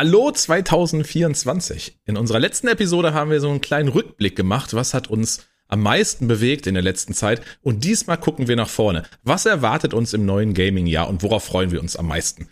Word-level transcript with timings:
Hallo 0.00 0.30
2024. 0.30 1.98
In 2.06 2.16
unserer 2.16 2.38
letzten 2.38 2.68
Episode 2.68 3.14
haben 3.14 3.32
wir 3.32 3.40
so 3.40 3.50
einen 3.50 3.60
kleinen 3.60 3.88
Rückblick 3.88 4.36
gemacht. 4.36 4.72
Was 4.72 4.94
hat 4.94 5.08
uns 5.08 5.48
am 5.66 5.80
meisten 5.80 6.28
bewegt 6.28 6.68
in 6.68 6.74
der 6.74 6.84
letzten 6.84 7.14
Zeit? 7.14 7.42
Und 7.62 7.82
diesmal 7.82 8.16
gucken 8.16 8.46
wir 8.46 8.54
nach 8.54 8.68
vorne. 8.68 9.02
Was 9.24 9.44
erwartet 9.44 9.94
uns 9.94 10.14
im 10.14 10.24
neuen 10.24 10.54
Gaming-Jahr 10.54 11.08
und 11.08 11.24
worauf 11.24 11.42
freuen 11.42 11.72
wir 11.72 11.80
uns 11.80 11.96
am 11.96 12.06
meisten? 12.06 12.48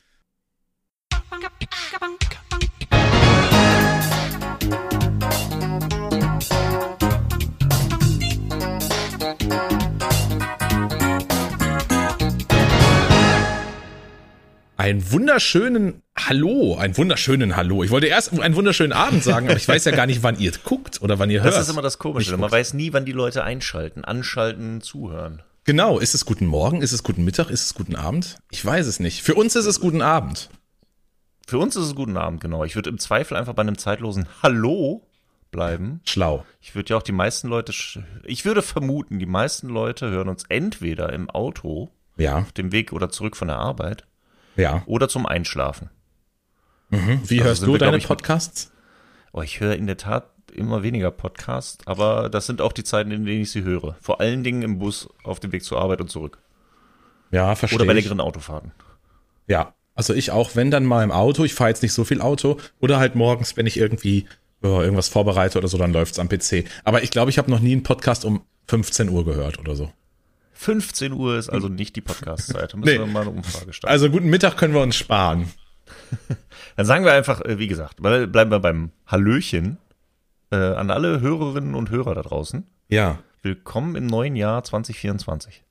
Einen 14.87 15.11
wunderschönen 15.11 16.05
Hallo, 16.16 16.77
einen 16.77 16.96
wunderschönen 16.96 17.57
Hallo. 17.57 17.82
Ich 17.82 17.91
wollte 17.91 18.07
erst 18.07 18.39
einen 18.39 18.55
wunderschönen 18.55 18.93
Abend 18.93 19.24
sagen, 19.24 19.48
aber 19.48 19.56
ich 19.56 19.66
weiß 19.66 19.84
ja 19.84 19.91
gar 19.91 20.06
nicht, 20.06 20.23
wann 20.23 20.38
ihr 20.38 20.52
guckt 20.62 21.02
oder 21.02 21.19
wann 21.19 21.29
ihr 21.29 21.43
hört. 21.43 21.55
Das 21.55 21.62
ist 21.62 21.70
immer 21.70 21.83
das 21.83 21.98
Komische. 21.98 22.37
Man 22.37 22.52
weiß 22.52 22.74
nie, 22.74 22.93
wann 22.93 23.05
die 23.05 23.10
Leute 23.10 23.43
einschalten, 23.43 24.05
anschalten, 24.05 24.80
zuhören. 24.83 25.43
Genau. 25.65 25.98
Ist 25.98 26.15
es 26.15 26.24
guten 26.24 26.46
Morgen? 26.46 26.83
Ist 26.83 26.93
es 26.93 27.02
guten 27.02 27.24
Mittag? 27.24 27.51
Ist 27.51 27.65
es 27.65 27.74
guten 27.74 27.96
Abend? 27.96 28.38
Ich 28.52 28.65
weiß 28.65 28.87
es 28.87 29.01
nicht. 29.01 29.23
Für 29.23 29.34
uns 29.34 29.57
ist 29.57 29.66
es 29.66 29.80
guten 29.80 30.02
Abend. 30.02 30.51
Für 31.48 31.59
uns 31.59 31.74
ist 31.74 31.87
es 31.87 31.96
guten 31.96 32.16
Abend, 32.16 32.41
genau. 32.41 32.62
Ich 32.62 32.77
würde 32.77 32.91
im 32.91 33.01
Zweifel 33.01 33.37
einfach 33.37 33.55
bei 33.55 33.62
einem 33.62 33.79
zeitlosen 33.79 34.29
Hallo 34.41 35.05
bleiben. 35.51 36.01
Schlau. 36.05 36.46
Ich 36.60 36.77
würde 36.77 36.91
ja 36.91 36.96
auch 36.96 37.02
die 37.02 37.10
meisten 37.10 37.48
Leute, 37.48 37.73
ich 38.23 38.45
würde 38.45 38.62
vermuten, 38.62 39.18
die 39.18 39.27
meisten 39.27 39.68
Leute 39.68 40.10
hören 40.10 40.29
uns 40.29 40.45
entweder 40.48 41.12
im 41.12 41.29
Auto, 41.29 41.91
Ja, 42.16 42.38
auf 42.38 42.52
dem 42.52 42.71
Weg 42.71 42.93
oder 42.93 43.10
zurück 43.10 43.37
von 43.37 43.48
der 43.48 43.57
Arbeit 43.57 44.05
ja. 44.56 44.83
oder 44.87 45.09
zum 45.09 45.27
Einschlafen. 45.27 45.91
Mhm. 46.91 47.20
Wie 47.24 47.38
Also 47.38 47.45
hörst 47.45 47.62
du 47.62 47.73
wir, 47.73 47.78
deine 47.78 47.96
ich, 47.98 48.06
Podcasts? 48.06 48.73
Oh, 49.32 49.42
ich 49.42 49.60
höre 49.60 49.74
in 49.74 49.87
der 49.87 49.96
Tat 49.96 50.30
immer 50.52 50.82
weniger 50.82 51.10
Podcasts, 51.10 51.87
aber 51.87 52.30
das 52.30 52.46
sind 52.46 52.60
auch 52.60 52.73
die 52.73 52.84
Zeiten, 52.84 53.10
in 53.10 53.24
denen 53.27 53.43
ich 53.43 53.51
sie 53.51 53.62
höre. 53.62 53.96
Vor 54.01 54.21
allen 54.21 54.43
Dingen 54.43 54.62
im 54.62 54.79
Bus 54.79 55.09
auf 55.24 55.40
dem 55.40 55.52
Weg 55.52 55.65
zur 55.65 55.80
Arbeit 55.80 56.01
und 56.01 56.10
zurück. 56.10 56.38
Ja, 57.30 57.54
verstehe 57.54 57.79
Oder 57.79 57.87
bei 57.87 57.93
längeren 57.93 58.21
Autofahrten. 58.21 58.73
Ja, 59.46 59.74
also 59.95 60.15
ich 60.15 60.30
auch, 60.30 60.54
wenn 60.54 60.71
dann 60.71 60.84
mal 60.84 61.02
im 61.02 61.10
Auto, 61.10 61.45
ich 61.45 61.54
fahre 61.54 61.71
jetzt 61.71 61.82
nicht 61.82 61.93
so 61.93 62.04
viel 62.04 62.21
Auto, 62.21 62.59
oder 62.80 62.99
halt 62.99 63.15
morgens, 63.15 63.57
wenn 63.57 63.66
ich 63.66 63.77
irgendwie 63.79 64.27
äh, 64.62 64.69
irgendwas 64.69 65.09
vorbereite 65.09 65.59
oder 65.59 65.69
so, 65.69 65.78
dann 65.78 65.93
läuft's 65.93 66.19
am 66.19 66.28
PC. 66.28 66.65
Aber 66.84 67.03
ich 67.03 67.10
glaube, 67.10 67.31
ich 67.31 67.38
habe 67.38 67.50
noch 67.50 67.60
nie 67.60 67.72
einen 67.72 67.82
Podcast 67.82 68.25
um 68.25 68.43
15 68.69 69.09
Uhr 69.09 69.25
gehört 69.25 69.59
oder 69.59 69.75
so. 69.75 69.93
15 70.56 71.12
Uhr 71.12 71.37
ist 71.38 71.49
also 71.49 71.69
nicht 71.69 71.97
die 71.97 72.00
Podcast-Zeit. 72.00 72.72
Da 72.72 72.76
müssen 72.76 72.93
Nee. 72.93 72.99
wir 72.99 73.06
mal 73.06 73.21
eine 73.22 73.31
Umfrage 73.31 73.72
starten. 73.72 73.93
Also 73.93 74.10
guten 74.10 74.28
Mittag 74.28 74.56
können 74.56 74.75
wir 74.75 74.81
uns 74.82 74.97
sparen. 74.97 75.50
Dann 76.76 76.87
sagen 76.87 77.04
wir 77.04 77.12
einfach, 77.12 77.41
äh, 77.43 77.59
wie 77.59 77.66
gesagt, 77.69 77.97
bleiben 78.03 78.50
wir 78.50 78.59
beim 78.60 78.91
Hallöchen 79.06 79.78
äh, 80.50 80.56
an 80.56 80.91
alle 80.91 81.21
Hörerinnen 81.21 81.75
und 81.75 81.91
Hörer 81.91 82.15
da 82.15 82.22
draußen. 82.22 82.66
Ja, 82.88 83.19
Willkommen 83.43 83.94
im 83.94 84.06
neuen 84.06 84.34
Jahr 84.34 84.65
2024. 84.65 85.62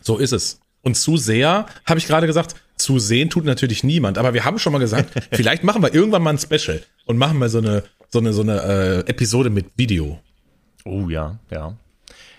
so 0.00 0.18
ist 0.18 0.32
es. 0.32 0.60
Und 0.82 0.94
zu 0.96 1.16
sehr, 1.16 1.66
habe 1.84 1.98
ich 1.98 2.06
gerade 2.06 2.28
gesagt, 2.28 2.54
zu 2.76 3.00
sehen 3.00 3.28
tut 3.28 3.44
natürlich 3.44 3.82
niemand. 3.82 4.18
Aber 4.18 4.34
wir 4.34 4.44
haben 4.44 4.60
schon 4.60 4.72
mal 4.72 4.78
gesagt, 4.78 5.10
vielleicht 5.32 5.64
machen 5.64 5.82
wir 5.82 5.92
irgendwann 5.92 6.22
mal 6.22 6.30
ein 6.30 6.38
Special 6.38 6.80
und 7.06 7.18
machen 7.18 7.38
mal 7.38 7.48
so 7.48 7.58
eine, 7.58 7.82
so 8.08 8.20
eine, 8.20 8.32
so 8.32 8.42
eine 8.42 8.62
äh, 8.62 8.98
Episode 9.10 9.50
mit 9.50 9.66
Video. 9.76 10.20
Oh 10.84 11.08
ja, 11.08 11.38
ja. 11.50 11.76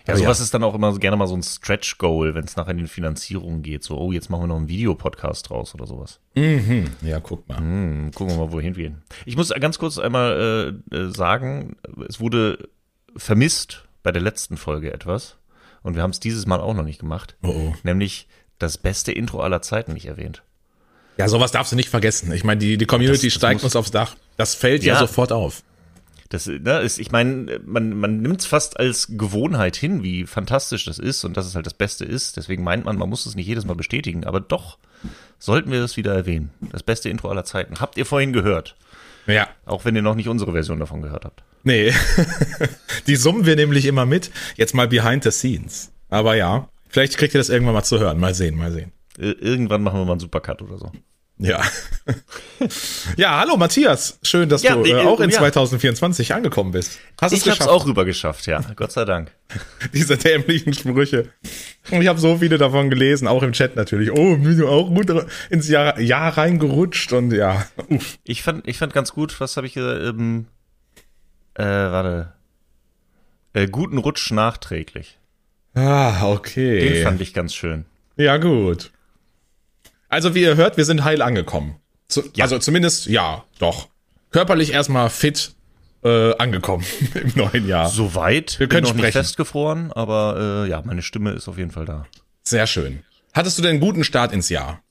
Ja, 0.09 0.15
Oh 0.15 0.17
sowas 0.23 0.39
ja. 0.39 0.43
ist 0.43 0.53
dann 0.53 0.63
auch 0.63 0.75
immer 0.75 0.97
gerne 0.99 1.17
mal 1.17 1.27
so 1.27 1.35
ein 1.35 1.43
Stretch-Goal, 1.43 2.35
wenn 2.35 2.43
es 2.45 2.55
nachher 2.55 2.71
in 2.71 2.77
die 2.77 2.87
Finanzierung 2.87 3.61
geht. 3.61 3.83
So, 3.83 3.97
oh, 3.97 4.11
jetzt 4.11 4.29
machen 4.29 4.43
wir 4.43 4.47
noch 4.47 4.57
einen 4.57 4.67
Videopodcast 4.69 5.49
draus 5.49 5.73
oder 5.75 5.85
sowas. 5.87 6.19
Ja, 6.35 7.19
guck 7.19 7.47
mal. 7.49 7.57
Hm, 7.57 8.11
gucken 8.13 8.35
wir 8.37 8.45
mal, 8.45 8.51
wohin 8.51 8.75
wir 8.75 8.83
gehen. 8.89 9.01
Ich 9.25 9.35
muss 9.37 9.49
ganz 9.49 9.79
kurz 9.79 9.97
einmal 9.97 10.73
äh, 10.91 10.95
äh, 10.95 11.11
sagen, 11.13 11.75
es 12.07 12.19
wurde 12.19 12.69
vermisst 13.15 13.85
bei 14.03 14.11
der 14.11 14.21
letzten 14.21 14.57
Folge 14.57 14.93
etwas. 14.93 15.37
Und 15.81 15.95
wir 15.95 16.03
haben 16.03 16.11
es 16.11 16.19
dieses 16.19 16.45
Mal 16.45 16.59
auch 16.59 16.73
noch 16.73 16.83
nicht 16.83 16.99
gemacht. 16.99 17.37
Oh, 17.41 17.47
oh. 17.49 17.73
Nämlich 17.83 18.27
das 18.57 18.77
beste 18.77 19.11
Intro 19.11 19.39
aller 19.41 19.61
Zeiten 19.61 19.93
nicht 19.93 20.05
erwähnt. 20.07 20.43
Ja, 21.17 21.27
sowas 21.27 21.51
darfst 21.51 21.71
du 21.71 21.75
nicht 21.75 21.89
vergessen. 21.89 22.31
Ich 22.31 22.43
meine, 22.43 22.59
die, 22.59 22.77
die 22.77 22.85
Community 22.85 23.27
Das- 23.27 23.33
das 23.33 23.39
steigt 23.39 23.63
uns 23.63 23.75
aufs 23.75 23.91
Dach. 23.91 24.15
Das 24.37 24.55
fällt 24.55 24.83
ja, 24.83 24.93
Ja. 24.93 24.99
sofort 24.99 25.31
auf. 25.31 25.63
Das 26.29 26.45
ne, 26.45 26.79
ist, 26.81 26.99
ich 26.99 27.11
meine, 27.11 27.59
man, 27.65 27.97
man 27.97 28.21
nimmt 28.21 28.41
es 28.41 28.45
fast 28.45 28.79
als 28.79 29.07
Gewohnheit 29.17 29.75
hin, 29.75 30.03
wie 30.03 30.25
fantastisch 30.27 30.85
das 30.85 30.99
ist 30.99 31.23
und 31.23 31.35
dass 31.37 31.47
es 31.47 31.55
halt 31.55 31.65
das 31.65 31.73
Beste 31.73 32.05
ist. 32.05 32.37
Deswegen 32.37 32.63
meint 32.63 32.85
man, 32.85 32.97
man 32.97 33.09
muss 33.09 33.25
es 33.25 33.35
nicht 33.35 33.47
jedes 33.47 33.65
Mal 33.65 33.75
bestätigen. 33.75 34.25
Aber 34.25 34.39
doch 34.39 34.77
sollten 35.39 35.71
wir 35.71 35.79
das 35.79 35.97
wieder 35.97 36.13
erwähnen. 36.13 36.51
Das 36.71 36.83
beste 36.83 37.09
Intro 37.09 37.29
aller 37.29 37.45
Zeiten. 37.45 37.79
Habt 37.79 37.97
ihr 37.97 38.05
vorhin 38.05 38.31
gehört? 38.31 38.75
Ja. 39.25 39.47
Auch 39.65 39.85
wenn 39.85 39.95
ihr 39.95 40.01
noch 40.03 40.13
nicht 40.15 40.27
unsere 40.27 40.51
Version 40.51 40.79
davon 40.79 41.01
gehört 41.01 41.25
habt. 41.25 41.43
Nee. 41.63 41.93
die 43.07 43.15
summen 43.15 43.45
wir 43.47 43.55
nämlich 43.55 43.85
immer 43.85 44.05
mit. 44.05 44.29
Jetzt 44.55 44.75
mal 44.75 44.87
behind 44.87 45.23
the 45.23 45.31
scenes. 45.31 45.91
Aber 46.09 46.35
ja, 46.35 46.69
vielleicht 46.89 47.17
kriegt 47.17 47.33
ihr 47.33 47.39
das 47.39 47.49
irgendwann 47.49 47.73
mal 47.75 47.83
zu 47.83 47.99
hören. 47.99 48.19
Mal 48.19 48.33
sehen, 48.35 48.55
mal 48.55 48.71
sehen. 48.71 48.91
Ir- 49.17 49.41
Irgendwann 49.41 49.81
machen 49.81 49.99
wir 49.99 50.05
mal 50.05 50.11
einen 50.13 50.19
Supercut 50.19 50.61
oder 50.61 50.77
so. 50.77 50.91
Ja. 51.41 51.61
ja, 53.15 53.39
hallo 53.39 53.55
Matthias. 53.55 54.19
Schön, 54.23 54.49
dass 54.49 54.61
Ja, 54.61 54.75
du 54.75 54.83
äh, 54.83 54.95
auch 54.95 55.21
in 55.21 55.29
ja. 55.29 55.37
2020 55.37 56.33
angekommen 56.33 56.71
bist. 56.71 56.99
Hast 57.19 57.31
es 57.31 57.39
Ich 57.39 57.47
hab's 57.47 57.59
geschafft, 57.59 57.69
auch 57.69 57.85
rüber 57.87 58.03
geschafft, 58.03 58.45
ja. 58.45 58.59
Gott 58.75 58.91
sei 58.91 59.05
Dank. 59.05 59.31
diese 59.93 60.17
dämlichen 60.17 60.73
Sprüche. 60.73 61.29
Und 61.91 62.01
ich 62.01 62.09
habe 62.09 62.19
so 62.19 62.37
viele 62.39 62.57
davon 62.57 62.89
gelesen, 62.89 63.25
auch 63.29 63.41
im 63.41 63.53
Chat 63.53 63.77
natürlich. 63.77 64.11
Oh, 64.11 64.35
bist 64.35 64.59
du 64.59 64.67
auch 64.67 64.89
gut 64.93 65.09
ins 65.49 65.69
Jahr, 65.69 65.97
Jahr 65.99 66.37
reingerutscht 66.37 67.13
und 67.13 67.31
ja. 67.31 67.65
Uff. 67.89 68.17
Ich 68.25 68.43
fand, 68.43 68.67
ich 68.67 68.77
fand 68.77 68.93
ganz 68.93 69.13
gut, 69.13 69.39
was 69.39 69.55
habe 69.55 69.65
ich 69.65 69.73
gesagt? 69.75 70.01
Ähm, 70.03 70.47
äh, 71.53 71.63
warte. 71.63 72.33
Äh, 73.53 73.67
guten 73.67 73.97
Rutsch 73.97 74.29
nachträglich. 74.31 75.17
Ah, 75.73 76.27
okay. 76.27 76.79
Den 76.79 77.03
fand 77.03 77.21
ich 77.21 77.33
ganz 77.33 77.55
schön. 77.55 77.85
Ja, 78.17 78.35
gut. 78.35 78.91
Also, 80.09 80.35
wie 80.35 80.41
ihr 80.41 80.55
hört, 80.55 80.77
wir 80.77 80.85
sind 80.85 81.03
heil 81.03 81.21
angekommen. 81.21 81.77
Zu, 82.07 82.23
Ja. 82.35 82.43
Also 82.45 82.57
zumindest, 82.59 83.05
ja, 83.05 83.45
doch. 83.59 83.87
Körperlich 84.31 84.73
erstmal 84.73 85.09
fit 85.09 85.53
äh, 86.03 86.35
angekommen 86.37 86.83
im 87.13 87.31
neuen 87.35 87.67
Jahr. 87.67 87.89
Soweit. 87.89 88.59
Wir 88.59 88.67
können 88.67 88.83
noch 88.83 88.93
nicht 88.93 89.01
sprechen. 89.01 89.19
festgefroren, 89.19 89.91
aber 89.93 90.65
äh, 90.65 90.69
ja, 90.69 90.81
meine 90.83 91.01
Stimme 91.01 91.31
ist 91.31 91.47
auf 91.47 91.57
jeden 91.57 91.71
Fall 91.71 91.85
da. 91.85 92.05
Sehr 92.43 92.67
schön. 92.67 93.03
Hattest 93.33 93.57
du 93.57 93.61
denn 93.61 93.71
einen 93.71 93.79
guten 93.79 94.03
Start 94.03 94.31
ins 94.33 94.49
Jahr? 94.49 94.81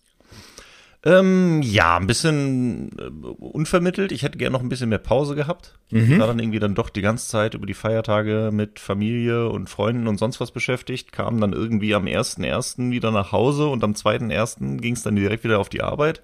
Ähm, 1.04 1.62
ja, 1.62 1.96
ein 1.96 2.08
bisschen 2.08 2.90
äh, 2.98 3.04
unvermittelt. 3.04 4.10
Ich 4.10 4.22
hätte 4.22 4.36
gerne 4.36 4.52
noch 4.52 4.62
ein 4.62 4.68
bisschen 4.68 4.88
mehr 4.88 4.98
Pause 4.98 5.36
gehabt. 5.36 5.78
Mhm. 5.90 6.12
Ich 6.12 6.18
war 6.18 6.26
dann 6.26 6.38
irgendwie 6.40 6.58
dann 6.58 6.74
doch 6.74 6.90
die 6.90 7.02
ganze 7.02 7.28
Zeit 7.28 7.54
über 7.54 7.66
die 7.66 7.74
Feiertage 7.74 8.50
mit 8.52 8.80
Familie 8.80 9.48
und 9.48 9.70
Freunden 9.70 10.08
und 10.08 10.18
sonst 10.18 10.40
was 10.40 10.50
beschäftigt. 10.50 11.12
Kam 11.12 11.40
dann 11.40 11.52
irgendwie 11.52 11.94
am 11.94 12.06
1.1. 12.06 12.90
wieder 12.90 13.12
nach 13.12 13.30
Hause 13.30 13.68
und 13.68 13.84
am 13.84 13.92
2.1. 13.92 14.78
ging 14.80 14.94
es 14.94 15.02
dann 15.02 15.14
direkt 15.14 15.44
wieder 15.44 15.60
auf 15.60 15.68
die 15.68 15.82
Arbeit. 15.82 16.22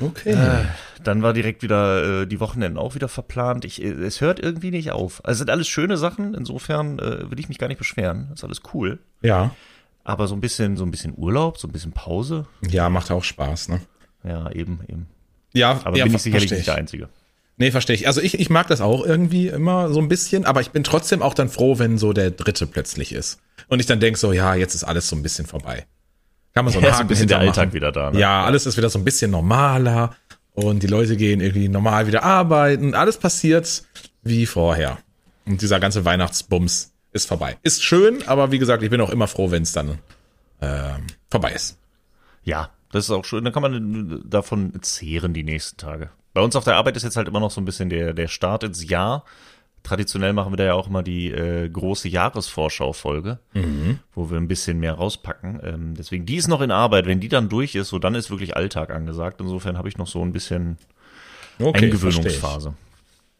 Okay. 0.00 0.32
Äh, 0.32 0.64
Dann 1.04 1.20
war 1.22 1.34
direkt 1.34 1.62
wieder 1.62 2.22
äh, 2.22 2.26
die 2.26 2.40
Wochenenden 2.40 2.78
auch 2.78 2.94
wieder 2.94 3.08
verplant. 3.08 3.66
Ich, 3.66 3.82
äh, 3.82 3.88
es 3.88 4.22
hört 4.22 4.40
irgendwie 4.40 4.70
nicht 4.70 4.92
auf. 4.92 5.22
Also 5.26 5.40
sind 5.40 5.50
alles 5.50 5.68
schöne 5.68 5.98
Sachen. 5.98 6.32
Insofern 6.32 6.98
äh, 6.98 7.30
will 7.30 7.38
ich 7.38 7.50
mich 7.50 7.58
gar 7.58 7.68
nicht 7.68 7.76
beschweren. 7.76 8.30
Ist 8.32 8.44
alles 8.44 8.62
cool. 8.72 8.98
ja. 9.20 9.50
Aber 10.02 10.26
so 10.26 10.34
ein 10.34 10.40
bisschen, 10.40 10.78
so 10.78 10.84
ein 10.84 10.90
bisschen 10.90 11.12
Urlaub, 11.14 11.58
so 11.58 11.68
ein 11.68 11.72
bisschen 11.72 11.92
Pause. 11.92 12.46
Ja, 12.66 12.88
macht 12.88 13.10
auch 13.10 13.22
Spaß, 13.22 13.68
ne? 13.68 13.82
Ja, 14.24 14.50
eben, 14.52 14.80
eben. 14.88 15.06
Ja, 15.52 15.80
Aber 15.84 15.96
ja, 15.96 16.04
bin 16.04 16.14
ich 16.14 16.22
sicherlich 16.22 16.50
nicht 16.50 16.66
der 16.66 16.76
Einzige. 16.76 17.08
Nee, 17.56 17.70
verstehe 17.70 17.94
ich. 17.94 18.06
Also 18.06 18.20
ich, 18.22 18.38
ich 18.40 18.48
mag 18.48 18.68
das 18.68 18.80
auch 18.80 19.04
irgendwie 19.04 19.48
immer 19.48 19.90
so 19.92 20.00
ein 20.00 20.08
bisschen, 20.08 20.46
aber 20.46 20.60
ich 20.60 20.70
bin 20.70 20.82
trotzdem 20.84 21.20
auch 21.20 21.34
dann 21.34 21.48
froh, 21.48 21.78
wenn 21.78 21.98
so 21.98 22.12
der 22.12 22.30
dritte 22.30 22.66
plötzlich 22.66 23.12
ist. 23.12 23.38
Und 23.68 23.80
ich 23.80 23.86
dann 23.86 24.00
denk 24.00 24.16
so, 24.16 24.32
ja, 24.32 24.54
jetzt 24.54 24.74
ist 24.74 24.84
alles 24.84 25.08
so 25.08 25.16
ein 25.16 25.22
bisschen 25.22 25.46
vorbei. 25.46 25.84
Kann 26.54 26.64
man 26.64 26.72
so 26.72 26.78
einen 26.80 26.86
Ja, 26.86 26.92
Haken 26.94 27.02
ein 27.02 27.08
bisschen 27.08 27.28
der. 27.28 27.38
Alltag 27.38 27.72
wieder 27.74 27.92
da. 27.92 28.10
Ne? 28.12 28.18
Ja, 28.18 28.44
alles 28.44 28.64
ist 28.66 28.76
wieder 28.76 28.88
so 28.88 28.98
ein 28.98 29.04
bisschen 29.04 29.30
normaler 29.30 30.16
und 30.54 30.82
die 30.82 30.86
Leute 30.86 31.16
gehen 31.16 31.40
irgendwie 31.40 31.68
normal 31.68 32.06
wieder 32.06 32.22
arbeiten. 32.22 32.94
Alles 32.94 33.18
passiert 33.18 33.84
wie 34.22 34.46
vorher. 34.46 34.98
Und 35.44 35.60
dieser 35.60 35.80
ganze 35.80 36.04
Weihnachtsbums 36.04 36.92
ist 37.12 37.26
vorbei. 37.28 37.56
Ist 37.62 37.82
schön, 37.82 38.26
aber 38.26 38.52
wie 38.52 38.58
gesagt, 38.58 38.82
ich 38.82 38.90
bin 38.90 39.00
auch 39.00 39.10
immer 39.10 39.26
froh, 39.26 39.50
wenn 39.50 39.64
es 39.64 39.72
dann 39.72 39.98
ähm, 40.62 41.06
vorbei 41.30 41.52
ist. 41.52 41.76
Ja, 42.42 42.70
das 42.92 43.04
ist 43.04 43.10
auch 43.10 43.24
schön. 43.24 43.44
Dann 43.44 43.52
kann 43.52 43.62
man 43.62 44.22
davon 44.28 44.72
zehren 44.82 45.32
die 45.32 45.44
nächsten 45.44 45.76
Tage. 45.76 46.10
Bei 46.32 46.40
uns 46.40 46.56
auf 46.56 46.64
der 46.64 46.76
Arbeit 46.76 46.96
ist 46.96 47.02
jetzt 47.02 47.16
halt 47.16 47.28
immer 47.28 47.40
noch 47.40 47.50
so 47.50 47.60
ein 47.60 47.64
bisschen 47.64 47.90
der, 47.90 48.12
der 48.14 48.28
Start 48.28 48.62
ins 48.64 48.88
Jahr. 48.88 49.24
Traditionell 49.82 50.32
machen 50.32 50.52
wir 50.52 50.58
da 50.58 50.64
ja 50.64 50.74
auch 50.74 50.88
immer 50.88 51.02
die 51.02 51.30
äh, 51.30 51.68
große 51.68 52.08
Jahresvorschau-Folge, 52.08 53.38
wo 54.14 54.30
wir 54.30 54.36
ein 54.36 54.46
bisschen 54.46 54.78
mehr 54.78 54.92
rauspacken. 54.92 55.60
Ähm, 55.64 55.94
deswegen, 55.94 56.26
die 56.26 56.36
ist 56.36 56.48
noch 56.48 56.60
in 56.60 56.70
Arbeit. 56.70 57.06
Wenn 57.06 57.20
die 57.20 57.28
dann 57.28 57.48
durch 57.48 57.74
ist, 57.74 57.88
so 57.88 57.98
dann 57.98 58.14
ist 58.14 58.30
wirklich 58.30 58.56
Alltag 58.56 58.90
angesagt. 58.90 59.40
Insofern 59.40 59.78
habe 59.78 59.88
ich 59.88 59.96
noch 59.96 60.06
so 60.06 60.22
ein 60.22 60.32
bisschen 60.32 60.76
Okay, 61.58 61.86
Eingewöhnungsphase. 61.86 62.74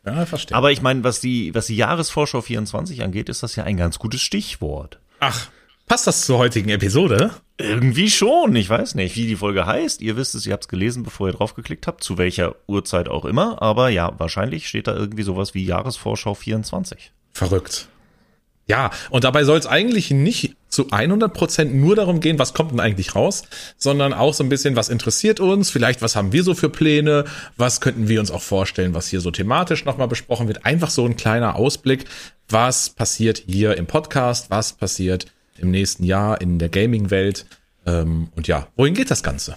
Ja, 0.05 0.25
verstehe. 0.27 0.57
Aber 0.57 0.73
ich 0.73 0.83
meine, 0.83 1.05
was 1.05 1.21
die, 1.21 1.55
was 1.55 1.67
die 1.67 1.77
Jahresvorschau 1.77 2.41
24 2.41 3.03
angeht, 3.03 3.29
ist 3.29 3.43
das 3.43 3.57
ja 3.57 3.65
ein 3.65 3.77
ganz 3.77 3.99
gutes 3.99 4.23
Stichwort. 4.23 4.99
Ach, 5.21 5.49
passt 5.87 6.07
das 6.07 6.25
zur 6.25 6.39
heutigen 6.39 6.71
Episode? 6.71 7.33
Irgendwie 7.61 8.11
schon, 8.11 8.57
ich 8.57 8.69
weiß 8.69 8.95
nicht, 8.95 9.17
wie 9.17 9.27
die 9.27 9.37
Folge 9.37 9.67
heißt. 9.67 10.01
Ihr 10.01 10.17
wisst 10.17 10.35
es, 10.35 10.47
ihr 10.47 10.53
habt 10.53 10.65
es 10.65 10.69
gelesen, 10.69 11.03
bevor 11.03 11.29
ihr 11.29 11.35
draufgeklickt 11.35 11.87
habt, 11.87 12.03
zu 12.03 12.19
welcher 12.19 12.57
Uhrzeit 12.67 13.09
auch 13.09 13.25
immer. 13.25 13.61
Aber 13.63 13.89
ja, 13.89 14.13
wahrscheinlich 14.19 14.69
steht 14.69 14.87
da 14.87 14.95
irgendwie 14.97 15.23
sowas 15.23 15.55
wie 15.55 15.65
Jahresvorschau 15.65 16.35
24. 16.35 17.13
Verrückt. 17.33 17.89
Ja, 18.67 18.91
und 19.11 19.25
dabei 19.25 19.43
soll 19.43 19.59
es 19.59 19.67
eigentlich 19.67 20.13
nicht 20.13 20.55
zu 20.69 20.93
100 20.93 21.35
Prozent 21.35 21.75
nur 21.75 21.97
darum 21.97 22.21
gehen, 22.21 22.39
was 22.39 22.55
kommt 22.55 22.71
denn 22.71 22.79
eigentlich 22.79 23.17
raus, 23.17 23.43
sondern 23.77 24.15
auch 24.15 24.33
so 24.33 24.45
ein 24.45 24.49
bisschen, 24.49 24.77
was 24.77 24.89
interessiert 24.89 25.41
uns, 25.41 25.71
vielleicht 25.71 26.03
was 26.03 26.15
haben 26.15 26.33
wir 26.33 26.45
so 26.45 26.55
für 26.55 26.69
Pläne, 26.69 27.25
was 27.57 27.81
könnten 27.81 28.07
wir 28.07 28.21
uns 28.21 28.31
auch 28.31 28.43
vorstellen, 28.43 28.95
was 28.95 29.09
hier 29.09 29.21
so 29.21 29.33
thematisch 29.33 29.85
nochmal 29.85 30.07
besprochen 30.07 30.47
wird. 30.47 30.65
Einfach 30.65 30.91
so 30.91 31.05
ein 31.05 31.17
kleiner 31.17 31.57
Ausblick, 31.57 32.05
was 32.49 32.91
passiert 32.91 33.43
hier 33.45 33.77
im 33.77 33.87
Podcast, 33.87 34.51
was 34.51 34.75
passiert 34.75 35.27
im 35.61 35.71
nächsten 35.71 36.05
Jahr 36.05 36.41
in 36.41 36.59
der 36.59 36.69
Gaming-Welt. 36.69 37.47
Ähm, 37.87 38.29
und 38.37 38.49
ja, 38.49 38.69
wohin 38.77 38.95
geht 38.95 39.11
das 39.11 39.23
Ganze? 39.23 39.57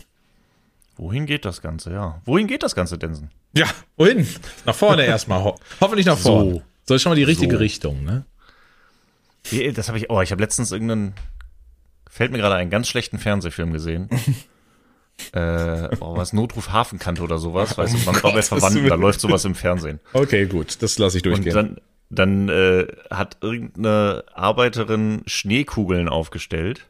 Wohin 0.97 1.25
geht 1.25 1.45
das 1.45 1.61
Ganze, 1.61 1.91
ja. 1.91 2.21
Wohin 2.25 2.47
geht 2.47 2.63
das 2.63 2.75
Ganze, 2.75 2.97
Densen? 2.97 3.31
Ja, 3.55 3.67
wohin? 3.97 4.27
Nach 4.65 4.75
vorne 4.75 5.05
erstmal. 5.05 5.43
Ho 5.43 5.59
hoffentlich 5.81 6.05
nach 6.05 6.17
vorne. 6.17 6.51
So. 6.51 6.61
So 6.85 6.95
ist 6.95 7.01
schon 7.01 7.11
mal 7.11 7.15
die 7.15 7.23
richtige 7.23 7.55
so. 7.55 7.59
Richtung, 7.59 8.03
ne? 8.03 8.25
Das 9.73 9.87
habe 9.87 9.97
ich, 9.97 10.09
oh, 10.09 10.21
ich 10.21 10.31
habe 10.31 10.41
letztens 10.41 10.71
irgendeinen, 10.71 11.13
fällt 12.09 12.31
mir 12.31 12.37
gerade 12.37 12.55
einen 12.55 12.69
ganz 12.69 12.87
schlechten 12.87 13.19
Fernsehfilm 13.19 13.73
gesehen. 13.73 14.09
äh, 15.33 15.89
oh, 15.99 16.15
was 16.15 16.33
Notruf 16.33 16.71
Hafenkante 16.71 17.21
oder 17.21 17.37
sowas, 17.37 17.77
weißt 17.77 17.93
du, 17.93 17.97
man 17.99 18.15
oh 18.17 18.31
Gott, 18.31 18.43
Verwandten, 18.43 18.87
da 18.87 18.95
läuft 18.95 19.19
sowas 19.19 19.45
im 19.45 19.55
Fernsehen. 19.55 19.99
Okay, 20.13 20.45
gut, 20.45 20.81
das 20.81 20.97
lasse 20.97 21.17
ich 21.17 21.23
durchgehen. 21.23 21.57
Und 21.57 21.75
dann, 21.75 21.81
dann 22.13 22.49
äh, 22.49 22.87
hat 23.09 23.37
irgendeine 23.41 24.23
Arbeiterin 24.33 25.23
Schneekugeln 25.25 26.09
aufgestellt 26.09 26.87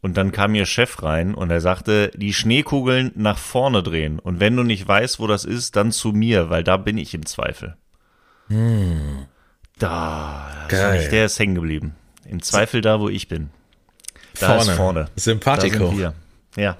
und 0.00 0.16
dann 0.16 0.32
kam 0.32 0.54
ihr 0.54 0.66
Chef 0.66 1.02
rein 1.02 1.34
und 1.34 1.50
er 1.50 1.60
sagte, 1.60 2.10
die 2.14 2.32
Schneekugeln 2.32 3.12
nach 3.14 3.38
vorne 3.38 3.82
drehen 3.82 4.18
und 4.18 4.40
wenn 4.40 4.56
du 4.56 4.62
nicht 4.62 4.86
weißt, 4.86 5.20
wo 5.20 5.26
das 5.26 5.44
ist, 5.44 5.76
dann 5.76 5.92
zu 5.92 6.12
mir, 6.12 6.50
weil 6.50 6.64
da 6.64 6.76
bin 6.76 6.98
ich 6.98 7.14
im 7.14 7.26
Zweifel. 7.26 7.76
Hm. 8.48 9.26
Da, 9.78 10.66
Geil. 10.68 11.08
der 11.08 11.26
ist 11.26 11.38
hängen 11.38 11.54
geblieben. 11.54 11.94
Im 12.24 12.42
Zweifel 12.42 12.80
da, 12.80 13.00
wo 13.00 13.08
ich 13.08 13.28
bin. 13.28 13.50
Da 14.40 14.46
vorne. 14.46 14.60
ist 14.62 14.70
vorne. 14.76 15.08
Sympathico. 15.16 15.94
Ja. 16.56 16.76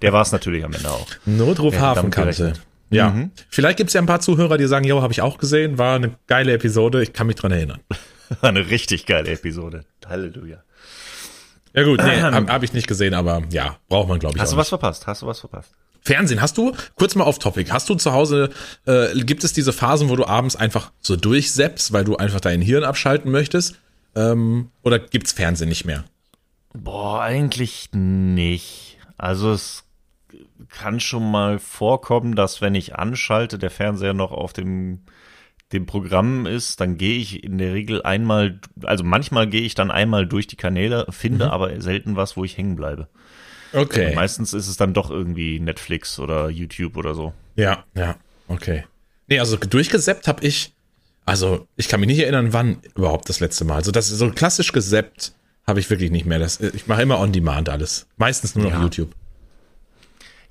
Der 0.00 0.12
war 0.12 0.22
es 0.22 0.32
natürlich 0.32 0.64
am 0.64 0.72
Ende 0.72 0.90
auch. 0.90 1.06
Notruf 1.24 1.78
Hafenkante. 1.78 2.54
Ja. 2.92 3.10
Mhm. 3.10 3.30
Vielleicht 3.48 3.78
gibt 3.78 3.88
es 3.88 3.94
ja 3.94 4.00
ein 4.00 4.06
paar 4.06 4.20
Zuhörer, 4.20 4.58
die 4.58 4.66
sagen, 4.66 4.86
jo, 4.86 5.02
habe 5.02 5.12
ich 5.12 5.22
auch 5.22 5.38
gesehen, 5.38 5.78
war 5.78 5.96
eine 5.96 6.14
geile 6.26 6.52
Episode, 6.52 7.02
ich 7.02 7.12
kann 7.12 7.26
mich 7.26 7.36
dran 7.36 7.52
erinnern. 7.52 7.80
War 8.40 8.50
eine 8.50 8.70
richtig 8.70 9.06
geile 9.06 9.30
Episode. 9.30 9.84
Halleluja. 10.06 10.62
Ja 11.74 11.84
gut, 11.84 12.02
nee, 12.04 12.20
habe 12.20 12.52
hab 12.52 12.62
ich 12.62 12.74
nicht 12.74 12.86
gesehen, 12.86 13.14
aber 13.14 13.42
ja, 13.50 13.78
braucht 13.88 14.08
man 14.08 14.18
glaube 14.18 14.36
ich. 14.36 14.42
Hast 14.42 14.52
du 14.52 14.56
was 14.58 14.68
verpasst? 14.68 15.06
Hast 15.06 15.22
du 15.22 15.26
was 15.26 15.40
verpasst? 15.40 15.72
Fernsehen, 16.02 16.42
hast 16.42 16.58
du, 16.58 16.72
kurz 16.96 17.14
mal 17.14 17.24
auf 17.24 17.38
Topic, 17.38 17.70
hast 17.70 17.88
du 17.88 17.94
zu 17.94 18.12
Hause, 18.12 18.50
äh, 18.86 19.14
gibt 19.22 19.44
es 19.44 19.52
diese 19.52 19.72
Phasen, 19.72 20.08
wo 20.08 20.16
du 20.16 20.26
abends 20.26 20.56
einfach 20.56 20.90
so 21.00 21.16
durchseppst, 21.16 21.92
weil 21.92 22.04
du 22.04 22.16
einfach 22.16 22.40
dein 22.40 22.60
Hirn 22.60 22.82
abschalten 22.84 23.30
möchtest? 23.30 23.76
Ähm, 24.14 24.70
oder 24.82 24.98
gibt's 24.98 25.32
Fernsehen 25.32 25.68
nicht 25.68 25.84
mehr? 25.84 26.04
Boah, 26.74 27.22
eigentlich 27.22 27.90
nicht. 27.92 28.98
Also 29.16 29.52
es 29.52 29.84
kann 30.72 31.00
schon 31.00 31.30
mal 31.30 31.58
vorkommen, 31.58 32.34
dass 32.34 32.60
wenn 32.60 32.74
ich 32.74 32.96
anschalte, 32.96 33.58
der 33.58 33.70
Fernseher 33.70 34.14
noch 34.14 34.32
auf 34.32 34.52
dem 34.52 35.02
dem 35.72 35.86
Programm 35.86 36.46
ist, 36.46 36.80
dann 36.80 36.98
gehe 36.98 37.18
ich 37.18 37.42
in 37.42 37.58
der 37.58 37.72
Regel 37.72 38.02
einmal, 38.02 38.60
also 38.82 39.04
manchmal 39.04 39.46
gehe 39.46 39.62
ich 39.62 39.74
dann 39.74 39.90
einmal 39.90 40.26
durch 40.26 40.46
die 40.46 40.56
Kanäle, 40.56 41.06
finde 41.10 41.46
mhm. 41.46 41.50
aber 41.50 41.80
selten 41.80 42.16
was, 42.16 42.36
wo 42.36 42.44
ich 42.44 42.56
hängen 42.58 42.76
bleibe. 42.76 43.08
Okay. 43.72 44.08
Und 44.08 44.16
meistens 44.16 44.52
ist 44.52 44.68
es 44.68 44.76
dann 44.76 44.92
doch 44.92 45.10
irgendwie 45.10 45.58
Netflix 45.60 46.18
oder 46.18 46.50
YouTube 46.50 46.96
oder 46.96 47.14
so. 47.14 47.32
Ja, 47.56 47.84
ja, 47.94 48.16
okay. 48.48 48.84
Nee, 49.28 49.38
also 49.38 49.56
durchgeseppt 49.56 50.28
habe 50.28 50.44
ich, 50.46 50.74
also 51.24 51.66
ich 51.76 51.88
kann 51.88 52.00
mich 52.00 52.08
nicht 52.08 52.20
erinnern, 52.20 52.52
wann 52.52 52.82
überhaupt 52.94 53.28
das 53.28 53.40
letzte 53.40 53.64
Mal. 53.64 53.76
Also 53.76 53.92
das 53.92 54.08
so 54.08 54.30
klassisch 54.30 54.72
geseppt 54.72 55.32
habe 55.66 55.80
ich 55.80 55.88
wirklich 55.88 56.10
nicht 56.10 56.26
mehr. 56.26 56.38
Das, 56.38 56.60
ich 56.60 56.86
mache 56.86 57.02
immer 57.02 57.18
on 57.18 57.32
demand 57.32 57.68
alles. 57.68 58.06
Meistens 58.18 58.54
nur 58.54 58.64
noch 58.64 58.72
ja. 58.72 58.82
YouTube. 58.82 59.14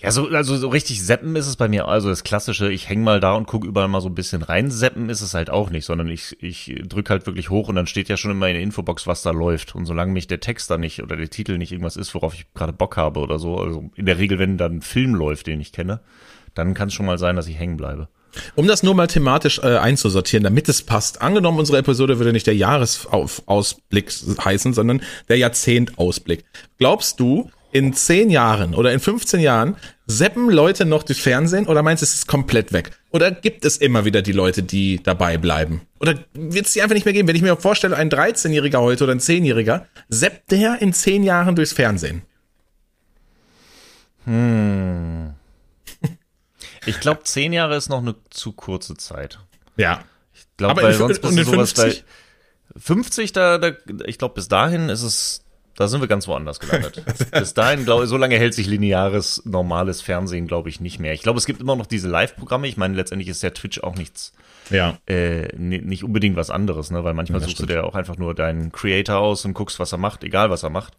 Ja, 0.02 0.10
so, 0.10 0.28
also 0.30 0.58
so 0.58 0.70
richtig 0.70 1.04
seppen 1.04 1.36
ist 1.36 1.46
es 1.46 1.58
bei 1.58 1.68
mir, 1.68 1.88
also 1.88 2.10
das 2.10 2.24
klassische, 2.24 2.72
ich 2.72 2.90
häng 2.90 3.04
mal 3.04 3.20
da 3.20 3.34
und 3.34 3.46
gucke 3.46 3.68
überall 3.68 3.88
mal 3.88 4.02
so 4.02 4.10
ein 4.10 4.16
bisschen 4.16 4.42
rein. 4.42 4.72
Seppen 4.72 5.10
ist 5.10 5.22
es 5.22 5.36
halt 5.36 5.52
auch 5.52 5.70
nicht, 5.70 5.86
sondern 5.86 6.08
ich, 6.08 6.36
ich 6.42 6.74
drücke 6.88 7.12
halt 7.12 7.28
wirklich 7.28 7.52
hoch 7.52 7.70
und 7.70 7.76
dann 7.76 7.86
steht 7.86 8.10
ja 8.10 8.18
schon 8.18 8.32
immer 8.32 8.48
in 8.48 8.56
der 8.56 8.64
Infobox, 8.64 9.06
was 9.06 9.22
da 9.22 9.30
läuft. 9.30 9.76
Und 9.76 9.86
solange 9.86 10.12
mich 10.12 10.26
der 10.26 10.40
Text 10.40 10.72
da 10.72 10.80
nicht 10.80 11.04
oder 11.04 11.18
der 11.18 11.30
Titel 11.30 11.60
nicht 11.60 11.72
irgendwas 11.72 11.98
ist, 11.98 12.16
worauf 12.16 12.34
ich 12.34 12.52
gerade 12.56 12.74
Bock 12.74 12.98
habe 12.98 13.20
oder 13.20 13.38
so, 13.38 13.58
also 13.58 13.92
in 13.96 14.08
der 14.08 14.18
Regel, 14.18 14.40
wenn 14.40 14.58
dann 14.58 14.78
ein 14.78 14.82
Film 14.82 15.14
läuft, 15.14 15.46
den 15.46 15.62
ich 15.62 15.72
kenne, 15.72 16.00
dann 16.56 16.74
kann 16.74 16.88
es 16.88 16.96
schon 16.96 17.06
mal 17.06 17.20
sein, 17.20 17.36
dass 17.36 17.48
ich 17.48 17.60
hängen 17.60 17.78
bleibe. 17.78 18.08
Um 18.56 18.66
das 18.66 18.82
nur 18.82 18.96
mal 18.96 19.08
thematisch 19.08 19.60
äh, 19.60 19.78
einzusortieren, 19.78 20.44
damit 20.44 20.68
es 20.68 20.82
passt. 20.82 21.22
Angenommen, 21.22 21.60
unsere 21.60 21.78
Episode 21.78 22.18
würde 22.18 22.34
nicht 22.34 22.48
der 22.48 22.56
Jahresausblick 22.56 24.12
heißen, 24.44 24.74
sondern 24.74 25.02
der 25.30 25.38
Jahrzehntausblick. 25.38 26.44
Glaubst 26.80 27.20
du, 27.20 27.52
in 27.72 27.94
10 27.94 28.30
Jahren 28.30 28.76
oder 28.76 28.92
in 28.92 29.00
15 29.00 29.40
Jahren 29.40 29.76
seppen 30.06 30.50
Leute 30.50 30.86
noch 30.86 31.04
durch 31.04 31.22
Fernsehen 31.22 31.68
oder 31.68 31.84
meinst 31.84 32.02
du, 32.02 32.06
es 32.06 32.14
ist 32.14 32.28
komplett 32.28 32.74
weg? 32.74 32.92
Oder 33.12 33.32
gibt 33.32 33.66
es 33.66 33.78
immer 33.78 34.06
wieder 34.06 34.22
die 34.22 34.32
Leute, 34.32 34.64
die 34.64 35.02
dabei 35.02 35.38
bleiben? 35.38 35.82
Oder 36.00 36.16
wird 36.34 36.66
es 36.66 36.74
die 36.74 36.82
einfach 36.82 36.96
nicht 36.96 37.06
mehr 37.06 37.14
geben? 37.14 37.28
Wenn 37.28 37.36
ich 37.36 37.42
mir 37.42 37.56
vorstelle, 37.56 37.96
ein 37.96 38.10
13-Jähriger 38.10 38.80
heute 38.80 39.06
oder 39.06 39.14
ein 39.14 39.20
10-Jähriger, 39.20 39.86
seppt 40.10 40.52
der 40.52 40.82
in 40.82 40.94
10 40.94 41.24
Jahren 41.24 41.56
durchs 41.56 41.74
Fernsehen? 41.74 42.24
Hm. 44.26 45.34
Ich 46.86 47.00
glaube, 47.00 47.24
10 47.24 47.54
Jahre 47.54 47.76
ist 47.76 47.90
noch 47.90 48.00
eine 48.00 48.16
zu 48.30 48.54
kurze 48.54 48.96
Zeit. 48.96 49.40
Ja. 49.78 50.04
Ich 50.34 50.46
glaube, 50.58 50.82
weil 50.82 50.94
sonst 50.94 51.22
bist 51.22 51.38
du 51.38 51.44
sowas 51.44 51.74
50? 51.74 52.04
bei 52.04 52.80
50, 52.80 53.34
da, 53.34 53.58
da 53.58 53.72
ich 54.06 54.18
glaube, 54.18 54.36
bis 54.36 54.48
dahin 54.48 54.90
ist 54.90 55.04
es 55.04 55.44
da 55.82 55.88
sind 55.88 56.00
wir 56.00 56.08
ganz 56.08 56.28
woanders 56.28 56.60
gelandet. 56.60 57.04
Bis 57.32 57.54
dahin, 57.54 57.86
glaube 57.86 58.04
ich, 58.04 58.10
so 58.10 58.18
lange 58.18 58.38
hält 58.38 58.54
sich 58.54 58.68
lineares, 58.68 59.42
normales 59.46 60.02
Fernsehen, 60.02 60.48
glaube 60.48 60.70
ich, 60.70 60.80
nicht 60.80 61.00
mehr. 61.00 61.14
Ich 61.14 61.24
glaube, 61.24 61.40
es 61.40 61.46
gibt 61.46 61.60
immer 61.60 61.76
noch 61.76 61.88
diese 61.88 62.08
Live-Programme. 62.08 62.68
Ich 62.68 62.78
meine, 62.78 62.96
letztendlich 62.96 63.28
ist 63.28 63.42
der 63.42 63.54
Twitch 63.54 63.82
auch 63.82 63.96
nichts, 63.96 64.34
ja. 64.70 64.98
äh, 65.08 65.48
nicht 65.58 66.04
unbedingt 66.04 66.36
was 66.36 66.52
anderes, 66.52 66.92
ne? 66.92 67.04
Weil 67.04 67.16
manchmal 67.16 67.42
ja, 67.42 67.46
suchst 67.46 67.58
stimmt. 67.58 67.72
du 67.72 67.74
dir 67.74 67.84
auch 67.84 67.96
einfach 67.96 68.18
nur 68.18 68.36
deinen 68.36 68.72
Creator 68.72 69.18
aus 69.18 69.44
und 69.44 69.54
guckst, 69.54 69.80
was 69.80 69.92
er 69.92 69.98
macht, 69.98 70.24
egal 70.24 70.50
was 70.52 70.64
er 70.64 70.70
macht. 70.70 70.94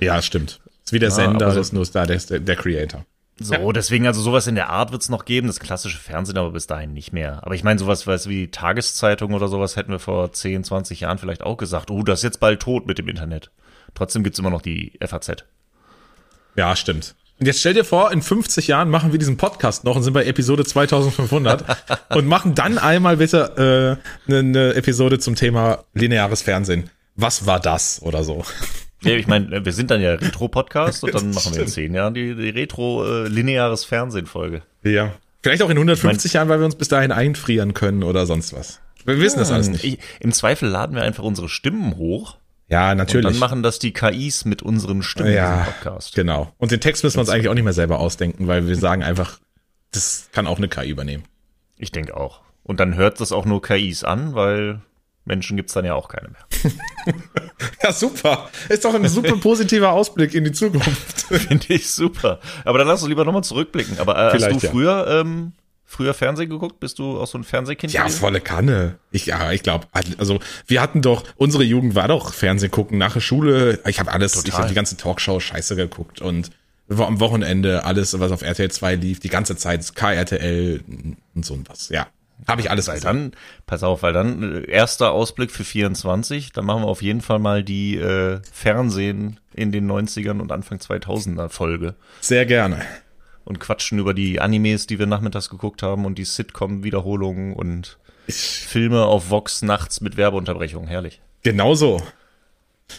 Ja, 0.00 0.22
stimmt. 0.22 0.60
Ist 0.84 0.92
wie 0.92 0.98
der 0.98 1.10
Sender, 1.10 1.50
so, 1.52 1.60
ist 1.60 1.72
nur 1.72 1.86
da 1.86 2.06
der, 2.06 2.18
der 2.18 2.56
Creator. 2.56 3.04
So, 3.38 3.54
ja. 3.54 3.72
deswegen, 3.72 4.06
also 4.06 4.20
sowas 4.20 4.46
in 4.46 4.54
der 4.54 4.70
Art 4.70 4.92
wird 4.92 5.02
es 5.02 5.08
noch 5.08 5.24
geben, 5.24 5.46
das 5.46 5.60
klassische 5.60 5.98
Fernsehen 5.98 6.38
aber 6.38 6.52
bis 6.52 6.66
dahin 6.66 6.92
nicht 6.92 7.12
mehr. 7.12 7.40
Aber 7.42 7.54
ich 7.54 7.64
meine, 7.64 7.78
sowas 7.78 8.06
weiß 8.06 8.28
wie 8.28 8.48
Tageszeitung 8.48 9.32
oder 9.34 9.48
sowas 9.48 9.76
hätten 9.76 9.90
wir 9.90 9.98
vor 9.98 10.32
10, 10.32 10.64
20 10.64 11.00
Jahren 11.00 11.18
vielleicht 11.18 11.42
auch 11.42 11.56
gesagt, 11.56 11.90
oh, 11.90 12.02
das 12.02 12.20
ist 12.20 12.24
jetzt 12.24 12.40
bald 12.40 12.60
tot 12.60 12.86
mit 12.86 12.98
dem 12.98 13.08
Internet. 13.08 13.50
Trotzdem 13.94 14.22
gibt's 14.22 14.38
immer 14.38 14.50
noch 14.50 14.62
die 14.62 14.92
FAZ. 15.00 15.44
Ja, 16.56 16.76
stimmt. 16.76 17.14
Und 17.40 17.46
jetzt 17.46 17.60
stell 17.60 17.74
dir 17.74 17.84
vor, 17.84 18.12
in 18.12 18.22
50 18.22 18.68
Jahren 18.68 18.88
machen 18.88 19.10
wir 19.10 19.18
diesen 19.18 19.36
Podcast 19.36 19.84
noch 19.84 19.96
und 19.96 20.04
sind 20.04 20.12
bei 20.12 20.24
Episode 20.26 20.64
2500 20.64 21.64
und 22.14 22.26
machen 22.26 22.54
dann 22.54 22.78
einmal 22.78 23.16
bitte 23.16 23.98
äh, 24.28 24.30
eine 24.30 24.42
ne 24.44 24.74
Episode 24.74 25.18
zum 25.18 25.34
Thema 25.34 25.84
lineares 25.92 26.42
Fernsehen. 26.42 26.90
Was 27.16 27.44
war 27.46 27.60
das 27.60 28.00
oder 28.02 28.24
so? 28.24 28.44
Ja, 29.04 29.16
ich 29.16 29.26
meine, 29.26 29.64
wir 29.64 29.72
sind 29.72 29.90
dann 29.90 30.00
ja 30.00 30.14
Retro-Podcast 30.14 31.02
und 31.02 31.12
dann 31.12 31.32
machen 31.32 31.56
wir 31.56 31.62
in 31.62 31.66
10 31.66 31.92
Jahren 31.92 32.14
die, 32.14 32.36
die 32.36 32.50
Retro-lineares 32.50 33.82
äh, 33.82 33.88
Fernsehen-Folge. 33.88 34.62
Ja. 34.84 35.14
Vielleicht 35.42 35.62
auch 35.62 35.70
in 35.70 35.76
150 35.76 36.24
ich 36.24 36.34
mein, 36.34 36.38
Jahren, 36.38 36.48
weil 36.48 36.60
wir 36.60 36.66
uns 36.66 36.76
bis 36.76 36.86
dahin 36.86 37.10
einfrieren 37.10 37.74
können 37.74 38.04
oder 38.04 38.26
sonst 38.26 38.52
was. 38.52 38.80
Wir 39.04 39.18
wissen 39.18 39.38
ja, 39.38 39.40
das 39.40 39.50
alles 39.50 39.70
nicht. 39.70 39.82
Ich, 39.82 39.98
Im 40.20 40.30
Zweifel 40.30 40.68
laden 40.68 40.94
wir 40.94 41.02
einfach 41.02 41.24
unsere 41.24 41.48
Stimmen 41.48 41.96
hoch 41.96 42.36
ja, 42.72 42.94
natürlich. 42.94 43.26
Und 43.26 43.34
dann 43.34 43.40
machen 43.40 43.62
das 43.62 43.78
die 43.78 43.92
KIs 43.92 44.46
mit 44.46 44.62
unseren 44.62 45.02
Stimmen 45.02 45.34
ja, 45.34 45.64
Podcast. 45.64 46.14
Genau. 46.14 46.52
Und 46.56 46.70
den 46.70 46.80
Text 46.80 47.04
müssen 47.04 47.16
wir 47.16 47.20
uns 47.20 47.28
eigentlich 47.28 47.50
auch 47.50 47.54
nicht 47.54 47.64
mehr 47.64 47.74
selber 47.74 48.00
ausdenken, 48.00 48.48
weil 48.48 48.66
wir 48.66 48.76
sagen 48.76 49.02
einfach, 49.02 49.38
das 49.90 50.30
kann 50.32 50.46
auch 50.46 50.56
eine 50.56 50.68
KI 50.68 50.88
übernehmen. 50.88 51.24
Ich 51.76 51.92
denke 51.92 52.16
auch. 52.16 52.40
Und 52.62 52.80
dann 52.80 52.96
hört 52.96 53.20
das 53.20 53.30
auch 53.30 53.44
nur 53.44 53.60
KIs 53.60 54.04
an, 54.04 54.34
weil 54.34 54.80
Menschen 55.26 55.58
gibt's 55.58 55.74
dann 55.74 55.84
ja 55.84 55.94
auch 55.94 56.08
keine 56.08 56.30
mehr. 56.30 56.72
ja, 57.82 57.92
super. 57.92 58.48
Ist 58.70 58.86
doch 58.86 58.94
ein 58.94 59.06
super 59.06 59.36
positiver 59.36 59.92
Ausblick 59.92 60.34
in 60.34 60.44
die 60.44 60.52
Zukunft. 60.52 61.20
Finde 61.28 61.66
ich 61.74 61.90
super. 61.90 62.40
Aber 62.64 62.78
dann 62.78 62.88
lass 62.88 63.02
uns 63.02 63.10
lieber 63.10 63.26
nochmal 63.26 63.44
zurückblicken. 63.44 63.98
Aber 63.98 64.16
äh, 64.16 64.32
hast 64.32 64.50
du 64.50 64.60
früher 64.60 65.06
ja. 65.06 65.20
ähm, 65.20 65.52
früher 65.92 66.14
Fernsehen 66.14 66.48
geguckt? 66.48 66.80
Bist 66.80 66.98
du 66.98 67.20
auch 67.20 67.26
so 67.26 67.38
ein 67.38 67.44
Fernsehkind? 67.44 67.92
Ja, 67.92 68.08
volle 68.08 68.40
Kanne. 68.40 68.98
Ich, 69.10 69.26
ja, 69.26 69.52
ich 69.52 69.62
glaube, 69.62 69.86
also 70.18 70.40
wir 70.66 70.80
hatten 70.80 71.02
doch, 71.02 71.24
unsere 71.36 71.64
Jugend 71.64 71.94
war 71.94 72.08
doch 72.08 72.32
Fernsehen 72.32 72.70
gucken 72.70 72.98
nach 72.98 73.12
der 73.12 73.20
Schule. 73.20 73.78
Ich 73.86 74.00
habe 74.00 74.10
alles, 74.10 74.32
Total. 74.32 74.48
ich 74.48 74.54
habe 74.54 74.68
die 74.68 74.74
ganze 74.74 74.96
Talkshow 74.96 75.38
scheiße 75.38 75.76
geguckt 75.76 76.20
und 76.20 76.50
am 76.88 77.20
Wochenende 77.20 77.84
alles, 77.84 78.18
was 78.18 78.32
auf 78.32 78.42
RTL 78.42 78.70
2 78.70 78.96
lief, 78.96 79.20
die 79.20 79.28
ganze 79.28 79.56
Zeit 79.56 79.94
KRTL 79.94 80.80
und 81.34 81.44
so 81.44 81.58
was, 81.66 81.88
ja. 81.88 82.06
Habe 82.48 82.60
ich 82.60 82.70
alles 82.70 82.88
Weil 82.88 82.98
dann, 82.98 83.32
pass 83.66 83.84
auf, 83.84 84.02
weil 84.02 84.12
dann 84.12 84.64
äh, 84.64 84.70
erster 84.70 85.12
Ausblick 85.12 85.52
für 85.52 85.62
24, 85.62 86.50
dann 86.52 86.64
machen 86.64 86.82
wir 86.82 86.88
auf 86.88 87.00
jeden 87.00 87.20
Fall 87.20 87.38
mal 87.38 87.62
die 87.62 87.96
äh, 87.96 88.40
Fernsehen 88.52 89.38
in 89.54 89.70
den 89.70 89.88
90ern 89.88 90.40
und 90.40 90.50
Anfang 90.50 90.78
2000er 90.78 91.48
Folge 91.50 91.94
Sehr 92.20 92.44
gerne. 92.44 92.82
Und 93.44 93.58
quatschen 93.60 93.98
über 93.98 94.14
die 94.14 94.40
Animes, 94.40 94.86
die 94.86 94.98
wir 94.98 95.06
nachmittags 95.06 95.48
geguckt 95.50 95.82
haben 95.82 96.04
und 96.04 96.16
die 96.18 96.24
Sitcom-Wiederholungen 96.24 97.54
und 97.54 97.98
Filme 98.28 99.04
auf 99.04 99.30
Vox 99.30 99.62
nachts 99.62 100.00
mit 100.00 100.16
Werbeunterbrechung. 100.16 100.86
Herrlich. 100.86 101.20
genau 101.42 101.74
so. 101.74 102.02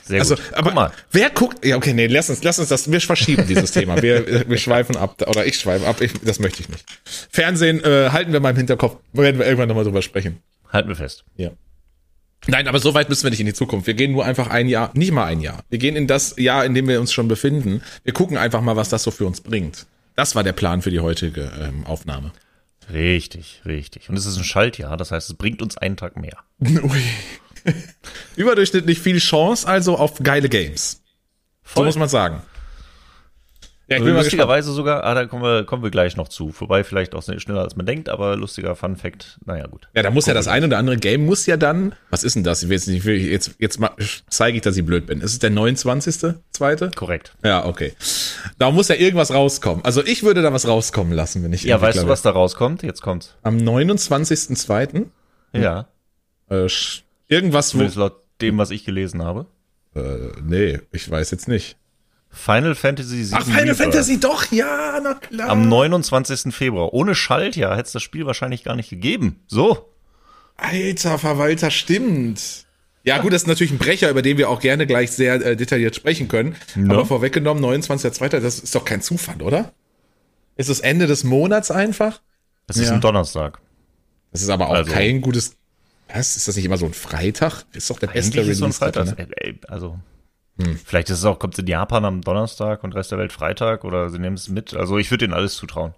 Sehr 0.06 0.22
Also, 0.22 0.36
gut. 0.36 0.44
aber 0.54 0.64
Guck 0.70 0.74
mal, 0.76 0.92
wer 1.12 1.30
guckt? 1.30 1.64
Ja, 1.64 1.76
okay, 1.78 1.94
nee, 1.94 2.08
lass 2.08 2.30
uns, 2.30 2.44
lass 2.44 2.58
uns 2.58 2.70
das. 2.70 2.92
Wir 2.92 3.00
verschieben 3.00 3.46
dieses 3.48 3.72
Thema. 3.72 4.02
Wir, 4.02 4.50
wir 4.50 4.58
schweifen 4.58 4.98
ab, 4.98 5.22
oder 5.28 5.46
ich 5.46 5.60
schweife 5.60 5.86
ab. 5.88 6.02
Ich, 6.02 6.14
das 6.24 6.40
möchte 6.40 6.62
ich 6.62 6.70
nicht. 6.70 6.84
Fernsehen 7.30 7.84
äh, 7.84 8.10
halten 8.10 8.34
wir 8.34 8.40
mal 8.40 8.50
im 8.52 8.58
Hinterkopf. 8.58 8.98
Werden 9.14 9.38
wir 9.40 9.46
irgendwann 9.46 9.68
nochmal 9.68 9.84
drüber 9.84 10.02
sprechen. 10.02 10.40
halten 10.72 10.90
wir 10.90 10.96
fest. 10.96 11.24
Ja. 11.38 11.52
Nein, 12.48 12.68
aber 12.68 12.80
so 12.80 12.94
weit 12.94 13.08
müssen 13.08 13.24
wir 13.24 13.30
nicht 13.30 13.40
in 13.40 13.46
die 13.46 13.54
Zukunft. 13.54 13.86
Wir 13.88 13.94
gehen 13.94 14.12
nur 14.12 14.26
einfach 14.26 14.48
ein 14.50 14.68
Jahr, 14.68 14.90
nicht 14.96 15.12
mal 15.12 15.26
ein 15.26 15.40
Jahr. 15.40 15.64
Wir 15.70 15.78
gehen 15.80 15.96
in 15.96 16.08
das 16.08 16.36
Jahr, 16.38 16.66
in 16.66 16.74
dem 16.74 16.88
wir 16.88 17.00
uns 17.00 17.14
schon 17.14 17.28
befinden. 17.28 17.82
Wir 18.04 18.14
gucken 18.14 18.36
einfach 18.38 18.62
mal, 18.62 18.76
was 18.76 18.90
das 18.90 19.04
so 19.04 19.12
für 19.12 19.26
uns 19.26 19.42
bringt. 19.42 19.86
Das 20.16 20.36
war 20.36 20.44
der 20.44 20.54
Plan 20.54 20.82
für 20.82 20.92
die 20.92 21.00
heutige 21.00 21.52
ähm, 21.60 21.86
Aufnahme. 21.86 22.32
Richtig, 22.92 23.62
richtig. 23.66 24.10
Und 24.10 24.18
es 24.18 24.26
ist 24.26 24.38
ein 24.38 24.44
Schaltjahr, 24.44 24.98
das 24.98 25.12
heißt, 25.12 25.30
es 25.30 25.36
bringt 25.36 25.62
uns 25.62 25.78
einen 25.78 25.98
Tag 25.98 26.18
mehr. 26.18 26.38
Überdurchschnittlich 28.36 29.00
viel 29.00 29.20
Chance 29.20 29.68
also 29.68 29.98
auf 29.98 30.20
geile 30.22 30.50
Games. 30.50 31.02
So 31.64 31.76
Voll. 31.76 31.86
muss 31.86 31.96
man 31.96 32.10
sagen. 32.10 32.42
Ja, 33.88 33.98
ich 33.98 34.02
Also 34.02 34.06
bin 34.06 34.16
lustigerweise 34.16 34.72
sogar, 34.72 35.04
ah, 35.04 35.14
da 35.14 35.26
kommen 35.26 35.44
wir, 35.44 35.66
kommen 35.66 35.84
wir 35.84 35.92
gleich 35.92 36.16
noch 36.16 36.30
zu. 36.30 36.54
Vorbei 36.54 36.86
vielleicht 36.86 37.14
auch 37.16 37.22
schneller 37.22 37.62
als 37.62 37.76
man 37.76 37.86
denkt, 37.86 38.08
aber 38.08 38.38
lustiger 38.38 38.76
Fun 38.78 38.96
Fact, 38.96 39.40
naja 39.46 39.68
gut. 39.68 39.90
Ja, 39.94 40.04
da 40.04 40.10
muss 40.10 40.26
ja 40.26 40.34
das 40.34 40.48
eine 40.48 40.68
oder 40.68 40.78
andere 40.78 40.96
Game 40.96 41.26
muss 41.26 41.46
ja 41.48 41.58
dann, 41.58 41.94
was 42.10 42.24
ist 42.24 42.36
denn 42.38 42.46
das? 42.46 42.64
Ich 42.64 42.70
will 42.70 42.76
jetzt 42.78 42.88
nicht, 42.88 43.00
ich 43.00 43.06
will 43.06 43.18
jetzt, 43.18 43.56
jetzt 43.60 43.80
zeige 44.30 44.56
ich, 44.56 44.62
dass 44.62 44.78
ich 44.78 44.86
blöd 44.86 45.06
bin. 45.06 45.20
Ist 45.20 45.34
es 45.34 45.40
der 45.40 45.50
29. 45.50 46.34
Zweite? 46.52 46.92
Korrekt. 46.96 47.36
Ja, 47.44 47.66
okay. 47.66 47.94
Da 48.58 48.72
muss 48.72 48.88
ja 48.88 48.96
irgendwas 48.96 49.34
rauskommen. 49.34 49.84
Also 49.84 50.02
ich 50.06 50.24
würde 50.24 50.42
da 50.42 50.54
was 50.54 50.66
rauskommen 50.66 51.12
lassen, 51.12 51.44
wenn 51.44 51.52
ich 51.52 51.64
Ja, 51.64 51.82
weißt 51.82 52.04
du, 52.04 52.08
was 52.08 52.22
da 52.22 52.30
rauskommt? 52.30 52.84
Jetzt 52.84 53.02
kommt's. 53.02 53.36
Am 53.44 53.58
29.2. 53.58 55.08
Ja. 55.52 55.88
Äh, 56.50 56.68
irgendwas, 57.28 57.78
wo, 57.78 57.84
laut 58.00 58.22
dem, 58.42 58.58
was 58.58 58.72
ich 58.72 58.86
gelesen 58.86 59.24
habe. 59.24 59.46
äh, 59.96 60.32
nee, 60.42 60.80
ich 60.92 61.10
weiß 61.10 61.32
jetzt 61.32 61.48
nicht. 61.48 61.78
Final 62.34 62.76
Fantasy 62.76 63.24
VII 63.26 63.30
Ach, 63.34 63.44
Final 63.44 63.60
Rebirth. 63.62 63.78
Fantasy, 63.78 64.20
doch, 64.20 64.52
ja, 64.52 65.00
na 65.02 65.14
klar. 65.14 65.50
Am 65.50 65.70
29. 65.70 66.54
Februar. 66.54 66.94
Ohne 66.94 67.14
Schaltjahr 67.16 67.78
hätte 67.78 67.88
es 67.88 67.92
das 67.94 68.02
Spiel 68.04 68.26
wahrscheinlich 68.26 68.64
gar 68.64 68.76
nicht 68.76 68.90
gegeben. 68.90 69.40
So. 69.48 69.90
Alter 70.58 71.18
Verwalter, 71.20 71.72
stimmt. 71.72 72.66
Ja, 73.04 73.18
gut, 73.20 73.34
das 73.34 73.44
ist 73.44 73.48
natürlich 73.48 73.72
ein 73.72 73.78
Brecher, 73.80 74.10
über 74.10 74.22
den 74.22 74.38
wir 74.38 74.50
auch 74.50 74.62
gerne 74.62 74.88
gleich 74.88 75.12
sehr 75.12 75.36
äh, 75.46 75.56
detailliert 75.56 75.96
sprechen 75.96 76.28
können. 76.28 76.56
Ja. 76.76 76.92
Aber 76.92 77.06
vorweggenommen, 77.06 77.64
29.2., 77.64 78.40
das 78.40 78.60
ist 78.60 78.74
doch 78.74 78.86
kein 78.86 79.02
Zufall, 79.02 79.42
oder? 79.42 79.74
Ist 80.56 80.70
es 80.70 80.80
Ende 80.80 81.06
des 81.08 81.24
Monats 81.24 81.70
einfach? 81.70 82.22
Es 82.68 82.78
ist 82.78 82.88
Ja. 82.88 82.94
ein 82.94 83.02
Donnerstag. 83.02 83.60
Das 84.32 84.42
ist 84.42 84.50
aber 84.50 84.70
auch 84.70 84.74
Also- 84.76 84.92
kein 84.92 85.22
gutes. 85.22 85.56
Was? 86.14 86.36
Ist 86.38 86.48
das 86.48 86.56
nicht 86.56 86.66
immer 86.66 86.78
so 86.78 86.86
ein 86.86 86.94
Freitag? 86.94 87.66
Ist 87.74 87.90
doch 87.90 87.98
der 88.00 88.08
beste 88.08 88.38
Eigentlich 88.40 88.50
ist 88.52 88.58
so 88.60 88.66
ein 88.66 88.72
Release. 88.72 88.80
Freitag. 88.80 89.18
Ne? 89.18 89.28
Äh, 89.38 89.54
Also, 90.60 90.72
vielleicht 90.86 91.10
ist 91.10 91.20
es 91.20 91.26
auch, 91.26 91.40
kommt 91.40 91.54
es 91.56 91.60
in 91.60 91.68
Japan 91.68 92.06
am 92.06 92.22
Donnerstag 92.22 92.84
und 92.84 92.94
Rest 92.96 93.12
der 93.12 93.18
Welt 93.18 93.32
Freitag 93.34 93.84
oder 93.84 94.10
sie 94.10 94.20
nehmen 94.20 94.36
es 94.36 94.50
mit. 94.50 94.74
Also, 94.76 94.98
ich 94.98 95.10
würde 95.12 95.26
denen 95.26 95.34
alles 95.34 95.56
zutrauen. 95.56 95.94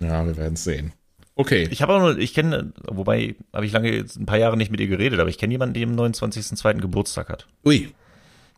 Ja, 0.00 0.24
wir 0.26 0.36
werden 0.36 0.54
es 0.54 0.64
sehen. 0.64 0.92
Okay. 1.34 1.68
Ich 1.70 1.82
habe 1.82 1.94
auch 1.94 2.00
nur, 2.00 2.18
ich 2.18 2.32
kenne, 2.32 2.72
wobei 2.86 3.36
habe 3.52 3.66
ich 3.66 3.72
lange 3.72 3.92
jetzt 3.94 4.16
ein 4.16 4.26
paar 4.26 4.38
Jahre 4.38 4.56
nicht 4.56 4.70
mit 4.70 4.80
ihr 4.80 4.86
geredet, 4.86 5.20
aber 5.20 5.28
ich 5.28 5.38
kenne 5.38 5.52
jemanden, 5.52 5.74
der 5.74 5.86
am 5.86 5.94
29.02. 5.96 6.80
Geburtstag 6.80 7.28
hat. 7.28 7.46
Ui. 7.64 7.92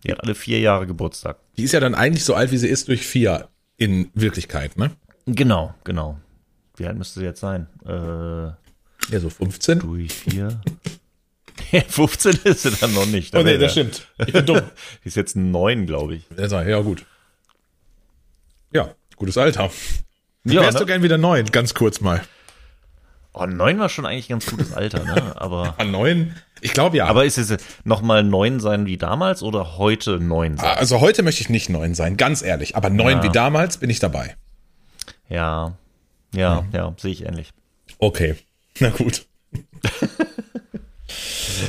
Die 0.04 0.12
hat 0.12 0.22
alle 0.22 0.36
vier 0.36 0.60
Jahre 0.60 0.86
Geburtstag. 0.86 1.38
Die 1.56 1.64
ist 1.64 1.72
ja 1.72 1.80
dann 1.80 1.96
eigentlich 1.96 2.24
so 2.24 2.34
alt, 2.34 2.52
wie 2.52 2.58
sie 2.58 2.68
ist, 2.68 2.86
durch 2.88 3.04
vier 3.04 3.48
in 3.78 4.10
Wirklichkeit, 4.14 4.76
ne? 4.76 4.92
Genau, 5.26 5.74
genau. 5.82 6.18
Wie 6.76 6.86
alt 6.86 6.96
müsste 6.96 7.18
sie 7.20 7.26
jetzt 7.26 7.40
sein? 7.40 7.66
Äh, 7.84 7.90
Ja, 9.12 9.20
so 9.20 9.28
15. 9.30 9.80
durch 9.80 10.12
vier. 10.12 10.60
15 11.88 12.38
ist 12.44 12.62
sie 12.62 12.70
dann 12.70 12.94
noch 12.94 13.06
nicht. 13.06 13.34
Oh, 13.34 13.38
nee, 13.38 13.44
wäre- 13.50 13.58
das 13.58 13.72
stimmt. 13.72 14.06
Ich 14.26 14.32
bin 14.32 14.46
dumm. 14.46 14.62
Die 15.04 15.08
ist 15.08 15.16
jetzt 15.16 15.36
neun, 15.36 15.86
glaube 15.86 16.16
ich. 16.16 16.22
Ja, 16.36 16.80
gut. 16.80 17.04
Ja, 18.72 18.90
gutes 19.16 19.36
Alter. 19.38 19.70
Ja, 20.44 20.62
Wärst 20.62 20.78
du 20.78 20.82
ne? 20.84 20.86
gern 20.86 21.02
wieder 21.02 21.18
neun? 21.18 21.46
Ganz 21.46 21.74
kurz 21.74 22.00
mal. 22.00 22.22
Oh, 23.34 23.46
neun 23.46 23.78
war 23.78 23.88
schon 23.88 24.06
eigentlich 24.06 24.26
ein 24.30 24.38
ganz 24.40 24.46
gutes 24.46 24.72
Alter, 24.72 25.04
ne? 25.04 25.40
Aber, 25.40 25.74
An 25.78 25.90
neun? 25.92 26.34
Ich 26.60 26.72
glaube 26.72 26.96
ja. 26.96 27.06
aber 27.06 27.24
ist 27.24 27.38
es 27.38 27.56
nochmal 27.84 28.24
neun 28.24 28.58
sein 28.58 28.86
wie 28.86 28.96
damals 28.96 29.42
oder 29.44 29.78
heute 29.78 30.18
neun 30.18 30.56
sein? 30.56 30.76
also 30.76 31.00
heute 31.00 31.22
möchte 31.22 31.40
ich 31.42 31.48
nicht 31.50 31.68
neun 31.68 31.94
sein, 31.94 32.16
ganz 32.16 32.42
ehrlich. 32.42 32.74
Aber 32.74 32.90
neun 32.90 33.18
Ja. 33.18 33.22
wie 33.22 33.28
damals 33.30 33.76
bin 33.76 33.90
ich 33.90 34.00
dabei. 34.00 34.36
Ja, 35.28 35.76
ja, 36.34 36.64
ja, 36.72 36.94
sehe 36.98 37.12
ich 37.12 37.24
ähnlich. 37.26 37.52
Okay, 37.98 38.34
na 38.80 38.88
gut. 38.90 39.26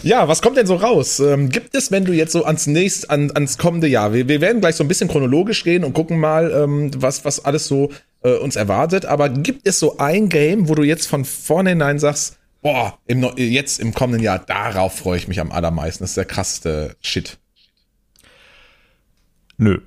Ja, 0.03 0.27
was 0.27 0.41
kommt 0.41 0.57
denn 0.57 0.67
so 0.67 0.75
raus? 0.75 1.19
Ähm, 1.19 1.49
gibt 1.49 1.75
es, 1.75 1.91
wenn 1.91 2.05
du 2.05 2.13
jetzt 2.13 2.31
so 2.31 2.45
ans 2.45 2.67
nächste, 2.67 3.09
an, 3.09 3.31
ans 3.31 3.57
kommende 3.57 3.87
Jahr, 3.87 4.13
wir, 4.13 4.27
wir 4.27 4.41
werden 4.41 4.61
gleich 4.61 4.75
so 4.75 4.83
ein 4.83 4.87
bisschen 4.87 5.09
chronologisch 5.09 5.63
gehen 5.63 5.83
und 5.83 5.93
gucken 5.93 6.19
mal, 6.19 6.51
ähm, 6.51 6.91
was, 6.97 7.25
was 7.25 7.43
alles 7.45 7.67
so 7.67 7.91
äh, 8.23 8.33
uns 8.33 8.55
erwartet, 8.55 9.05
aber 9.05 9.29
gibt 9.29 9.67
es 9.67 9.79
so 9.79 9.97
ein 9.97 10.29
Game, 10.29 10.69
wo 10.69 10.75
du 10.75 10.83
jetzt 10.83 11.07
von 11.07 11.25
vornherein 11.25 11.99
sagst, 11.99 12.37
boah, 12.61 12.97
im, 13.07 13.23
jetzt 13.37 13.79
im 13.79 13.93
kommenden 13.93 14.23
Jahr, 14.23 14.39
darauf 14.39 14.97
freue 14.97 15.17
ich 15.17 15.27
mich 15.27 15.39
am 15.39 15.51
allermeisten, 15.51 16.03
das 16.03 16.11
ist 16.11 16.17
der 16.17 16.25
krasseste 16.25 16.95
Shit. 17.01 17.37
Nö. 19.57 19.79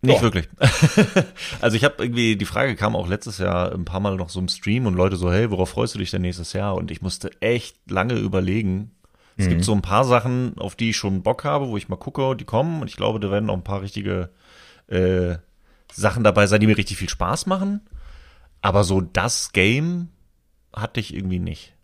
Nicht 0.00 0.18
Doch. 0.18 0.22
wirklich. 0.22 0.48
also 1.60 1.76
ich 1.76 1.84
habe 1.84 2.04
irgendwie, 2.04 2.36
die 2.36 2.44
Frage 2.44 2.76
kam 2.76 2.94
auch 2.94 3.08
letztes 3.08 3.38
Jahr 3.38 3.72
ein 3.72 3.84
paar 3.84 4.00
Mal 4.00 4.16
noch 4.16 4.28
so 4.28 4.38
im 4.38 4.48
Stream 4.48 4.86
und 4.86 4.94
Leute 4.94 5.16
so, 5.16 5.32
hey, 5.32 5.50
worauf 5.50 5.70
freust 5.70 5.94
du 5.94 5.98
dich 5.98 6.10
denn 6.10 6.22
nächstes 6.22 6.52
Jahr? 6.52 6.76
Und 6.76 6.90
ich 6.90 7.02
musste 7.02 7.30
echt 7.40 7.90
lange 7.90 8.14
überlegen. 8.14 8.92
Es 9.40 9.48
gibt 9.48 9.62
so 9.62 9.72
ein 9.72 9.82
paar 9.82 10.04
Sachen, 10.04 10.58
auf 10.58 10.74
die 10.74 10.90
ich 10.90 10.96
schon 10.96 11.22
Bock 11.22 11.44
habe, 11.44 11.68
wo 11.68 11.76
ich 11.76 11.88
mal 11.88 11.96
gucke, 11.96 12.34
die 12.34 12.44
kommen. 12.44 12.82
Und 12.82 12.88
ich 12.88 12.96
glaube, 12.96 13.20
da 13.20 13.30
werden 13.30 13.48
auch 13.50 13.54
ein 13.54 13.62
paar 13.62 13.82
richtige 13.82 14.30
äh, 14.88 15.36
Sachen 15.92 16.24
dabei 16.24 16.48
sein, 16.48 16.60
die 16.60 16.66
mir 16.66 16.76
richtig 16.76 16.96
viel 16.96 17.08
Spaß 17.08 17.46
machen. 17.46 17.80
Aber 18.62 18.82
so 18.82 19.00
das 19.00 19.52
Game 19.52 20.08
hatte 20.74 20.98
ich 20.98 21.14
irgendwie 21.14 21.38
nicht. 21.38 21.74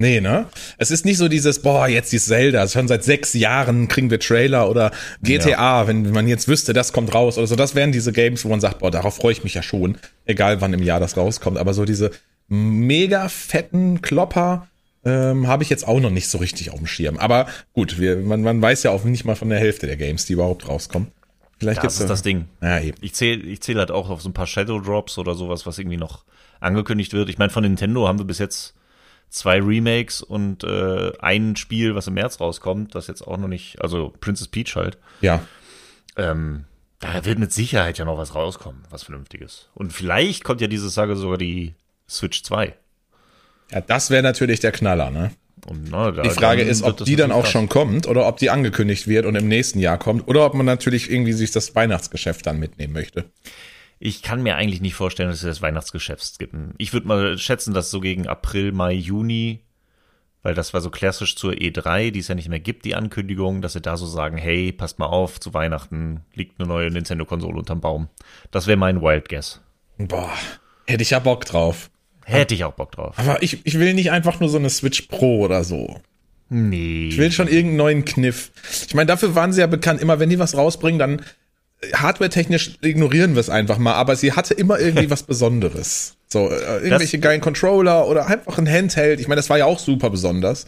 Nee, 0.00 0.22
ne? 0.22 0.46
Es 0.78 0.90
ist 0.90 1.04
nicht 1.04 1.18
so 1.18 1.28
dieses, 1.28 1.60
boah, 1.60 1.86
jetzt 1.86 2.10
dieses 2.10 2.28
Zelda, 2.28 2.66
schon 2.66 2.88
seit 2.88 3.04
sechs 3.04 3.34
Jahren 3.34 3.86
kriegen 3.86 4.10
wir 4.10 4.18
Trailer 4.18 4.70
oder 4.70 4.92
GTA, 5.22 5.86
wenn 5.86 6.10
man 6.10 6.26
jetzt 6.26 6.48
wüsste, 6.48 6.72
das 6.72 6.94
kommt 6.94 7.14
raus 7.14 7.36
oder 7.36 7.46
so. 7.46 7.54
Das 7.54 7.74
wären 7.74 7.92
diese 7.92 8.10
Games, 8.10 8.42
wo 8.46 8.48
man 8.48 8.62
sagt, 8.62 8.78
boah, 8.78 8.90
darauf 8.90 9.16
freue 9.16 9.32
ich 9.32 9.44
mich 9.44 9.52
ja 9.52 9.62
schon, 9.62 9.98
egal 10.24 10.62
wann 10.62 10.72
im 10.72 10.82
Jahr 10.82 11.00
das 11.00 11.18
rauskommt. 11.18 11.58
Aber 11.58 11.74
so 11.74 11.84
diese 11.84 12.12
mega 12.48 13.28
fetten 13.28 14.00
Klopper 14.00 14.68
ähm, 15.04 15.46
habe 15.46 15.64
ich 15.64 15.68
jetzt 15.68 15.86
auch 15.86 16.00
noch 16.00 16.08
nicht 16.08 16.28
so 16.28 16.38
richtig 16.38 16.70
auf 16.70 16.78
dem 16.78 16.86
Schirm. 16.86 17.18
Aber 17.18 17.46
gut, 17.74 18.00
wir, 18.00 18.16
man, 18.16 18.40
man 18.40 18.62
weiß 18.62 18.84
ja 18.84 18.92
auch 18.92 19.04
nicht 19.04 19.26
mal 19.26 19.36
von 19.36 19.50
der 19.50 19.58
Hälfte 19.58 19.86
der 19.86 19.98
Games, 19.98 20.24
die 20.24 20.32
überhaupt 20.32 20.66
rauskommen. 20.66 21.08
Vielleicht 21.58 21.84
Das 21.84 22.00
ist 22.00 22.08
das 22.08 22.22
Ding. 22.22 22.46
Ja, 22.62 22.80
eben. 22.80 22.96
Ich 23.02 23.12
zähle 23.12 23.42
ich 23.42 23.60
zähl 23.60 23.76
halt 23.76 23.90
auch 23.90 24.08
auf 24.08 24.22
so 24.22 24.30
ein 24.30 24.32
paar 24.32 24.46
Shadow 24.46 24.80
Drops 24.80 25.18
oder 25.18 25.34
sowas, 25.34 25.66
was 25.66 25.78
irgendwie 25.78 25.98
noch 25.98 26.24
angekündigt 26.58 27.12
wird. 27.12 27.28
Ich 27.28 27.36
meine, 27.36 27.50
von 27.50 27.64
Nintendo 27.64 28.08
haben 28.08 28.18
wir 28.18 28.24
bis 28.24 28.38
jetzt 28.38 28.72
zwei 29.30 29.60
Remakes 29.60 30.22
und 30.22 30.64
äh, 30.64 31.12
ein 31.20 31.56
Spiel, 31.56 31.94
was 31.94 32.06
im 32.06 32.14
März 32.14 32.40
rauskommt, 32.40 32.94
das 32.94 33.06
jetzt 33.06 33.22
auch 33.22 33.38
noch 33.38 33.48
nicht, 33.48 33.80
also 33.80 34.12
Princess 34.20 34.48
Peach 34.48 34.76
halt. 34.76 34.98
Ja. 35.20 35.40
Ähm, 36.16 36.64
da 36.98 37.24
wird 37.24 37.38
mit 37.38 37.52
Sicherheit 37.52 37.96
ja 37.98 38.04
noch 38.04 38.18
was 38.18 38.34
rauskommen, 38.34 38.82
was 38.90 39.04
Vernünftiges. 39.04 39.68
Und 39.74 39.92
vielleicht 39.92 40.44
kommt 40.44 40.60
ja 40.60 40.66
diese 40.66 40.90
Sage 40.90 41.16
sogar 41.16 41.38
die 41.38 41.74
Switch 42.08 42.42
2. 42.42 42.74
Ja, 43.70 43.80
das 43.80 44.10
wäre 44.10 44.22
natürlich 44.22 44.60
der 44.60 44.72
Knaller, 44.72 45.10
ne? 45.10 45.30
Und, 45.66 45.90
na, 45.90 46.10
da, 46.10 46.22
Die 46.22 46.30
Frage 46.30 46.62
ist, 46.62 46.82
ob 46.82 47.04
die 47.04 47.16
dann 47.16 47.32
auch 47.32 47.46
schon 47.46 47.68
kommt 47.68 48.06
oder 48.06 48.26
ob 48.26 48.38
die 48.38 48.50
angekündigt 48.50 49.06
wird 49.06 49.26
und 49.26 49.34
im 49.36 49.46
nächsten 49.46 49.78
Jahr 49.78 49.98
kommt 49.98 50.26
oder 50.26 50.44
ob 50.44 50.54
man 50.54 50.66
natürlich 50.66 51.10
irgendwie 51.10 51.32
sich 51.32 51.50
das 51.50 51.74
Weihnachtsgeschäft 51.74 52.46
dann 52.46 52.58
mitnehmen 52.58 52.92
möchte. 52.92 53.26
Ich 54.02 54.22
kann 54.22 54.42
mir 54.42 54.56
eigentlich 54.56 54.80
nicht 54.80 54.94
vorstellen, 54.94 55.28
dass 55.28 55.40
es 55.40 55.44
das 55.44 55.62
Weihnachtsgeschäft 55.62 56.24
skippen. 56.24 56.74
Ich 56.78 56.94
würde 56.94 57.06
mal 57.06 57.36
schätzen, 57.36 57.74
dass 57.74 57.90
so 57.90 58.00
gegen 58.00 58.26
April, 58.26 58.72
Mai, 58.72 58.94
Juni, 58.94 59.60
weil 60.42 60.54
das 60.54 60.72
war 60.72 60.80
so 60.80 60.88
klassisch 60.88 61.36
zur 61.36 61.52
E3, 61.52 62.10
die 62.10 62.20
es 62.20 62.28
ja 62.28 62.34
nicht 62.34 62.48
mehr 62.48 62.60
gibt, 62.60 62.86
die 62.86 62.94
Ankündigung, 62.94 63.60
dass 63.60 63.74
sie 63.74 63.82
da 63.82 63.98
so 63.98 64.06
sagen, 64.06 64.38
hey, 64.38 64.72
passt 64.72 64.98
mal 64.98 65.06
auf, 65.06 65.38
zu 65.38 65.52
Weihnachten 65.52 66.24
liegt 66.32 66.58
eine 66.58 66.66
neue 66.66 66.90
Nintendo-Konsole 66.90 67.58
unterm 67.58 67.82
Baum. 67.82 68.08
Das 68.50 68.66
wäre 68.66 68.78
mein 68.78 69.02
Wild 69.02 69.28
Guess. 69.28 69.60
Boah, 69.98 70.32
hätte 70.86 71.02
ich 71.02 71.10
ja 71.10 71.18
Bock 71.18 71.44
drauf. 71.44 71.90
Hätte 72.24 72.54
ich 72.54 72.64
auch 72.64 72.72
Bock 72.72 72.92
drauf. 72.92 73.18
Aber 73.18 73.42
ich, 73.42 73.66
ich 73.66 73.78
will 73.78 73.92
nicht 73.92 74.12
einfach 74.12 74.40
nur 74.40 74.48
so 74.48 74.56
eine 74.56 74.70
Switch 74.70 75.02
Pro 75.02 75.40
oder 75.40 75.62
so. 75.62 76.00
Nee. 76.48 77.08
Ich 77.08 77.18
will 77.18 77.32
schon 77.32 77.48
irgendeinen 77.48 77.76
neuen 77.76 78.04
Kniff. 78.06 78.50
Ich 78.86 78.94
meine, 78.94 79.06
dafür 79.06 79.34
waren 79.34 79.52
sie 79.52 79.60
ja 79.60 79.66
bekannt. 79.66 80.00
Immer 80.00 80.20
wenn 80.20 80.30
die 80.30 80.38
was 80.38 80.56
rausbringen, 80.56 80.98
dann 80.98 81.22
hardware-technisch 81.94 82.78
ignorieren 82.82 83.34
wir 83.34 83.40
es 83.40 83.50
einfach 83.50 83.78
mal, 83.78 83.94
aber 83.94 84.16
sie 84.16 84.32
hatte 84.32 84.54
immer 84.54 84.78
irgendwie 84.78 85.10
was 85.10 85.22
Besonderes. 85.22 86.16
So, 86.28 86.48
äh, 86.50 86.78
irgendwelche 86.84 87.18
Das- 87.18 87.22
geilen 87.24 87.40
Controller 87.40 88.06
oder 88.06 88.26
einfach 88.26 88.58
ein 88.58 88.68
Handheld. 88.68 89.20
Ich 89.20 89.28
meine, 89.28 89.38
das 89.38 89.50
war 89.50 89.58
ja 89.58 89.66
auch 89.66 89.78
super 89.78 90.10
besonders. 90.10 90.66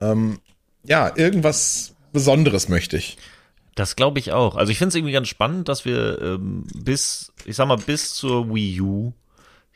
Ähm, 0.00 0.38
ja, 0.84 1.12
irgendwas 1.16 1.94
Besonderes 2.12 2.68
möchte 2.68 2.96
ich. 2.96 3.18
Das 3.74 3.96
glaube 3.96 4.18
ich 4.18 4.32
auch. 4.32 4.56
Also 4.56 4.72
ich 4.72 4.78
finde 4.78 4.88
es 4.90 4.94
irgendwie 4.96 5.12
ganz 5.12 5.28
spannend, 5.28 5.68
dass 5.68 5.84
wir 5.84 6.20
ähm, 6.20 6.64
bis, 6.74 7.32
ich 7.44 7.56
sag 7.56 7.66
mal, 7.68 7.76
bis 7.76 8.14
zur 8.14 8.52
Wii 8.54 8.80
U 8.80 9.12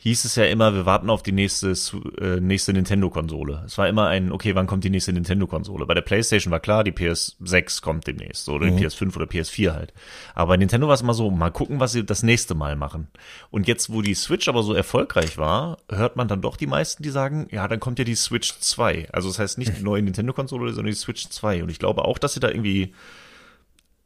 hieß 0.04 0.26
es 0.26 0.36
ja 0.36 0.44
immer, 0.44 0.74
wir 0.74 0.84
warten 0.84 1.08
auf 1.08 1.22
die 1.22 1.32
nächste, 1.32 1.72
äh, 2.20 2.38
nächste 2.38 2.74
Nintendo-Konsole. 2.74 3.62
Es 3.64 3.78
war 3.78 3.88
immer 3.88 4.06
ein, 4.08 4.32
okay, 4.32 4.54
wann 4.54 4.66
kommt 4.66 4.84
die 4.84 4.90
nächste 4.90 5.14
Nintendo-Konsole? 5.14 5.86
Bei 5.86 5.94
der 5.94 6.02
PlayStation 6.02 6.50
war 6.50 6.60
klar, 6.60 6.84
die 6.84 6.92
PS6 6.92 7.80
kommt 7.80 8.06
demnächst 8.06 8.50
oder 8.50 8.66
die 8.66 8.84
PS5 8.84 9.16
oder 9.16 9.24
PS4 9.24 9.72
halt. 9.72 9.94
Aber 10.34 10.50
bei 10.50 10.56
Nintendo 10.58 10.88
war 10.88 10.94
es 10.94 11.00
immer 11.00 11.14
so, 11.14 11.30
mal 11.30 11.48
gucken, 11.48 11.80
was 11.80 11.92
sie 11.92 12.04
das 12.04 12.22
nächste 12.22 12.54
Mal 12.54 12.76
machen. 12.76 13.08
Und 13.50 13.66
jetzt, 13.66 13.90
wo 13.90 14.02
die 14.02 14.12
Switch 14.12 14.46
aber 14.46 14.62
so 14.62 14.74
erfolgreich 14.74 15.38
war, 15.38 15.78
hört 15.88 16.16
man 16.16 16.28
dann 16.28 16.42
doch 16.42 16.58
die 16.58 16.66
meisten, 16.66 17.02
die 17.02 17.08
sagen, 17.08 17.48
ja, 17.50 17.66
dann 17.66 17.80
kommt 17.80 17.98
ja 17.98 18.04
die 18.04 18.14
Switch 18.14 18.58
2. 18.58 19.08
Also 19.10 19.28
das 19.28 19.38
heißt 19.38 19.56
nicht 19.56 19.78
die 19.78 19.82
neue 19.84 20.02
Nintendo-Konsole, 20.02 20.74
sondern 20.74 20.92
die 20.92 20.98
Switch 20.98 21.26
2. 21.30 21.62
Und 21.62 21.70
ich 21.70 21.78
glaube 21.78 22.04
auch, 22.04 22.18
dass 22.18 22.34
sie 22.34 22.40
da 22.40 22.48
irgendwie 22.48 22.92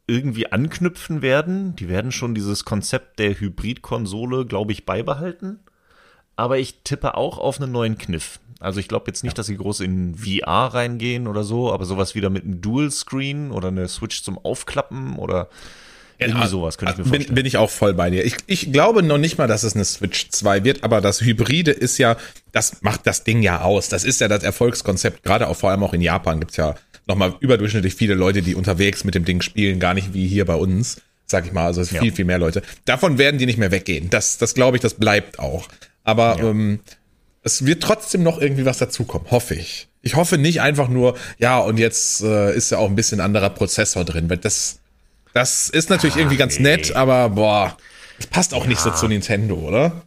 irgendwie 0.07 0.49
anknüpfen 0.49 1.21
werden. 1.21 1.75
Die 1.75 1.89
werden 1.89 2.13
schon 2.13 2.33
dieses 2.33 2.63
Konzept 2.63 3.19
der 3.19 3.37
Hybrid-Konsole, 3.37 4.45
glaube 4.45 4.71
ich, 4.71 4.85
beibehalten. 4.85 5.59
Aber 6.39 6.57
ich 6.57 6.75
tippe 6.85 7.15
auch 7.17 7.37
auf 7.37 7.59
einen 7.61 7.71
neuen 7.71 7.97
Kniff. 7.97 8.39
Also 8.61 8.79
ich 8.79 8.87
glaube 8.87 9.05
jetzt 9.07 9.23
nicht, 9.25 9.37
dass 9.37 9.47
sie 9.47 9.57
groß 9.57 9.81
in 9.81 10.15
VR 10.15 10.73
reingehen 10.73 11.27
oder 11.27 11.43
so, 11.43 11.73
aber 11.73 11.83
sowas 11.85 12.15
wieder 12.15 12.29
mit 12.29 12.43
einem 12.45 12.61
Dual-Screen 12.61 13.51
oder 13.51 13.67
eine 13.69 13.87
Switch 13.89 14.23
zum 14.23 14.37
Aufklappen 14.37 15.17
oder 15.17 15.49
irgendwie 16.17 16.47
sowas 16.47 16.77
könnte 16.77 16.93
ich 16.93 16.97
mir 16.99 17.03
bin, 17.03 17.11
vorstellen. 17.13 17.35
bin 17.35 17.45
ich 17.45 17.57
auch 17.57 17.69
voll 17.69 17.93
bei 17.93 18.09
dir. 18.09 18.25
Ich, 18.25 18.35
ich 18.47 18.71
glaube 18.73 19.03
noch 19.03 19.17
nicht 19.17 19.37
mal, 19.37 19.47
dass 19.47 19.63
es 19.63 19.75
eine 19.75 19.85
Switch 19.85 20.29
2 20.29 20.63
wird, 20.63 20.83
aber 20.83 20.99
das 21.01 21.21
Hybride 21.21 21.71
ist 21.71 21.97
ja, 21.97 22.17
das 22.51 22.81
macht 22.81 23.07
das 23.07 23.23
Ding 23.23 23.41
ja 23.41 23.61
aus. 23.61 23.87
Das 23.89 24.03
ist 24.05 24.19
ja 24.21 24.27
das 24.27 24.43
Erfolgskonzept. 24.43 25.23
Gerade 25.23 25.47
auch 25.47 25.55
vor 25.57 25.71
allem 25.71 25.83
auch 25.83 25.93
in 25.93 26.01
Japan 26.01 26.39
gibt's 26.41 26.57
ja 26.57 26.75
nochmal 27.07 27.35
überdurchschnittlich 27.39 27.95
viele 27.95 28.13
Leute, 28.15 28.41
die 28.41 28.55
unterwegs 28.55 29.03
mit 29.03 29.15
dem 29.15 29.23
Ding 29.25 29.41
spielen, 29.41 29.79
gar 29.79 29.93
nicht 29.93 30.13
wie 30.13 30.27
hier 30.27 30.45
bei 30.45 30.55
uns, 30.55 31.01
sag 31.25 31.45
ich 31.45 31.53
mal. 31.53 31.65
Also 31.65 31.79
es 31.81 31.87
ist 31.87 31.93
Ja. 31.95 32.01
viel, 32.01 32.11
viel 32.13 32.25
mehr 32.25 32.39
Leute. 32.39 32.61
Davon 32.85 33.17
werden 33.17 33.37
die 33.37 33.45
nicht 33.45 33.57
mehr 33.57 33.71
weggehen. 33.71 34.09
Das, 34.09 34.37
das 34.37 34.53
glaube 34.53 34.75
ich, 34.77 34.81
das 34.81 34.95
bleibt 34.95 35.39
auch. 35.39 35.67
Aber 36.03 36.37
Ja. 36.37 36.45
ähm, 36.49 36.79
es 37.43 37.65
wird 37.65 37.83
trotzdem 37.83 38.23
noch 38.23 38.39
irgendwie 38.39 38.65
was 38.65 38.77
dazukommen, 38.77 39.29
hoffe 39.31 39.55
ich. 39.55 39.87
Ich 40.01 40.15
hoffe 40.15 40.37
nicht 40.37 40.61
einfach 40.61 40.87
nur, 40.87 41.17
ja, 41.39 41.59
und 41.59 41.77
jetzt 41.77 42.21
äh, 42.21 42.55
ist 42.55 42.71
ja 42.71 42.77
auch 42.77 42.87
ein 42.89 42.95
bisschen 42.95 43.19
anderer 43.19 43.49
Prozessor 43.49 44.05
drin, 44.05 44.29
weil 44.29 44.37
das, 44.37 44.79
das 45.33 45.69
ist 45.69 45.89
natürlich 45.89 46.15
irgendwie 46.15 46.37
ganz 46.37 46.57
nee. 46.57 46.63
nett, 46.75 46.95
aber 46.95 47.29
boah, 47.29 47.77
das 48.17 48.27
passt 48.27 48.53
auch 48.53 48.65
nicht 48.65 48.79
so 48.79 48.91
zu 48.91 49.07
Nintendo, 49.07 49.55
oder? 49.55 50.03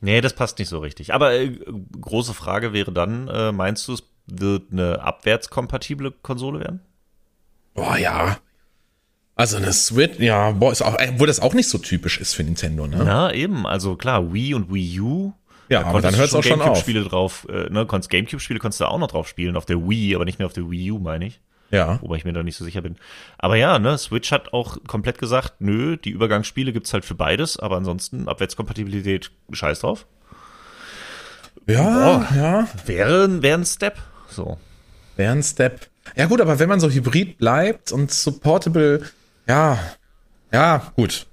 Nee, 0.00 0.20
das 0.20 0.34
passt 0.34 0.58
nicht 0.58 0.68
so 0.68 0.78
richtig. 0.78 1.12
Aber 1.14 1.32
äh, 1.32 1.56
große 2.00 2.34
Frage 2.34 2.72
wäre 2.72 2.92
dann, 2.92 3.28
äh, 3.28 3.50
meinst 3.50 3.86
du, 3.88 3.94
es 3.94 4.02
wird 4.26 4.72
eine 4.72 5.00
abwärtskompatible 5.00 6.12
Konsole 6.22 6.60
werden? 6.60 6.80
Boah, 7.74 7.96
ja. 7.96 8.38
Also 9.38 9.56
eine 9.56 9.72
Switch, 9.72 10.18
ja, 10.18 10.50
boah, 10.50 10.72
ist 10.72 10.82
auch, 10.82 10.96
obwohl 11.00 11.28
das 11.28 11.38
auch 11.38 11.54
nicht 11.54 11.68
so 11.68 11.78
typisch 11.78 12.18
ist 12.20 12.34
für 12.34 12.42
Nintendo, 12.42 12.88
ne? 12.88 13.02
Na, 13.04 13.32
eben. 13.32 13.68
Also 13.68 13.94
klar, 13.94 14.32
Wii 14.32 14.54
und 14.54 14.74
Wii 14.74 15.00
U. 15.00 15.32
Ja, 15.68 15.84
aber 15.84 16.00
dann 16.00 16.16
hört's 16.16 16.34
auch 16.34 16.42
schon 16.42 16.54
auf. 16.54 16.66
Gamecube-Spiele 16.66 17.04
drauf, 17.04 17.46
äh, 17.48 17.70
ne, 17.70 17.86
konntest 17.86 18.10
Gamecube-Spiele 18.10 18.58
konntest 18.58 18.80
du 18.80 18.86
auch 18.86 18.98
noch 18.98 19.06
drauf 19.06 19.28
spielen, 19.28 19.56
auf 19.56 19.64
der 19.64 19.76
Wii, 19.76 20.16
aber 20.16 20.24
nicht 20.24 20.40
mehr 20.40 20.46
auf 20.46 20.54
der 20.54 20.68
Wii 20.68 20.90
U, 20.90 20.98
meine 20.98 21.26
ich. 21.26 21.40
Ja. 21.70 22.00
Wobei 22.02 22.16
ich 22.16 22.24
mir 22.24 22.32
da 22.32 22.42
nicht 22.42 22.56
so 22.56 22.64
sicher 22.64 22.82
bin. 22.82 22.96
Aber 23.38 23.54
ja, 23.54 23.78
ne, 23.78 23.96
Switch 23.96 24.32
hat 24.32 24.52
auch 24.52 24.78
komplett 24.88 25.18
gesagt, 25.18 25.60
nö, 25.60 25.96
die 25.96 26.10
Übergangsspiele 26.10 26.72
gibt's 26.72 26.92
halt 26.92 27.04
für 27.04 27.14
beides, 27.14 27.60
aber 27.60 27.76
ansonsten 27.76 28.26
Abwärtskompatibilität, 28.26 29.30
scheiß 29.52 29.80
drauf. 29.80 30.06
Ja, 31.68 32.26
ja. 32.34 32.66
Wäre, 32.86 33.40
wäre 33.40 33.60
ein 33.60 33.66
Step. 33.66 33.98
So. 34.28 34.58
Wäre 35.14 35.30
ein 35.30 35.44
Step. 35.44 35.86
Ja, 36.16 36.26
gut, 36.26 36.40
aber 36.40 36.58
wenn 36.58 36.68
man 36.68 36.80
so 36.80 36.90
hybrid 36.90 37.38
bleibt 37.38 37.92
und 37.92 38.10
supportable, 38.10 39.02
ja, 39.48 39.78
ja, 40.52 40.92
gut. 40.96 41.26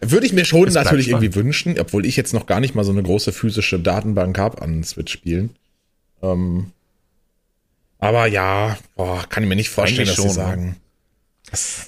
Würde 0.00 0.26
ich 0.26 0.32
mir 0.32 0.44
schon 0.44 0.66
Es 0.66 0.74
natürlich 0.74 1.08
irgendwie 1.08 1.34
wünschen, 1.34 1.78
obwohl 1.78 2.06
ich 2.06 2.16
jetzt 2.16 2.32
noch 2.32 2.46
gar 2.46 2.60
nicht 2.60 2.74
mal 2.74 2.84
so 2.84 2.92
eine 2.92 3.02
große 3.02 3.32
physische 3.32 3.78
Datenbank 3.78 4.38
habe 4.38 4.62
an 4.62 4.82
Switch-Spielen. 4.82 5.50
Ähm, 6.22 6.72
aber 7.98 8.26
ja, 8.26 8.78
boah, 8.96 9.24
kann 9.28 9.42
ich 9.42 9.48
mir 9.48 9.56
nicht 9.56 9.68
vorstellen, 9.68 10.08
Eigentlich 10.08 10.16
dass 10.16 10.34
sie 10.34 10.40
schon, 10.40 10.44
ne? 10.44 10.50
sagen. 10.50 10.76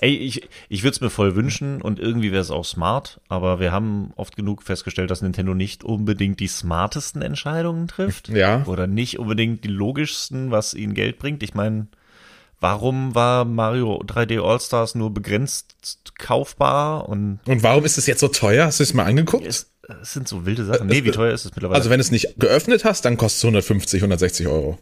Ey, 0.01 0.17
ich, 0.17 0.49
ich 0.69 0.83
würde 0.83 0.95
es 0.95 1.01
mir 1.01 1.11
voll 1.11 1.37
wünschen 1.37 1.81
und 1.81 2.01
irgendwie 2.01 2.33
wäre 2.33 2.43
es 2.43 2.51
auch 2.51 2.65
smart, 2.65 3.21
aber 3.29 3.61
wir 3.61 3.71
haben 3.71 4.13
oft 4.17 4.35
genug 4.37 4.63
festgestellt, 4.63 5.11
dass 5.11 5.23
Nintendo 5.23 5.55
nicht 5.55 5.85
unbedingt 5.85 6.41
die 6.41 6.49
smartesten 6.49 7.23
Entscheidungen 7.23 7.87
trifft. 7.87 8.29
Ja. 8.29 8.65
Oder 8.67 8.87
nicht 8.89 9.19
unbedingt 9.19 9.65
die 9.65 9.69
logischsten, 9.69 10.51
was 10.51 10.75
ihnen 10.75 10.95
Geld 10.95 11.19
bringt. 11.19 11.43
Ich 11.45 11.55
meine, 11.55 11.87
warum 12.63 13.15
war 13.15 13.45
Mario 13.45 14.03
3D 14.03 14.41
All-Stars 14.43 14.95
nur 14.95 15.13
begrenzt 15.13 15.75
kaufbar 16.19 17.09
und 17.09 17.41
Und 17.47 17.63
warum 17.63 17.85
ist 17.85 17.99
es 17.99 18.07
jetzt 18.07 18.21
so 18.21 18.29
teuer? 18.29 18.67
Hast 18.67 18.79
du 18.81 18.85
es 18.85 18.95
mal 18.95 19.05
angeguckt? 19.05 19.47
es, 19.47 19.71
es 20.01 20.13
sind 20.13 20.29
so 20.29 20.47
wilde 20.47 20.65
Sachen. 20.65 20.87
Nee, 20.87 21.05
wie 21.05 21.11
teuer 21.11 21.35
ist 21.35 21.45
es 21.45 21.55
mittlerweile? 21.55 21.77
Also 21.77 21.91
wenn 21.91 21.99
du 21.99 22.03
es 22.03 22.11
nicht 22.11 22.39
geöffnet 22.39 22.85
hast, 22.85 23.05
dann 23.05 23.17
kostet 23.17 23.39
es 23.39 23.45
150, 23.45 24.01
160 24.01 24.47
Euro. 24.47 24.79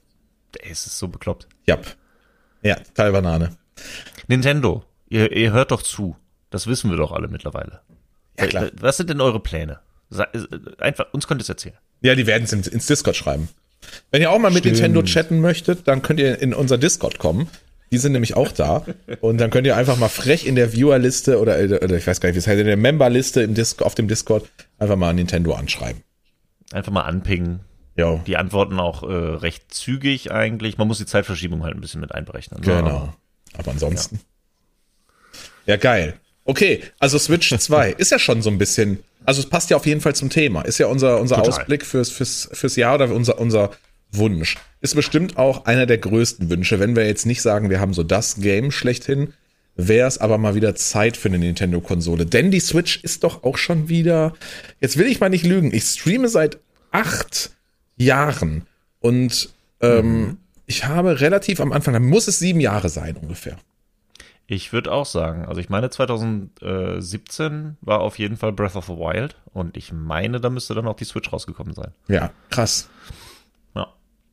Ey, 0.59 0.71
es 0.71 0.87
ist 0.87 0.99
so 0.99 1.09
bekloppt. 1.09 1.49
Jap. 1.67 1.87
Ja, 2.63 2.77
Teil 2.95 3.13
Banane. 3.13 3.57
Nintendo, 4.29 4.85
ihr, 5.09 5.33
ihr 5.33 5.53
hört 5.53 5.71
doch 5.71 5.83
zu. 5.83 6.17
Das 6.51 6.67
wissen 6.67 6.91
wir 6.91 6.97
doch 6.99 7.13
alle 7.13 7.29
mittlerweile. 7.29 7.81
Ja, 8.39 8.47
klar. 8.47 8.71
Was 8.81 8.97
sind 8.99 9.11
denn 9.11 9.21
eure 9.21 9.41
Pläne? 9.41 9.81
Äh, 10.13 10.27
Einfach, 10.79 11.07
uns 11.13 11.27
könnt 11.27 11.41
ihr 11.41 11.45
es 11.45 11.49
erzählen. 11.49 11.77
Ja, 12.03 12.15
die 12.15 12.27
werden 12.27 12.45
es 12.45 12.53
ins, 12.53 12.67
ins 12.67 12.87
Discord 12.87 13.17
schreiben. 13.17 13.49
Wenn 14.11 14.21
ihr 14.23 14.31
auch 14.31 14.39
mal 14.39 14.51
mit 14.51 14.61
Stimmt. 14.65 14.77
Nintendo 14.77 15.03
chatten 15.03 15.41
möchtet, 15.41 15.89
dann 15.89 16.03
könnt 16.03 16.21
ihr 16.21 16.39
in 16.41 16.53
unser 16.53 16.77
Discord 16.79 17.19
kommen. 17.19 17.49
Die 17.93 17.99
sind 17.99 18.13
nämlich 18.13 18.37
auch 18.37 18.53
da. 18.53 18.85
Und 19.21 19.39
dann 19.39 19.51
könnt 19.51 19.67
ihr 19.67 19.77
einfach 19.77 19.97
mal 19.97 20.09
frech 20.09 20.47
in 20.47 20.55
der 20.55 20.73
Viewer-Liste 20.73 21.41
oder, 21.41 21.59
oder 21.59 21.97
ich 21.97 22.07
weiß 22.07 22.21
gar 22.21 22.29
nicht, 22.29 22.37
wie 22.37 22.39
es 22.39 22.47
heißt, 22.47 22.61
in 22.61 22.67
der 22.67 22.77
Member-Liste 22.77 23.43
im 23.43 23.55
auf 23.81 23.95
dem 23.95 24.07
Discord 24.07 24.49
einfach 24.79 24.97
mal 24.97 25.13
Nintendo 25.13 25.55
anschreiben. 25.55 26.03
Einfach 26.73 26.93
mal 26.93 27.03
anpingen. 27.03 27.61
Jo. 27.97 28.21
Die 28.27 28.37
antworten 28.37 28.79
auch 28.79 29.03
äh, 29.03 29.07
recht 29.13 29.75
zügig 29.75 30.31
eigentlich. 30.31 30.79
Man 30.79 30.87
muss 30.87 30.99
die 30.99 31.07
Zeitverschiebung 31.07 31.65
halt 31.65 31.75
ein 31.75 31.81
bisschen 31.81 32.01
mit 32.01 32.13
einberechnen. 32.13 32.61
ne? 32.61 32.67
Genau. 32.67 33.13
Aber 33.59 33.71
ansonsten. 33.73 34.21
Ja. 35.67 35.77
geil. 35.77 36.15
Okay, 36.45 36.83
also 36.99 37.19
Switch 37.19 37.53
2 37.59 37.91
ist 37.93 38.11
ja 38.13 38.19
schon 38.19 38.41
so 38.43 38.51
ein 38.51 38.59
bisschen, 38.59 39.01
also 39.25 39.41
es 39.41 39.49
passt 39.49 39.71
ja 39.71 39.77
auf 39.77 39.87
jeden 39.87 40.01
Fall 40.01 40.15
zum 40.15 40.31
Thema. 40.31 40.63
Ist 40.63 40.79
ja 40.79 40.87
unser, 40.87 41.21
unser 41.21 41.37
Total. 41.37 41.51
Ausblick 41.51 41.85
fürs, 41.85 42.11
fürs, 42.11 42.49
fürs 42.53 42.77
Jahr 42.77 42.95
oder 42.95 43.11
unser, 43.13 43.39
unser 43.39 43.71
Wunsch. 44.13 44.57
Ist 44.81 44.95
bestimmt 44.95 45.37
auch 45.37 45.67
einer 45.67 45.87
der 45.87 45.99
größten 45.99 46.51
Wünsche. 46.51 46.81
Wenn 46.81 46.97
wir 46.97 47.07
jetzt 47.07 47.27
nicht 47.27 47.43
sagen, 47.43 47.71
wir 47.71 47.81
haben 47.81 47.95
so 47.95 48.03
das 48.03 48.37
Game 48.37 48.71
schlechthin, 48.71 49.35
wäre 49.77 50.09
es 50.09 50.19
aber 50.19 50.39
mal 50.39 50.55
wieder 50.55 50.75
Zeit 50.75 51.17
für 51.17 51.29
eine 51.29 51.39
Nintendo-Konsole. 51.39 52.27
Denn 52.27 52.51
die 52.51 52.61
Switch 52.61 53.03
ist 53.03 53.25
doch 53.25 53.43
auch 53.45 53.57
schon 53.57 53.89
wieder, 53.89 54.35
jetzt 54.81 54.97
will 54.97 55.07
ich 55.07 55.21
mal 55.21 55.31
nicht 55.31 55.47
lügen, 55.47 55.73
ich 55.75 55.85
streame 55.85 56.29
seit 56.29 56.59
acht 56.91 57.51
Jahren 57.97 58.67
und 59.01 59.51
ähm, 59.81 60.39
ich 60.67 60.85
habe 60.87 61.21
relativ 61.21 61.61
am 61.61 61.73
Anfang, 61.73 61.95
da 61.95 62.01
muss 62.01 62.29
es 62.29 62.39
sieben 62.39 62.61
Jahre 62.61 62.89
sein 62.89 63.17
ungefähr. 63.17 63.57
Ich 64.47 64.73
würde 64.73 64.91
auch 64.91 65.07
sagen, 65.07 65.45
also 65.45 65.61
ich 65.61 65.69
meine 65.69 65.91
2017 65.91 67.77
war 67.81 68.01
auf 68.01 68.19
jeden 68.19 68.37
Fall 68.37 68.53
Breath 68.53 68.75
of 68.75 68.87
the 68.87 68.93
Wild 68.93 69.37
und 69.53 69.77
ich 69.77 69.93
meine, 69.93 70.41
da 70.41 70.51
müsste 70.51 70.75
dann 70.75 70.89
auch 70.89 70.97
die 70.97 71.05
Switch 71.05 71.33
rausgekommen 71.33 71.75
sein. 71.75 71.93
Ja, 72.09 72.33
krass. 72.51 72.89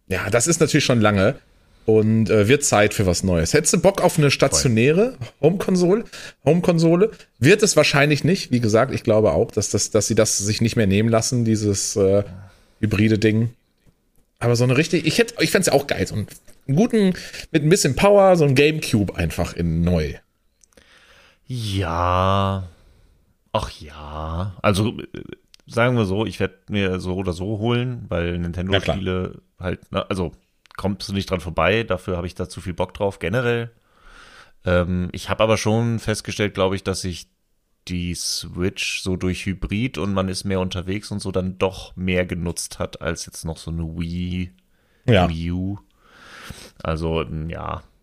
Ja. 0.08 0.30
Das 0.30 0.48
ist 0.48 0.60
natürlich 0.60 0.86
schon 0.86 1.02
lange 1.02 1.36
und 1.88 2.30
äh, 2.30 2.50
wird 2.50 2.66
Zeit 2.66 2.94
für 2.94 3.06
was 3.06 3.24
Neues. 3.24 3.54
Hättest 3.54 3.74
du 3.74 3.80
Bock 3.80 4.02
auf 4.02 4.18
eine 4.18 4.30
stationäre 4.30 5.18
Home-Konsole? 5.42 6.04
Home-Konsole 6.44 7.12
wird 7.40 7.64
es 7.64 7.78
wahrscheinlich 7.78 8.26
nicht. 8.26 8.52
Wie 8.52 8.60
gesagt, 8.60 8.94
ich 8.94 9.04
glaube 9.04 9.32
auch, 9.32 9.52
dass, 9.52 9.70
das, 9.70 9.90
dass 9.90 10.06
sie 10.06 10.16
das 10.16 10.38
sich 10.38 10.60
nicht 10.60 10.76
mehr 10.76 10.86
nehmen 10.86 11.08
lassen, 11.08 11.46
dieses 11.46 11.96
äh, 11.96 12.24
hybride 12.82 13.18
Ding. 13.18 13.52
Aber 14.40 14.58
so 14.58 14.66
eine 14.66 14.76
richtig, 14.76 15.06
ich 15.06 15.18
hätte, 15.18 15.36
ich 15.42 15.50
fände 15.50 15.62
es 15.62 15.68
ja 15.68 15.74
auch 15.74 15.88
geil, 15.88 16.06
so 16.06 16.16
einen 16.16 16.28
guten, 16.68 17.14
mit 17.52 17.64
ein 17.64 17.70
bisschen 17.70 17.96
Power, 17.96 18.36
so 18.36 18.44
ein 18.44 18.54
Gamecube 18.54 19.16
einfach 19.16 19.54
in 19.54 19.82
neu. 19.82 20.16
Ja. 21.48 22.68
Ach 23.54 23.72
ja. 23.80 24.58
Also 24.62 25.00
äh, 25.00 25.06
sagen 25.68 25.96
wir 25.96 26.04
so, 26.04 26.26
ich 26.26 26.42
werde 26.42 26.56
mir 26.68 27.00
so 27.00 27.16
oder 27.16 27.32
so 27.32 27.60
holen, 27.60 28.06
weil 28.10 28.38
Nintendo-Spiele 28.38 29.42
halt, 29.60 29.92
ne, 29.92 30.10
also 30.10 30.32
kommst 30.76 31.10
du 31.10 31.14
nicht 31.14 31.30
dran 31.30 31.40
vorbei, 31.40 31.84
dafür 31.84 32.18
habe 32.18 32.28
ich 32.28 32.36
da 32.36 32.48
zu 32.50 32.62
viel 32.62 32.74
Bock 32.74 32.94
drauf, 32.94 33.20
generell. 33.20 33.72
Ähm, 34.66 35.10
ich 35.12 35.30
habe 35.30 35.44
aber 35.44 35.58
schon 35.58 36.00
festgestellt, 36.00 36.54
glaube 36.54 36.76
ich, 36.76 36.84
dass 36.84 37.04
ich 37.04 37.30
die 37.88 38.14
Switch 38.16 39.02
so 39.02 39.16
durch 39.16 39.46
Hybrid 39.46 39.98
und 39.98 40.14
man 40.14 40.28
ist 40.28 40.44
mehr 40.44 40.60
unterwegs 40.60 41.10
und 41.12 41.20
so 41.20 41.32
dann 41.32 41.58
doch 41.58 41.96
mehr 41.96 42.26
genutzt 42.26 42.80
hat, 42.80 43.02
als 43.02 43.26
jetzt 43.26 43.46
noch 43.46 43.58
so 43.58 43.72
eine 43.72 43.84
Wii, 43.84 44.52
Ja. 45.06 45.30
Wii 45.30 45.52
U. 45.52 45.80
Also, 46.84 47.22
m, 47.22 47.50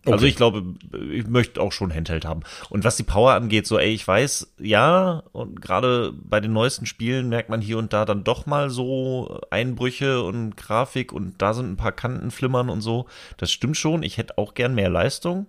Also 0.05 0.17
Okay. 0.17 0.27
ich 0.27 0.35
glaube, 0.35 0.63
ich 1.11 1.27
möchte 1.27 1.59
auch 1.61 1.71
schon 1.71 1.93
Handheld 1.93 2.25
haben. 2.25 2.41
Und 2.69 2.83
was 2.83 2.95
die 2.95 3.03
Power 3.03 3.33
angeht, 3.33 3.65
so, 3.67 3.79
ey, 3.79 3.91
ich 3.91 4.07
weiß, 4.07 4.53
ja, 4.59 5.23
und 5.31 5.61
gerade 5.61 6.13
bei 6.13 6.39
den 6.39 6.53
neuesten 6.53 6.85
Spielen 6.85 7.27
merkt 7.29 7.49
man 7.49 7.61
hier 7.61 7.77
und 7.77 7.91
da 7.91 8.05
dann 8.05 8.23
doch 8.23 8.45
mal 8.45 8.69
so 8.69 9.41
Einbrüche 9.49 10.21
und 10.21 10.57
Grafik 10.57 11.11
und 11.11 11.41
da 11.41 11.53
sind 11.53 11.71
ein 11.71 11.77
paar 11.77 11.91
Kanten 11.91 12.29
flimmern 12.31 12.69
und 12.69 12.81
so. 12.81 13.07
Das 13.37 13.51
stimmt 13.51 13.77
schon. 13.77 14.03
Ich 14.03 14.17
hätte 14.17 14.37
auch 14.37 14.53
gern 14.53 14.75
mehr 14.75 14.89
Leistung. 14.89 15.47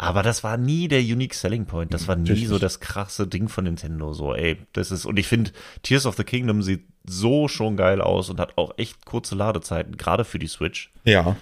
Aber 0.00 0.22
das 0.22 0.44
war 0.44 0.56
nie 0.56 0.86
der 0.86 1.00
Unique 1.00 1.34
Selling 1.34 1.66
Point. 1.66 1.92
Das 1.92 2.06
war 2.06 2.14
nie 2.14 2.22
Natürlich 2.22 2.46
so 2.48 2.60
das 2.60 2.78
krasse 2.78 3.26
Ding 3.26 3.48
von 3.48 3.64
Nintendo. 3.64 4.12
So, 4.12 4.32
ey, 4.32 4.56
das 4.72 4.92
ist, 4.92 5.04
und 5.06 5.18
ich 5.18 5.26
finde, 5.26 5.50
Tears 5.82 6.06
of 6.06 6.14
the 6.16 6.22
Kingdom 6.22 6.62
sieht 6.62 6.84
so 7.04 7.48
schon 7.48 7.76
geil 7.76 8.00
aus 8.00 8.30
und 8.30 8.38
hat 8.38 8.56
auch 8.58 8.74
echt 8.76 9.04
kurze 9.06 9.34
Ladezeiten, 9.34 9.96
gerade 9.96 10.24
für 10.24 10.38
die 10.38 10.46
Switch. 10.46 10.92
Ja. 11.02 11.36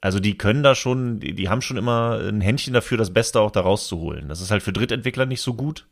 Also 0.00 0.20
die 0.20 0.38
können 0.38 0.62
da 0.62 0.74
schon, 0.74 1.18
die, 1.20 1.34
die 1.34 1.48
haben 1.48 1.60
schon 1.62 1.76
immer 1.76 2.20
ein 2.22 2.40
Händchen 2.40 2.72
dafür, 2.72 2.96
das 2.98 3.12
Beste 3.12 3.40
auch 3.40 3.50
da 3.50 3.60
rauszuholen. 3.60 4.28
Das 4.28 4.40
ist 4.40 4.50
halt 4.50 4.62
für 4.62 4.72
Drittentwickler 4.72 5.26
nicht 5.26 5.40
so 5.40 5.54
gut, 5.54 5.86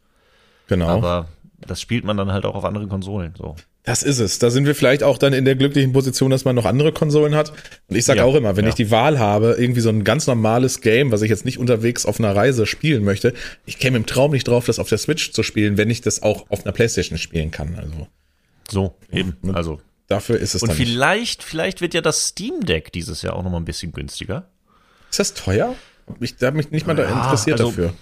Genau. 0.68 0.86
aber 0.88 1.28
das 1.66 1.80
spielt 1.80 2.04
man 2.04 2.16
dann 2.16 2.32
halt 2.32 2.44
auch 2.44 2.54
auf 2.54 2.64
anderen 2.64 2.88
Konsolen. 2.88 3.34
So. 3.36 3.56
Das 3.82 4.02
ist 4.02 4.18
es. 4.18 4.38
Da 4.40 4.50
sind 4.50 4.66
wir 4.66 4.74
vielleicht 4.74 5.02
auch 5.04 5.16
dann 5.16 5.32
in 5.32 5.44
der 5.44 5.54
glücklichen 5.54 5.92
Position, 5.92 6.30
dass 6.30 6.44
man 6.44 6.54
noch 6.56 6.64
andere 6.66 6.92
Konsolen 6.92 7.34
hat. 7.36 7.52
Und 7.88 7.96
ich 7.96 8.04
sage 8.04 8.18
Ja, 8.18 8.24
auch 8.24 8.34
immer, 8.34 8.56
wenn 8.56 8.64
ja. 8.64 8.68
ich 8.70 8.74
die 8.74 8.90
Wahl 8.90 9.18
habe, 9.20 9.56
irgendwie 9.58 9.80
so 9.80 9.88
ein 9.88 10.02
ganz 10.04 10.26
normales 10.26 10.80
Game, 10.80 11.12
was 11.12 11.22
ich 11.22 11.30
jetzt 11.30 11.44
nicht 11.44 11.58
unterwegs 11.58 12.04
auf 12.04 12.18
einer 12.18 12.34
Reise 12.34 12.66
spielen 12.66 13.04
möchte, 13.04 13.32
ich 13.64 13.78
käme 13.78 13.96
im 13.96 14.04
Traum 14.06 14.32
nicht 14.32 14.46
drauf, 14.48 14.66
das 14.66 14.78
auf 14.80 14.88
der 14.88 14.98
Switch 14.98 15.30
zu 15.32 15.42
spielen, 15.44 15.76
wenn 15.78 15.88
ich 15.88 16.00
das 16.00 16.22
auch 16.22 16.50
auf 16.50 16.64
einer 16.64 16.72
Playstation 16.72 17.16
spielen 17.18 17.50
kann. 17.52 17.76
Also 17.76 18.08
So, 18.68 18.96
eben. 19.12 19.36
Also. 19.52 19.80
Dafür 20.08 20.38
ist 20.38 20.54
es 20.54 20.62
Und 20.62 20.68
dann 20.70 20.78
nicht. 20.78 20.88
vielleicht, 20.88 21.42
vielleicht 21.42 21.80
wird 21.80 21.94
ja 21.94 22.00
das 22.00 22.28
Steam 22.28 22.60
Deck 22.64 22.92
dieses 22.92 23.22
Jahr 23.22 23.36
auch 23.36 23.42
noch 23.42 23.50
mal 23.50 23.58
ein 23.58 23.64
bisschen 23.64 23.92
günstiger. 23.92 24.48
Ist 25.10 25.18
das 25.18 25.34
teuer? 25.34 25.74
Ich 26.20 26.34
habe 26.42 26.56
mich 26.56 26.70
nicht 26.70 26.86
mal 26.86 26.94
da 26.94 27.04
Ja, 27.04 27.24
interessiert 27.24 27.60
also- 27.60 27.70
dafür. 27.70 27.94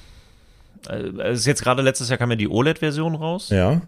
Äh, 0.88 1.30
Es 1.30 1.40
ist 1.40 1.46
jetzt 1.46 1.62
gerade 1.62 1.80
letztes 1.82 2.08
Jahr 2.10 2.18
kam 2.18 2.30
ja 2.30 2.36
die 2.36 2.48
OLED-Version 2.48 3.14
raus. 3.14 3.48
Ja. 3.50 3.80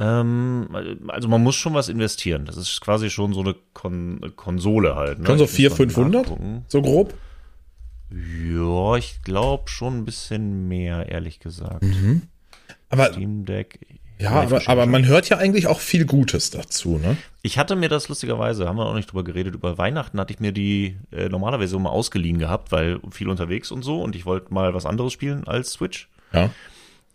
Ähm, 0.00 0.68
also 1.08 1.26
man 1.28 1.42
muss 1.42 1.56
schon 1.56 1.74
was 1.74 1.88
investieren. 1.88 2.44
Das 2.44 2.56
ist 2.56 2.80
quasi 2.80 3.10
schon 3.10 3.32
so 3.32 3.40
eine 3.40 3.54
Kon 3.72 4.20
Konsole 4.36 4.94
halt. 4.94 5.18
Ne? 5.20 5.26
Schon 5.26 5.38
so 5.38 5.44
Ich 5.44 5.50
muss 5.50 5.56
400, 5.56 5.78
mal 5.78 5.84
500? 5.94 6.22
nachgucken. 6.22 6.64
So 6.68 6.82
grob? 6.82 7.14
Ja, 8.10 8.96
ich 8.96 9.22
glaube 9.22 9.68
schon 9.68 9.98
ein 9.98 10.04
bisschen 10.04 10.68
mehr, 10.68 11.08
ehrlich 11.10 11.40
gesagt. 11.40 11.84
Aber 12.90 13.12
Steam 13.12 13.44
Deck. 13.44 13.80
Ja, 14.18 14.30
aber, 14.30 14.62
aber 14.66 14.86
man 14.86 15.06
hört 15.06 15.28
ja 15.28 15.38
eigentlich 15.38 15.66
auch 15.66 15.80
viel 15.80 16.04
Gutes 16.04 16.50
dazu, 16.50 16.98
ne? 16.98 17.16
Ich 17.42 17.58
hatte 17.58 17.76
mir 17.76 17.88
das 17.88 18.08
lustigerweise, 18.08 18.66
haben 18.66 18.76
wir 18.76 18.86
auch 18.86 18.94
nicht 18.94 19.10
drüber 19.10 19.24
geredet, 19.24 19.54
über 19.54 19.78
Weihnachten 19.78 20.18
hatte 20.18 20.32
ich 20.32 20.40
mir 20.40 20.52
die 20.52 20.96
äh, 21.12 21.28
normale 21.28 21.58
Version 21.58 21.82
mal 21.82 21.90
ausgeliehen 21.90 22.38
gehabt, 22.38 22.72
weil 22.72 23.00
viel 23.10 23.28
unterwegs 23.28 23.70
und 23.70 23.82
so 23.82 24.02
und 24.02 24.16
ich 24.16 24.26
wollte 24.26 24.52
mal 24.52 24.74
was 24.74 24.86
anderes 24.86 25.12
spielen 25.12 25.46
als 25.46 25.72
Switch. 25.72 26.08
Ja. 26.32 26.50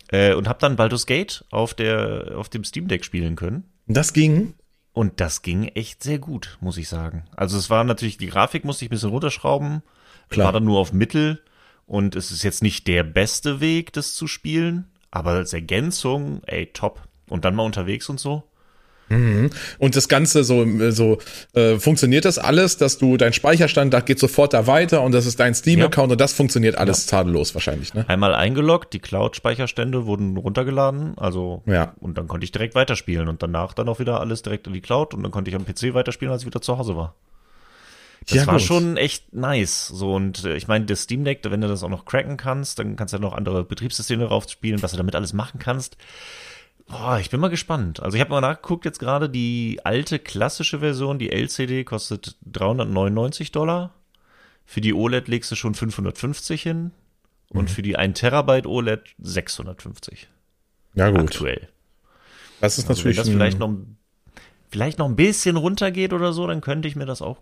Äh, 0.08 0.34
und 0.34 0.48
habe 0.48 0.58
dann 0.60 0.76
Baldur's 0.76 1.06
Gate 1.06 1.44
auf, 1.50 1.74
der, 1.74 2.32
auf 2.36 2.48
dem 2.48 2.64
Steam 2.64 2.88
Deck 2.88 3.04
spielen 3.04 3.36
können. 3.36 3.64
Das 3.86 4.12
ging. 4.12 4.54
Und 4.92 5.20
das 5.20 5.42
ging 5.42 5.64
echt 5.68 6.02
sehr 6.02 6.18
gut, 6.18 6.56
muss 6.60 6.76
ich 6.76 6.88
sagen. 6.88 7.24
Also 7.34 7.58
es 7.58 7.68
war 7.68 7.82
natürlich, 7.84 8.16
die 8.16 8.28
Grafik 8.28 8.64
musste 8.64 8.84
ich 8.84 8.90
ein 8.90 8.94
bisschen 8.94 9.10
runterschrauben. 9.10 9.82
Klar. 10.28 10.46
War 10.46 10.52
dann 10.52 10.64
nur 10.64 10.78
auf 10.78 10.92
Mittel. 10.92 11.42
Und 11.86 12.16
es 12.16 12.30
ist 12.30 12.44
jetzt 12.44 12.62
nicht 12.62 12.86
der 12.86 13.02
beste 13.02 13.60
Weg, 13.60 13.92
das 13.92 14.14
zu 14.14 14.26
spielen. 14.26 14.86
Aber 15.14 15.30
als 15.30 15.52
Ergänzung, 15.52 16.42
ey, 16.46 16.66
top. 16.72 17.00
Und 17.28 17.44
dann 17.44 17.54
mal 17.54 17.62
unterwegs 17.62 18.08
und 18.08 18.18
so. 18.18 18.42
Und 19.78 19.96
das 19.96 20.08
Ganze 20.08 20.42
so, 20.44 20.66
so 20.90 21.18
äh, 21.52 21.78
funktioniert 21.78 22.24
das 22.24 22.38
alles, 22.38 22.78
dass 22.78 22.98
du 22.98 23.16
dein 23.16 23.32
Speicherstand, 23.32 23.94
da 23.94 24.00
geht 24.00 24.18
sofort 24.18 24.54
da 24.54 24.66
weiter 24.66 25.02
und 25.02 25.12
das 25.12 25.26
ist 25.26 25.38
dein 25.38 25.54
Steam-Account 25.54 26.10
und 26.10 26.20
das 26.20 26.32
funktioniert 26.32 26.76
alles 26.76 27.06
tadellos 27.06 27.54
wahrscheinlich, 27.54 27.94
ne? 27.94 28.06
Einmal 28.08 28.34
eingeloggt, 28.34 28.92
die 28.92 28.98
Cloud-Speicherstände 28.98 30.06
wurden 30.06 30.36
runtergeladen. 30.36 31.16
Also, 31.16 31.62
Ja. 31.66 31.94
und 32.00 32.18
dann 32.18 32.26
konnte 32.28 32.44
ich 32.44 32.50
direkt 32.50 32.74
weiterspielen. 32.74 33.28
Und 33.28 33.42
danach 33.42 33.74
dann 33.74 33.88
auch 33.88 34.00
wieder 34.00 34.20
alles 34.20 34.42
direkt 34.42 34.66
in 34.66 34.72
die 34.72 34.80
Cloud. 34.80 35.14
Und 35.14 35.22
dann 35.22 35.30
konnte 35.30 35.50
ich 35.50 35.54
am 35.56 35.64
PC 35.64 35.94
weiterspielen, 35.94 36.32
als 36.32 36.42
ich 36.42 36.46
wieder 36.46 36.62
zu 36.62 36.76
Hause 36.78 36.96
war. 36.96 37.14
Das 38.26 38.36
Ja, 38.38 38.46
war 38.46 38.54
gut. 38.54 38.62
schon 38.62 38.96
echt 38.96 39.32
nice. 39.34 39.88
So, 39.88 40.14
und 40.14 40.44
äh, 40.44 40.56
ich 40.56 40.66
meine, 40.68 40.86
das 40.86 41.02
Steam 41.02 41.24
Deck, 41.24 41.40
wenn 41.44 41.60
du 41.60 41.68
das 41.68 41.82
auch 41.82 41.88
noch 41.90 42.04
cracken 42.04 42.36
kannst, 42.36 42.78
dann 42.78 42.96
kannst 42.96 43.12
du 43.12 43.18
ja 43.18 43.20
noch 43.20 43.34
andere 43.34 43.64
Betriebssysteme 43.64 44.26
drauf 44.26 44.48
spielen, 44.48 44.82
was 44.82 44.92
du 44.92 44.96
damit 44.96 45.14
alles 45.14 45.32
machen 45.32 45.58
kannst. 45.58 45.96
Boah, 46.86 47.18
ich 47.18 47.30
bin 47.30 47.40
mal 47.40 47.48
gespannt. 47.48 48.00
Also 48.02 48.16
ich 48.16 48.20
habe 48.20 48.30
mal 48.30 48.40
nachgeguckt 48.40 48.84
jetzt 48.84 48.98
gerade, 48.98 49.28
die 49.30 49.80
alte 49.84 50.18
klassische 50.18 50.80
Version, 50.80 51.18
die 51.18 51.32
LCD, 51.32 51.84
kostet 51.84 52.36
399 52.52 53.52
Dollar. 53.52 53.94
Für 54.66 54.80
die 54.80 54.94
OLED 54.94 55.28
legst 55.28 55.50
du 55.50 55.56
schon 55.56 55.74
550 55.74 56.62
hin. 56.62 56.92
Mhm. 57.50 57.58
Und 57.60 57.70
für 57.70 57.82
die 57.82 57.96
1 57.96 58.18
Terabyte 58.20 58.66
OLED 58.66 59.14
650 59.18 60.28
Ja, 60.94 61.10
gut. 61.10 61.20
aktuell. 61.20 61.68
Das 62.60 62.78
ist 62.78 62.88
Also 62.88 63.04
wenn 63.04 63.10
natürlich 63.12 63.16
das 63.18 63.26
ein- 63.28 63.32
vielleicht 63.32 63.58
noch, 63.58 63.70
vielleicht 64.70 64.98
noch 64.98 65.08
ein 65.08 65.16
bisschen 65.16 65.56
runtergeht 65.56 66.12
oder 66.14 66.32
so, 66.32 66.46
dann 66.46 66.60
könnte 66.62 66.88
ich 66.88 66.96
mir 66.96 67.06
das 67.06 67.20
auch 67.22 67.38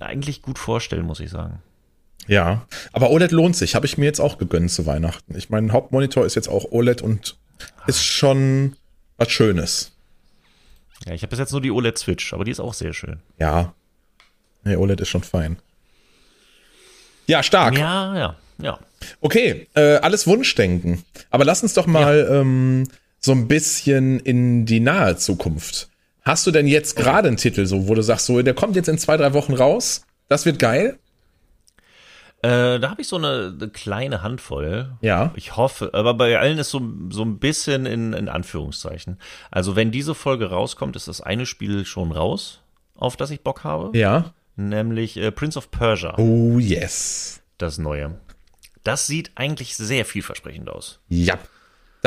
eigentlich 0.00 0.42
gut 0.42 0.58
vorstellen, 0.58 1.06
muss 1.06 1.20
ich 1.20 1.30
sagen. 1.30 1.62
Ja, 2.26 2.66
aber 2.92 3.10
OLED 3.10 3.30
lohnt 3.30 3.56
sich, 3.56 3.74
habe 3.74 3.86
ich 3.86 3.98
mir 3.98 4.06
jetzt 4.06 4.20
auch 4.20 4.38
gegönnt 4.38 4.70
zu 4.70 4.86
Weihnachten. 4.86 5.36
Ich 5.36 5.48
mein 5.48 5.72
Hauptmonitor 5.72 6.26
ist 6.26 6.34
jetzt 6.34 6.48
auch 6.48 6.72
OLED 6.72 7.02
und 7.02 7.36
ist 7.86 8.04
schon 8.04 8.76
was 9.16 9.30
Schönes. 9.30 9.92
Ja, 11.06 11.14
ich 11.14 11.22
habe 11.22 11.30
bis 11.30 11.38
jetzt 11.38 11.52
nur 11.52 11.60
die 11.60 11.70
OLED 11.70 11.98
Switch, 11.98 12.32
aber 12.32 12.44
die 12.44 12.50
ist 12.50 12.60
auch 12.60 12.74
sehr 12.74 12.92
schön. 12.92 13.20
Ja. 13.38 13.74
Nee, 14.64 14.76
OLED 14.76 15.00
ist 15.00 15.08
schon 15.08 15.22
fein. 15.22 15.58
Ja, 17.26 17.42
stark. 17.42 17.76
Ja, 17.78 18.16
ja, 18.16 18.36
ja. 18.58 18.78
Okay, 19.20 19.68
äh, 19.74 19.96
alles 19.96 20.26
Wunschdenken. 20.26 21.04
Aber 21.30 21.44
lass 21.44 21.62
uns 21.62 21.74
doch 21.74 21.86
mal 21.86 22.28
ähm, 22.30 22.88
so 23.20 23.32
ein 23.32 23.46
bisschen 23.48 24.20
in 24.20 24.66
die 24.66 24.80
nahe 24.80 25.16
Zukunft. 25.16 25.88
Hast 26.26 26.44
du 26.44 26.50
denn 26.50 26.66
jetzt 26.66 26.96
gerade 26.96 27.28
einen 27.28 27.36
Titel, 27.36 27.66
so, 27.66 27.86
wo 27.86 27.94
du 27.94 28.02
sagst, 28.02 28.26
so, 28.26 28.42
der 28.42 28.52
kommt 28.52 28.74
jetzt 28.74 28.88
in 28.88 28.98
zwei, 28.98 29.16
drei 29.16 29.32
Wochen 29.32 29.54
raus? 29.54 30.02
Das 30.28 30.44
wird 30.44 30.58
geil? 30.58 30.98
Äh, 32.42 32.80
da 32.80 32.90
habe 32.90 33.00
ich 33.00 33.06
so 33.06 33.14
eine, 33.16 33.54
eine 33.56 33.70
kleine 33.70 34.22
Handvoll. 34.24 34.96
Ja. 35.02 35.32
Ich 35.36 35.56
hoffe, 35.56 35.90
aber 35.94 36.14
bei 36.14 36.36
allen 36.36 36.58
ist 36.58 36.70
so, 36.70 36.82
so 37.10 37.22
ein 37.22 37.38
bisschen 37.38 37.86
in, 37.86 38.12
in 38.12 38.28
Anführungszeichen. 38.28 39.18
Also 39.52 39.76
wenn 39.76 39.92
diese 39.92 40.16
Folge 40.16 40.50
rauskommt, 40.50 40.96
ist 40.96 41.06
das 41.06 41.20
eine 41.20 41.46
Spiel 41.46 41.84
schon 41.86 42.10
raus, 42.10 42.60
auf 42.96 43.16
das 43.16 43.30
ich 43.30 43.42
Bock 43.42 43.62
habe. 43.62 43.96
Ja. 43.96 44.34
Nämlich 44.56 45.16
äh, 45.18 45.30
Prince 45.30 45.56
of 45.56 45.70
Persia, 45.70 46.18
Oh, 46.18 46.58
yes. 46.58 47.40
das 47.56 47.78
neue. 47.78 48.18
Das 48.82 49.06
sieht 49.06 49.30
eigentlich 49.36 49.76
sehr 49.76 50.04
vielversprechend 50.04 50.68
aus. 50.70 50.98
Ja. 51.08 51.38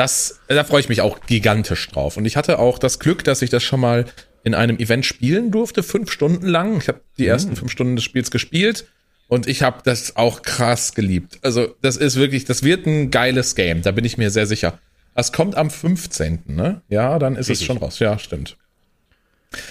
Das, 0.00 0.40
da 0.48 0.64
freue 0.64 0.80
ich 0.80 0.88
mich 0.88 1.02
auch 1.02 1.20
gigantisch 1.26 1.86
drauf. 1.88 2.16
Und 2.16 2.24
ich 2.24 2.38
hatte 2.38 2.58
auch 2.58 2.78
das 2.78 3.00
Glück, 3.00 3.22
dass 3.22 3.42
ich 3.42 3.50
das 3.50 3.62
schon 3.62 3.80
mal 3.80 4.06
in 4.42 4.54
einem 4.54 4.78
Event 4.78 5.04
spielen 5.04 5.50
durfte, 5.50 5.82
fünf 5.82 6.10
Stunden 6.10 6.46
lang. 6.46 6.78
Ich 6.78 6.88
habe 6.88 7.02
die 7.18 7.26
ersten 7.26 7.54
fünf 7.54 7.70
Stunden 7.70 7.96
des 7.96 8.04
Spiels 8.06 8.30
gespielt 8.30 8.86
und 9.28 9.46
ich 9.46 9.60
habe 9.60 9.80
das 9.84 10.16
auch 10.16 10.40
krass 10.40 10.94
geliebt. 10.94 11.38
Also 11.42 11.74
das 11.82 11.98
ist 11.98 12.16
wirklich, 12.16 12.46
das 12.46 12.62
wird 12.62 12.86
ein 12.86 13.10
geiles 13.10 13.54
Game, 13.54 13.82
da 13.82 13.90
bin 13.90 14.06
ich 14.06 14.16
mir 14.16 14.30
sehr 14.30 14.46
sicher. 14.46 14.78
Das 15.14 15.32
kommt 15.32 15.54
am 15.54 15.68
15., 15.68 16.44
ne? 16.46 16.80
Ja, 16.88 17.18
dann 17.18 17.34
ist 17.34 17.40
es 17.40 17.50
Richtig. 17.50 17.66
schon 17.66 17.76
raus. 17.76 17.98
Ja, 17.98 18.18
stimmt. 18.18 18.56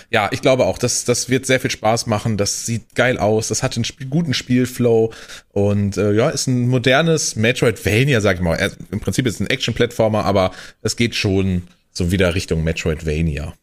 Ja, 0.09 0.29
ich 0.31 0.41
glaube 0.41 0.65
auch, 0.65 0.77
das, 0.77 1.05
das 1.05 1.29
wird 1.29 1.45
sehr 1.45 1.59
viel 1.59 1.71
Spaß 1.71 2.07
machen. 2.07 2.37
Das 2.37 2.65
sieht 2.65 2.95
geil 2.95 3.17
aus. 3.17 3.47
Das 3.47 3.63
hat 3.63 3.75
einen 3.75 3.85
Spiel, 3.85 4.07
guten 4.07 4.33
Spielflow 4.33 5.13
und 5.51 5.97
äh, 5.97 6.13
ja, 6.13 6.29
ist 6.29 6.47
ein 6.47 6.67
modernes 6.67 7.35
Metroidvania, 7.35 8.19
sag 8.21 8.37
ich 8.37 8.41
mal. 8.41 8.55
Er, 8.55 8.71
Im 8.91 8.99
Prinzip 8.99 9.25
ist 9.25 9.35
es 9.35 9.39
ein 9.39 9.49
Action-Plattformer, 9.49 10.25
aber 10.25 10.51
es 10.81 10.95
geht 10.95 11.15
schon 11.15 11.63
so 11.91 12.11
wieder 12.11 12.35
Richtung 12.35 12.63
Metroidvania. 12.63 13.53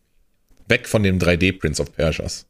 Weg 0.68 0.88
von 0.88 1.02
dem 1.02 1.18
3D 1.18 1.59
Prince 1.59 1.83
of 1.83 1.94
Persias. 1.94 2.46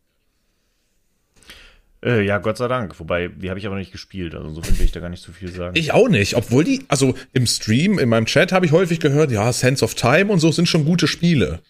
Äh, 2.05 2.25
ja, 2.25 2.39
Gott 2.39 2.57
sei 2.59 2.69
Dank. 2.69 2.99
Wobei, 3.01 3.29
die 3.29 3.51
habe 3.51 3.59
ich 3.59 3.67
aber 3.67 3.77
nicht 3.77 3.93
gespielt. 3.93 4.35
Also 4.35 4.49
insofern 4.49 4.79
will 4.79 4.85
ich 4.85 4.93
da 4.93 5.01
gar 5.01 5.09
nicht 5.09 5.23
zu 5.23 5.33
viel 5.33 5.49
sagen. 5.49 5.77
Ich 5.77 5.93
auch 5.93 6.09
nicht, 6.09 6.37
obwohl 6.37 6.63
die, 6.63 6.85
also 6.89 7.15
im 7.33 7.47
Stream, 7.47 7.99
in 7.99 8.09
meinem 8.09 8.27
Chat 8.27 8.53
habe 8.53 8.65
ich 8.65 8.73
häufig 8.73 9.01
gehört, 9.01 9.33
ja, 9.33 9.53
Sense 9.53 9.85
of 9.85 9.95
Time 9.95 10.31
und 10.31 10.39
so 10.39 10.53
sind 10.53 10.69
schon 10.69 10.85
gute 10.85 11.09
Spiele. 11.09 11.61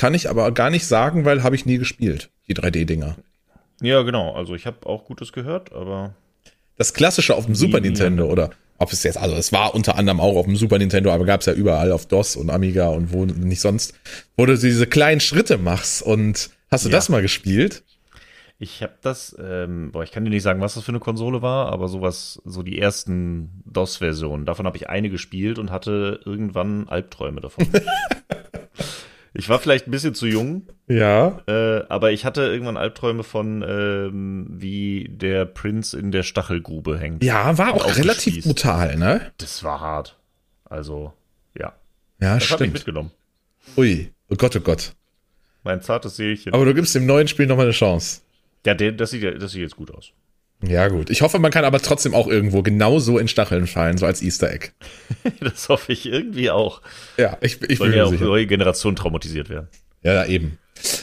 Kann 0.00 0.14
ich 0.14 0.30
aber 0.30 0.50
gar 0.52 0.70
nicht 0.70 0.86
sagen, 0.86 1.26
weil 1.26 1.42
habe 1.42 1.54
ich 1.54 1.66
nie 1.66 1.76
gespielt, 1.76 2.30
die 2.48 2.54
3D-Dinger. 2.54 3.16
ja, 3.82 4.00
genau. 4.00 4.32
Also 4.32 4.54
ich 4.54 4.64
habe 4.64 4.86
auch 4.86 5.04
Gutes 5.04 5.30
gehört, 5.34 5.74
aber 5.74 6.14
das 6.78 6.94
klassische 6.94 7.34
auf 7.34 7.44
dem 7.44 7.54
Super 7.54 7.80
nie 7.80 7.88
Nintendo 7.88 8.24
oder 8.24 8.48
ob 8.78 8.90
es 8.94 9.02
jetzt, 9.02 9.18
also 9.18 9.36
es 9.36 9.52
war 9.52 9.74
unter 9.74 9.96
anderem 9.96 10.18
auch 10.18 10.36
auf 10.36 10.46
dem 10.46 10.56
Super 10.56 10.78
Nintendo, 10.78 11.10
aber 11.12 11.26
gab 11.26 11.40
es 11.40 11.46
ja 11.46 11.52
überall 11.52 11.92
auf 11.92 12.06
DOS 12.06 12.36
und 12.36 12.48
Amiga 12.48 12.88
und 12.88 13.12
wo 13.12 13.26
nicht 13.26 13.60
sonst, 13.60 13.92
wo 14.38 14.46
du 14.46 14.56
diese 14.56 14.86
kleinen 14.86 15.20
Schritte 15.20 15.58
machst 15.58 16.02
und 16.02 16.48
hast 16.70 16.86
du 16.86 16.88
Ja. 16.88 16.96
das 16.96 17.10
mal 17.10 17.20
gespielt? 17.20 17.82
ich 18.62 18.82
habe 18.82 18.94
das, 19.02 19.36
ähm, 19.38 19.90
boah, 19.92 20.02
ich 20.02 20.12
kann 20.12 20.24
dir 20.24 20.30
nicht 20.30 20.42
sagen, 20.42 20.62
was 20.62 20.74
das 20.74 20.84
für 20.84 20.92
eine 20.92 21.00
Konsole 21.00 21.42
war, 21.42 21.70
aber 21.72 21.88
sowas, 21.88 22.40
so 22.46 22.62
die 22.62 22.78
ersten 22.78 23.62
DOS-Versionen, 23.66 24.46
davon 24.46 24.64
habe 24.66 24.78
ich 24.78 24.88
eine 24.88 25.10
gespielt 25.10 25.58
und 25.58 25.70
hatte 25.70 26.20
irgendwann 26.24 26.88
Albträume 26.88 27.42
davon. 27.42 27.66
Ich 29.32 29.48
war 29.48 29.58
vielleicht 29.60 29.86
ein 29.86 29.92
bisschen 29.92 30.14
zu 30.14 30.26
jung, 30.26 30.66
Ja. 30.88 31.40
äh, 31.46 31.84
aber 31.88 32.10
ich 32.10 32.24
hatte 32.24 32.42
irgendwann 32.42 32.76
Albträume 32.76 33.22
von, 33.22 33.62
ähm, 33.66 34.46
wie 34.50 35.08
der 35.08 35.44
Prinz 35.44 35.92
in 35.92 36.10
der 36.10 36.24
Stachelgrube 36.24 36.98
hängt. 36.98 37.22
Ja, 37.22 37.56
war 37.56 37.74
auch 37.74 37.96
relativ 37.96 38.44
brutal, 38.44 38.96
ne? 38.96 39.30
Das 39.38 39.62
war 39.62 39.80
hart. 39.80 40.16
Also, 40.64 41.12
ja. 41.56 41.72
Ja, 42.20 42.34
Das 42.34 42.42
habe 42.42 42.42
ich 42.42 42.44
stimmt. 42.56 42.72
mitgenommen. 42.74 43.10
Ui. 43.76 44.10
Oh 44.30 44.34
Gott, 44.36 44.56
oh 44.56 44.60
Gott. 44.60 44.94
Mein 45.62 45.80
zartes 45.82 46.16
Seelchen. 46.16 46.52
Aber 46.54 46.64
du 46.64 46.74
gibst 46.74 46.94
dem 46.94 47.06
neuen 47.06 47.28
Spiel 47.28 47.46
nochmal 47.46 47.66
eine 47.66 47.72
Chance. 47.72 48.22
Ja, 48.66 48.74
der, 48.74 48.92
das, 48.92 49.10
sieht, 49.10 49.22
ja- 49.22 49.30
das 49.32 49.52
sieht 49.52 49.62
jetzt 49.62 49.76
gut 49.76 49.92
aus. 49.94 50.10
Ja, 50.62 50.88
gut. 50.88 51.08
Ich 51.10 51.22
hoffe, 51.22 51.38
man 51.38 51.50
kann 51.50 51.64
aber 51.64 51.80
trotzdem 51.80 52.12
auch 52.14 52.26
irgendwo 52.26 52.62
genauso 52.62 53.18
in 53.18 53.28
Stacheln 53.28 53.66
fallen, 53.66 53.96
so 53.96 54.04
als 54.06 54.22
Easter 54.22 54.52
Egg. 54.52 54.68
Das 55.40 55.68
hoffe 55.68 55.92
ich 55.92 56.04
irgendwie 56.06 56.50
auch. 56.50 56.82
Ja, 57.16 57.38
ich, 57.40 57.62
ich 57.68 57.78
Soll 57.78 57.88
bin 57.88 57.98
ja 57.98 58.04
auch 58.04 58.10
sicher. 58.10 58.24
neue 58.26 58.46
Generationen 58.46 58.94
traumatisiert 58.96 59.48
werden. 59.48 59.68
Ja, 60.02 60.12
ja, 60.14 60.24
eben. 60.26 60.58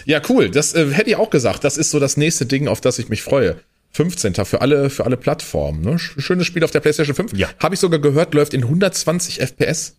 Ja, 0.06 0.22
cool. 0.30 0.50
Das 0.50 0.74
äh, 0.76 0.91
hätte 0.91 1.10
ich 1.10 1.15
auch 1.15 1.30
gesagt. 1.30 1.63
Das 1.63 1.78
ist 1.78 1.89
so 1.91 2.00
das 2.00 2.17
nächste 2.17 2.46
Ding, 2.46 2.67
auf 2.67 2.82
das 2.82 3.00
ich 3.00 3.10
mich 3.10 3.22
freue. 3.24 3.58
15. 3.93 4.36
für 4.46 4.62
alle, 4.62 4.89
für 4.91 5.06
alle 5.06 5.17
Plattformen. 5.17 5.82
Ne? 5.82 5.96
Sch- 5.96 6.20
Schönes 6.22 6.46
Spiel 6.46 6.63
auf 6.63 6.72
der 6.72 6.80
PlayStation 6.82 7.15
5. 7.15 7.34
Ja. 7.34 7.48
Habe 7.60 7.74
ich 7.76 7.80
sogar 7.80 8.00
gehört, 8.00 8.34
läuft 8.36 8.54
in 8.54 8.63
120 8.63 9.39
FPS. 9.41 9.98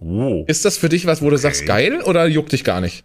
Wow. 0.00 0.46
Ist 0.48 0.64
das 0.66 0.76
für 0.76 0.88
dich 0.90 1.06
was, 1.06 1.22
wo 1.22 1.30
du 1.30 1.36
sagst, 1.38 1.64
geil 1.64 2.02
oder 2.02 2.26
juckt 2.26 2.52
dich 2.52 2.64
gar 2.64 2.80
nicht? 2.82 3.04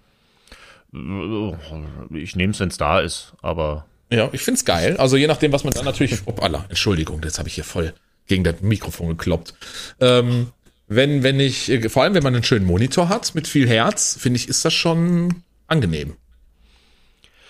Ich 2.13 2.35
nehme 2.35 2.51
es, 2.51 2.59
wenn 2.59 2.69
es 2.69 2.77
da 2.77 2.99
ist, 2.99 3.33
aber 3.41 3.85
Ja, 4.11 4.29
ich 4.31 4.41
find's 4.41 4.65
geil. 4.65 4.97
Also 4.97 5.17
je 5.17 5.27
nachdem, 5.27 5.51
was 5.51 5.63
man 5.63 5.73
dann 5.73 5.85
natürlich. 5.85 6.25
Opala, 6.25 6.65
Entschuldigung, 6.69 7.21
jetzt 7.23 7.37
habe 7.37 7.47
ich 7.47 7.55
hier 7.55 7.63
voll 7.63 7.93
gegen 8.27 8.43
das 8.43 8.61
Mikrofon 8.61 9.09
gekloppt. 9.09 9.53
Ähm, 9.99 10.51
wenn, 10.87 11.23
wenn 11.23 11.39
ich, 11.39 11.69
äh, 11.69 11.89
vor 11.89 12.03
allem 12.03 12.15
wenn 12.15 12.23
man 12.23 12.33
einen 12.33 12.43
schönen 12.43 12.65
Monitor 12.65 13.09
hat 13.09 13.35
mit 13.35 13.47
viel 13.47 13.67
Herz, 13.67 14.17
finde 14.19 14.37
ich, 14.37 14.49
ist 14.49 14.65
das 14.65 14.73
schon 14.73 15.43
angenehm. 15.67 16.15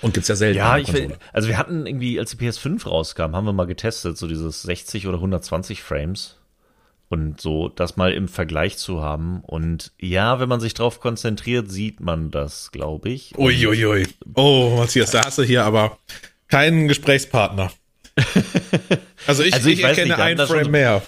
Und 0.02 0.14
gibt's 0.14 0.30
ja 0.30 0.36
selten. 0.36 0.58
Ja, 0.58 0.78
ich 0.78 0.92
will, 0.94 1.18
also 1.34 1.48
wir 1.48 1.58
hatten 1.58 1.86
irgendwie, 1.86 2.20
als 2.20 2.36
die 2.36 2.38
PS5 2.38 2.88
rauskam, 2.88 3.36
haben 3.36 3.46
wir 3.46 3.54
mal 3.54 3.68
getestet, 3.68 4.18
so 4.18 4.28
dieses 4.28 4.62
60 4.62 5.08
oder 5.08 5.18
120 5.18 5.82
Frames. 5.82 6.36
Und 7.10 7.42
so, 7.42 7.70
das 7.70 7.98
mal 7.98 8.14
im 8.14 8.28
Vergleich 8.28 8.78
zu 8.78 9.02
haben. 9.02 9.42
Und 9.42 9.92
ja, 10.00 10.40
wenn 10.40 10.48
man 10.48 10.60
sich 10.60 10.76
drauf 10.76 11.00
konzentriert, 11.00 11.72
sieht 11.72 12.00
man 12.02 12.30
das, 12.30 12.72
glaube 12.72 13.10
ich. 13.10 13.36
Uiuiui. 13.36 13.86
Ui, 13.86 13.86
ui. 13.86 14.08
Oh, 14.36 14.76
Matthias, 14.78 15.12
da 15.12 15.26
hast 15.26 15.40
du 15.40 15.44
hier 15.44 15.64
aber 15.64 15.98
keinen 16.50 16.88
Gesprächspartner. 16.88 17.72
Also 19.28 19.44
ich, 19.44 19.54
Also 19.54 19.70
ich 19.70 19.80
ich 19.80 19.86
erkenne 19.86 20.08
nicht, 20.08 20.20
einen 20.20 20.48
Frame 20.48 20.72
mehr. 20.72 21.02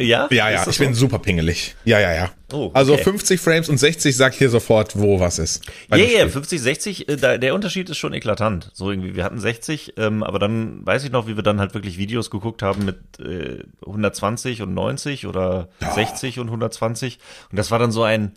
Ja? 0.00 0.28
Ja, 0.30 0.50
ja, 0.50 0.66
ich 0.68 0.78
bin 0.78 0.92
so? 0.92 1.00
super 1.00 1.18
pingelig. 1.18 1.74
Ja, 1.84 1.98
ja, 1.98 2.14
ja. 2.14 2.30
Oh, 2.52 2.66
okay. 2.66 2.70
Also 2.74 2.96
50 2.96 3.40
Frames 3.40 3.68
und 3.68 3.78
60 3.78 4.14
sagt 4.14 4.34
hier 4.34 4.50
sofort, 4.50 4.98
wo 4.98 5.20
was 5.20 5.38
ist. 5.38 5.64
Ja, 5.90 5.96
ja, 5.96 6.06
Spiel. 6.06 6.28
50, 6.28 6.60
60, 6.60 7.08
äh, 7.08 7.16
da, 7.16 7.38
der 7.38 7.54
Unterschied 7.54 7.88
ist 7.88 7.96
schon 7.96 8.12
eklatant. 8.12 8.70
So 8.74 8.90
irgendwie, 8.90 9.16
wir 9.16 9.24
hatten 9.24 9.38
60, 9.38 9.94
ähm, 9.96 10.22
aber 10.22 10.38
dann 10.38 10.86
weiß 10.86 11.04
ich 11.04 11.10
noch, 11.12 11.26
wie 11.26 11.36
wir 11.36 11.42
dann 11.42 11.60
halt 11.60 11.72
wirklich 11.72 11.96
Videos 11.96 12.30
geguckt 12.30 12.62
haben 12.62 12.84
mit 12.84 13.18
äh, 13.20 13.64
120 13.86 14.62
und 14.62 14.74
90 14.74 15.26
oder 15.26 15.68
60 15.94 16.40
und 16.40 16.48
120. 16.48 17.18
Und 17.50 17.58
das 17.58 17.70
war 17.70 17.78
dann 17.78 17.90
so 17.90 18.02
ein, 18.02 18.32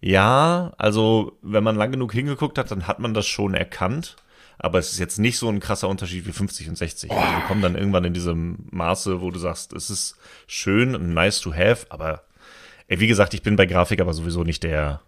ja, 0.00 0.72
also 0.78 1.38
wenn 1.42 1.62
man 1.62 1.76
lang 1.76 1.92
genug 1.92 2.12
hingeguckt 2.12 2.58
hat, 2.58 2.70
dann 2.72 2.88
hat 2.88 2.98
man 2.98 3.14
das 3.14 3.26
schon 3.26 3.54
erkannt. 3.54 4.16
Aber 4.64 4.78
es 4.78 4.92
ist 4.92 4.98
jetzt 4.98 5.18
nicht 5.18 5.36
so 5.36 5.50
ein 5.50 5.60
krasser 5.60 5.90
Unterschied 5.90 6.26
wie 6.26 6.32
50 6.32 6.70
und 6.70 6.78
60. 6.78 7.10
Also 7.10 7.22
wir 7.22 7.42
kommen 7.42 7.60
dann 7.60 7.74
irgendwann 7.74 8.06
in 8.06 8.14
diesem 8.14 8.56
Maße, 8.70 9.20
wo 9.20 9.30
du 9.30 9.38
sagst, 9.38 9.74
es 9.74 9.90
ist 9.90 10.16
schön 10.46 10.94
und 10.94 11.12
nice 11.12 11.40
to 11.40 11.52
have, 11.52 11.84
aber 11.90 12.22
ey, 12.88 12.98
wie 12.98 13.06
gesagt, 13.06 13.34
ich 13.34 13.42
bin 13.42 13.56
bei 13.56 13.66
Grafik 13.66 14.00
aber 14.00 14.14
sowieso 14.14 14.42
nicht 14.42 14.62
der, 14.62 15.02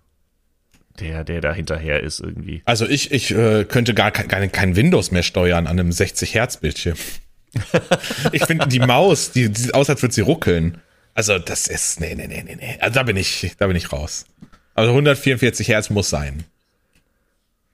der, 1.00 1.24
der 1.24 1.40
da 1.40 1.54
hinterher 1.54 2.02
ist 2.02 2.20
irgendwie. 2.20 2.60
Also 2.66 2.86
ich, 2.86 3.12
ich 3.12 3.30
äh, 3.30 3.64
könnte 3.64 3.94
gar 3.94 4.10
kein, 4.10 4.28
gar 4.28 4.46
kein 4.46 4.76
Windows 4.76 5.10
mehr 5.10 5.22
steuern 5.22 5.66
an 5.66 5.80
einem 5.80 5.90
60 5.90 6.34
Hertz 6.34 6.58
Bildschirm. 6.58 6.98
ich 8.32 8.44
finde 8.44 8.66
die 8.66 8.80
Maus, 8.80 9.32
die, 9.32 9.48
die 9.50 9.58
sieht 9.58 9.74
aus, 9.74 9.88
als 9.88 10.02
würde 10.02 10.14
sie 10.14 10.20
ruckeln. 10.20 10.82
Also 11.14 11.38
das 11.38 11.66
ist, 11.66 11.98
nee, 11.98 12.14
nee, 12.14 12.26
nee, 12.26 12.42
nee, 12.44 12.56
nee. 12.56 12.76
Also 12.80 12.96
da 12.96 13.04
bin 13.04 13.16
ich, 13.16 13.52
da 13.56 13.68
bin 13.68 13.76
ich 13.76 13.90
raus. 13.90 14.26
Also 14.74 14.90
144 14.90 15.68
Hertz 15.68 15.88
muss 15.88 16.10
sein. 16.10 16.44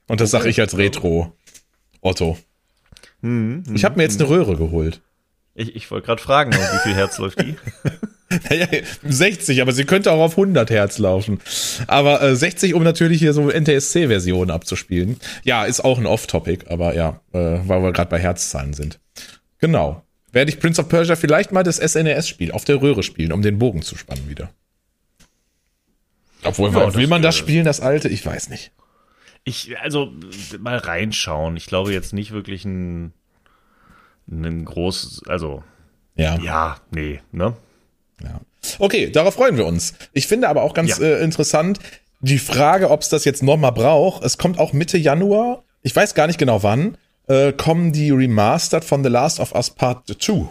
Und 0.07 0.21
das 0.21 0.31
sage 0.31 0.47
ich 0.47 0.61
als 0.61 0.77
Retro 0.77 1.35
Otto. 2.03 2.37
Ich 3.21 3.85
habe 3.85 3.95
mir 3.95 4.03
jetzt 4.03 4.19
eine 4.19 4.29
Röhre 4.29 4.57
geholt. 4.57 5.01
Ich, 5.55 5.75
ich 5.75 5.89
wollte 5.91 6.07
gerade 6.07 6.21
fragen, 6.21 6.51
wie 6.51 6.79
viel 6.83 6.93
Herz 6.95 7.17
läuft 7.17 7.41
die? 7.41 7.55
Naja, 8.49 8.65
60, 9.03 9.61
aber 9.61 9.73
sie 9.73 9.85
könnte 9.85 10.11
auch 10.11 10.19
auf 10.19 10.31
100 10.31 10.71
Hertz 10.71 10.97
laufen. 10.97 11.39
Aber 11.85 12.19
äh, 12.23 12.35
60, 12.35 12.73
um 12.73 12.81
natürlich 12.81 13.19
hier 13.19 13.31
so 13.31 13.49
NTSC-Versionen 13.51 14.49
abzuspielen. 14.49 15.17
Ja, 15.43 15.65
ist 15.65 15.81
auch 15.81 15.99
ein 15.99 16.07
Off-Topic, 16.07 16.65
aber 16.67 16.95
ja, 16.95 17.19
äh, 17.33 17.59
weil 17.67 17.83
wir 17.83 17.91
gerade 17.91 18.09
bei 18.09 18.17
Herzzahlen 18.19 18.73
sind. 18.73 18.99
Genau. 19.59 20.01
Werde 20.31 20.49
ich 20.49 20.59
Prince 20.59 20.81
of 20.81 20.89
Persia 20.89 21.15
vielleicht 21.15 21.51
mal 21.51 21.61
das 21.61 21.77
SNES-Spiel 21.77 22.51
auf 22.51 22.65
der 22.65 22.81
Röhre 22.81 23.03
spielen, 23.03 23.31
um 23.31 23.43
den 23.43 23.59
Bogen 23.59 23.83
zu 23.83 23.95
spannen 23.95 24.27
wieder. 24.27 24.49
Obwohl, 26.43 26.71
Ja, 26.73 26.95
will 26.95 27.07
man 27.07 27.21
das 27.21 27.35
spielen, 27.35 27.65
das 27.65 27.81
alte? 27.81 28.09
Ich 28.09 28.25
weiß 28.25 28.49
nicht. 28.49 28.71
Ich, 29.45 29.77
also, 29.79 30.11
mal 30.59 30.77
reinschauen. 30.77 31.57
Ich 31.57 31.65
glaube 31.67 31.91
jetzt 31.93 32.13
nicht 32.13 32.31
wirklich 32.31 32.63
ein, 32.65 33.11
ein 34.29 34.63
großes, 34.65 35.23
also, 35.27 35.63
Ja. 36.15 36.37
ja, 36.39 36.77
nee, 36.91 37.19
ne? 37.31 37.55
Ja. 38.21 38.39
Okay, 38.79 39.09
darauf 39.11 39.33
freuen 39.33 39.57
wir 39.57 39.65
uns. 39.65 39.93
Ich 40.13 40.27
finde 40.27 40.47
aber 40.47 40.63
auch 40.63 40.73
ganz 40.73 40.97
Ja. 40.97 41.05
äh, 41.05 41.23
interessant 41.23 41.79
die 42.21 42.39
Frage, 42.39 42.89
ob 42.89 43.01
es 43.01 43.09
das 43.09 43.25
jetzt 43.25 43.43
nochmal 43.43 43.73
braucht. 43.73 44.23
Es 44.23 44.37
kommt 44.37 44.57
auch 44.59 44.71
Mitte 44.71 44.97
Januar, 44.97 45.63
ich 45.81 45.93
weiß 45.93 46.13
gar 46.15 46.27
nicht 46.27 46.39
genau 46.39 46.63
wann, 46.63 46.97
äh, 47.27 47.51
kommen 47.51 47.91
die 47.91 48.11
Remastered 48.11 48.85
von 48.85 49.03
The 49.03 49.09
Last 49.09 49.41
of 49.41 49.53
Us 49.53 49.69
Part 49.71 50.07
2. 50.21 50.47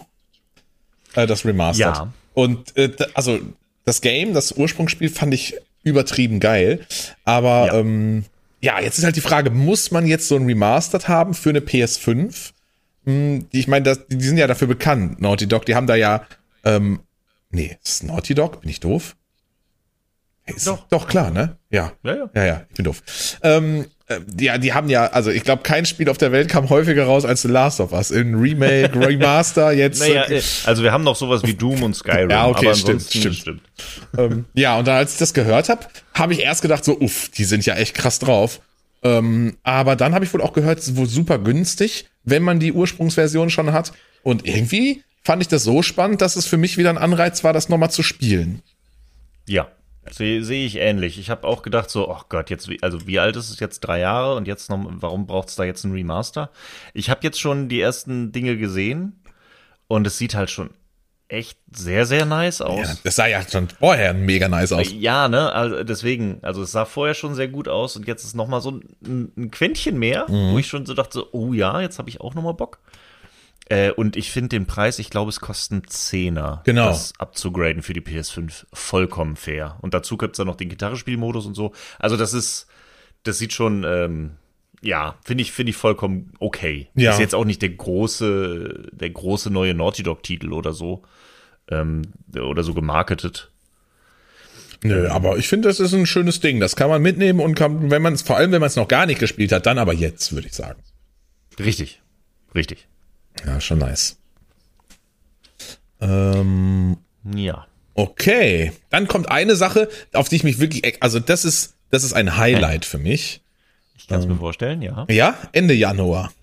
Äh, 1.15 1.25
das 1.25 1.45
Remastered. 1.45 1.95
Ja. 1.95 2.13
Und 2.35 2.77
äh, 2.77 2.91
also 3.15 3.39
das 3.85 4.01
Game, 4.01 4.33
das 4.35 4.51
Ursprungsspiel 4.51 5.09
fand 5.09 5.33
ich 5.33 5.55
übertrieben 5.83 6.39
geil. 6.39 6.85
Aber 7.25 7.67
Ja. 7.67 7.79
ähm, 7.79 8.25
ja, 8.63 8.79
jetzt 8.79 8.97
ist 8.97 9.03
halt 9.03 9.15
die 9.15 9.21
Frage, 9.21 9.51
muss 9.51 9.91
man 9.91 10.05
jetzt 10.07 10.27
so 10.27 10.35
ein 10.37 10.45
Remastered 10.45 11.07
haben 11.07 11.33
für 11.33 11.49
eine 11.49 11.59
PS5? 11.59 12.53
Hm, 13.05 13.47
die- 13.51 13.59
ich 13.59 13.67
meine, 13.67 13.83
das- 13.83 14.07
die 14.07 14.23
sind 14.23 14.37
ja 14.37 14.47
dafür 14.47 14.67
bekannt, 14.67 15.19
Naughty 15.21 15.47
Dog, 15.47 15.65
die 15.65 15.75
haben 15.75 15.87
da 15.87 15.95
ja 15.95 16.25
ähm, 16.63 17.01
Nee, 17.55 17.77
ist 17.83 18.03
Naughty 18.03 18.33
Dog? 18.33 18.61
Bin 18.61 18.69
ich 18.69 18.79
doof? 18.79 19.15
Hey, 20.43 20.55
Ist, 20.55 20.65
Doch. 20.65 20.87
doch, 20.87 21.07
klar, 21.07 21.29
ne? 21.29 21.57
Ja. 21.69 21.91
Ja, 22.03 22.15
ja. 22.15 22.29
Ja, 22.33 22.45
ja, 22.45 22.65
ich 22.69 22.75
bin 22.75 22.85
doof. 22.85 23.03
Ähm, 23.43 23.81
äh, 23.81 23.85
ja, 24.37 24.57
die 24.57 24.73
haben 24.73 24.89
ja, 24.89 25.07
also 25.07 25.31
ich 25.31 25.43
glaube, 25.43 25.63
kein 25.63 25.85
Spiel 25.85 26.09
auf 26.09 26.17
der 26.17 26.31
Welt 26.31 26.49
kam 26.49 26.69
häufiger 26.69 27.05
raus 27.05 27.23
als 27.23 27.43
The 27.43 27.47
Last 27.47 27.79
of 27.79 27.93
Us. 27.93 28.11
In 28.11 28.35
Remake, 28.35 28.99
Remaster, 29.07 29.71
jetzt. 29.71 29.99
Naja, 30.01 30.23
äh, 30.23 30.39
äh, 30.39 30.43
also 30.65 30.83
wir 30.83 30.91
haben 30.91 31.03
noch 31.03 31.15
sowas 31.15 31.43
wie 31.43 31.53
Doom 31.53 31.83
und 31.83 31.95
Skyrim. 31.95 32.29
Ja, 32.29 32.47
okay, 32.47 32.67
aber 32.67 32.75
stimmt, 32.75 33.01
ansonsten 33.01 33.33
stimmt. 33.33 33.61
ähm, 34.17 34.45
ja, 34.53 34.77
und 34.77 34.87
dann, 34.87 34.97
als 34.97 35.13
ich 35.13 35.19
das 35.19 35.33
gehört 35.33 35.69
habe, 35.69 35.87
habe 36.13 36.33
ich 36.33 36.41
erst 36.41 36.61
gedacht, 36.61 36.83
so, 36.83 36.99
uff, 36.99 37.29
die 37.29 37.45
sind 37.45 37.65
ja 37.65 37.75
echt 37.75 37.95
krass 37.95 38.19
drauf. 38.19 38.59
Ähm, 39.03 39.57
aber 39.63 39.95
dann 39.95 40.13
habe 40.13 40.25
ich 40.25 40.33
wohl 40.33 40.41
auch 40.41 40.53
gehört, 40.53 40.79
es 40.79 40.89
ist 40.89 40.97
wohl 40.97 41.07
super 41.07 41.39
günstig, 41.39 42.07
wenn 42.23 42.43
man 42.43 42.59
die 42.59 42.73
Ursprungsversion 42.73 43.49
schon 43.49 43.71
hat. 43.71 43.93
Und 44.21 44.45
irgendwie 44.45 45.03
fand 45.23 45.41
ich 45.41 45.47
das 45.47 45.63
so 45.63 45.81
spannend, 45.81 46.21
dass 46.21 46.35
es 46.35 46.45
für 46.45 46.57
mich 46.57 46.77
wieder 46.77 46.89
ein 46.89 46.97
Anreiz 46.97 47.43
war, 47.43 47.53
das 47.53 47.69
nochmal 47.69 47.91
zu 47.91 48.03
spielen. 48.03 48.61
Ja, 49.47 49.69
sehe 50.11 50.43
seh 50.43 50.65
ich 50.65 50.77
ähnlich. 50.77 51.17
Ich 51.19 51.29
habe 51.29 51.47
auch 51.47 51.61
gedacht 51.61 51.89
so, 51.89 52.09
oh 52.09 52.21
Gott, 52.29 52.49
jetzt 52.49 52.67
wie, 52.69 52.81
also 52.83 53.07
wie 53.07 53.19
alt 53.19 53.35
ist 53.35 53.49
es 53.49 53.59
jetzt? 53.59 53.81
Drei 53.81 53.99
Jahre 53.99 54.35
und 54.35 54.47
jetzt 54.47 54.69
noch, 54.69 54.79
warum 54.89 55.25
braucht 55.27 55.49
es 55.49 55.55
da 55.55 55.63
jetzt 55.63 55.83
ein 55.83 55.91
Remaster? 55.91 56.49
Ich 56.93 57.09
habe 57.09 57.21
jetzt 57.23 57.39
schon 57.39 57.69
die 57.69 57.79
ersten 57.81 58.31
Dinge 58.31 58.57
gesehen 58.57 59.21
und 59.87 60.05
es 60.07 60.17
sieht 60.17 60.35
halt 60.35 60.49
schon 60.49 60.71
echt 61.29 61.57
sehr, 61.71 62.05
sehr 62.05 62.25
nice 62.25 62.59
Ja, 62.59 62.65
aus. 62.67 63.01
das 63.03 63.15
sah 63.15 63.25
ja 63.25 63.41
schon 63.49 63.67
vorher 63.69 64.13
mega 64.13 64.47
nice 64.49 64.71
aus. 64.73 64.91
Ja, 64.91 65.27
ne, 65.27 65.51
also 65.51 65.83
deswegen, 65.83 66.37
also 66.43 66.61
es 66.61 66.71
sah 66.71 66.85
vorher 66.85 67.15
schon 67.15 67.33
sehr 67.33 67.47
gut 67.47 67.67
aus 67.67 67.95
und 67.95 68.07
jetzt 68.07 68.23
ist 68.23 68.35
noch 68.35 68.47
mal 68.47 68.61
so 68.61 68.71
ein, 68.71 69.31
ein 69.35 69.49
Quäntchen 69.49 69.97
mehr, 69.97 70.25
Mhm. 70.29 70.51
wo 70.53 70.59
ich 70.59 70.67
schon 70.67 70.85
so 70.85 70.93
dachte, 70.93 71.13
so, 71.13 71.27
oh 71.31 71.53
ja, 71.53 71.81
jetzt 71.81 71.97
habe 71.97 72.09
ich 72.09 72.21
auch 72.21 72.35
noch 72.35 72.43
mal 72.43 72.51
Bock. 72.53 72.79
Äh, 73.69 73.91
und 73.91 74.15
ich 74.17 74.31
finde 74.31 74.49
den 74.49 74.65
Preis, 74.65 74.99
ich 74.99 75.09
glaube, 75.09 75.29
es 75.29 75.39
kostet 75.39 75.71
einen 75.71 75.87
Zehner, 75.87 76.61
Genau. 76.65 76.87
das 76.87 77.13
abzugraden 77.17 77.81
für 77.81 77.93
die 77.93 78.01
PS5, 78.01 78.65
vollkommen 78.73 79.35
fair. 79.35 79.77
Und 79.81 79.93
dazu 79.93 80.17
gibt's 80.17 80.37
dann 80.37 80.47
noch 80.47 80.55
den 80.57 80.69
Gitarrespielmodus 80.69 81.45
und 81.45 81.55
so. 81.55 81.71
Also 81.99 82.17
das 82.17 82.33
ist, 82.33 82.67
das 83.23 83.37
sieht 83.37 83.53
schon, 83.53 83.85
ähm, 83.85 84.31
ja, 84.81 85.15
finde 85.23 85.43
ich, 85.43 85.53
finde 85.53 85.69
ich 85.69 85.77
vollkommen 85.77 86.33
okay. 86.39 86.89
Ja. 86.95 87.11
Ist 87.11 87.19
jetzt 87.19 87.35
auch 87.35 87.45
nicht 87.45 87.61
der 87.61 87.69
große, 87.69 88.89
der 88.91 89.09
große 89.09 89.49
neue 89.49 89.73
Naughty 89.73 90.03
Dog-Titel 90.03 90.51
oder 90.51 90.73
so, 90.73 91.03
ähm, 91.69 92.01
oder 92.35 92.63
so 92.63 92.73
gemarketet. 92.73 93.49
Nö, 94.83 95.07
aber 95.07 95.37
ich 95.37 95.47
finde, 95.47 95.69
das 95.69 95.79
ist 95.79 95.93
ein 95.93 96.05
schönes 96.05 96.41
Ding. 96.41 96.59
Das 96.59 96.75
kann 96.75 96.89
man 96.89 97.01
mitnehmen 97.01 97.39
und 97.39 97.55
kann, 97.55 97.89
wenn 97.89 98.01
man 98.01 98.11
es, 98.13 98.21
vor 98.21 98.35
allem 98.35 98.51
wenn 98.51 98.59
man 98.59 98.67
es 98.67 98.75
noch 98.75 98.89
gar 98.89 99.05
nicht 99.05 99.19
gespielt 99.21 99.53
hat, 99.53 99.65
dann 99.65 99.77
aber 99.77 99.93
jetzt, 99.93 100.33
würde 100.33 100.47
ich 100.47 100.53
sagen. 100.53 100.83
Richtig, 101.57 102.01
richtig. 102.53 102.89
Ja, 103.45 103.59
schon 103.61 103.79
nice. 103.79 104.17
Ähm, 106.01 106.97
Ja. 107.33 107.65
okay. 107.93 108.73
Dann 108.89 109.07
kommt 109.07 109.29
eine 109.31 109.55
Sache, 109.55 109.89
auf 110.13 110.29
die 110.29 110.35
ich 110.37 110.43
mich 110.43 110.59
wirklich, 110.59 111.01
also 111.01 111.19
das 111.19 111.45
ist, 111.45 111.75
Das 111.91 112.03
ist 112.03 112.13
ein 112.13 112.37
Highlight 112.37 112.85
für 112.85 112.97
mich. 112.97 113.41
Ich 113.95 114.07
kann 114.07 114.19
es 114.19 114.25
mir 114.25 114.35
vorstellen, 114.35 114.81
ja. 114.81 115.05
Ja, 115.09 115.37
Ende 115.51 115.75
Januar. 115.75 116.33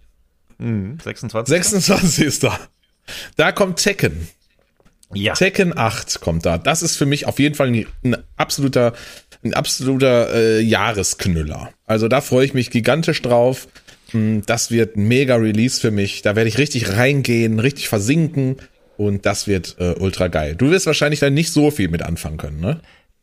Mhm, 0.58 0.98
26. 1.02 1.52
26. 1.52 2.48
Da 3.36 3.50
kommt 3.50 3.80
Tekken. 3.82 4.28
Ja. 5.12 5.32
Tekken 5.32 5.76
8 5.76 6.20
kommt 6.20 6.46
da. 6.46 6.56
Das 6.56 6.82
ist 6.82 6.94
für 6.96 7.04
mich 7.06 7.26
auf 7.26 7.40
jeden 7.40 7.56
Fall 7.56 7.66
ein, 7.66 7.86
ein 8.04 8.16
absoluter, 8.36 8.92
ein 9.42 9.54
absoluter 9.54 10.32
äh, 10.32 10.60
Jahresknüller. 10.60 11.70
Also 11.84 12.06
da 12.06 12.20
freue 12.20 12.44
ich 12.44 12.54
mich 12.54 12.70
gigantisch 12.70 13.20
drauf. 13.20 13.66
Das 14.46 14.70
wird 14.70 14.96
ein 14.96 15.08
mega 15.08 15.36
Release 15.36 15.80
für 15.80 15.90
mich. 15.90 16.22
Da 16.22 16.36
werde 16.36 16.48
ich 16.48 16.58
richtig 16.58 16.96
reingehen, 16.96 17.58
richtig 17.58 17.88
versinken. 17.88 18.56
Und 18.96 19.24
das 19.24 19.46
wird 19.46 19.76
äh, 19.78 19.94
ultra 19.98 20.28
geil. 20.28 20.54
Du 20.56 20.70
wirst 20.70 20.86
wahrscheinlich 20.86 21.20
da 21.20 21.30
nicht 21.30 21.52
so 21.52 21.70
viel 21.70 21.88
mit 21.88 22.02
anfangen 22.02 22.36
können, 22.36 22.60
ne? 22.60 22.80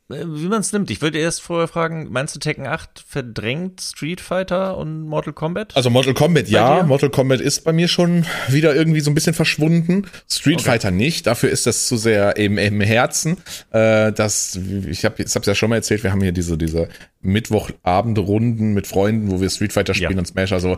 Äh, 0.09 0.23
Wie 0.25 0.47
man 0.47 0.61
es 0.61 0.71
nimmt. 0.71 0.89
Ich 0.91 1.01
würde 1.01 1.19
erst 1.19 1.41
vorher 1.41 1.67
fragen, 1.67 2.07
meinst 2.11 2.33
du 2.35 2.39
Tekken 2.39 2.65
8 2.65 3.03
verdrängt 3.07 3.81
Street 3.81 4.21
Fighter 4.21 4.77
und 4.77 5.01
Mortal 5.01 5.33
Kombat? 5.33 5.75
Also 5.75 5.89
Mortal 5.89 6.13
Kombat 6.13 6.47
ja? 6.47 6.83
Mortal 6.83 7.09
Kombat 7.09 7.41
ist 7.41 7.63
bei 7.63 7.73
mir 7.73 7.87
schon 7.87 8.25
wieder 8.47 8.75
irgendwie 8.75 9.01
so 9.01 9.11
ein 9.11 9.15
bisschen 9.15 9.33
verschwunden. 9.33 10.07
Street 10.29 10.61
Fighter 10.61 10.91
nicht, 10.91 11.27
dafür 11.27 11.49
ist 11.49 11.65
das 11.65 11.87
zu 11.87 11.97
sehr 11.97 12.37
im, 12.37 12.57
im 12.57 12.79
Herzen. 12.81 13.37
Äh, 13.71 14.11
das, 14.13 14.57
ich 14.87 15.03
habe 15.05 15.21
ich 15.23 15.35
hab's 15.35 15.47
ja 15.47 15.55
schon 15.55 15.69
mal 15.69 15.75
erzählt, 15.77 16.03
wir 16.03 16.11
haben 16.11 16.21
hier 16.21 16.31
diese, 16.31 16.57
diese 16.57 16.87
Mittwochabendrunden 17.21 18.73
mit 18.73 18.87
Freunden, 18.87 19.31
wo 19.31 19.41
wir 19.41 19.49
Street 19.49 19.73
Fighter 19.73 19.93
spielen 19.93 20.11
Ja. 20.13 20.17
und 20.19 20.25
Smash. 20.27 20.51
Also 20.53 20.77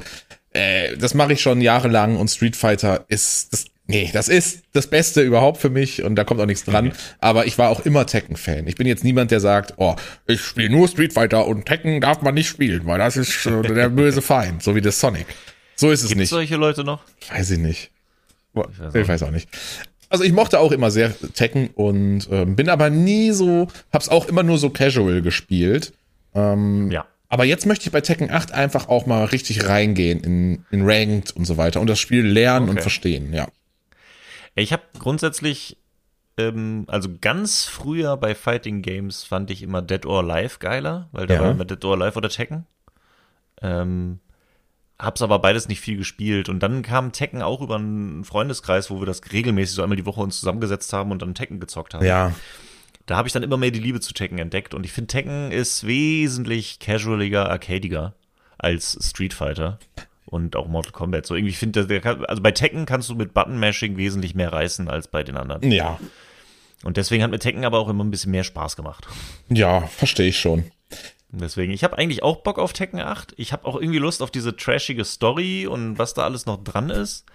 äh, 0.54 0.98
das 0.98 1.13
mache 1.13 1.34
ich 1.34 1.42
schon 1.42 1.62
jahrelang 1.62 2.18
und 2.18 2.30
Street 2.30 2.56
Fighter 2.56 3.06
ist 3.08 3.54
das. 3.54 3.65
Nee, 3.91 4.12
das 4.13 4.28
ist 4.30 4.62
das 4.73 4.86
Beste 4.86 5.21
überhaupt 5.23 5.58
für 5.60 5.71
mich 5.71 6.04
und 6.04 6.15
da 6.15 6.23
kommt 6.23 6.39
auch 6.39 6.45
nichts 6.45 6.63
dran. 6.63 6.91
Aber 7.21 7.47
ich 7.47 7.58
war 7.58 7.69
auch 7.69 7.80
immer 7.80 8.06
Tekken-Fan. 8.06 8.67
Ich 8.67 8.75
bin 8.75 8.86
jetzt 8.86 9.04
niemand, 9.04 9.32
der 9.32 9.39
sagt, 9.39 9.73
oh, 9.78 9.95
ich 10.28 10.41
spiele 10.41 10.69
nur 10.69 10.88
Street 10.88 11.12
Fighter 11.12 11.47
und 11.47 11.65
Tekken 11.65 11.99
darf 11.99 12.21
man 12.21 12.36
nicht 12.36 12.47
spielen, 12.47 12.86
weil 12.86 12.99
das 12.99 13.17
ist 13.17 13.47
äh, 13.47 13.63
der 13.63 13.89
böse 14.02 14.21
Feind, 14.21 14.62
so 14.62 14.75
wie 14.75 14.82
das 14.82 14.99
Sonic. 14.99 15.25
So 15.75 15.89
ist 15.89 16.04
es 16.04 16.10
Gibt 16.10 16.19
nicht. 16.19 16.30
solche 16.30 16.56
Leute 16.56 16.84
noch? 16.84 17.02
Weiß 17.34 17.49
ich 17.49 17.58
nicht. 17.58 17.89
Boah, 18.54 18.67
weiß 18.78 18.93
Ich 18.93 19.08
weiß 19.08 19.23
auch 19.23 19.32
nicht. 19.32 19.49
Also 20.10 20.23
ich 20.23 20.34
mochte 20.34 20.60
auch 20.60 20.71
immer 20.71 20.91
sehr 20.91 21.12
Tekken 21.34 21.69
und 21.73 22.28
ähm, 22.32 22.56
bin 22.56 22.69
aber 22.69 22.91
nie 22.91 23.32
so, 23.32 23.69
hab's 23.91 24.10
auch 24.10 24.28
immer 24.28 24.43
nur 24.43 24.60
so 24.60 24.69
casual 24.69 25.23
gespielt. 25.23 25.93
Ja. 26.36 27.06
Aber 27.28 27.43
jetzt 27.43 27.65
möchte 27.65 27.86
ich 27.88 27.91
bei 27.91 28.02
Tekken 28.02 28.30
8 28.32 28.52
einfach 28.54 28.88
auch 28.88 29.08
mal 29.08 29.25
richtig 29.25 29.67
reingehen 29.67 30.19
in, 30.21 30.65
in 30.71 30.88
Ranked 30.88 31.36
und 31.36 31.45
so 31.45 31.58
weiter 31.58 31.82
und 31.82 31.88
das 31.88 31.99
Spiel 31.99 32.25
lernen 32.25 32.65
und 32.69 32.73
Okay. 32.75 32.82
verstehen, 32.84 33.34
ja. 33.34 33.47
Ich 34.60 34.74
habe 34.74 34.84
grundsätzlich, 35.00 35.78
ähm, 36.38 36.86
also 36.88 37.10
ganz 37.22 37.65
früher 37.65 38.17
bei 38.17 38.36
Fighting 38.36 38.82
Games 38.82 39.24
fand 39.24 39.50
ich 39.52 39.63
immer 39.63 39.82
Dead 39.82 40.06
or 40.06 40.19
Alive 40.19 40.60
geiler, 40.60 41.08
weil 41.12 41.28
da 41.28 41.36
Ja. 41.36 41.41
war 41.41 41.52
immer 41.52 41.65
Dead 41.65 41.84
or 41.86 41.93
Alive 42.00 42.17
oder 42.17 42.30
Tekken. 42.30 42.65
Ähm, 43.62 44.19
hab's 44.98 45.22
aber 45.22 45.39
beides 45.39 45.67
nicht 45.67 45.80
viel 45.80 45.98
gespielt. 45.98 46.50
Und 46.50 46.60
dann 46.62 46.82
kam 46.82 47.12
Tekken 47.12 47.41
auch 47.41 47.62
über 47.62 47.76
einen 47.76 48.24
Freundeskreis, 48.26 48.89
wo 48.89 49.00
wir 49.00 49.06
das 49.06 49.22
regelmäßig 49.32 49.76
so 49.76 49.82
einmal 49.82 49.95
die 49.95 50.06
Woche 50.06 50.22
uns 50.22 50.39
zusammengesetzt 50.39 50.91
haben 50.93 51.12
und 51.12 51.22
dann 51.22 51.36
Tekken 51.36 51.60
gezockt 51.60 51.93
haben. 51.93 52.06
Ja, 52.06 52.34
Da 53.06 53.17
habe 53.17 53.28
ich 53.28 53.34
dann 53.34 53.41
immer 53.43 53.58
mehr 53.58 53.72
die 53.72 53.80
Liebe 53.80 54.02
zu 54.02 54.13
Tekken 54.13 54.38
entdeckt. 54.38 54.74
Und 54.76 54.86
ich 54.86 54.91
finde, 54.91 55.08
Tekken 55.08 55.52
ist 55.52 55.88
wesentlich 55.88 56.80
casualiger, 56.80 57.50
arcadiger 57.50 58.13
als 58.60 58.98
Street 59.02 59.34
Fighter 59.34 59.80
und 60.30 60.56
auch 60.56 60.68
Mortal 60.68 60.92
Kombat. 60.92 61.26
So 61.26 61.36
irgendwie 61.36 61.54
finde 61.54 62.00
kann- 62.02 62.26
also 62.26 62.42
bei 62.42 62.52
Tekken 62.52 62.86
kannst 62.86 63.10
du 63.10 63.15
mit 63.15 63.34
Button-Mashing 63.34 63.98
wesentlich 63.98 64.36
mehr 64.36 64.52
reißen 64.54 64.89
als 64.89 65.08
bei 65.08 65.24
den 65.24 65.38
anderen. 65.38 65.70
ja, 65.72 66.00
Und 66.84 66.98
deswegen 66.98 67.24
hat 67.24 67.32
mir 67.32 67.39
Tekken 67.39 67.65
aber 67.65 67.80
auch 67.80 67.89
immer 67.89 68.04
ein 68.04 68.12
bisschen 68.12 68.32
mehr 68.32 68.44
Spaß 68.44 68.76
gemacht. 68.76 69.08
ja, 69.50 69.82
verstehe 69.88 70.28
ich 70.30 70.39
schon. 70.39 70.65
Deswegen, 71.32 71.72
ich 71.74 71.84
habe 71.84 71.96
eigentlich 71.98 72.24
auch 72.24 72.38
Bock 72.38 72.58
auf 72.58 72.74
Tekken 72.74 73.00
8. 73.00 73.34
Ich 73.38 73.54
habe 73.54 73.65
auch 73.68 73.76
irgendwie 73.80 74.00
Lust 74.00 74.24
auf 74.24 74.32
diese 74.32 74.56
trashige 74.56 75.06
Story 75.06 75.68
und 75.68 76.00
was 76.00 76.15
da 76.15 76.24
alles 76.24 76.48
noch 76.48 76.63
dran 76.63 76.89
ist. 76.89 77.26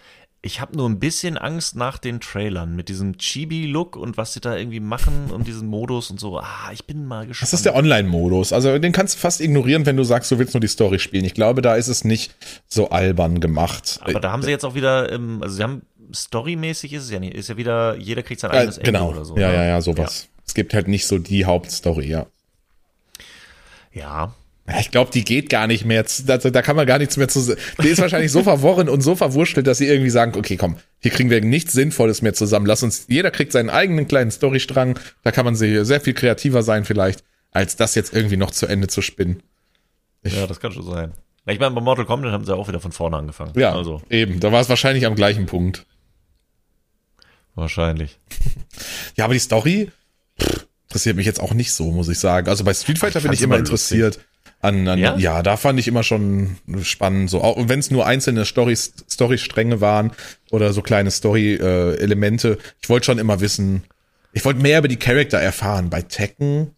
Ich 0.47 0.61
habe 0.61 0.77
nur 0.77 0.87
ein 0.87 0.99
bisschen 0.99 1.39
Angst 1.39 1.75
nach 1.75 1.97
den 1.97 2.21
Trailern 2.21 2.77
mit 2.77 2.91
diesem 2.91 3.17
Chibi-Look 3.17 3.97
und 3.97 4.19
was 4.19 4.35
sie 4.35 4.41
da 4.41 4.55
irgendwie 4.55 4.79
machen 4.79 5.31
und 5.31 5.47
diesen 5.47 5.69
Modus 5.69 6.11
und 6.11 6.21
so. 6.21 6.39
Ah, 6.39 6.71
ich 6.71 6.85
bin 6.85 7.07
mal 7.07 7.27
gespannt. 7.27 7.49
Das 7.51 7.55
ist 7.55 7.65
der 7.65 7.75
Online-Modus. 7.75 8.53
Also 8.53 8.79
den 8.79 8.93
kannst 8.93 9.15
du 9.15 9.21
fast 9.21 9.41
ignorieren, 9.41 9.87
wenn 9.87 9.97
du 9.97 10.05
sagst, 10.05 10.31
du 10.31 10.39
willst 10.39 10.53
nur 10.53 10.61
die 10.61 10.69
Story 10.69 10.99
spielen. 10.99 11.25
Ich 11.25 11.33
glaube, 11.33 11.63
da 11.63 11.77
ist 11.77 11.89
es 11.89 12.05
nicht 12.05 12.35
so 12.69 12.91
albern 12.91 13.41
gemacht. 13.41 14.01
Aber 14.03 14.21
da 14.21 14.33
haben 14.33 14.43
sie 14.43 14.51
jetzt 14.51 14.67
auch 14.67 14.75
wieder, 14.75 15.11
ähm, 15.11 15.43
also 15.43 15.57
sie 15.57 15.63
haben 15.63 15.83
storymäßig 16.13 16.93
ist 16.93 17.05
es 17.05 17.11
ja 17.11 17.21
nicht, 17.21 17.33
ist 17.33 17.49
ja 17.49 17.57
wieder, 17.57 17.97
jeder 17.97 18.23
kriegt 18.23 18.43
sein 18.43 18.51
Äh, 18.51 18.57
eigenes 18.59 18.77
Ende 18.77 18.93
genau. 18.93 19.13
oder 19.13 19.25
so. 19.25 19.39
ja, 19.39 19.49
ne? 19.49 19.55
ja, 19.55 19.65
ja, 19.65 19.81
sowas. 19.81 20.29
Es 20.47 20.53
gibt 20.53 20.75
halt 20.75 20.89
nicht 20.89 21.07
so 21.07 21.17
die 21.17 21.47
Hauptstory, 21.47 22.07
ja. 22.07 22.27
Ja. 23.95 24.35
Ich 24.79 24.91
glaube, 24.91 25.11
die 25.11 25.25
geht 25.25 25.51
gar 25.51 25.67
nicht 25.67 25.85
mehr. 25.85 26.07
Da, 26.25 26.39
da 26.39 26.63
kann 26.63 26.75
man 26.75 26.87
gar 26.87 26.99
nichts 26.99 27.19
mehr 27.19 27.29
zu. 27.29 27.55
Die 27.83 27.89
ist 27.89 28.01
wahrscheinlich 28.01 28.33
so 28.33 28.43
verworren 28.43 28.89
und 28.89 29.03
so 29.03 29.15
verwurschtelt, 29.15 29.67
dass 29.67 29.77
sie 29.77 29.87
irgendwie 29.87 30.09
sagen, 30.09 30.39
okay, 30.39 30.57
komm, 30.57 30.77
hier 31.01 31.11
kriegen 31.11 31.29
wir 31.29 31.43
nichts 31.43 31.75
Sinnvolles 31.75 32.23
mehr 32.23 32.33
zusammen. 32.33 32.65
Lass 32.65 32.83
uns, 32.83 33.05
jeder 33.09 33.31
kriegt 33.31 33.53
seinen 33.53 33.69
eigenen 33.69 34.09
kleinen 34.09 34.31
Storystrang. 34.31 34.99
Da 35.23 35.33
kann 35.33 35.45
man 35.45 35.55
sehr 35.55 36.01
viel 36.01 36.15
kreativer 36.15 36.63
sein 36.63 36.87
vielleicht, 36.87 37.25
als 37.51 37.77
das 37.77 37.95
jetzt 37.95 38.15
irgendwie 38.15 38.39
noch 38.39 38.53
zu 38.53 38.67
Ende 38.67 38.87
zu 38.87 39.03
spinnen. 39.03 39.43
Ja, 40.23 40.47
das 40.47 40.61
kann 40.61 40.73
schon 40.73 40.87
sein. 40.87 41.13
Ich 41.47 41.61
meine, 41.61 41.75
bei 41.75 41.83
Mortal 41.83 42.07
Kombat 42.07 42.33
haben 42.33 42.47
sie 42.47 42.57
auch 42.57 42.67
wieder 42.69 42.81
von 42.81 42.93
vorne 42.93 43.19
angefangen. 43.19 43.53
Ja, 43.57 43.75
Also, 43.75 44.01
eben. 44.09 44.41
Da 44.41 44.51
war 44.51 44.63
es 44.63 44.71
wahrscheinlich 44.71 45.05
am 45.05 45.15
gleichen 45.15 45.45
Punkt. 45.45 45.87
wahrscheinlich. 47.55 48.19
Ja, 49.17 49.27
aber 49.27 49.35
die 49.35 49.41
Story 49.41 49.93
pff, 50.41 50.67
interessiert 50.89 51.15
mich 51.15 51.27
jetzt 51.27 51.39
auch 51.39 51.55
nicht 51.55 51.73
so, 51.73 51.93
muss 51.93 52.09
ich 52.09 52.19
sagen. 52.19 52.49
Also 52.49 52.65
bei 52.65 52.75
Street 52.75 52.99
Fighter 52.99 53.21
bin 53.21 53.29
fand's 53.29 53.39
ich 53.39 53.45
immer 53.45 53.55
immer 53.55 53.61
interessiert. 53.61 54.19
An, 54.65 54.89
an, 54.89 54.99
ja? 54.99 55.17
Ja? 55.19 55.43
da 55.43 55.59
fand 55.59 55.79
ich 55.79 55.89
immer 55.89 56.03
schon 56.03 56.57
spannend. 56.83 57.29
So, 57.29 57.43
auch 57.43 57.57
wenn 57.69 57.79
es 57.79 57.91
nur 57.91 58.07
einzelne 58.07 58.47
Storys, 58.47 58.95
Storystränge 59.11 59.83
waren 59.83 60.13
oder 60.51 60.73
so 60.73 60.81
kleine 60.81 61.11
Story-Elemente. 61.11 62.59
ich 62.81 62.89
wollte 62.89 63.07
schon 63.07 63.19
immer 63.19 63.41
wissen, 63.41 63.83
ich 64.33 64.45
wollte 64.45 64.61
mehr 64.61 64.79
über 64.79 64.89
die 64.89 64.97
Charakter 64.97 65.39
erfahren. 65.39 65.91
Bei 65.91 66.01
Tekken 66.01 66.71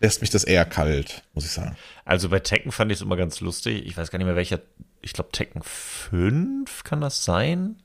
lässt 0.00 0.20
mich 0.20 0.28
das 0.28 0.44
eher 0.44 0.66
kalt, 0.66 1.22
muss 1.32 1.46
ich 1.46 1.50
sagen. 1.50 1.76
Also 2.04 2.28
bei 2.28 2.40
Tekken 2.40 2.72
fand 2.72 2.92
ich 2.92 2.98
es 2.98 3.02
immer 3.02 3.16
ganz 3.16 3.40
lustig. 3.40 3.86
Ich 3.86 3.96
weiß 3.96 4.10
gar 4.10 4.18
nicht 4.18 4.26
mehr 4.26 4.36
welcher, 4.36 4.60
ich 5.00 5.14
glaube 5.14 5.30
Tekken 5.32 5.62
5 5.62 6.84
kann 6.84 7.00
das 7.00 7.24
sein? 7.24 7.76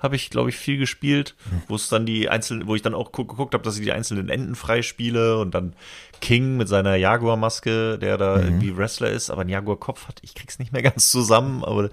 Habe 0.00 0.16
ich, 0.16 0.30
glaube 0.30 0.48
ich, 0.48 0.56
viel 0.56 0.78
gespielt, 0.78 1.36
wo 1.68 1.76
es 1.76 1.88
dann 1.88 2.06
die 2.06 2.28
einzelnen, 2.28 2.66
wo 2.66 2.74
ich 2.74 2.82
dann 2.82 2.94
auch 2.94 3.12
gu 3.12 3.24
geguckt 3.24 3.54
habe, 3.54 3.62
dass 3.62 3.78
ich 3.78 3.84
die 3.84 3.92
einzelnen 3.92 4.28
Enden 4.28 4.54
freispiele 4.54 5.38
und 5.38 5.54
dann 5.54 5.74
King 6.20 6.56
mit 6.56 6.68
seiner 6.68 6.96
Jaguar-Maske, 6.96 7.98
der 7.98 8.16
da 8.16 8.40
irgendwie 8.40 8.76
Wrestler 8.76 9.10
ist, 9.10 9.30
aber 9.30 9.42
einen 9.42 9.50
Jaguar-Kopf 9.50 10.08
hat. 10.08 10.18
Ich 10.22 10.34
krieg's 10.34 10.58
nicht 10.58 10.72
mehr 10.72 10.82
ganz 10.90 11.10
zusammen, 11.10 11.62
aber 11.64 11.90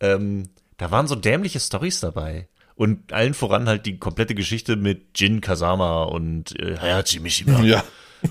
ähm, 0.00 0.50
da 0.76 0.90
waren 0.90 1.06
so 1.06 1.14
dämliche 1.14 1.60
Stories 1.60 2.00
dabei. 2.00 2.48
Und 2.74 3.14
allen 3.14 3.32
voran 3.32 3.68
halt 3.68 3.86
die 3.86 3.98
komplette 3.98 4.34
Geschichte 4.34 4.76
mit 4.76 5.18
Jin 5.18 5.40
Kazama 5.40 6.04
und 6.04 6.58
äh, 6.60 6.76
Hayachi 6.76 7.20
Mishima 7.20 7.62
Ja. 7.62 7.82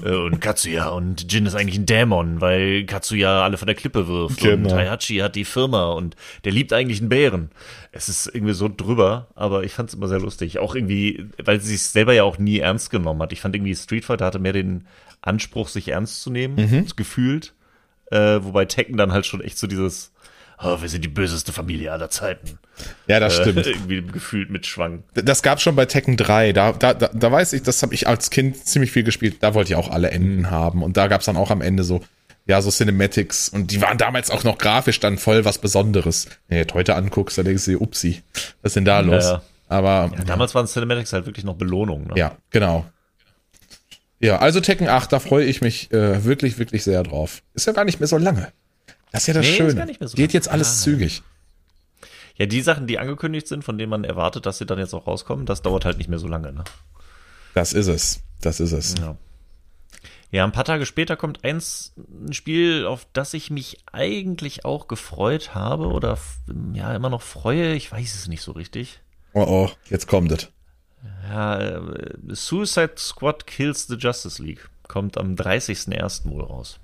Äh, 0.03 0.09
und 0.15 0.39
Katsuya 0.41 0.89
und 0.89 1.31
Jin 1.31 1.45
ist 1.45 1.55
eigentlich 1.55 1.77
ein 1.77 1.85
Dämon, 1.85 2.41
weil 2.41 2.85
Katsuya 2.85 3.43
alle 3.43 3.57
von 3.57 3.67
der 3.67 3.75
Klippe 3.75 4.07
wirft 4.07 4.39
Genau. 4.39 4.69
und 4.69 4.75
Hayachi 4.77 5.17
hat 5.17 5.35
die 5.35 5.45
Firma 5.45 5.91
und 5.91 6.15
der 6.43 6.51
liebt 6.51 6.73
eigentlich 6.73 6.99
einen 6.99 7.09
Bären. 7.09 7.51
Es 7.91 8.09
ist 8.09 8.27
irgendwie 8.33 8.53
so 8.53 8.67
drüber, 8.69 9.27
aber 9.35 9.63
ich 9.63 9.73
fand 9.73 9.89
es 9.89 9.95
immer 9.95 10.07
sehr 10.07 10.19
lustig. 10.19 10.59
Auch 10.59 10.75
irgendwie, 10.75 11.25
weil 11.43 11.59
sie 11.61 11.69
sich 11.69 11.83
selber 11.83 12.13
ja 12.13 12.23
auch 12.23 12.37
nie 12.37 12.59
ernst 12.59 12.89
genommen 12.89 13.21
hat. 13.21 13.31
Ich 13.31 13.41
fand 13.41 13.55
irgendwie 13.55 13.75
Street 13.75 14.05
Fighter 14.05 14.25
hatte 14.25 14.39
mehr 14.39 14.53
den 14.53 14.85
Anspruch, 15.21 15.69
sich 15.69 15.87
ernst 15.89 16.21
zu 16.21 16.29
nehmen, 16.29 16.55
Mhm. 16.55 16.85
gefühlt. 16.95 17.53
Äh, 18.11 18.39
wobei 18.43 18.65
Tekken 18.65 18.97
dann 18.97 19.11
halt 19.11 19.25
schon 19.25 19.41
echt 19.41 19.57
so 19.57 19.65
dieses, 19.67 20.11
oh, 20.61 20.81
wir 20.81 20.89
sind 20.89 21.03
die 21.03 21.09
böseste 21.09 21.51
Familie 21.51 21.91
aller 21.91 22.09
Zeiten. 22.09 22.59
Ja, 23.07 23.19
das 23.19 23.39
Äh, 23.39 23.41
stimmt. 23.43 23.67
irgendwie 23.67 24.01
gefühlt 24.01 24.49
mit 24.49 24.65
Schwang. 24.65 25.03
Das 25.13 25.43
gab 25.43 25.61
schon 25.61 25.75
bei 25.75 25.85
Tekken 25.85 26.17
3. 26.17 26.53
Da, 26.53 26.71
da, 26.73 26.93
da, 26.93 27.09
da 27.13 27.31
weiß 27.31 27.53
ich, 27.53 27.63
das 27.63 27.81
habe 27.81 27.93
ich 27.93 28.07
als 28.07 28.29
Kind 28.29 28.65
ziemlich 28.65 28.91
viel 28.91 29.03
gespielt. 29.03 29.37
Da 29.41 29.53
wollte 29.53 29.71
ich 29.71 29.75
auch 29.75 29.89
alle 29.89 30.11
Enden 30.11 30.49
haben. 30.51 30.83
Und 30.83 30.97
da 30.97 31.07
gab's 31.07 31.25
dann 31.25 31.37
auch 31.37 31.51
am 31.51 31.61
Ende 31.61 31.83
so, 31.83 32.01
ja, 32.47 32.61
so 32.61 32.69
Cinematics. 32.69 33.49
Und 33.49 33.71
die 33.71 33.81
waren 33.81 33.97
damals 33.97 34.29
auch 34.31 34.43
noch 34.43 34.57
grafisch 34.57 34.99
dann 34.99 35.17
voll 35.17 35.45
was 35.45 35.57
Besonderes. 35.57 36.27
Wenn 36.47 36.65
du 36.65 36.73
heute 36.73 36.95
anguckst, 36.95 37.37
dann 37.37 37.45
denkst 37.45 37.65
du 37.65 37.71
dir, 37.71 37.81
upsi, 37.81 38.21
was 38.61 38.69
ist 38.71 38.75
denn 38.75 38.85
da 38.85 38.99
los? 38.99 39.23
ja. 39.25 39.41
Aber 39.67 40.11
Ja, 40.15 40.23
damals 40.25 40.53
waren 40.53 40.67
Cinematics 40.67 41.11
halt 41.11 41.25
wirklich 41.25 41.43
noch 41.43 41.55
Belohnung. 41.55 42.05
Ne? 42.07 42.13
ja, 42.15 42.37
genau. 42.51 42.85
Ja, 44.19 44.37
also 44.37 44.61
Tekken 44.61 44.87
8, 44.87 45.11
da 45.11 45.19
freue 45.19 45.43
ich 45.45 45.61
mich 45.61 45.91
äh, 45.91 46.23
wirklich, 46.23 46.57
wirklich 46.59 46.83
sehr 46.83 47.01
drauf. 47.03 47.41
Ist 47.53 47.67
ja 47.67 47.73
gar 47.73 47.83
nicht 47.83 47.99
mehr 47.99 48.07
so 48.07 48.17
lange. 48.17 48.51
Das 49.15 49.23
ist 49.23 49.27
ja 49.27 49.33
das 49.35 49.45
Nee, 49.45 49.55
Schöne. 49.55 49.95
so 50.01 50.15
Geht 50.17 50.33
jetzt 50.33 50.49
alles 50.49 50.79
Ja. 50.79 50.91
zügig. 50.91 51.23
Ja, 52.35 52.45
die 52.47 52.61
Sachen, 52.61 52.85
die 52.85 52.99
angekündigt 52.99 53.47
sind, 53.47 53.63
von 53.63 53.77
denen 53.77 53.89
man 53.89 54.03
erwartet, 54.03 54.45
dass 54.45 54.57
sie 54.57 54.65
dann 54.65 54.77
jetzt 54.77 54.93
auch 54.93 55.07
rauskommen, 55.07 55.45
das 55.45 55.61
dauert 55.61 55.85
halt 55.85 55.97
nicht 55.97 56.09
mehr 56.09 56.19
so 56.19 56.27
lange. 56.27 56.51
Ne? 56.51 56.65
Das 57.53 57.71
ist 57.71 57.87
es. 57.87 58.19
Das 58.41 58.59
ist 58.59 58.73
es. 58.73 58.95
Ja. 58.99 59.15
Ja, 60.31 60.43
ein 60.43 60.51
paar 60.51 60.65
Tage 60.65 60.85
später 60.85 61.15
kommt 61.15 61.45
eins, 61.45 61.93
ein 61.97 62.33
Spiel, 62.33 62.85
auf 62.87 63.07
das 63.13 63.33
ich 63.33 63.51
mich 63.51 63.77
eigentlich 63.93 64.65
auch 64.65 64.89
gefreut 64.89 65.55
habe 65.55 65.87
oder 65.87 66.17
ja 66.73 66.93
immer 66.93 67.09
noch 67.09 67.21
freue. 67.21 67.73
Ich 67.73 67.89
weiß 67.89 68.15
es 68.15 68.27
nicht 68.27 68.41
so 68.41 68.51
richtig. 68.51 68.99
Oh 69.31 69.45
oh, 69.47 69.71
jetzt 69.89 70.07
kommt 70.07 70.33
es. 70.33 70.49
Ja, 71.29 71.57
äh, 71.57 71.79
Suicide 72.31 72.95
Squad 72.97 73.47
Kills 73.47 73.87
the 73.87 73.95
Justice 73.95 74.43
League 74.43 74.67
kommt 74.89 75.17
am 75.17 75.35
30.01. 75.35 76.29
wohl 76.29 76.43
raus. 76.43 76.79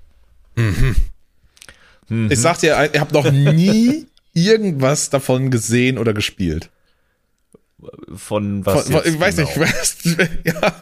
Ich 2.30 2.40
sag 2.40 2.58
dir, 2.58 2.90
ihr 2.92 3.00
habt 3.00 3.12
noch 3.12 3.30
nie 3.30 4.06
irgendwas 4.34 5.10
davon 5.10 5.50
gesehen 5.50 5.98
oder 5.98 6.12
gespielt. 6.12 6.70
Von 8.14 8.64
was? 8.64 8.84
Von, 8.84 8.92
von, 8.92 9.02
ich 9.04 9.18
weiß 9.18 9.36
genau? 9.36 9.48
nicht, 9.48 9.60
was, 9.60 9.96
ja, 10.44 10.72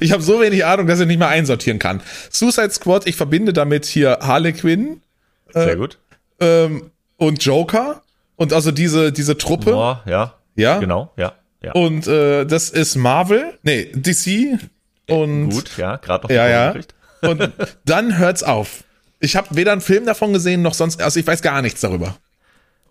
ich 0.00 0.12
habe 0.12 0.22
so 0.22 0.40
wenig 0.40 0.64
Ahnung, 0.64 0.86
dass 0.86 0.98
ich 0.98 1.06
nicht 1.06 1.18
mal 1.18 1.28
einsortieren 1.28 1.78
kann. 1.78 2.00
Suicide 2.30 2.70
Squad, 2.70 3.06
ich 3.06 3.14
verbinde 3.16 3.52
damit 3.52 3.84
hier 3.86 4.18
Harley 4.20 4.52
Quinn 4.52 5.02
Sehr 5.52 5.76
gut. 5.76 5.98
ähm, 6.40 6.90
und 7.16 7.44
Joker 7.44 8.02
und 8.36 8.52
also 8.52 8.72
diese 8.72 9.12
diese 9.12 9.38
Truppe. 9.38 9.72
Boah, 9.72 10.02
ja. 10.06 10.34
Ja? 10.56 10.78
Genau, 10.78 11.12
ja. 11.16 11.32
ja. 11.62 11.72
Und 11.72 12.06
äh, 12.08 12.44
das 12.44 12.70
ist 12.70 12.96
Marvel, 12.96 13.58
nee, 13.62 13.92
DC 13.94 14.58
und 15.08 15.50
Gut, 15.50 15.76
ja, 15.76 15.96
gerade 15.96 16.24
noch 16.24 16.30
Ja, 16.30 16.48
ja. 16.48 16.74
und 17.22 17.50
dann 17.84 18.18
hört's 18.18 18.42
auf. 18.42 18.84
Ich 19.22 19.36
habe 19.36 19.54
weder 19.56 19.72
einen 19.72 19.80
Film 19.80 20.04
davon 20.04 20.32
gesehen 20.32 20.62
noch 20.62 20.74
sonst, 20.74 21.00
also 21.00 21.18
ich 21.18 21.26
weiß 21.26 21.42
gar 21.42 21.62
nichts 21.62 21.80
darüber. 21.80 22.16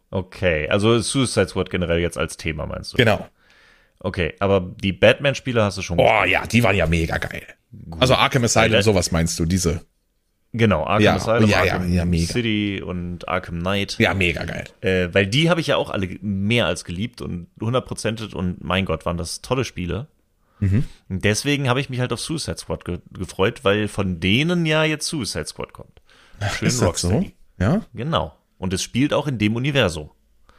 Okay, 0.09 0.67
also 0.69 0.99
Suicide 0.99 1.49
Squad 1.49 1.69
generell 1.69 1.99
jetzt 1.99 2.17
als 2.17 2.37
Thema 2.37 2.65
meinst 2.65 2.93
du? 2.93 2.97
Genau. 2.97 3.27
Okay, 3.99 4.33
aber 4.39 4.61
die 4.81 4.93
Batman-Spiele 4.93 5.63
hast 5.63 5.77
du 5.77 5.81
schon 5.81 5.99
Oh 5.99 6.23
ja, 6.25 6.47
die 6.47 6.63
waren 6.63 6.75
ja 6.75 6.87
mega 6.87 7.17
geil. 7.17 7.43
Also 7.99 8.15
Arkham 8.15 8.43
Asylum, 8.45 8.71
Geil. 8.71 8.83
sowas 8.83 9.11
meinst 9.11 9.37
du, 9.39 9.45
diese? 9.45 9.85
Genau, 10.53 10.83
Arkham 10.83 11.01
Ja, 11.03 11.15
Asylum, 11.15 11.49
ja, 11.49 11.65
ja, 11.65 11.73
Arkham 11.73 11.93
ja, 11.93 12.05
mega. 12.05 12.33
City 12.33 12.81
und 12.83 13.27
Arkham 13.27 13.59
Knight. 13.59 13.97
Ja, 13.99 14.13
mega 14.13 14.43
geil. 14.43 14.65
Äh, 14.81 15.13
weil 15.13 15.27
die 15.27 15.49
habe 15.49 15.61
ich 15.61 15.67
ja 15.67 15.77
auch 15.77 15.89
alle 15.89 16.07
mehr 16.21 16.65
als 16.65 16.83
geliebt 16.83 17.21
und 17.21 17.47
100%ed 17.59 18.33
und 18.33 18.63
mein 18.63 18.85
Gott, 18.85 19.05
waren 19.05 19.17
das 19.17 19.41
tolle 19.41 19.65
Spiele. 19.65 20.07
Mhm. 20.59 20.85
Deswegen 21.09 21.69
habe 21.69 21.79
ich 21.79 21.89
mich 21.89 21.99
halt 21.99 22.13
auf 22.13 22.19
Suicide 22.19 22.57
Squad 22.57 22.85
ge 22.85 22.99
gefreut, 23.11 23.63
weil 23.63 23.87
von 23.87 24.19
denen 24.19 24.65
ja 24.65 24.83
jetzt 24.83 25.07
Suicide 25.07 25.45
Squad 25.45 25.73
kommt. 25.73 26.00
Schön 26.49 26.67
Ist 26.67 26.81
das 26.81 27.01
so? 27.01 27.23
Ja? 27.57 27.81
Genau. 27.93 28.35
Und 28.57 28.73
es 28.73 28.81
spielt 28.83 29.13
auch 29.13 29.27
in 29.27 29.37
dem 29.37 29.55
Universum. 29.55 30.11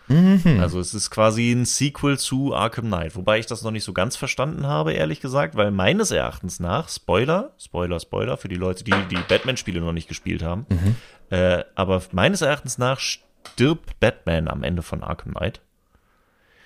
Mhm. 0.08 0.58
Also 0.60 0.80
es 0.80 0.94
ist 0.94 1.10
quasi 1.10 1.52
ein 1.52 1.64
Sequel 1.64 2.18
zu 2.18 2.54
Arkham 2.54 2.86
Knight, 2.86 3.14
wobei 3.16 3.38
ich 3.38 3.46
das 3.46 3.62
noch 3.62 3.70
nicht 3.70 3.84
so 3.84 3.92
ganz 3.92 4.16
verstanden 4.16 4.66
habe, 4.66 4.92
ehrlich 4.92 5.20
gesagt, 5.20 5.54
weil 5.56 5.70
meines 5.70 6.10
Erachtens 6.10 6.60
nach, 6.60 6.88
Spoiler, 6.88 7.52
Spoiler, 7.58 8.00
Spoiler, 8.00 8.36
für 8.36 8.48
die 8.48 8.56
Leute, 8.56 8.84
die 8.84 8.92
die 9.10 9.18
Batman-Spiele 9.28 9.80
noch 9.80 9.92
nicht 9.92 10.08
gespielt 10.08 10.42
haben, 10.42 10.66
Mhm. 10.68 10.96
äh, 11.30 11.64
aber 11.76 12.02
meines 12.10 12.42
Erachtens 12.42 12.78
nach 12.78 12.98
stirbt 12.98 13.98
Batman 14.00 14.48
am 14.48 14.64
Ende 14.64 14.82
von 14.82 15.02
Arkham 15.02 15.34
Knight. 15.34 15.60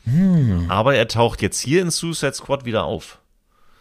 Hm. 0.04 0.66
Aber 0.68 0.94
er 0.94 1.08
taucht 1.08 1.42
jetzt 1.42 1.60
hier 1.60 1.82
in 1.82 1.90
Suicide 1.90 2.32
Squad 2.34 2.64
wieder 2.64 2.84
auf. 2.84 3.18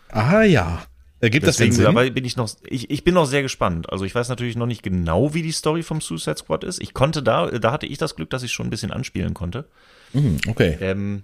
Ah 0.10 0.42
ja. 0.42 0.84
Ergibt 1.22 1.47
das 1.47 1.57
denn 1.57 1.68
Deswegen 1.68 1.76
Sinn? 1.76 1.86
dabei 1.86 2.09
bin 2.09 2.26
ich 2.26 2.36
noch, 2.36 2.49
ich, 2.68 2.89
ich 2.89 3.03
bin 3.03 3.13
noch 3.13 3.26
sehr 3.26 3.41
gespannt. 3.41 3.89
Also 3.89 4.03
ich 4.05 4.13
weiß 4.13 4.30
natürlich 4.30 4.57
noch 4.57 4.66
nicht 4.66 4.84
genau, 4.84 5.34
wie 5.34 5.41
die 5.41 5.51
Story 5.51 5.82
vom 5.82 6.01
Suicide 6.01 6.38
Squad 6.38 6.63
ist. 6.63 6.82
Ich 6.82 6.93
konnte 6.93 7.24
da, 7.24 7.47
da 7.51 7.72
hatte 7.72 7.86
ich 7.86 7.97
das 7.97 8.16
Glück, 8.16 8.30
dass 8.30 8.43
ich 8.43 8.51
schon 8.51 8.68
ein 8.68 8.70
bisschen 8.70 8.91
anspielen 8.91 9.34
konnte. 9.34 9.66
Hm, 10.11 10.38
okay. 10.47 10.78
Ähm, 10.82 11.24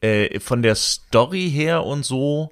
äh, 0.00 0.40
von 0.40 0.62
der 0.62 0.74
Story 0.74 1.50
her 1.50 1.84
und 1.84 2.04
so 2.04 2.50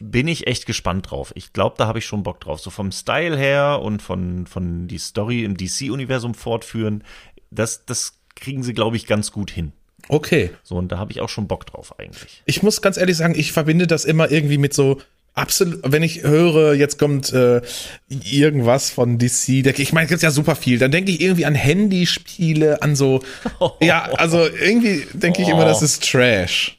bin 0.00 0.28
ich 0.28 0.46
echt 0.46 0.64
gespannt 0.64 1.10
drauf. 1.10 1.32
Ich 1.34 1.52
glaube, 1.52 1.74
da 1.76 1.86
habe 1.86 1.98
ich 1.98 2.06
schon 2.06 2.22
Bock 2.22 2.40
drauf. 2.40 2.60
So 2.60 2.70
vom 2.70 2.92
Style 2.92 3.36
her 3.36 3.80
und 3.82 4.00
von, 4.00 4.46
von 4.46 4.88
die 4.88 4.98
Story 4.98 5.44
im 5.44 5.56
DC-Universum 5.56 6.34
fortführen, 6.34 7.04
das, 7.50 7.84
das 7.84 8.18
kriegen 8.34 8.62
sie, 8.62 8.74
glaube 8.74 8.96
ich, 8.96 9.06
ganz 9.06 9.32
gut 9.32 9.50
hin. 9.50 9.72
Okay. 10.08 10.50
So, 10.62 10.76
und 10.76 10.92
da 10.92 10.98
habe 10.98 11.12
ich 11.12 11.20
auch 11.20 11.28
schon 11.28 11.48
Bock 11.48 11.66
drauf 11.66 11.98
eigentlich. 11.98 12.42
Ich 12.46 12.62
muss 12.62 12.80
ganz 12.80 12.96
ehrlich 12.96 13.16
sagen, 13.16 13.34
ich 13.36 13.52
verbinde 13.52 13.86
das 13.86 14.04
immer 14.04 14.30
irgendwie 14.30 14.58
mit 14.58 14.72
so 14.72 15.00
absolut, 15.38 15.80
wenn 15.84 16.02
ich 16.02 16.22
höre, 16.22 16.74
jetzt 16.74 16.98
kommt 16.98 17.32
äh, 17.32 17.62
irgendwas 18.08 18.90
von 18.90 19.18
DC, 19.18 19.62
denke 19.62 19.70
ich, 19.82 19.88
ich 19.88 19.92
meine, 19.92 20.04
es 20.04 20.10
gibt 20.10 20.22
ja 20.22 20.30
super 20.30 20.54
viel, 20.56 20.78
dann 20.78 20.90
denke 20.90 21.10
ich 21.10 21.20
irgendwie 21.20 21.46
an 21.46 21.54
Handyspiele, 21.54 22.82
an 22.82 22.96
so, 22.96 23.22
ja, 23.80 24.02
also 24.14 24.46
irgendwie 24.46 25.06
denke 25.12 25.42
ich 25.42 25.48
immer, 25.48 25.64
das 25.64 25.82
ist 25.82 26.08
Trash. 26.08 26.78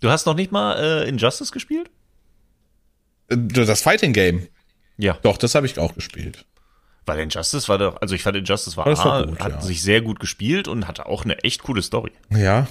Du 0.00 0.10
hast 0.10 0.26
noch 0.26 0.34
nicht 0.34 0.52
mal 0.52 1.04
äh, 1.04 1.08
Injustice 1.08 1.50
gespielt? 1.50 1.90
Äh, 3.28 3.36
Das 3.36 3.82
Fighting 3.82 4.12
Game, 4.12 4.46
Ja. 4.98 5.18
doch, 5.22 5.36
das 5.38 5.54
habe 5.54 5.66
ich 5.66 5.78
auch 5.78 5.94
gespielt. 5.94 6.44
Weil 7.06 7.18
Injustice 7.20 7.68
war 7.68 7.78
doch, 7.78 8.00
also 8.00 8.14
ich 8.14 8.22
fand 8.22 8.36
Injustice 8.36 8.76
war, 8.76 8.86
war 8.86 9.06
A, 9.06 9.22
gut, 9.24 9.40
hat 9.40 9.52
ja. 9.52 9.60
sich 9.60 9.82
sehr 9.82 10.00
gut 10.00 10.20
gespielt 10.20 10.68
und 10.68 10.88
hatte 10.88 11.06
auch 11.06 11.24
eine 11.24 11.38
echt 11.44 11.62
coole 11.62 11.82
Story. 11.82 12.12
Ja. 12.30 12.66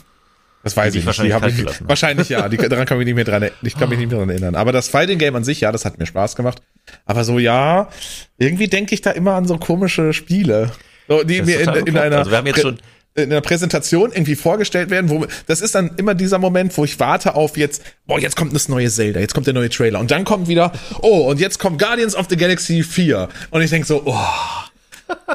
Das 0.64 0.78
weiß 0.78 0.96
ich 0.96 1.04
nicht. 1.04 1.04
Die 1.04 1.08
wahrscheinlich 1.08 1.34
hab 1.34 1.46
ich, 1.48 1.88
wahrscheinlich 1.88 2.30
ja. 2.30 2.48
Die, 2.50 2.58
daran 2.58 2.86
kann 2.86 2.98
ich 2.98 3.06
mich 3.06 3.14
nicht 3.14 3.16
mehr 3.16 3.26
dran, 3.26 3.50
ich 3.62 3.78
kann 3.78 3.90
mich 3.90 4.00
nicht 4.00 4.10
mehr 4.10 4.20
dran 4.20 4.30
erinnern. 4.30 4.56
Aber 4.56 4.72
das 4.72 4.88
Fighting 4.88 5.20
Game 5.20 5.36
an 5.36 5.44
sich, 5.44 5.62
ja, 5.62 5.72
das 5.72 5.84
hat 5.86 6.00
mir 6.00 6.06
Spaß 6.06 6.36
gemacht. 6.36 6.62
Aber 7.06 7.24
so, 7.24 7.38
ja, 7.40 7.90
irgendwie 8.38 8.68
denke 8.68 8.96
ich 8.96 9.02
da 9.02 9.12
immer 9.12 9.34
an 9.34 9.46
so 9.46 9.58
komische 9.58 10.14
Spiele. 10.14 10.72
So, 11.08 11.24
die 11.24 11.40
Das 11.40 11.46
mir 11.48 11.60
in, 11.60 11.88
in 11.88 11.98
einer, 11.98 12.18
Also 12.20 12.32
wir 12.32 12.38
haben 12.38 12.48
jetzt 12.48 12.62
schon- 12.62 12.80
in 13.16 13.32
einer 13.32 13.42
Präsentation 13.42 14.12
irgendwie 14.12 14.36
vorgestellt 14.36 14.90
werden, 14.90 15.10
wo, 15.10 15.28
das 15.46 15.62
ist 15.62 15.76
dann 15.76 15.92
immer 15.98 16.16
dieser 16.16 16.40
Moment, 16.40 16.76
wo 16.78 16.84
ich 16.84 17.00
warte 17.00 17.36
auf 17.36 17.58
jetzt, 17.58 17.84
boah, 18.08 18.20
jetzt 18.20 18.36
kommt 18.36 18.56
das 18.56 18.70
neue 18.70 18.90
Zelda, 18.90 19.20
jetzt 19.20 19.36
kommt 19.36 19.46
der 19.46 19.54
neue 19.54 19.70
Trailer 19.70 20.00
und 20.00 20.10
dann 20.10 20.24
kommt 20.26 20.48
wieder, 20.48 20.72
oh, 21.02 21.30
und 21.30 21.40
jetzt 21.40 21.60
kommt 21.60 21.78
Guardians 21.80 22.16
of 22.16 22.26
the 22.30 22.38
Galaxy 22.38 22.82
4. 22.82 23.30
Und 23.52 23.62
ich 23.62 23.70
denk 23.70 23.86
so, 23.86 24.02
oh, 24.06 24.18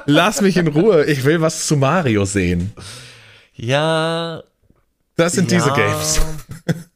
lass 0.07 0.41
mich 0.41 0.57
in 0.57 0.67
Ruhe, 0.67 1.05
ich 1.05 1.23
will 1.25 1.41
was 1.41 1.67
zu 1.69 1.77
Mario 1.77 2.25
sehen. 2.25 2.73
Ja, 3.55 4.43
Das 5.19 5.35
sind 5.35 5.51
diese 5.51 5.69
Ja. 5.69 5.75
Games. 5.75 6.21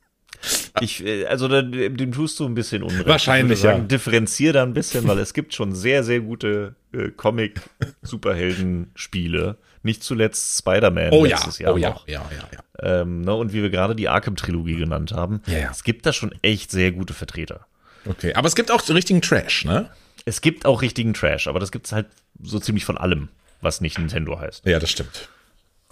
Ich, 0.81 1.05
äh, 1.07 1.27
also 1.27 1.47
dem 1.47 2.11
tust 2.11 2.41
du 2.41 2.47
ein 2.47 2.55
bisschen 2.55 2.83
Unrecht. 2.83 3.07
Wahrscheinlich, 3.07 3.61
sagen, 3.61 3.83
ja. 3.83 3.87
Differenzier 3.87 4.53
da 4.53 4.65
ein 4.65 4.73
bisschen, 4.73 5.07
weil 5.07 5.21
es 5.21 5.35
gibt 5.35 5.55
schon 5.55 5.73
sehr, 5.73 6.03
sehr 6.03 6.19
gute 6.19 6.75
äh, 6.93 7.11
Comic-Superhelden-Spiele. 7.11 9.57
Nicht 9.85 10.03
zuletzt 10.03 10.59
Spider-Man 10.59 11.13
Oh 11.13 11.25
ja, 11.25 11.37
letztes 11.37 11.61
Jahr 11.61 11.75
oh 11.75 11.77
ja, 11.77 11.91
noch. 11.91 12.09
ja, 12.09 12.25
ja, 12.37 12.49
ja. 12.53 12.59
Ähm, 13.03 13.21
ne, 13.21 13.33
und 13.35 13.53
wie 13.53 13.63
wir 13.63 13.71
gerade 13.71 13.95
die 13.95 14.09
Arkham-Trilogie 14.09 14.75
genannt 14.77 15.13
haben. 15.13 15.43
Ja, 15.47 15.59
ja. 15.59 15.69
Es 15.71 15.85
gibt 15.85 16.07
da 16.07 16.13
schon 16.13 16.35
echt 16.43 16.73
sehr 16.73 16.91
gute 16.91 17.15
Vertreter. 17.15 17.67
Okay, 18.05 18.35
aber 18.35 18.49
es 18.49 18.57
gibt 18.57 18.73
auch 18.73 18.81
so 18.81 18.95
richtigen 18.95 19.23
Trash, 19.23 19.65
ne? 19.65 19.91
Es 20.25 20.41
gibt 20.41 20.67
auch 20.67 20.83
richtigen 20.83 21.15
Trash, 21.15 21.47
aber 21.47 21.61
das 21.61 21.71
gibt's 21.71 21.93
halt 21.93 22.07
so 22.43 22.59
ziemlich 22.59 22.85
von 22.85 22.99
allem, 22.99 23.29
was 23.61 23.81
nicht 23.81 23.97
Nintendo 23.99 24.41
heißt. 24.41 24.67
Ja, 24.67 24.81
das 24.81 24.91
stimmt. 24.91 25.29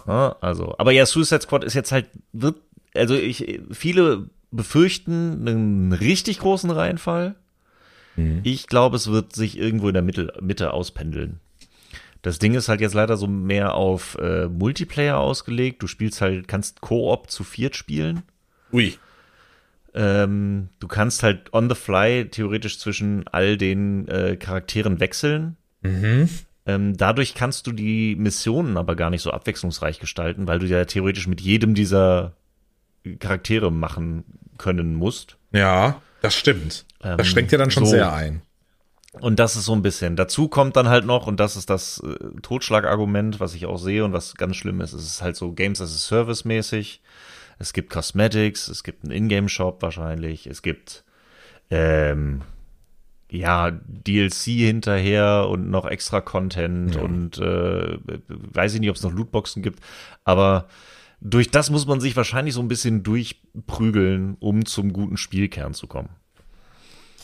Ja, 0.07 0.35
also, 0.41 0.75
aber 0.77 0.91
ja, 0.91 1.05
Suicide 1.05 1.41
Squad 1.41 1.63
ist 1.63 1.73
jetzt 1.73 1.91
halt, 1.91 2.07
wird, 2.33 2.57
also 2.95 3.15
ich, 3.15 3.59
viele 3.71 4.29
befürchten 4.51 5.47
einen 5.47 5.93
richtig 5.93 6.39
großen 6.39 6.69
Reihenfall. 6.69 7.35
Ich 8.43 8.67
glaube, 8.67 8.97
es 8.97 9.09
wird 9.09 9.33
sich 9.33 9.57
irgendwo 9.57 9.87
in 9.87 9.93
der 9.93 10.03
Mitte, 10.03 10.33
Mitte 10.41 10.73
auspendeln. 10.73 11.39
Das 12.21 12.37
Ding 12.37 12.53
ist 12.53 12.69
halt 12.69 12.81
jetzt 12.81 12.93
leider 12.93 13.17
so 13.17 13.25
mehr 13.25 13.73
auf 13.73 14.17
äh, 14.19 14.47
Multiplayer 14.47 15.17
ausgelegt. 15.17 15.81
Du 15.81 15.87
spielst 15.87 16.21
halt, 16.21 16.47
kannst 16.47 16.81
Koop 16.81 17.31
zu 17.31 17.43
viert 17.43 17.75
spielen. 17.75 18.21
Ui. 18.71 18.93
Ähm, 19.93 20.69
du 20.79 20.87
kannst 20.87 21.23
halt 21.23 21.53
on 21.53 21.69
the 21.69 21.75
fly 21.75 22.27
theoretisch 22.29 22.79
zwischen 22.79 23.27
all 23.27 23.57
den 23.57 24.07
äh, 24.07 24.35
Charakteren 24.35 24.99
wechseln. 24.99 25.57
Ähm, 26.75 26.97
dadurch 26.97 27.33
kannst 27.35 27.67
du 27.67 27.71
die 27.71 28.15
Missionen 28.15 28.77
aber 28.77 28.95
gar 28.95 29.09
nicht 29.09 29.21
so 29.21 29.31
abwechslungsreich 29.31 29.99
gestalten, 29.99 30.47
weil 30.47 30.59
du 30.59 30.67
ja 30.67 30.85
theoretisch 30.85 31.27
mit 31.27 31.41
jedem 31.41 31.75
dieser 31.75 32.33
Charaktere 33.19 33.71
machen 33.71 34.23
können 34.57 34.95
musst. 34.95 35.37
Ja, 35.51 36.01
das 36.21 36.35
stimmt. 36.35 36.85
Ähm, 37.03 37.17
das 37.17 37.27
schränkt 37.27 37.51
ja 37.51 37.57
dann 37.57 37.71
schon 37.71 37.85
so. 37.85 37.91
sehr 37.91 38.13
ein. 38.13 38.41
Und 39.19 39.39
das 39.39 39.57
ist 39.57 39.65
so 39.65 39.73
ein 39.73 39.81
bisschen. 39.81 40.15
Dazu 40.15 40.47
kommt 40.47 40.77
dann 40.77 40.87
halt 40.87 41.05
noch, 41.05 41.27
und 41.27 41.39
das 41.39 41.57
ist 41.57 41.69
das 41.69 42.01
äh, 42.05 42.15
Totschlagargument, 42.41 43.41
was 43.41 43.53
ich 43.53 43.65
auch 43.65 43.77
sehe 43.77 44.05
und 44.05 44.13
was 44.13 44.35
ganz 44.35 44.55
schlimm 44.55 44.79
ist, 44.79 44.93
es 44.93 45.03
ist 45.03 45.21
halt 45.21 45.35
so 45.35 45.51
Games 45.51 45.81
as 45.81 45.93
a 45.93 45.97
Service 45.97 46.45
mäßig. 46.45 47.01
Es 47.59 47.73
gibt 47.73 47.91
Cosmetics, 47.91 48.69
es 48.69 48.83
gibt 48.83 49.03
einen 49.03 49.11
Ingame-Shop 49.11 49.81
wahrscheinlich, 49.81 50.47
es 50.47 50.61
gibt 50.61 51.03
ähm, 51.69 52.41
ja 53.31 53.71
DLC 53.71 54.43
hinterher 54.43 55.47
und 55.49 55.69
noch 55.69 55.85
extra 55.85 56.21
Content 56.21 56.97
und 56.97 57.37
äh, 57.37 57.97
weiß 58.27 58.73
ich 58.73 58.81
nicht, 58.81 58.89
ob 58.89 58.97
es 58.97 59.03
noch 59.03 59.13
Lootboxen 59.13 59.63
gibt, 59.63 59.79
aber 60.25 60.67
durch 61.21 61.49
das 61.49 61.69
muss 61.69 61.85
man 61.85 62.01
sich 62.01 62.15
wahrscheinlich 62.15 62.53
so 62.53 62.61
ein 62.61 62.67
bisschen 62.67 63.03
durchprügeln, 63.03 64.35
um 64.39 64.65
zum 64.65 64.91
guten 64.91 65.17
Spielkern 65.17 65.73
zu 65.73 65.87
kommen. 65.87 66.09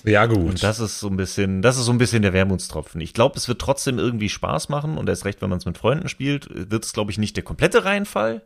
Ja, 0.03 0.27
gut. 0.27 0.37
Und 0.37 0.63
das 0.63 0.79
ist 0.79 0.99
so 0.99 1.07
ein 1.07 1.17
bisschen, 1.17 1.61
das 1.61 1.77
ist 1.77 1.85
so 1.85 1.91
ein 1.91 1.97
bisschen 1.97 2.21
der 2.21 2.31
Wermutstropfen. 2.31 3.01
Ich 3.01 3.13
glaube, 3.13 3.35
es 3.35 3.47
wird 3.47 3.59
trotzdem 3.59 3.97
irgendwie 3.97 4.29
Spaß 4.29 4.69
machen 4.69 4.97
und 4.97 5.09
erst 5.09 5.25
recht, 5.25 5.41
wenn 5.41 5.49
man 5.49 5.57
es 5.57 5.65
mit 5.65 5.77
Freunden 5.77 6.07
spielt, 6.07 6.47
wird 6.49 6.85
es, 6.85 6.93
glaube 6.93 7.11
ich, 7.11 7.17
nicht 7.17 7.35
der 7.35 7.43
komplette 7.43 7.83
Reihenfall. 7.83 8.43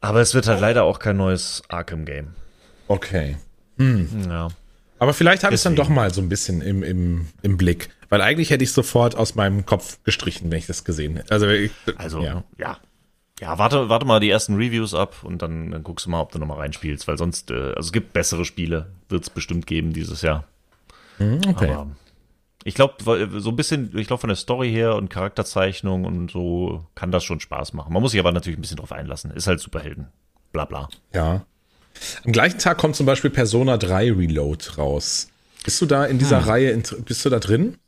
Aber 0.00 0.20
es 0.20 0.34
wird 0.34 0.48
halt 0.48 0.60
leider 0.60 0.84
auch 0.84 0.98
kein 0.98 1.16
neues 1.16 1.62
Arkham-Game. 1.68 2.28
okay. 2.88 3.36
Ja. 3.78 4.48
Aber 5.04 5.12
vielleicht 5.12 5.44
habe 5.44 5.54
ich 5.54 5.58
es 5.58 5.64
dann 5.64 5.76
doch 5.76 5.90
mal 5.90 6.14
so 6.14 6.22
ein 6.22 6.30
bisschen 6.30 6.62
im, 6.62 6.82
im, 6.82 7.26
im 7.42 7.58
Blick. 7.58 7.90
Weil 8.08 8.22
eigentlich 8.22 8.48
hätte 8.48 8.64
ich 8.64 8.72
sofort 8.72 9.16
aus 9.16 9.34
meinem 9.34 9.66
Kopf 9.66 10.02
gestrichen, 10.02 10.50
wenn 10.50 10.56
ich 10.56 10.66
das 10.66 10.82
gesehen 10.82 11.16
hätte. 11.16 11.30
Also, 11.30 11.46
ich, 11.46 11.72
Also, 11.96 12.22
ja. 12.22 12.42
ja. 12.56 12.78
ja. 13.38 13.58
warte, 13.58 13.90
warte 13.90 14.06
mal 14.06 14.18
die 14.18 14.30
ersten 14.30 14.54
Reviews 14.54 14.94
ab 14.94 15.16
und 15.22 15.42
dann, 15.42 15.72
dann 15.72 15.82
guckst 15.82 16.06
du 16.06 16.10
mal, 16.10 16.22
ob 16.22 16.32
du 16.32 16.38
nochmal 16.38 16.56
reinspielst, 16.56 17.06
weil 17.06 17.18
sonst, 17.18 17.50
äh, 17.50 17.54
also 17.54 17.80
es 17.80 17.92
gibt 17.92 18.14
bessere 18.14 18.46
Spiele, 18.46 18.92
wird 19.10 19.24
es 19.24 19.28
bestimmt 19.28 19.66
geben 19.66 19.92
dieses 19.92 20.22
Jahr. 20.22 20.44
Hm, 21.18 21.42
Okay. 21.48 21.70
Aber 21.70 21.88
Ich 22.64 22.74
glaube, 22.74 22.94
so 23.40 23.50
ein 23.50 23.56
bisschen, 23.56 23.90
ich 23.98 24.06
glaube 24.06 24.22
von 24.22 24.28
der 24.28 24.36
Story 24.36 24.70
her 24.70 24.94
und 24.96 25.10
Charakterzeichnung 25.10 26.06
und 26.06 26.30
so 26.30 26.86
kann 26.94 27.10
das 27.12 27.24
schon 27.24 27.40
Spaß 27.40 27.74
machen. 27.74 27.92
Man 27.92 28.00
muss 28.00 28.12
sich 28.12 28.20
aber 28.20 28.32
natürlich 28.32 28.58
ein 28.58 28.62
bisschen 28.62 28.78
drauf 28.78 28.92
einlassen. 28.92 29.32
Ist 29.32 29.48
halt 29.48 29.60
Superhelden. 29.60 30.06
Bla 30.50 30.64
bla. 30.64 30.88
Ja. 31.12 31.44
Am 32.24 32.32
gleichen 32.32 32.58
Tag 32.58 32.78
kommt 32.78 32.96
zum 32.96 33.06
Beispiel 33.06 33.30
Persona 33.30 33.76
3 33.76 34.12
Reload 34.12 34.64
raus. 34.78 35.28
Bist 35.64 35.80
du 35.80 35.86
da 35.86 36.04
in 36.04 36.18
dieser 36.18 36.40
hm. 36.40 36.48
Reihe, 36.48 36.82
bist 37.04 37.24
du 37.24 37.30
da 37.30 37.38
drin? 37.38 37.78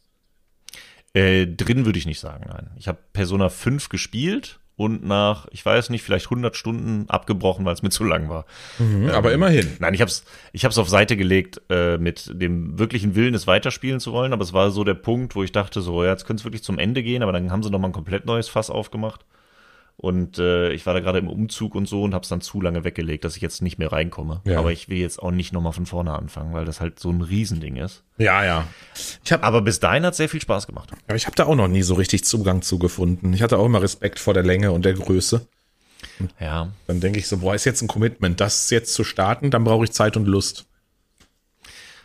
Äh, 1.12 1.46
drin 1.46 1.86
würde 1.86 1.98
ich 1.98 2.06
nicht 2.06 2.20
sagen, 2.20 2.46
nein. 2.48 2.70
Ich 2.76 2.88
habe 2.88 2.98
Persona 3.12 3.48
5 3.48 3.88
gespielt 3.88 4.60
und 4.76 5.04
nach, 5.04 5.46
ich 5.50 5.64
weiß 5.64 5.88
nicht, 5.88 6.02
vielleicht 6.02 6.26
100 6.26 6.54
Stunden 6.56 7.08
abgebrochen, 7.08 7.64
weil 7.64 7.74
es 7.74 7.82
mir 7.82 7.90
zu 7.90 8.04
lang 8.04 8.28
war. 8.28 8.44
Mhm, 8.78 9.08
ähm, 9.08 9.14
aber 9.14 9.32
immerhin. 9.32 9.76
Nein, 9.78 9.94
ich 9.94 10.00
habe 10.00 10.10
es 10.10 10.24
ich 10.52 10.64
hab's 10.64 10.78
auf 10.78 10.88
Seite 10.88 11.16
gelegt 11.16 11.60
äh, 11.70 11.96
mit 11.98 12.30
dem 12.34 12.78
wirklichen 12.78 13.14
Willen, 13.14 13.34
es 13.34 13.46
weiterspielen 13.46 14.00
zu 14.00 14.12
wollen, 14.12 14.32
aber 14.32 14.42
es 14.42 14.52
war 14.52 14.70
so 14.70 14.84
der 14.84 14.94
Punkt, 14.94 15.34
wo 15.34 15.42
ich 15.42 15.52
dachte, 15.52 15.80
so, 15.80 16.04
ja, 16.04 16.10
jetzt 16.10 16.26
könnte 16.26 16.42
es 16.42 16.44
wirklich 16.44 16.62
zum 16.62 16.78
Ende 16.78 17.02
gehen, 17.02 17.22
aber 17.22 17.32
dann 17.32 17.50
haben 17.50 17.62
sie 17.62 17.70
nochmal 17.70 17.90
ein 17.90 17.94
komplett 17.94 18.26
neues 18.26 18.48
Fass 18.48 18.68
aufgemacht. 18.70 19.24
Und 19.98 20.38
äh, 20.38 20.72
ich 20.72 20.84
war 20.84 20.92
da 20.92 21.00
gerade 21.00 21.18
im 21.18 21.28
Umzug 21.28 21.74
und 21.74 21.88
so 21.88 22.02
und 22.02 22.12
habe 22.12 22.22
es 22.22 22.28
dann 22.28 22.42
zu 22.42 22.60
lange 22.60 22.84
weggelegt, 22.84 23.24
dass 23.24 23.34
ich 23.36 23.42
jetzt 23.42 23.62
nicht 23.62 23.78
mehr 23.78 23.90
reinkomme. 23.90 24.42
Ja. 24.44 24.58
Aber 24.58 24.70
ich 24.70 24.90
will 24.90 24.98
jetzt 24.98 25.22
auch 25.22 25.30
nicht 25.30 25.52
nochmal 25.54 25.72
von 25.72 25.86
vorne 25.86 26.12
anfangen, 26.12 26.52
weil 26.52 26.66
das 26.66 26.80
halt 26.80 27.00
so 27.00 27.10
ein 27.10 27.22
Riesending 27.22 27.76
ist. 27.76 28.04
Ja, 28.18 28.44
ja. 28.44 28.66
Ich 29.24 29.32
hab, 29.32 29.42
aber 29.42 29.62
bis 29.62 29.80
dahin 29.80 30.04
hat 30.04 30.14
sehr 30.14 30.28
viel 30.28 30.40
Spaß 30.40 30.66
gemacht. 30.66 30.92
Aber 31.06 31.16
ich 31.16 31.24
habe 31.26 31.34
da 31.34 31.46
auch 31.46 31.54
noch 31.54 31.68
nie 31.68 31.82
so 31.82 31.94
richtig 31.94 32.24
Zugang 32.24 32.60
zu 32.60 32.78
gefunden. 32.78 33.32
Ich 33.32 33.42
hatte 33.42 33.58
auch 33.58 33.64
immer 33.64 33.80
Respekt 33.80 34.18
vor 34.18 34.34
der 34.34 34.42
Länge 34.42 34.72
und 34.72 34.84
der 34.84 34.92
Größe. 34.92 35.48
Ja. 36.38 36.72
Dann 36.86 37.00
denke 37.00 37.18
ich 37.18 37.26
so, 37.26 37.38
boah, 37.38 37.54
ist 37.54 37.64
jetzt 37.64 37.80
ein 37.80 37.88
Commitment, 37.88 38.38
das 38.40 38.68
jetzt 38.70 38.92
zu 38.92 39.02
starten, 39.02 39.50
dann 39.50 39.64
brauche 39.64 39.84
ich 39.84 39.92
Zeit 39.92 40.16
und 40.18 40.26
Lust. 40.26 40.66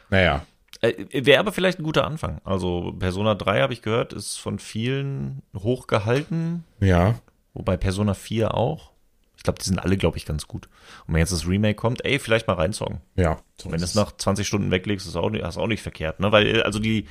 Naja. 0.09 0.45
Äh, 0.81 1.25
Wäre 1.25 1.39
aber 1.39 1.51
vielleicht 1.51 1.79
ein 1.79 1.83
guter 1.83 2.05
Anfang. 2.05 2.39
Also 2.43 2.93
Persona 2.97 3.35
3 3.35 3.61
habe 3.61 3.73
ich 3.73 3.81
gehört, 3.81 4.13
ist 4.13 4.37
von 4.37 4.59
vielen 4.59 5.41
hochgehalten. 5.55 6.63
Ja. 6.79 7.19
Wobei 7.53 7.77
Persona 7.77 8.13
4 8.13 8.53
auch. 8.53 8.91
Ich 9.37 9.43
glaube, 9.43 9.59
die 9.59 9.65
sind 9.65 9.79
alle, 9.79 9.97
glaube 9.97 10.17
ich, 10.17 10.25
ganz 10.25 10.47
gut. 10.47 10.69
Und 11.07 11.15
wenn 11.15 11.19
jetzt 11.19 11.33
das 11.33 11.47
Remake 11.47 11.75
kommt, 11.75 12.05
ey, 12.05 12.19
vielleicht 12.19 12.47
mal 12.47 12.53
reinzocken. 12.53 13.01
Ja. 13.15 13.39
So 13.59 13.71
wenn 13.71 13.79
du 13.79 13.83
es 13.83 13.95
nach 13.95 14.15
20 14.15 14.47
Stunden 14.47 14.69
weglegst, 14.69 15.07
ist 15.07 15.15
auch 15.15 15.31
hast 15.41 15.57
auch 15.57 15.67
nicht 15.67 15.81
verkehrt, 15.81 16.19
ne? 16.19 16.31
Weil, 16.31 16.61
also 16.61 16.77
die, 16.77 17.07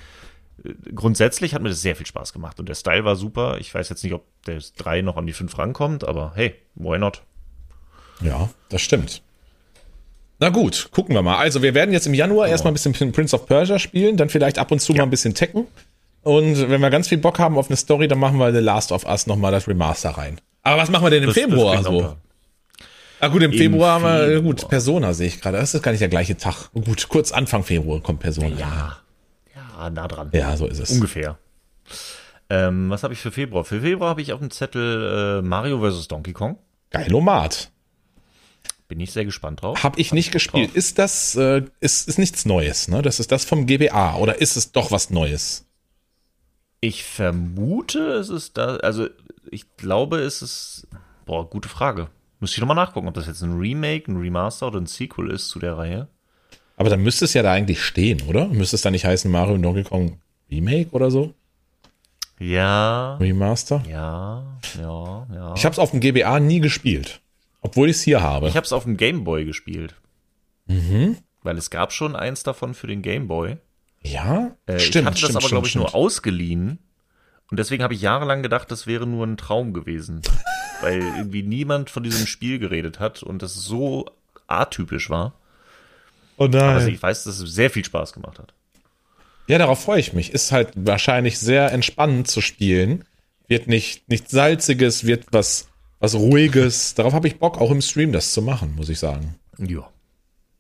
äh, 0.65 0.75
grundsätzlich 0.95 1.55
hat 1.55 1.63
mir 1.63 1.71
das 1.71 1.83
sehr 1.83 1.97
viel 1.97 2.07
Spaß 2.07 2.33
gemacht 2.33 2.61
und 2.61 2.69
der 2.69 2.77
Style 2.77 3.05
war 3.05 3.17
super. 3.17 3.59
Ich 3.59 3.75
weiß 3.75 3.89
jetzt 3.89 4.05
nicht, 4.05 4.13
ob 4.13 4.25
der 4.47 4.61
3 4.77 5.03
noch 5.03 5.17
an 5.17 5.27
die 5.27 5.33
5 5.33 5.59
rankommt, 5.59 6.05
aber 6.05 6.33
hey, 6.37 6.55
why 6.77 6.99
not? 6.99 7.23
Ja, 8.21 8.49
das 8.69 8.83
stimmt. 8.83 9.23
Na 10.39 10.49
gut, 10.49 10.89
gucken 10.93 11.15
wir 11.15 11.23
mal. 11.23 11.37
Also, 11.37 11.63
wir 11.63 11.75
werden 11.75 11.93
jetzt 11.93 12.07
im 12.07 12.15
Januar 12.15 12.49
oh. 12.49 12.51
erstmal 12.51 12.73
ein 12.73 12.75
bisschen 12.75 13.13
Prince 13.13 13.37
of 13.37 13.47
Persia 13.47 13.79
spielen, 13.79 14.17
dann 14.17 14.31
vielleicht 14.31 14.59
ab 14.59 14.71
und 14.73 14.81
zu 14.81 14.93
ja. 14.93 14.99
mal 14.99 15.05
ein 15.05 15.11
bisschen 15.11 15.35
Tekken. 15.35 15.67
Und 16.23 16.69
wenn 16.69 16.81
wir 16.81 16.91
ganz 16.91 17.09
viel 17.09 17.19
Bock 17.19 17.39
haben 17.39 17.57
auf 17.57 17.69
eine 17.69 17.77
Story, 17.77 18.09
dann 18.09 18.19
machen 18.19 18.39
wir 18.39 18.53
The 18.53 18.59
Last 18.59 18.93
of 18.93 19.07
Us 19.07 19.27
nochmal 19.27 19.53
das 19.53 19.67
Remaster 19.67 20.11
rein. 20.11 20.41
Aber 20.63 20.83
was 20.83 20.91
machen 20.91 21.05
wir 21.05 21.11
denn 21.11 21.23
im 21.23 21.29
das, 21.29 21.39
Februar 21.39 21.77
das 21.77 21.85
so? 21.85 22.17
Ah 23.21 23.29
gut, 23.29 23.43
im, 23.43 23.53
Im 23.53 23.59
Februar 23.59 24.01
haben 24.01 24.05
wir, 24.05 24.41
gut, 24.41 24.69
Persona 24.69 25.13
sehe 25.13 25.29
ich 25.29 25.41
gerade. 25.41 25.59
Das 25.59 25.75
ist 25.75 25.83
gar 25.83 25.91
nicht 25.93 26.01
der 26.01 26.09
gleiche 26.09 26.37
Tag. 26.37 26.71
Gut, 26.73 27.09
kurz 27.09 27.33
Anfang 27.33 27.65
Februar 27.65 28.01
kommt 28.01 28.21
Persona. 28.21 28.57
Ja, 28.57 28.99
ja, 29.55 29.91
nah 29.91 30.09
dran. 30.09 30.31
Ja, 30.33 30.57
so 30.57 30.67
ist 30.67 30.79
es. 30.79 30.91
Ungefähr. 30.91 31.39
Ähm, 32.49 32.91
was 32.91 33.03
habe 33.03 33.15
ich 33.15 33.21
für 33.21 33.31
Februar? 33.31 33.65
Für 33.65 33.83
Februar 33.83 34.11
habe 34.11 34.23
ich 34.23 34.33
auf 34.33 34.41
dem 34.41 34.51
Zettel 34.51 35.41
äh, 35.41 35.47
Mario 35.47 35.81
vs. 35.81 36.09
Donkey 36.09 36.33
Kong. 36.33 36.59
Geilomat. 36.91 37.71
Bin 38.89 38.99
ich 38.99 39.13
sehr 39.13 39.25
gespannt 39.25 39.63
drauf. 39.63 39.85
Hab 39.85 39.99
ich 39.99 40.13
nicht 40.13 40.33
gespielt. 40.33 40.71
Drauf. 40.71 40.77
Ist 40.77 40.99
das, 40.99 41.37
äh, 41.37 41.63
ist, 41.79 42.09
ist 42.09 42.19
nichts 42.19 42.45
Neues, 42.45 42.89
ne? 42.89 43.03
Das 43.03 43.21
ist 43.21 43.31
das 43.31 43.45
vom 43.45 43.67
GBA 43.67 44.17
oder 44.17 44.41
ist 44.41 44.57
es 44.57 44.73
doch 44.73 44.91
was 44.91 45.11
Neues? 45.11 45.67
Ich 46.81 47.05
vermute, 47.05 48.13
es 48.15 48.31
ist 48.31 48.57
da, 48.57 48.77
also 48.77 49.09
ich 49.51 49.77
glaube, 49.77 50.19
es 50.19 50.41
ist, 50.43 50.87
boah, 51.27 51.49
gute 51.49 51.69
Frage. 51.69 52.09
Müsste 52.39 52.57
ich 52.57 52.61
nochmal 52.61 52.77
nachgucken, 52.77 53.09
ob 53.09 53.15
das 53.15 53.27
jetzt 53.27 53.43
ein 53.43 53.59
Remake, 53.59 54.11
ein 54.11 54.17
Remaster 54.17 54.69
oder 54.69 54.81
ein 54.81 54.87
Sequel 54.87 55.31
ist 55.31 55.49
zu 55.49 55.59
der 55.59 55.77
Reihe. 55.77 56.09
Aber 56.77 56.89
dann 56.89 57.03
müsste 57.03 57.27
es 57.27 57.35
ja 57.35 57.43
da 57.43 57.53
eigentlich 57.53 57.83
stehen, 57.83 58.23
oder? 58.23 58.49
Müsste 58.49 58.77
es 58.77 58.83
da 58.83 58.91
nicht 58.91 59.05
heißen 59.05 59.31
Mario 59.31 59.55
und 59.55 59.63
Donkey 59.63 59.85
Kong 59.85 60.19
Remake 60.51 60.91
oder 60.93 61.11
so? 61.11 61.35
Ja. 62.39 63.17
Remaster? 63.17 63.83
Ja, 63.87 64.59
ja, 64.81 65.27
ja. 65.31 65.55
Ich 65.55 65.67
habe 65.67 65.75
es 65.75 65.79
auf 65.79 65.91
dem 65.91 66.01
GBA 66.01 66.41
nie 66.41 66.61
gespielt, 66.61 67.21
obwohl 67.61 67.91
ich 67.91 67.97
es 67.97 68.03
hier 68.03 68.23
habe. 68.23 68.49
Ich 68.49 68.57
habe 68.57 68.65
es 68.65 68.73
auf 68.73 68.85
dem 68.85 68.97
Game 68.97 69.25
Boy 69.25 69.45
gespielt. 69.45 69.95
Mhm. 70.67 71.19
Weil 71.43 71.59
es 71.59 71.69
gab 71.69 71.93
schon 71.93 72.17
eins 72.17 72.43
davon 72.43 72.73
für 72.73 72.87
den 72.87 73.03
Game 73.03 73.29
Boy. 73.29 73.59
Ja, 74.03 74.57
äh, 74.67 74.79
stimmt. 74.79 75.03
Ich 75.03 75.07
hatte 75.07 75.19
stimmt, 75.19 75.35
das 75.35 75.37
aber, 75.37 75.49
glaube 75.49 75.67
ich, 75.67 75.73
stimmt. 75.73 75.85
nur 75.87 75.95
ausgeliehen. 75.95 76.79
Und 77.51 77.59
deswegen 77.59 77.83
habe 77.83 77.95
ich 77.95 78.01
jahrelang 78.01 78.43
gedacht, 78.43 78.71
das 78.71 78.87
wäre 78.87 79.07
nur 79.07 79.27
ein 79.27 79.37
Traum 79.37 79.73
gewesen. 79.73 80.23
weil 80.81 81.01
irgendwie 81.01 81.43
niemand 81.43 81.91
von 81.91 82.03
diesem 82.03 82.27
Spiel 82.27 82.59
geredet 82.59 83.01
hat 83.01 83.23
und 83.23 83.43
das 83.43 83.55
so 83.55 84.07
atypisch 84.47 85.11
war. 85.11 85.35
Oh 86.37 86.47
nein. 86.47 86.77
Aber 86.77 86.87
ich 86.87 87.03
weiß, 87.03 87.25
dass 87.25 87.39
es 87.39 87.55
sehr 87.55 87.71
viel 87.71 87.85
Spaß 87.85 88.13
gemacht 88.13 88.39
hat. 88.39 88.55
Ja, 89.47 89.59
darauf 89.59 89.83
freue 89.83 90.01
ich 90.01 90.13
mich. 90.13 90.33
Ist 90.33 90.53
halt 90.53 90.71
wahrscheinlich 90.75 91.39
sehr 91.39 91.73
entspannend 91.73 92.29
zu 92.29 92.41
spielen. 92.41 93.05
Wird 93.49 93.67
nicht, 93.67 94.09
nicht 94.09 94.31
salziges, 94.31 95.07
wird 95.07 95.27
was, 95.33 95.69
was 95.99 96.15
ruhiges. 96.15 96.95
Darauf 96.95 97.13
habe 97.13 97.27
ich 97.27 97.39
Bock, 97.39 97.59
auch 97.59 97.71
im 97.71 97.83
Stream 97.83 98.13
das 98.13 98.33
zu 98.33 98.43
machen, 98.43 98.75
muss 98.77 98.89
ich 98.89 98.99
sagen. 98.99 99.37
Ja. 99.59 99.89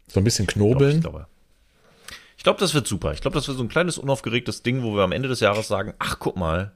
So 0.08 0.20
ein 0.20 0.24
bisschen 0.24 0.46
knobeln. 0.46 0.96
Ich 0.96 1.02
glaube, 1.02 1.18
ich 1.18 1.24
glaube, 1.24 1.26
das 2.42 2.74
wird 2.74 2.86
super. 2.86 3.12
Ich 3.12 3.20
glaube, 3.20 3.34
das 3.34 3.48
wird 3.48 3.58
so 3.58 3.64
ein 3.64 3.68
kleines 3.68 3.98
unaufgeregtes 3.98 4.62
Ding, 4.62 4.82
wo 4.82 4.94
wir 4.94 5.02
am 5.02 5.12
Ende 5.12 5.28
des 5.28 5.40
Jahres 5.40 5.68
sagen, 5.68 5.94
ach, 5.98 6.18
guck 6.18 6.36
mal, 6.36 6.72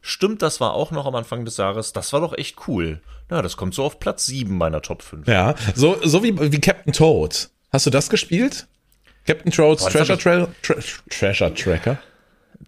stimmt, 0.00 0.42
das 0.42 0.60
war 0.60 0.74
auch 0.74 0.90
noch 0.90 1.06
am 1.06 1.14
Anfang 1.14 1.44
des 1.44 1.56
Jahres, 1.56 1.92
das 1.92 2.12
war 2.12 2.20
doch 2.20 2.36
echt 2.36 2.68
cool. 2.68 3.00
Na, 3.28 3.42
das 3.42 3.56
kommt 3.56 3.74
so 3.74 3.84
auf 3.84 3.98
Platz 3.98 4.26
7 4.26 4.56
meiner 4.56 4.80
Top 4.80 5.02
5. 5.02 5.26
Ja, 5.26 5.54
so, 5.74 5.98
so 6.02 6.22
wie, 6.22 6.52
wie 6.52 6.60
Captain 6.60 6.92
Toad. 6.92 7.50
Hast 7.70 7.86
du 7.86 7.90
das 7.90 8.08
gespielt? 8.08 8.66
Captain 9.26 9.52
Toads 9.52 9.82
Boah, 9.82 9.90
Treasure, 9.90 10.18
Tra 10.18 10.48
Tra 10.62 10.74
Treasure 11.10 11.52
Tracker? 11.52 11.98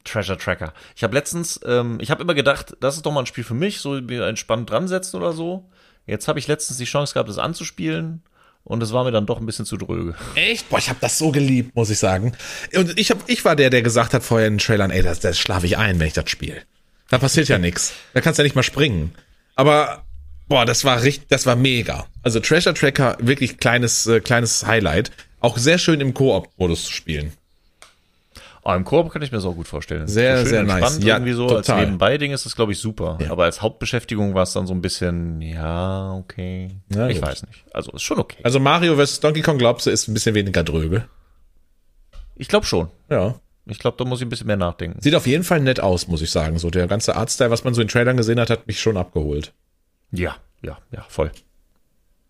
Treasure 0.04 0.36
Tracker. 0.36 0.74
Ich 0.94 1.02
habe 1.02 1.14
letztens, 1.14 1.58
ähm, 1.64 1.98
ich 2.00 2.10
habe 2.10 2.22
immer 2.22 2.34
gedacht, 2.34 2.76
das 2.80 2.96
ist 2.96 3.06
doch 3.06 3.12
mal 3.12 3.20
ein 3.20 3.26
Spiel 3.26 3.44
für 3.44 3.54
mich, 3.54 3.80
so 3.80 3.96
entspannt 3.96 4.68
dran 4.68 4.86
setzen 4.86 5.16
oder 5.16 5.32
so. 5.32 5.70
Jetzt 6.06 6.28
habe 6.28 6.38
ich 6.38 6.48
letztens 6.48 6.78
die 6.78 6.84
Chance 6.84 7.14
gehabt, 7.14 7.28
das 7.28 7.38
anzuspielen 7.38 8.22
und 8.64 8.82
es 8.82 8.92
war 8.92 9.04
mir 9.04 9.10
dann 9.10 9.26
doch 9.26 9.40
ein 9.40 9.46
bisschen 9.46 9.66
zu 9.66 9.76
dröge. 9.76 10.14
Echt? 10.34 10.68
Boah, 10.68 10.78
ich 10.78 10.88
habe 10.88 10.98
das 11.00 11.18
so 11.18 11.30
geliebt, 11.30 11.74
muss 11.74 11.90
ich 11.90 11.98
sagen. 11.98 12.32
Und 12.74 12.98
ich, 12.98 13.10
hab, 13.10 13.28
ich 13.28 13.44
war 13.44 13.56
der, 13.56 13.70
der 13.70 13.82
gesagt 13.82 14.14
hat 14.14 14.22
vorher 14.22 14.46
in 14.46 14.54
den 14.54 14.58
Trailern, 14.58 14.90
ey, 14.90 15.02
das, 15.02 15.20
das 15.20 15.38
schlafe 15.38 15.66
ich 15.66 15.78
ein, 15.78 15.98
wenn 15.98 16.06
ich 16.06 16.12
das 16.12 16.30
spiele. 16.30 16.62
Da 17.08 17.18
passiert 17.18 17.48
ja 17.48 17.58
nichts. 17.58 17.92
Da 18.14 18.20
kannst 18.20 18.38
du 18.38 18.42
ja 18.42 18.44
nicht 18.44 18.56
mal 18.56 18.62
springen. 18.62 19.12
Aber 19.56 20.04
boah, 20.48 20.64
das 20.64 20.84
war 20.84 21.02
richtig, 21.02 21.28
das 21.28 21.46
war 21.46 21.56
mega. 21.56 22.06
Also 22.22 22.40
Treasure 22.40 22.74
Tracker, 22.74 23.16
wirklich 23.20 23.58
kleines, 23.58 24.06
äh, 24.06 24.20
kleines 24.20 24.66
Highlight. 24.66 25.10
Auch 25.40 25.58
sehr 25.58 25.78
schön 25.78 26.00
im 26.00 26.14
Koop-Modus 26.14 26.84
zu 26.84 26.92
spielen. 26.92 27.32
Oh, 28.62 28.72
Im 28.72 28.84
Koop 28.84 29.10
kann 29.10 29.22
ich 29.22 29.32
mir 29.32 29.38
das 29.38 29.46
auch 29.46 29.54
gut 29.54 29.68
vorstellen. 29.68 30.06
Sehr, 30.06 30.44
sehr 30.44 30.62
nice. 30.62 30.98
Ja, 31.02 31.16
irgendwie 31.16 31.32
so 31.32 31.48
total. 31.48 31.76
als 31.76 31.86
Nebenbei-Ding 31.86 32.32
ist 32.32 32.44
das, 32.44 32.54
glaube 32.54 32.72
ich, 32.72 32.78
super. 32.78 33.18
Ja. 33.20 33.30
Aber 33.30 33.44
als 33.44 33.62
Hauptbeschäftigung 33.62 34.34
war 34.34 34.42
es 34.42 34.52
dann 34.52 34.66
so 34.66 34.74
ein 34.74 34.82
bisschen, 34.82 35.40
ja, 35.40 36.12
okay. 36.12 36.70
Ja, 36.94 37.08
ich 37.08 37.20
gut. 37.20 37.28
weiß 37.28 37.46
nicht. 37.46 37.64
Also 37.72 37.92
ist 37.92 38.02
schon 38.02 38.18
okay. 38.18 38.38
Also 38.42 38.60
Mario 38.60 39.02
vs. 39.02 39.20
Donkey 39.20 39.40
Kong, 39.40 39.56
glaubst 39.56 39.86
du, 39.86 39.90
ist 39.90 40.08
ein 40.08 40.14
bisschen 40.14 40.34
weniger 40.34 40.62
dröge? 40.62 41.08
Ich 42.36 42.48
glaube 42.48 42.66
schon. 42.66 42.88
Ja. 43.08 43.36
Ich 43.66 43.78
glaube, 43.78 43.96
da 43.96 44.04
muss 44.04 44.20
ich 44.20 44.26
ein 44.26 44.30
bisschen 44.30 44.46
mehr 44.46 44.56
nachdenken. 44.56 45.00
Sieht 45.00 45.14
auf 45.14 45.26
jeden 45.26 45.44
Fall 45.44 45.60
nett 45.60 45.80
aus, 45.80 46.08
muss 46.08 46.22
ich 46.22 46.30
sagen. 46.30 46.58
So 46.58 46.70
der 46.70 46.86
ganze 46.86 47.16
Artstyle, 47.16 47.50
was 47.50 47.64
man 47.64 47.72
so 47.72 47.80
in 47.80 47.88
Trailern 47.88 48.16
gesehen 48.16 48.40
hat, 48.40 48.50
hat 48.50 48.66
mich 48.66 48.80
schon 48.80 48.96
abgeholt. 48.96 49.52
Ja, 50.10 50.36
ja, 50.62 50.78
ja, 50.90 51.04
voll. 51.08 51.30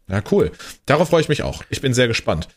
Ja, 0.09 0.23
cool. 0.31 0.53
Darauf 0.87 1.09
freue 1.09 1.23
ich 1.23 1.29
mich 1.29 1.43
auch. 1.43 1.63
Ich 1.71 1.81
bin 1.81 1.95
sehr 1.95 2.09
gespannt. 2.09 2.49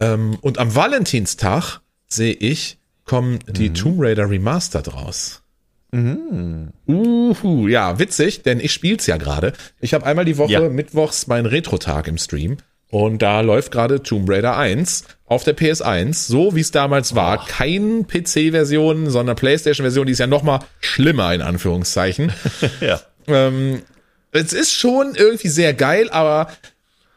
Ähm, 0.00 0.38
und 0.40 0.58
am 0.58 0.74
Valentinstag 0.74 1.80
sehe 2.08 2.32
ich 2.32 2.78
kommen 3.12 3.40
die 3.46 3.68
mhm. 3.68 3.74
Tomb 3.74 3.96
Raider 3.98 4.30
Remastered 4.30 4.94
raus. 4.94 5.42
Mhm. 5.90 6.70
Uhu, 6.88 7.68
ja, 7.68 7.98
witzig, 7.98 8.42
denn 8.42 8.58
ich 8.58 8.72
spiel's 8.72 9.06
ja 9.06 9.18
gerade. 9.18 9.52
Ich 9.82 9.92
habe 9.92 10.06
einmal 10.06 10.24
die 10.24 10.38
Woche 10.38 10.52
ja. 10.52 10.68
mittwochs 10.70 11.26
meinen 11.26 11.44
Retro-Tag 11.44 12.08
im 12.08 12.16
Stream 12.16 12.56
und 12.88 13.20
da 13.20 13.42
läuft 13.42 13.70
gerade 13.70 14.02
Tomb 14.02 14.30
Raider 14.30 14.56
1 14.56 15.04
auf 15.26 15.44
der 15.44 15.54
PS1, 15.54 16.26
so 16.26 16.56
wie 16.56 16.62
es 16.62 16.70
damals 16.70 17.14
war. 17.14 17.42
Oh. 17.42 17.46
Kein 17.46 18.06
PC-Version, 18.06 19.10
sondern 19.10 19.36
PlayStation-Version, 19.36 20.06
die 20.06 20.12
ist 20.14 20.18
ja 20.18 20.26
noch 20.26 20.42
mal 20.42 20.60
schlimmer 20.80 21.34
in 21.34 21.42
Anführungszeichen. 21.42 22.32
ja. 22.80 22.98
Ähm, 23.26 23.82
es 24.30 24.54
ist 24.54 24.72
schon 24.72 25.14
irgendwie 25.16 25.48
sehr 25.48 25.74
geil, 25.74 26.08
aber 26.08 26.48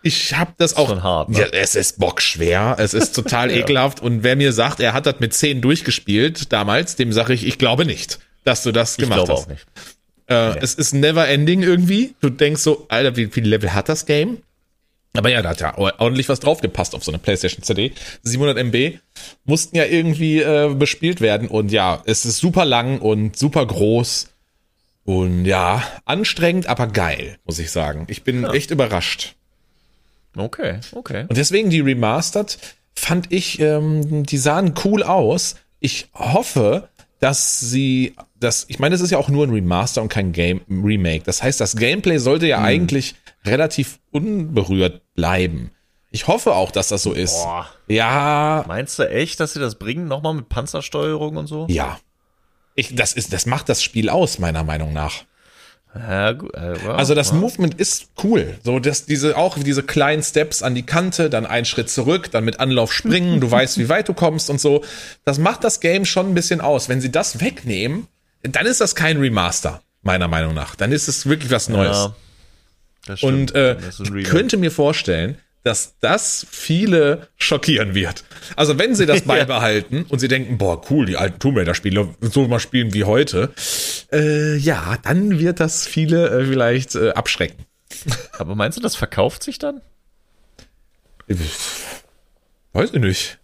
ich 0.06 0.36
habe 0.36 0.54
das 0.58 0.78
auch. 0.78 0.88
Schon 0.88 1.02
hart, 1.02 1.30
ne? 1.30 1.40
Ja, 1.40 1.46
es 1.52 1.74
ist 1.76 2.00
bockschwer. 2.00 2.76
Es 2.78 2.94
ist 2.94 3.14
total 3.14 3.50
ekelhaft. 3.58 4.02
Und 4.02 4.24
wer 4.24 4.36
mir 4.36 4.54
sagt, 4.54 4.80
er 4.80 4.94
hat 4.94 5.08
das 5.08 5.20
mit 5.20 5.34
10 5.34 5.62
durchgespielt 5.62 6.54
damals, 6.54 6.96
dem 6.96 7.12
sage 7.12 7.34
ich, 7.34 7.46
ich 7.46 7.58
glaube 7.58 7.86
nicht, 7.86 8.20
dass 8.44 8.62
du 8.62 8.72
das 8.72 8.98
gemacht 8.98 9.22
ich 9.22 9.26
glaube 9.26 9.34
hast. 9.34 9.46
Auch 9.46 9.50
nicht. 9.50 9.66
Äh, 10.28 10.52
nee. 10.52 10.60
Es 10.62 10.76
ist 10.76 10.94
never 10.94 11.28
ending 11.28 11.64
irgendwie. 11.64 12.14
Du 12.22 12.30
denkst 12.30 12.62
so, 12.62 12.86
Alter, 12.88 13.16
wie 13.16 13.28
viele 13.28 13.50
Level 13.50 13.74
hat 13.74 13.90
das 13.90 14.06
Game? 14.06 14.38
Aber 15.18 15.30
ja, 15.30 15.42
da 15.42 15.50
hat 15.50 15.62
ja 15.62 15.76
ordentlich 15.78 16.30
was 16.30 16.40
draufgepasst 16.40 16.94
auf 16.94 17.04
so 17.04 17.12
eine 17.12 17.18
PlayStation 17.18 17.64
CD. 17.64 17.94
700 18.22 18.58
MB 18.58 19.00
mussten 19.46 19.76
ja 19.76 19.86
irgendwie 19.86 20.42
äh, 20.42 20.74
bespielt 20.76 21.20
werden 21.22 21.48
und 21.48 21.72
ja, 21.72 22.04
es 22.06 22.26
ist 22.26 22.38
super 22.38 22.66
lang 22.66 23.00
und 23.00 23.38
super 23.38 23.66
groß 23.66 24.28
und 25.04 25.46
ja, 25.46 25.82
anstrengend, 26.04 26.68
aber 26.68 26.88
geil, 26.88 27.38
muss 27.46 27.60
ich 27.60 27.72
sagen. 27.72 28.06
Ich 28.10 28.24
bin 28.24 28.44
ja. 28.44 28.54
echt 28.54 28.72
überrascht. 28.72 29.36
Okay, 30.36 30.80
okay. 30.94 31.26
Und 31.28 31.38
deswegen 31.38 31.70
die 31.70 31.82
Remastered 31.82 32.58
fand 32.96 33.32
ich, 33.32 33.60
ähm, 33.60 34.26
die 34.26 34.38
sahen 34.38 34.74
cool 34.84 35.04
aus. 35.04 35.56
Ich 35.80 36.10
hoffe, 36.14 36.90
dass 37.20 37.60
sie 37.60 38.16
das, 38.40 38.66
ich 38.68 38.80
meine, 38.80 38.96
es 38.96 39.02
ist 39.02 39.12
ja 39.12 39.18
auch 39.18 39.30
nur 39.30 39.46
ein 39.46 39.52
Remaster 39.52 40.02
und 40.02 40.10
kein 40.10 40.32
Game 40.32 40.62
Remake. 40.70 41.24
Das 41.24 41.42
heißt, 41.42 41.60
das 41.60 41.76
Gameplay 41.76 42.18
sollte 42.18 42.48
ja 42.48 42.58
hm. 42.58 42.66
eigentlich 42.66 43.16
relativ 43.46 44.00
unberührt 44.12 45.02
bleiben. 45.16 45.72
Ich 46.12 46.28
hoffe 46.28 46.54
auch, 46.54 46.72
dass 46.72 46.88
das 46.88 47.04
so 47.04 47.12
ist. 47.12 47.44
Boah. 47.44 47.68
Ja. 47.88 48.64
Meinst 48.68 48.98
du 49.00 49.10
echt, 49.10 49.40
dass 49.40 49.54
sie 49.54 49.60
das 49.60 49.76
bringen, 49.76 50.08
nochmal 50.08 50.34
mit 50.34 50.50
Panzersteuerung 50.50 51.36
und 51.36 51.48
so? 51.48 51.66
Ja. 51.70 52.00
Ich, 52.76 52.96
das 52.96 53.14
ist, 53.14 53.34
das 53.34 53.46
macht 53.46 53.70
das 53.70 53.84
Spiel 53.84 54.10
aus, 54.10 54.40
meiner 54.40 54.64
Meinung 54.64 54.94
nach. 54.94 55.24
Ja, 55.98 56.32
äh, 56.32 56.36
well, 56.42 56.92
also 56.92 57.16
das 57.16 57.32
well. 57.32 57.40
Movement 57.40 57.76
ist 57.76 58.08
cool. 58.24 58.58
So, 58.64 58.80
dass 58.80 59.06
diese, 59.06 59.38
auch 59.38 59.58
diese 59.58 59.82
kleinen 59.82 60.24
Steps 60.24 60.62
an 60.62 60.76
die 60.76 60.84
Kante, 60.84 61.30
dann 61.30 61.46
einen 61.46 61.66
Schritt 61.66 61.90
zurück, 61.90 62.30
dann 62.32 62.44
mit 62.44 62.60
Anlauf 62.60 62.92
springen, 62.92 63.40
du 63.40 63.50
weißt, 63.50 63.78
wie 63.78 63.88
weit 63.88 64.10
du 64.10 64.14
kommst 64.14 64.50
und 64.50 64.60
so. 64.60 64.84
Das 65.24 65.38
macht 65.38 65.64
das 65.64 65.80
Game 65.80 66.04
schon 66.06 66.28
ein 66.30 66.34
bisschen 66.34 66.60
aus. 66.60 66.90
Wenn 66.90 67.00
sie 67.00 67.12
das 67.12 67.40
wegnehmen, 67.40 68.08
dann 68.44 68.66
ist 68.66 68.82
das 68.82 68.96
kein 68.96 69.18
Remaster, 69.18 69.82
meiner 70.02 70.28
Meinung 70.28 70.54
nach. 70.54 70.76
Dann 70.76 70.92
ist 70.92 71.08
es 71.08 71.28
wirklich 71.28 71.52
was 71.52 71.70
Neues. 71.70 72.10
Ja. 73.08 73.16
Und 73.22 73.56
äh, 73.56 73.78
ich 74.00 74.26
könnte 74.26 74.58
mir 74.58 74.72
vorstellen, 74.72 75.38
dass 75.66 75.98
das 76.00 76.46
viele 76.50 77.28
schockieren 77.38 77.96
wird. 77.96 78.24
Also 78.56 78.78
wenn 78.78 78.94
sie 78.94 79.08
das 79.08 79.22
beibehalten 79.24 79.98
ja. 79.98 80.04
und 80.10 80.20
sie 80.20 80.28
denken, 80.28 80.60
boah, 80.60 80.80
cool, 80.92 81.08
die 81.08 81.18
alten 81.18 81.40
Tomb 81.40 81.58
Raider-Spiele 81.58 82.16
so 82.22 82.48
mal 82.48 82.60
spielen 82.60 82.94
wie 82.94 83.04
heute, 83.04 83.50
äh, 84.12 84.56
ja, 84.58 84.98
dann 85.04 85.40
wird 85.40 85.60
das 85.60 85.88
viele 85.88 86.30
äh, 86.30 86.46
vielleicht 86.46 86.96
äh, 86.96 87.10
abschrecken. 87.10 87.66
Aber 88.38 88.54
meinst 88.56 88.78
du, 88.78 88.82
das 88.82 88.96
verkauft 88.96 89.42
sich 89.42 89.58
dann? 89.58 89.82
Weiß 92.74 92.94
ich 92.94 93.02
nicht. 93.02 93.40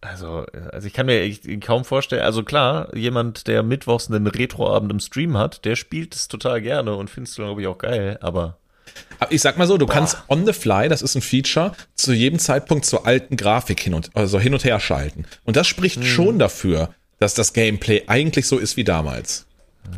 Also, 0.00 0.46
also 0.72 0.86
ich 0.86 0.94
kann 0.94 1.06
mir 1.06 1.32
kaum 1.60 1.84
vorstellen, 1.84 2.22
also 2.22 2.42
klar, 2.42 2.96
jemand, 2.96 3.46
der 3.46 3.62
mittwochs 3.62 4.10
einen 4.10 4.26
Retroabend 4.26 4.90
im 4.90 5.00
Stream 5.00 5.36
hat, 5.36 5.64
der 5.66 5.76
spielt 5.76 6.14
es 6.14 6.28
total 6.28 6.62
gerne 6.62 6.96
und 6.96 7.10
findest 7.10 7.36
du, 7.36 7.42
glaube 7.42 7.60
ich, 7.60 7.66
auch 7.68 7.78
geil, 7.78 8.18
aber 8.22 8.58
ich 9.30 9.40
sag 9.40 9.56
mal 9.58 9.66
so, 9.66 9.78
du 9.78 9.86
Boah. 9.86 9.92
kannst 9.92 10.18
on 10.28 10.46
the 10.46 10.52
fly, 10.52 10.88
das 10.88 11.02
ist 11.02 11.14
ein 11.14 11.22
Feature, 11.22 11.72
zu 11.94 12.12
jedem 12.12 12.38
Zeitpunkt 12.38 12.84
zur 12.84 13.06
alten 13.06 13.36
Grafik 13.36 13.80
hin 13.80 13.94
und, 13.94 14.10
also 14.14 14.38
hin 14.38 14.52
und 14.52 14.64
her 14.64 14.80
schalten. 14.80 15.24
Und 15.44 15.56
das 15.56 15.66
spricht 15.68 15.96
hm. 15.96 16.04
schon 16.04 16.38
dafür, 16.38 16.94
dass 17.18 17.34
das 17.34 17.52
Gameplay 17.52 18.04
eigentlich 18.06 18.46
so 18.46 18.58
ist 18.58 18.76
wie 18.76 18.84
damals. 18.84 19.46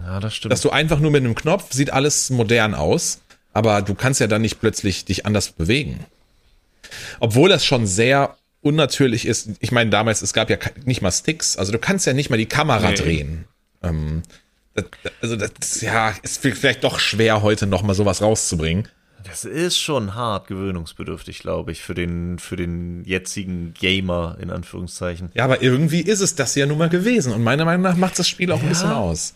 Ja, 0.05 0.21
das 0.21 0.35
stimmt. 0.35 0.53
Dass 0.53 0.61
du 0.61 0.71
einfach 0.71 0.99
nur 0.99 1.11
mit 1.11 1.25
einem 1.25 1.35
Knopf 1.35 1.73
sieht 1.73 1.91
alles 1.91 2.31
modern 2.31 2.75
aus, 2.75 3.21
aber 3.53 3.83
du 3.83 3.95
kannst 3.95 4.21
ja 4.21 4.27
dann 4.27 4.43
nicht 4.43 4.61
plötzlich 4.61 5.05
dich 5.05 5.27
anders 5.27 5.53
bewegen. 5.53 6.05
Obwohl 7.21 7.49
das 7.49 7.65
schon 7.65 7.87
sehr 7.87 8.37
unnatürlich 8.61 9.27
ist. 9.27 9.51
Ich 9.61 9.73
meine, 9.73 9.91
damals, 9.91 10.23
es 10.23 10.33
gab 10.33 10.49
ja 10.49 10.57
nicht 10.85 11.03
mal 11.03 11.13
Sticks, 11.13 11.57
also 11.57 11.71
du 11.71 11.79
kannst 11.79 12.07
ja 12.07 12.15
nicht 12.15 12.31
mal 12.31 12.37
die 12.37 12.47
Kamera 12.47 12.91
nee. 12.91 12.97
drehen. 12.97 13.45
Ähm, 13.83 14.23
das, 14.75 14.87
also 15.21 15.37
das 15.37 15.81
ja, 15.81 16.15
ist 16.23 16.43
vielleicht 16.43 16.85
doch 16.85 16.99
schwer, 16.99 17.43
heute 17.43 17.67
noch 17.67 17.83
mal 17.83 17.95
sowas 17.95 18.23
rauszubringen. 18.23 18.89
Das 19.25 19.45
ist 19.47 19.79
schon 19.79 20.15
hart 20.15 20.49
gewöhnungsbedürftig, 20.49 21.39
glaube 21.39 21.73
ich, 21.73 21.83
für 21.83 21.95
den, 21.95 22.39
für 22.39 22.57
den 22.57 23.05
jetzigen 23.05 23.73
Gamer, 23.73 24.37
in 24.39 24.51
Anführungszeichen. 24.51 25.31
Ja, 25.35 25.45
aber 25.45 25.63
irgendwie 25.63 26.03
ist 26.03 26.21
es 26.21 26.35
das 26.35 26.55
ja 26.55 26.67
nun 26.67 26.77
mal 26.77 26.91
gewesen. 26.91 27.33
Und 27.33 27.43
meiner 27.43 27.65
Meinung 27.65 27.83
nach 27.83 27.97
macht 27.97 28.19
das 28.19 28.29
Spiel 28.29 28.53
auch 28.53 28.59
ja. 28.59 28.65
ein 28.65 28.69
bisschen 28.69 28.91
aus. 28.93 29.35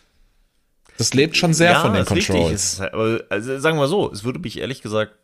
Das 0.99 1.15
lebt 1.15 1.37
schon 1.37 1.55
sehr 1.55 1.73
ja, 1.73 1.81
von 1.81 1.95
den 1.95 2.05
Controls. 2.05 2.81
Halt, 2.81 2.93
aber, 2.93 3.25
also 3.31 3.59
sagen 3.59 3.79
wir 3.79 3.89
so, 3.89 4.13
es 4.13 4.25
würde 4.25 4.41
mich 4.41 4.59
ehrlich 4.59 4.83
gesagt 4.83 5.15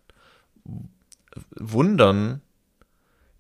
wundern, 1.57 2.41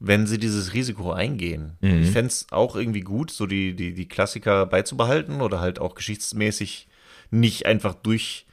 wenn 0.06 0.26
sie 0.26 0.38
dieses 0.38 0.74
Risiko 0.74 1.12
eingehen. 1.12 1.76
Mhm. 1.80 2.02
Ich 2.02 2.10
fände 2.10 2.28
es 2.28 2.46
auch 2.50 2.76
irgendwie 2.76 3.00
gut, 3.00 3.30
so 3.30 3.46
die, 3.46 3.74
die, 3.74 3.94
die 3.94 4.08
Klassiker 4.08 4.66
beizubehalten 4.66 5.40
oder 5.40 5.60
halt 5.60 5.78
auch 5.78 5.94
geschichtsmäßig 5.94 6.88
nicht 7.30 7.66
einfach 7.66 7.94
durch 7.94 8.46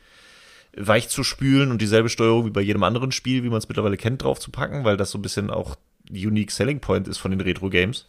weich 0.75 1.09
zu 1.09 1.23
spülen 1.23 1.71
und 1.71 1.81
dieselbe 1.81 2.09
Steuerung 2.09 2.45
wie 2.45 2.51
bei 2.51 2.61
jedem 2.61 2.83
anderen 2.83 3.11
Spiel, 3.11 3.43
wie 3.43 3.49
man 3.49 3.57
es 3.57 3.67
mittlerweile 3.67 3.97
kennt, 3.97 4.23
drauf 4.23 4.39
zu 4.39 4.51
packen, 4.51 4.85
weil 4.85 4.95
das 4.95 5.11
so 5.11 5.17
ein 5.17 5.21
bisschen 5.21 5.49
auch 5.49 5.75
unique 6.09 6.51
selling 6.51 6.79
point 6.79 7.07
ist 7.07 7.17
von 7.17 7.31
den 7.31 7.41
Retro-Games. 7.41 8.07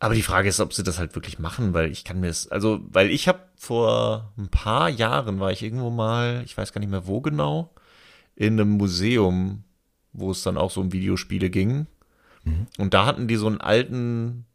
Aber 0.00 0.14
die 0.14 0.22
Frage 0.22 0.48
ist, 0.48 0.58
ob 0.58 0.74
sie 0.74 0.82
das 0.82 0.98
halt 0.98 1.14
wirklich 1.14 1.38
machen, 1.38 1.72
weil 1.72 1.90
ich 1.90 2.02
kann 2.02 2.18
mir 2.18 2.28
es, 2.28 2.48
also, 2.48 2.80
weil 2.88 3.10
ich 3.10 3.28
habe 3.28 3.38
vor 3.54 4.32
ein 4.36 4.48
paar 4.48 4.88
Jahren 4.88 5.38
war 5.38 5.52
ich 5.52 5.62
irgendwo 5.62 5.90
mal, 5.90 6.42
ich 6.44 6.56
weiß 6.56 6.72
gar 6.72 6.80
nicht 6.80 6.90
mehr 6.90 7.06
wo 7.06 7.20
genau, 7.20 7.72
in 8.34 8.60
einem 8.60 8.70
Museum, 8.70 9.62
wo 10.12 10.32
es 10.32 10.42
dann 10.42 10.58
auch 10.58 10.72
so 10.72 10.80
um 10.80 10.92
Videospiele 10.92 11.48
ging. 11.48 11.86
Mhm. 12.44 12.66
Und 12.78 12.94
da 12.94 13.06
hatten 13.06 13.28
die 13.28 13.36
so 13.36 13.46
einen 13.46 13.60
alten, 13.60 14.46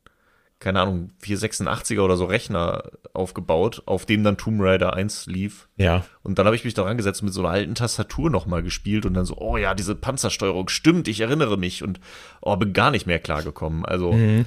keine 0.59 0.81
Ahnung, 0.81 1.11
486er 1.23 2.01
oder 2.01 2.17
so 2.17 2.25
Rechner 2.25 2.83
aufgebaut, 3.13 3.83
auf 3.85 4.05
dem 4.05 4.23
dann 4.23 4.37
Tomb 4.37 4.61
Raider 4.61 4.93
1 4.93 5.27
lief. 5.27 5.67
Ja. 5.77 6.05
Und 6.23 6.39
dann 6.39 6.45
habe 6.45 6.55
ich 6.55 6.65
mich 6.65 6.73
da 6.73 6.83
rangesetzt 6.83 7.21
und 7.21 7.27
mit 7.27 7.33
so 7.33 7.41
einer 7.41 7.51
alten 7.51 7.75
Tastatur 7.75 8.29
nochmal 8.29 8.63
gespielt 8.63 9.05
und 9.05 9.13
dann 9.13 9.25
so, 9.25 9.37
oh 9.37 9.57
ja, 9.57 9.73
diese 9.73 9.95
Panzersteuerung, 9.95 10.69
stimmt, 10.69 11.07
ich 11.07 11.19
erinnere 11.21 11.57
mich 11.57 11.83
und 11.83 11.99
oh, 12.41 12.55
bin 12.55 12.73
gar 12.73 12.91
nicht 12.91 13.05
mehr 13.05 13.19
klargekommen. 13.19 13.85
Also. 13.85 14.13
Mhm. 14.13 14.45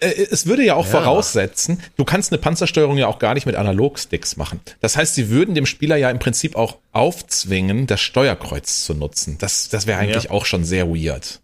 Äh, 0.00 0.26
es 0.30 0.46
würde 0.46 0.64
ja 0.64 0.74
auch 0.74 0.86
ja. 0.86 0.90
voraussetzen, 0.90 1.80
du 1.96 2.04
kannst 2.04 2.32
eine 2.32 2.40
Panzersteuerung 2.40 2.98
ja 2.98 3.06
auch 3.06 3.18
gar 3.18 3.34
nicht 3.34 3.46
mit 3.46 3.56
Analogsticks 3.56 4.36
machen. 4.36 4.60
Das 4.80 4.96
heißt, 4.96 5.14
sie 5.14 5.30
würden 5.30 5.54
dem 5.54 5.66
Spieler 5.66 5.96
ja 5.96 6.10
im 6.10 6.18
Prinzip 6.18 6.56
auch 6.56 6.78
aufzwingen, 6.92 7.86
das 7.86 8.00
Steuerkreuz 8.00 8.84
zu 8.84 8.94
nutzen. 8.94 9.38
Das, 9.38 9.68
das 9.68 9.86
wäre 9.86 9.98
eigentlich 9.98 10.24
ja. 10.24 10.30
auch 10.30 10.46
schon 10.46 10.64
sehr 10.64 10.88
weird. 10.88 11.40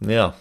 Ja. 0.00 0.34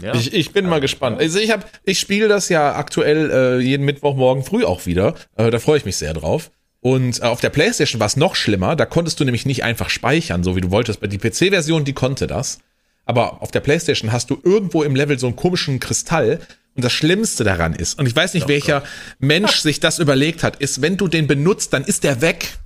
ja. 0.00 0.14
Ich, 0.14 0.32
ich 0.32 0.52
bin 0.52 0.66
mal 0.66 0.80
gespannt. 0.80 1.18
Also 1.20 1.38
ich 1.38 1.50
habe, 1.50 1.64
ich 1.84 1.98
spiele 1.98 2.28
das 2.28 2.48
ja 2.48 2.74
aktuell 2.76 3.30
äh, 3.30 3.58
jeden 3.60 3.84
Mittwochmorgen 3.84 4.44
früh 4.44 4.64
auch 4.64 4.86
wieder. 4.86 5.14
Äh, 5.36 5.50
da 5.50 5.58
freue 5.58 5.78
ich 5.78 5.84
mich 5.84 5.96
sehr 5.96 6.14
drauf. 6.14 6.50
Und 6.80 7.20
äh, 7.20 7.24
auf 7.24 7.40
der 7.40 7.50
PlayStation 7.50 8.00
war 8.00 8.06
es 8.06 8.16
noch 8.16 8.36
schlimmer. 8.36 8.76
Da 8.76 8.86
konntest 8.86 9.18
du 9.18 9.24
nämlich 9.24 9.46
nicht 9.46 9.64
einfach 9.64 9.88
speichern, 9.88 10.44
so 10.44 10.54
wie 10.54 10.60
du 10.60 10.70
wolltest. 10.70 11.00
Die 11.02 11.18
PC-Version, 11.18 11.84
die 11.84 11.94
konnte 11.94 12.26
das. 12.26 12.58
Aber 13.06 13.42
auf 13.42 13.50
der 13.50 13.60
PlayStation 13.60 14.12
hast 14.12 14.30
du 14.30 14.38
irgendwo 14.42 14.82
im 14.82 14.94
Level 14.94 15.18
so 15.18 15.26
einen 15.26 15.36
komischen 15.36 15.80
Kristall. 15.80 16.40
Und 16.76 16.84
das 16.84 16.92
Schlimmste 16.92 17.44
daran 17.44 17.72
ist, 17.72 17.98
und 17.98 18.06
ich 18.06 18.16
weiß 18.16 18.34
nicht, 18.34 18.46
oh 18.46 18.48
welcher 18.48 18.80
Gott. 18.80 18.88
Mensch 19.20 19.58
sich 19.60 19.78
das 19.78 20.00
überlegt 20.00 20.42
hat, 20.42 20.56
ist, 20.56 20.82
wenn 20.82 20.96
du 20.96 21.06
den 21.06 21.26
benutzt, 21.26 21.72
dann 21.72 21.84
ist 21.84 22.02
der 22.02 22.20
weg. 22.20 22.58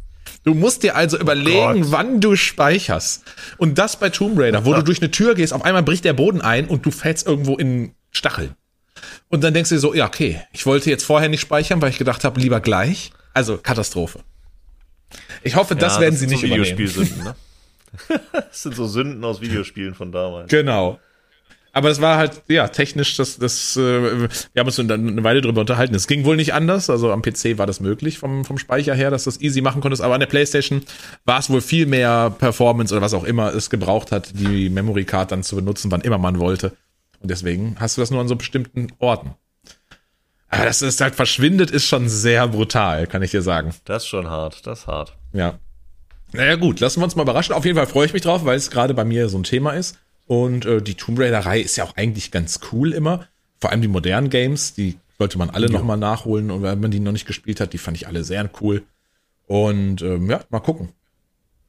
Du 0.48 0.54
musst 0.54 0.82
dir 0.82 0.96
also 0.96 1.18
überlegen, 1.18 1.84
oh 1.84 1.90
wann 1.92 2.22
du 2.22 2.34
speicherst. 2.34 3.22
Und 3.58 3.76
das 3.76 3.96
bei 3.96 4.08
Tomb 4.08 4.38
Raider, 4.38 4.64
wo 4.64 4.72
du 4.72 4.82
durch 4.82 5.02
eine 5.02 5.10
Tür 5.10 5.34
gehst, 5.34 5.52
auf 5.52 5.62
einmal 5.62 5.82
bricht 5.82 6.06
der 6.06 6.14
Boden 6.14 6.40
ein 6.40 6.68
und 6.68 6.86
du 6.86 6.90
fällst 6.90 7.26
irgendwo 7.26 7.56
in 7.56 7.92
Stacheln. 8.12 8.54
Und 9.28 9.44
dann 9.44 9.52
denkst 9.52 9.68
du 9.68 9.74
dir 9.74 9.80
so, 9.80 9.92
ja, 9.92 10.06
okay, 10.06 10.40
ich 10.54 10.64
wollte 10.64 10.88
jetzt 10.88 11.04
vorher 11.04 11.28
nicht 11.28 11.42
speichern, 11.42 11.82
weil 11.82 11.90
ich 11.90 11.98
gedacht 11.98 12.24
habe, 12.24 12.40
lieber 12.40 12.60
gleich. 12.60 13.12
Also 13.34 13.58
Katastrophe. 13.58 14.20
Ich 15.42 15.54
hoffe, 15.54 15.76
das 15.76 15.96
ja, 15.96 16.00
werden 16.00 16.14
das 16.14 16.20
sie 16.20 16.28
nicht 16.28 16.42
übernehmen. 16.42 17.22
Ne? 17.22 17.34
das 18.32 18.62
sind 18.62 18.74
so 18.74 18.86
Sünden 18.86 19.22
aus 19.24 19.42
Videospielen 19.42 19.94
von 19.94 20.12
damals. 20.12 20.48
Genau. 20.48 20.98
Aber 21.72 21.90
es 21.90 22.00
war 22.00 22.16
halt, 22.16 22.42
ja, 22.48 22.68
technisch, 22.68 23.16
das, 23.16 23.38
das, 23.38 23.76
äh, 23.76 23.80
wir 23.82 24.60
haben 24.60 24.66
uns 24.66 24.76
dann 24.76 24.90
eine 24.90 25.24
Weile 25.24 25.40
drüber 25.40 25.60
unterhalten. 25.60 25.94
Es 25.94 26.06
ging 26.06 26.24
wohl 26.24 26.36
nicht 26.36 26.54
anders. 26.54 26.90
Also 26.90 27.12
am 27.12 27.22
PC 27.22 27.58
war 27.58 27.66
das 27.66 27.80
möglich 27.80 28.18
vom, 28.18 28.44
vom 28.44 28.58
Speicher 28.58 28.94
her, 28.94 29.10
dass 29.10 29.24
du 29.24 29.30
das 29.30 29.40
easy 29.40 29.60
machen 29.60 29.80
konntest. 29.80 30.02
Aber 30.02 30.14
an 30.14 30.20
der 30.20 30.26
Playstation 30.26 30.82
war 31.24 31.38
es 31.38 31.50
wohl 31.50 31.60
viel 31.60 31.86
mehr 31.86 32.34
Performance 32.38 32.94
oder 32.94 33.02
was 33.02 33.14
auch 33.14 33.24
immer 33.24 33.54
es 33.54 33.70
gebraucht 33.70 34.12
hat, 34.12 34.30
die 34.34 34.70
Memory 34.70 35.04
Card 35.04 35.30
dann 35.30 35.42
zu 35.42 35.56
benutzen, 35.56 35.90
wann 35.90 36.00
immer 36.00 36.18
man 36.18 36.38
wollte. 36.38 36.72
Und 37.20 37.30
deswegen 37.30 37.76
hast 37.78 37.96
du 37.96 38.00
das 38.00 38.10
nur 38.10 38.20
an 38.20 38.28
so 38.28 38.36
bestimmten 38.36 38.88
Orten. 38.98 39.34
Aber 40.48 40.64
dass 40.64 40.80
es 40.80 41.00
halt 41.00 41.14
verschwindet, 41.14 41.70
ist 41.70 41.86
schon 41.86 42.08
sehr 42.08 42.48
brutal, 42.48 43.06
kann 43.06 43.22
ich 43.22 43.30
dir 43.32 43.42
sagen. 43.42 43.74
Das 43.84 44.04
ist 44.04 44.08
schon 44.08 44.28
hart, 44.28 44.66
das 44.66 44.80
ist 44.80 44.86
hart. 44.86 45.16
Ja. 45.32 45.58
Naja, 46.32 46.56
gut, 46.56 46.80
lassen 46.80 47.00
wir 47.00 47.04
uns 47.04 47.16
mal 47.16 47.22
überraschen. 47.22 47.54
Auf 47.54 47.64
jeden 47.64 47.76
Fall 47.76 47.86
freue 47.86 48.06
ich 48.06 48.12
mich 48.12 48.22
drauf, 48.22 48.44
weil 48.44 48.56
es 48.56 48.70
gerade 48.70 48.94
bei 48.94 49.04
mir 49.04 49.28
so 49.28 49.38
ein 49.38 49.44
Thema 49.44 49.72
ist. 49.72 49.98
Und 50.28 50.66
äh, 50.66 50.82
die 50.82 50.94
Tomb 50.94 51.18
Raider-Reihe 51.18 51.62
ist 51.62 51.76
ja 51.76 51.84
auch 51.84 51.96
eigentlich 51.96 52.30
ganz 52.30 52.60
cool 52.70 52.92
immer. 52.92 53.26
Vor 53.60 53.70
allem 53.70 53.80
die 53.80 53.88
modernen 53.88 54.28
Games, 54.28 54.74
die 54.74 54.98
sollte 55.18 55.38
man 55.38 55.48
alle 55.48 55.66
ja. 55.66 55.72
nochmal 55.72 55.96
nachholen. 55.96 56.50
Und 56.50 56.62
wenn 56.62 56.78
man 56.78 56.90
die 56.90 57.00
noch 57.00 57.12
nicht 57.12 57.26
gespielt 57.26 57.60
hat, 57.60 57.72
die 57.72 57.78
fand 57.78 57.96
ich 57.96 58.06
alle 58.06 58.22
sehr 58.22 58.48
cool. 58.60 58.84
Und 59.46 60.02
ähm, 60.02 60.30
ja, 60.30 60.40
mal 60.50 60.60
gucken. 60.60 60.90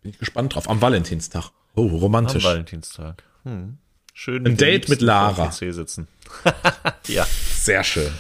Bin 0.02 0.12
ich 0.12 0.20
gespannt 0.20 0.54
drauf. 0.54 0.70
Am 0.70 0.82
Valentinstag. 0.82 1.52
Oh, 1.76 1.88
romantisch. 1.88 2.44
Am 2.46 2.52
Valentinstag. 2.52 3.24
Hm. 3.46 3.78
Schön. 4.14 4.46
Ein 4.46 4.58
Date 4.58 4.90
mit 4.90 5.00
Lara. 5.00 5.48
PC 5.48 5.74
sitzen. 5.74 6.10
ja. 7.08 7.26
Sehr 7.56 7.86
schön. 7.86 8.12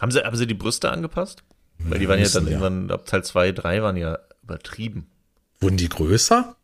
Haben 0.00 0.10
sie, 0.10 0.24
haben 0.24 0.36
sie 0.36 0.46
die 0.46 0.54
Brüste 0.54 0.90
angepasst? 0.90 1.42
Weil 1.78 1.98
die 1.98 2.08
waren 2.08 2.18
ja 2.18 2.28
dann 2.28 2.46
irgendwann 2.46 2.90
ab 2.90 3.04
Teil 3.04 3.24
2, 3.24 3.52
3 3.52 3.82
waren 3.82 3.96
ja 3.98 4.18
übertrieben. 4.42 5.10
Wurden 5.60 5.76
die 5.76 5.90
größer? 5.90 6.56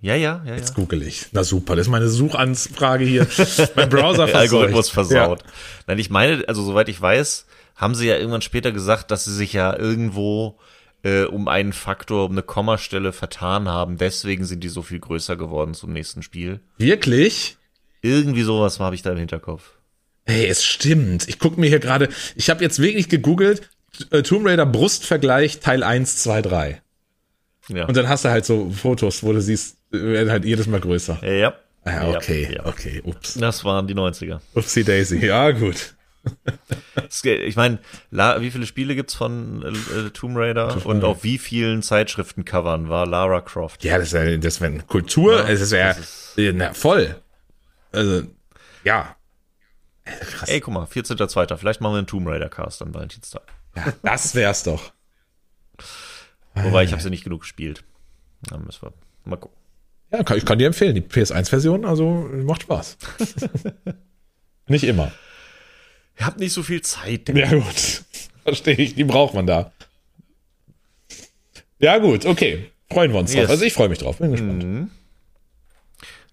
Ja, 0.00 0.14
ja, 0.14 0.42
ja. 0.44 0.54
Jetzt 0.54 0.70
ja. 0.70 0.74
google 0.74 1.02
ich. 1.02 1.26
Na 1.32 1.42
super, 1.42 1.74
das 1.74 1.86
ist 1.86 1.90
meine 1.90 2.08
Suchanfrage 2.08 3.04
hier. 3.04 3.26
mein 3.76 3.88
Browser 3.88 4.26
Der 4.26 4.36
Algorithmus 4.36 4.90
versaut. 4.90 5.42
Nein, 5.86 5.98
ich 5.98 6.10
meine, 6.10 6.44
also 6.48 6.62
soweit 6.62 6.88
ich 6.88 7.00
weiß, 7.00 7.46
haben 7.76 7.94
sie 7.94 8.06
ja 8.06 8.16
irgendwann 8.16 8.42
später 8.42 8.72
gesagt, 8.72 9.10
dass 9.10 9.24
sie 9.24 9.34
sich 9.34 9.52
ja 9.52 9.76
irgendwo 9.76 10.58
äh, 11.02 11.24
um 11.24 11.48
einen 11.48 11.72
Faktor, 11.72 12.26
um 12.26 12.32
eine 12.32 12.42
Kommastelle 12.42 13.12
vertan 13.12 13.68
haben. 13.68 13.96
Deswegen 13.96 14.44
sind 14.44 14.64
die 14.64 14.68
so 14.68 14.82
viel 14.82 14.98
größer 14.98 15.36
geworden 15.36 15.74
zum 15.74 15.92
nächsten 15.92 16.22
Spiel. 16.22 16.60
Ja. 16.78 16.86
Wirklich? 16.86 17.56
Irgendwie 18.02 18.42
sowas 18.42 18.78
habe 18.80 18.94
ich 18.94 19.02
da 19.02 19.12
im 19.12 19.18
Hinterkopf. 19.18 19.72
Hey, 20.26 20.46
es 20.46 20.64
stimmt. 20.64 21.28
Ich 21.28 21.38
gucke 21.38 21.60
mir 21.60 21.68
hier 21.68 21.78
gerade, 21.78 22.08
ich 22.34 22.50
habe 22.50 22.62
jetzt 22.62 22.80
wirklich 22.80 23.08
gegoogelt, 23.08 23.68
äh, 24.10 24.22
Tomb 24.22 24.46
Raider 24.46 24.66
Brustvergleich 24.66 25.60
Teil 25.60 25.82
1, 25.82 26.16
2, 26.22 26.42
3. 26.42 26.82
Ja. 27.68 27.86
Und 27.86 27.96
dann 27.96 28.08
hast 28.08 28.24
du 28.24 28.30
halt 28.30 28.44
so 28.44 28.70
Fotos, 28.70 29.22
wo 29.22 29.32
du 29.32 29.40
siehst, 29.40 29.76
werden 30.02 30.30
halt 30.30 30.44
jedes 30.44 30.66
Mal 30.66 30.80
größer. 30.80 31.24
ja. 31.24 31.54
Ah, 31.84 32.08
okay, 32.08 32.44
Ja, 32.44 32.50
ja. 32.50 32.66
okay, 32.66 33.00
ups. 33.04 33.34
Das 33.34 33.64
waren 33.64 33.86
die 33.86 33.94
90er. 33.94 34.40
Upsi 34.54 34.82
Daisy. 34.82 35.24
Ja, 35.24 35.52
gut. 35.52 35.94
Es 37.08 37.24
Ich 37.24 37.54
meine, 37.54 37.78
wie 38.10 38.50
viele 38.50 38.66
Spiele 38.66 38.96
gibt's 38.96 39.14
von 39.14 39.62
äh, 39.62 40.10
Tomb 40.10 40.36
Raider 40.36 40.84
und 40.84 41.04
auf 41.04 41.22
wie 41.22 41.38
vielen 41.38 41.82
Zeitschriftencovern 41.82 42.88
war 42.88 43.06
Lara 43.06 43.40
Croft? 43.40 43.84
Ja, 43.84 43.98
das 43.98 44.12
wäre 44.12 44.36
das 44.40 44.60
wär 44.60 44.68
eine 44.68 44.82
Kultur, 44.82 45.38
Ja, 45.38 45.48
es 45.48 45.70
wäre 45.70 45.94
das 45.94 46.34
na, 46.36 46.74
voll. 46.74 47.22
Also, 47.92 48.22
ja. 48.82 49.14
Äh, 50.04 50.10
Krass. 50.24 50.48
Ey, 50.48 50.60
guck 50.60 50.74
mal, 50.74 50.84
14.02. 50.84 51.56
Vielleicht 51.56 51.80
machen 51.80 51.94
wir 51.94 51.98
einen 51.98 52.06
Tomb 52.06 52.26
Raider 52.26 52.48
Cast 52.48 52.82
an 52.82 52.92
Valentinstag. 52.92 53.42
Ja, 53.76 53.92
das 54.02 54.34
wär's 54.34 54.64
doch. 54.64 54.92
Wobei 56.54 56.84
ich 56.84 56.92
habe 56.92 57.02
sie 57.02 57.10
nicht 57.10 57.24
genug 57.24 57.42
gespielt. 57.42 57.84
Dann 58.42 58.64
müssen 58.64 58.82
wir 58.82 58.92
mal 59.24 59.36
gucken. 59.36 59.56
Ja, 60.12 60.22
kann, 60.22 60.38
ich 60.38 60.44
kann 60.44 60.58
dir 60.58 60.66
empfehlen, 60.66 60.94
die 60.94 61.02
PS1-Version, 61.02 61.84
also 61.84 62.28
macht 62.44 62.62
Spaß. 62.62 62.96
Nicht 64.68 64.84
immer. 64.84 65.12
Ich 66.16 66.24
habe 66.24 66.40
nicht 66.40 66.52
so 66.52 66.62
viel 66.62 66.80
Zeit. 66.80 67.28
Ja, 67.28 67.50
gut. 67.50 68.04
Verstehe 68.42 68.74
ich, 68.76 68.94
die 68.94 69.04
braucht 69.04 69.34
man 69.34 69.46
da. 69.46 69.70
Ja, 71.78 71.98
gut, 71.98 72.24
okay. 72.24 72.70
Freuen 72.90 73.12
wir 73.12 73.20
uns 73.20 73.32
drauf. 73.32 73.42
Yes. 73.42 73.50
Also 73.50 73.64
ich 73.64 73.74
freue 73.74 73.88
mich 73.88 73.98
drauf. 73.98 74.18
Bin 74.18 74.32
gespannt. 74.32 74.90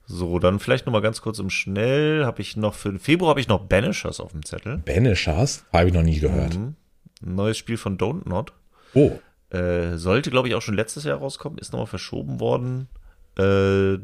So, 0.05 0.39
dann 0.39 0.59
vielleicht 0.59 0.85
noch 0.85 0.93
mal 0.93 1.01
ganz 1.01 1.21
kurz 1.21 1.39
im 1.39 1.49
Schnell. 1.49 2.25
Habe 2.25 2.41
ich 2.41 2.55
noch 2.55 2.75
für 2.75 2.89
den 2.89 2.99
Februar 2.99 3.31
habe 3.31 3.39
ich 3.39 3.47
noch 3.47 3.65
Banishers 3.65 4.19
auf 4.19 4.31
dem 4.31 4.45
Zettel. 4.45 4.77
Banishers? 4.77 5.65
Habe 5.73 5.87
ich 5.87 5.93
noch 5.93 6.03
nie 6.03 6.19
gehört. 6.19 6.55
Ein 6.55 6.75
neues 7.21 7.57
Spiel 7.57 7.77
von 7.77 7.97
Don't 7.97 8.27
Not. 8.27 8.53
Oh. 8.93 9.19
Äh, 9.49 9.97
sollte, 9.97 10.29
glaube 10.29 10.47
ich, 10.47 10.55
auch 10.55 10.61
schon 10.61 10.75
letztes 10.75 11.03
Jahr 11.03 11.17
rauskommen. 11.17 11.57
Ist 11.57 11.73
nochmal 11.73 11.87
verschoben 11.87 12.39
worden. 12.39 12.87
Äh, 13.37 13.99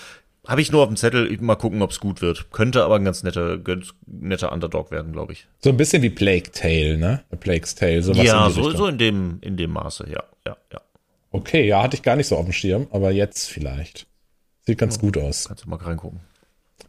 Habe 0.47 0.61
ich 0.61 0.73
nur 0.73 0.83
auf 0.83 0.89
dem 0.89 0.97
Zettel, 0.97 1.37
mal 1.41 1.57
gucken, 1.57 1.83
ob 1.83 1.91
es 1.91 2.01
gut 2.01 2.23
wird. 2.23 2.51
Könnte 2.53 2.85
aber 2.85 2.97
ein 2.97 3.05
ganz 3.05 3.23
netter, 3.23 3.59
ganz 3.59 3.95
netter 4.07 4.53
Underdog 4.53 4.91
werden, 4.91 5.13
glaube 5.13 5.33
ich. 5.33 5.47
So 5.59 5.71
ein 5.71 5.77
bisschen 5.77 6.03
wie 6.03 6.11
Plague 6.11 6.51
Tale, 6.53 6.97
ne? 6.97 7.23
A 7.31 7.37
Plague's 7.37 7.75
Tale, 7.75 8.03
sowas 8.03 8.25
ja, 8.25 8.47
in 8.47 8.53
so, 8.53 8.61
Richtung. 8.63 8.77
so 8.77 8.87
in 8.87 8.99
dem, 8.99 9.39
in 9.41 9.57
dem 9.57 9.71
Maße, 9.71 10.07
ja, 10.11 10.23
ja, 10.47 10.57
ja. 10.73 10.81
Okay, 11.31 11.67
ja, 11.67 11.83
hatte 11.83 11.97
ich 11.97 12.03
gar 12.03 12.17
nicht 12.17 12.29
so 12.29 12.37
auf 12.37 12.45
dem 12.45 12.53
Schirm, 12.53 12.87
aber 12.91 13.11
jetzt 13.11 13.51
vielleicht. 13.51 14.07
Sieht 14.63 14.79
ganz 14.79 14.99
gut 14.99 15.19
aus. 15.19 15.49
Kannst 15.49 15.65
du 15.65 15.71
mal 15.71 15.77
reingucken. 15.77 16.21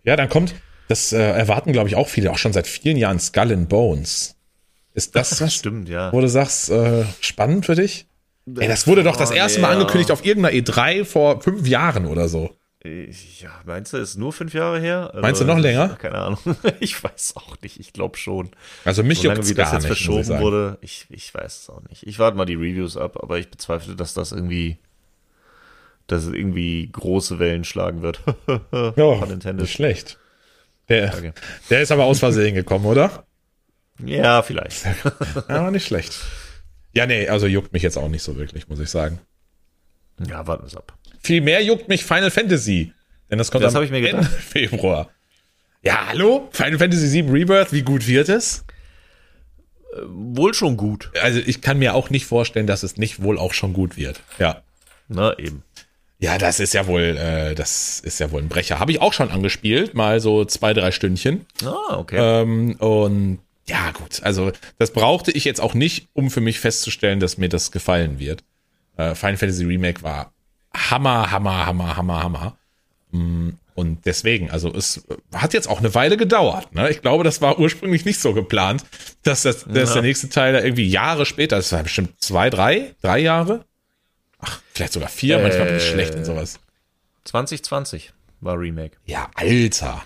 Ja, 0.03 0.15
dann 0.15 0.29
kommt, 0.29 0.53
das 0.89 1.13
äh, 1.13 1.17
erwarten, 1.21 1.71
glaube 1.71 1.87
ich, 1.87 1.95
auch 1.95 2.09
viele, 2.09 2.31
auch 2.31 2.37
schon 2.37 2.51
seit 2.51 2.67
vielen 2.67 2.97
Jahren, 2.97 3.19
Skull 3.19 3.53
and 3.53 3.69
Bones. 3.69 4.35
Ist 4.93 5.15
das 5.15 5.39
was, 5.41 5.53
Stimmt, 5.55 5.87
ja. 5.87 6.11
wo 6.11 6.19
du 6.19 6.27
sagst, 6.27 6.69
äh, 6.69 7.05
spannend 7.21 7.65
für 7.65 7.75
dich? 7.75 8.05
Ey, 8.57 8.67
das 8.67 8.87
wurde 8.87 9.03
doch 9.03 9.15
das 9.15 9.31
Oh, 9.31 9.35
erste 9.35 9.61
Mal 9.61 9.71
angekündigt 9.73 10.11
auf 10.11 10.25
irgendeiner 10.25 10.55
E3 10.57 11.05
vor 11.05 11.39
fünf 11.41 11.67
Jahren 11.67 12.05
oder 12.07 12.27
so. 12.27 12.49
Ich- 12.81 13.41
Ja, 13.41 13.51
meinst 13.65 13.93
du, 13.93 13.97
ist 13.97 14.17
nur 14.17 14.33
fünf 14.33 14.53
Jahre 14.53 14.79
her? 14.79 15.09
Also, 15.13 15.21
Meinst 15.21 15.41
du 15.41 15.45
noch 15.45 15.59
länger? 15.59 15.89
Keine 15.99 16.15
Ahnung. 16.17 16.39
Ich 16.79 17.03
weiß 17.03 17.33
auch 17.35 17.55
nicht. 17.61 17.79
Ich 17.79 17.93
glaube 17.93 18.17
schon. 18.17 18.49
Also 18.85 19.03
mich 19.03 19.19
Solange 19.19 19.47
wie 19.47 19.53
das 19.53 19.71
jetzt 19.71 19.83
nicht, 19.83 19.83
ich 19.83 19.87
verschoben 19.87 20.23
sagen. 20.23 20.43
wurde, 20.43 20.77
ich, 20.81 21.05
ich 21.09 21.31
weiß 21.33 21.61
es 21.61 21.69
auch 21.69 21.81
nicht. 21.89 22.07
Ich 22.07 22.17
warte 22.17 22.35
mal 22.37 22.45
die 22.45 22.55
Reviews 22.55 22.97
ab, 22.97 23.17
aber 23.21 23.37
ich 23.37 23.51
bezweifle, 23.51 23.95
dass 23.95 24.13
das 24.15 24.31
irgendwie, 24.31 24.77
dass 26.07 26.23
es 26.25 26.33
irgendwie 26.33 26.89
große 26.91 27.37
Wellen 27.37 27.63
schlagen 27.65 28.01
wird. 28.01 28.21
Ja, 28.71 29.13
intended. 29.25 29.57
nicht 29.61 29.73
schlecht. 29.73 30.17
Der, 30.89 31.09
Danke. 31.11 31.33
der 31.69 31.81
ist 31.81 31.91
aber 31.91 32.05
aus 32.05 32.19
Versehen 32.19 32.55
gekommen, 32.55 32.85
oder? 32.85 33.25
Ja, 34.03 34.41
vielleicht. 34.41 34.85
Ja, 35.49 35.69
nicht 35.71 35.85
schlecht. 35.85 36.13
Ja, 36.93 37.05
nee, 37.05 37.27
also 37.27 37.47
juckt 37.47 37.73
mich 37.73 37.83
jetzt 37.83 37.97
auch 37.97 38.09
nicht 38.09 38.23
so 38.23 38.35
wirklich, 38.37 38.67
muss 38.67 38.79
ich 38.79 38.89
sagen. 38.89 39.19
Ja, 40.27 40.47
warten 40.47 40.63
wir 40.63 40.67
es 40.67 40.75
ab. 40.75 40.97
Viel 41.21 41.41
mehr 41.41 41.63
juckt 41.63 41.87
mich 41.87 42.03
Final 42.03 42.31
Fantasy. 42.31 42.93
Denn 43.29 43.37
das 43.37 43.51
kommt 43.51 43.63
Das 43.63 43.75
am. 43.75 43.83
Ende 43.83 44.23
Februar. 44.23 45.09
Ja, 45.83 46.07
hallo? 46.07 46.49
Final 46.51 46.79
Fantasy 46.79 47.23
VII 47.23 47.31
Rebirth, 47.31 47.71
wie 47.71 47.83
gut 47.83 48.07
wird 48.07 48.27
es? 48.29 48.65
Wohl 50.07 50.53
schon 50.53 50.77
gut. 50.77 51.11
Also 51.21 51.39
ich 51.39 51.61
kann 51.61 51.79
mir 51.79 51.93
auch 51.95 52.09
nicht 52.09 52.25
vorstellen, 52.25 52.67
dass 52.67 52.83
es 52.83 52.97
nicht 52.97 53.21
wohl 53.21 53.37
auch 53.37 53.53
schon 53.53 53.73
gut 53.73 53.97
wird. 53.97 54.21
Ja. 54.39 54.61
Na, 55.07 55.37
eben. 55.39 55.63
Ja, 56.21 56.37
das 56.37 56.59
ist 56.59 56.73
ja 56.73 56.85
wohl, 56.87 57.17
äh, 57.17 57.55
das 57.55 57.99
ist 58.01 58.19
ja 58.19 58.29
wohl 58.31 58.41
ein 58.41 58.49
Brecher. 58.49 58.79
Habe 58.79 58.91
ich 58.91 59.01
auch 59.01 59.13
schon 59.13 59.31
angespielt, 59.31 59.93
mal 59.93 60.19
so 60.19 60.43
zwei, 60.45 60.73
drei 60.73 60.91
Stündchen. 60.91 61.45
Ah, 61.63 61.97
okay. 61.97 62.17
Ähm, 62.17 62.75
und 62.75 63.39
ja, 63.67 63.91
gut, 63.91 64.21
also 64.23 64.51
das 64.79 64.91
brauchte 64.91 65.31
ich 65.31 65.45
jetzt 65.45 65.61
auch 65.61 65.73
nicht, 65.73 66.07
um 66.13 66.29
für 66.29 66.41
mich 66.41 66.59
festzustellen, 66.59 67.19
dass 67.19 67.37
mir 67.37 67.47
das 67.49 67.71
gefallen 67.71 68.19
wird. 68.19 68.43
Äh, 68.97 69.15
Final 69.15 69.37
Fantasy 69.37 69.63
Remake 69.63 70.03
war 70.03 70.33
Hammer, 70.75 71.31
Hammer, 71.31 71.65
Hammer, 71.65 71.95
Hammer, 71.95 72.23
Hammer. 72.23 72.57
Mm, 73.11 73.51
Und 73.75 74.05
deswegen, 74.05 74.51
also 74.51 74.73
es 74.75 75.05
hat 75.33 75.53
jetzt 75.53 75.69
auch 75.69 75.79
eine 75.79 75.95
Weile 75.95 76.17
gedauert. 76.17 76.75
Ne? 76.75 76.89
Ich 76.89 77.01
glaube, 77.01 77.23
das 77.23 77.41
war 77.41 77.59
ursprünglich 77.59 78.03
nicht 78.03 78.19
so 78.19 78.33
geplant, 78.33 78.83
dass, 79.23 79.43
das, 79.43 79.63
dass 79.63 79.89
Ja. 79.89 79.93
der 79.93 80.01
nächste 80.03 80.27
Teil 80.27 80.51
da 80.51 80.61
irgendwie 80.61 80.89
Jahre 80.89 81.25
später, 81.25 81.55
das 81.55 81.71
war 81.71 81.81
bestimmt 81.83 82.21
zwei, 82.21 82.49
drei, 82.49 82.93
drei 83.01 83.19
Jahre. 83.19 83.63
Ach, 84.39 84.59
vielleicht 84.73 84.93
sogar 84.93 85.09
vier, 85.09 85.39
manchmal 85.39 85.67
bin 85.67 85.77
ich 85.77 85.83
Äh. 85.83 85.91
schlecht 85.91 86.15
in 86.15 86.25
sowas. 86.25 86.59
2020 87.25 88.13
war 88.41 88.59
Remake. 88.59 88.97
Ja, 89.05 89.29
Alter. 89.35 90.03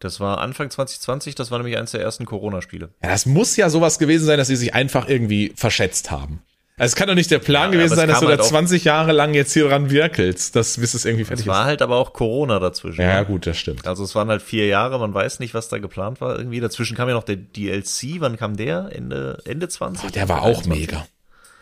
Das 0.00 0.20
war 0.20 0.38
Anfang 0.38 0.70
2020, 0.70 1.34
das 1.34 1.50
war 1.50 1.58
nämlich 1.58 1.76
eines 1.78 1.92
der 1.92 2.00
ersten 2.02 2.26
Corona-Spiele. 2.26 2.90
Ja, 3.02 3.08
das 3.10 3.24
muss 3.26 3.56
ja 3.56 3.70
sowas 3.70 3.98
gewesen 3.98 4.26
sein, 4.26 4.36
dass 4.38 4.48
sie 4.48 4.56
sich 4.56 4.74
einfach 4.74 5.08
irgendwie 5.08 5.52
verschätzt 5.56 6.10
haben. 6.10 6.42
Also 6.76 6.92
es 6.92 6.96
kann 6.96 7.06
doch 7.06 7.14
nicht 7.14 7.30
der 7.30 7.38
Plan 7.38 7.70
Ja, 7.72 7.78
gewesen 7.78 7.92
es 7.92 7.98
sein, 7.98 8.08
dass 8.08 8.20
du 8.20 8.26
halt 8.26 8.40
da 8.40 8.42
auch- 8.42 8.48
20 8.48 8.84
Jahre 8.84 9.12
lang 9.12 9.32
jetzt 9.32 9.52
hier 9.52 9.68
dran 9.68 9.90
wirkelst, 9.90 10.56
dass 10.56 10.76
bis 10.76 10.92
es 10.94 11.04
irgendwie 11.04 11.24
fertig 11.24 11.44
Es 11.46 11.48
war 11.48 11.60
ist. 11.62 11.66
halt 11.66 11.82
aber 11.82 11.96
auch 11.96 12.12
Corona 12.12 12.58
dazwischen. 12.58 13.00
Ja, 13.00 13.20
ne? 13.20 13.26
gut, 13.26 13.46
das 13.46 13.56
stimmt. 13.56 13.86
Also 13.86 14.02
es 14.04 14.14
waren 14.16 14.28
halt 14.28 14.42
vier 14.42 14.66
Jahre, 14.66 14.98
man 14.98 15.14
weiß 15.14 15.38
nicht, 15.38 15.54
was 15.54 15.68
da 15.68 15.78
geplant 15.78 16.20
war 16.20 16.36
irgendwie. 16.36 16.58
Dazwischen 16.60 16.96
kam 16.96 17.08
ja 17.08 17.14
noch 17.14 17.22
der 17.22 17.36
DLC, 17.36 18.16
wann 18.20 18.36
kam 18.36 18.56
der? 18.56 18.90
Ende, 18.92 19.40
Ende 19.46 19.68
20? 19.68 20.10
Der 20.10 20.28
war 20.28 20.42
auch 20.42 20.64
mega. 20.66 21.06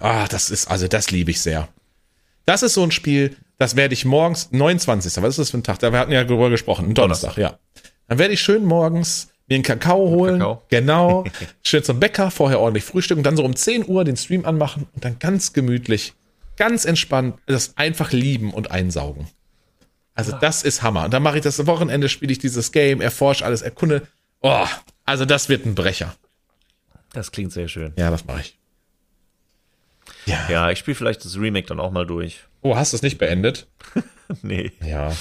Ah, 0.00 0.26
das 0.28 0.48
ist, 0.50 0.68
also 0.70 0.88
das 0.88 1.11
liebe 1.11 1.30
ich 1.30 1.40
sehr. 1.42 1.68
Das 2.45 2.62
ist 2.62 2.74
so 2.74 2.82
ein 2.82 2.90
Spiel, 2.90 3.36
das 3.59 3.76
werde 3.76 3.95
ich 3.95 4.05
morgens, 4.05 4.51
29. 4.51 5.22
Was 5.22 5.30
ist 5.30 5.38
das 5.38 5.51
für 5.51 5.59
ein 5.59 5.62
Tag? 5.62 5.78
Da 5.78 5.93
wir 5.93 5.99
hatten 5.99 6.12
ja 6.12 6.24
darüber 6.24 6.51
gesprochen, 6.51 6.86
ein 6.86 6.95
Donnerstag, 6.95 7.36
ja. 7.36 7.59
Dann 8.09 8.18
werde 8.18 8.34
ich 8.34 8.40
schön 8.40 8.64
morgens 8.64 9.28
mir 9.49 9.55
einen 9.57 9.62
Kakao 9.62 10.09
holen. 10.09 10.38
Kakao. 10.38 10.62
Genau. 10.68 11.24
schön 11.64 11.84
zum 11.84 12.01
Bäcker, 12.01 12.30
vorher 12.30 12.61
ordentlich 12.61 12.84
frühstücken, 12.84 13.22
dann 13.22 13.36
so 13.36 13.45
um 13.45 13.55
10 13.55 13.88
Uhr 13.88 14.05
den 14.05 14.16
Stream 14.16 14.45
anmachen 14.45 14.86
und 14.95 15.05
dann 15.05 15.18
ganz 15.18 15.53
gemütlich, 15.53 16.14
ganz 16.57 16.84
entspannt 16.84 17.36
das 17.47 17.76
einfach 17.76 18.12
lieben 18.12 18.53
und 18.53 18.70
einsaugen. 18.70 19.28
Also 20.14 20.32
das 20.32 20.62
ist 20.62 20.82
Hammer. 20.82 21.07
Und 21.07 21.14
dann 21.14 21.22
mache 21.22 21.38
ich 21.38 21.43
das 21.43 21.66
Wochenende, 21.66 22.09
spiele 22.09 22.32
ich 22.32 22.38
dieses 22.38 22.72
Game, 22.72 23.01
erforsche 23.01 23.45
alles, 23.45 23.62
erkunde. 23.62 24.07
Oh, 24.40 24.66
also 25.05 25.24
das 25.24 25.49
wird 25.49 25.64
ein 25.64 25.74
Brecher. 25.74 26.14
Das 27.12 27.30
klingt 27.32 27.53
sehr 27.53 27.68
schön. 27.68 27.93
Ja, 27.97 28.11
das 28.11 28.24
mache 28.24 28.40
ich. 28.40 28.59
Ja. 30.26 30.48
Ja, 30.48 30.70
ich 30.70 30.78
spiele 30.78 30.94
vielleicht 30.94 31.24
das 31.24 31.38
Remake 31.38 31.66
dann 31.66 31.80
auch 31.80 31.90
mal 31.90 32.06
durch. 32.06 32.44
Oh, 32.62 32.76
hast 32.76 32.92
du 32.92 32.96
es 32.96 33.02
nicht 33.02 33.18
beendet? 33.18 33.66
nee. 34.42 34.72
Ja. 34.84 35.12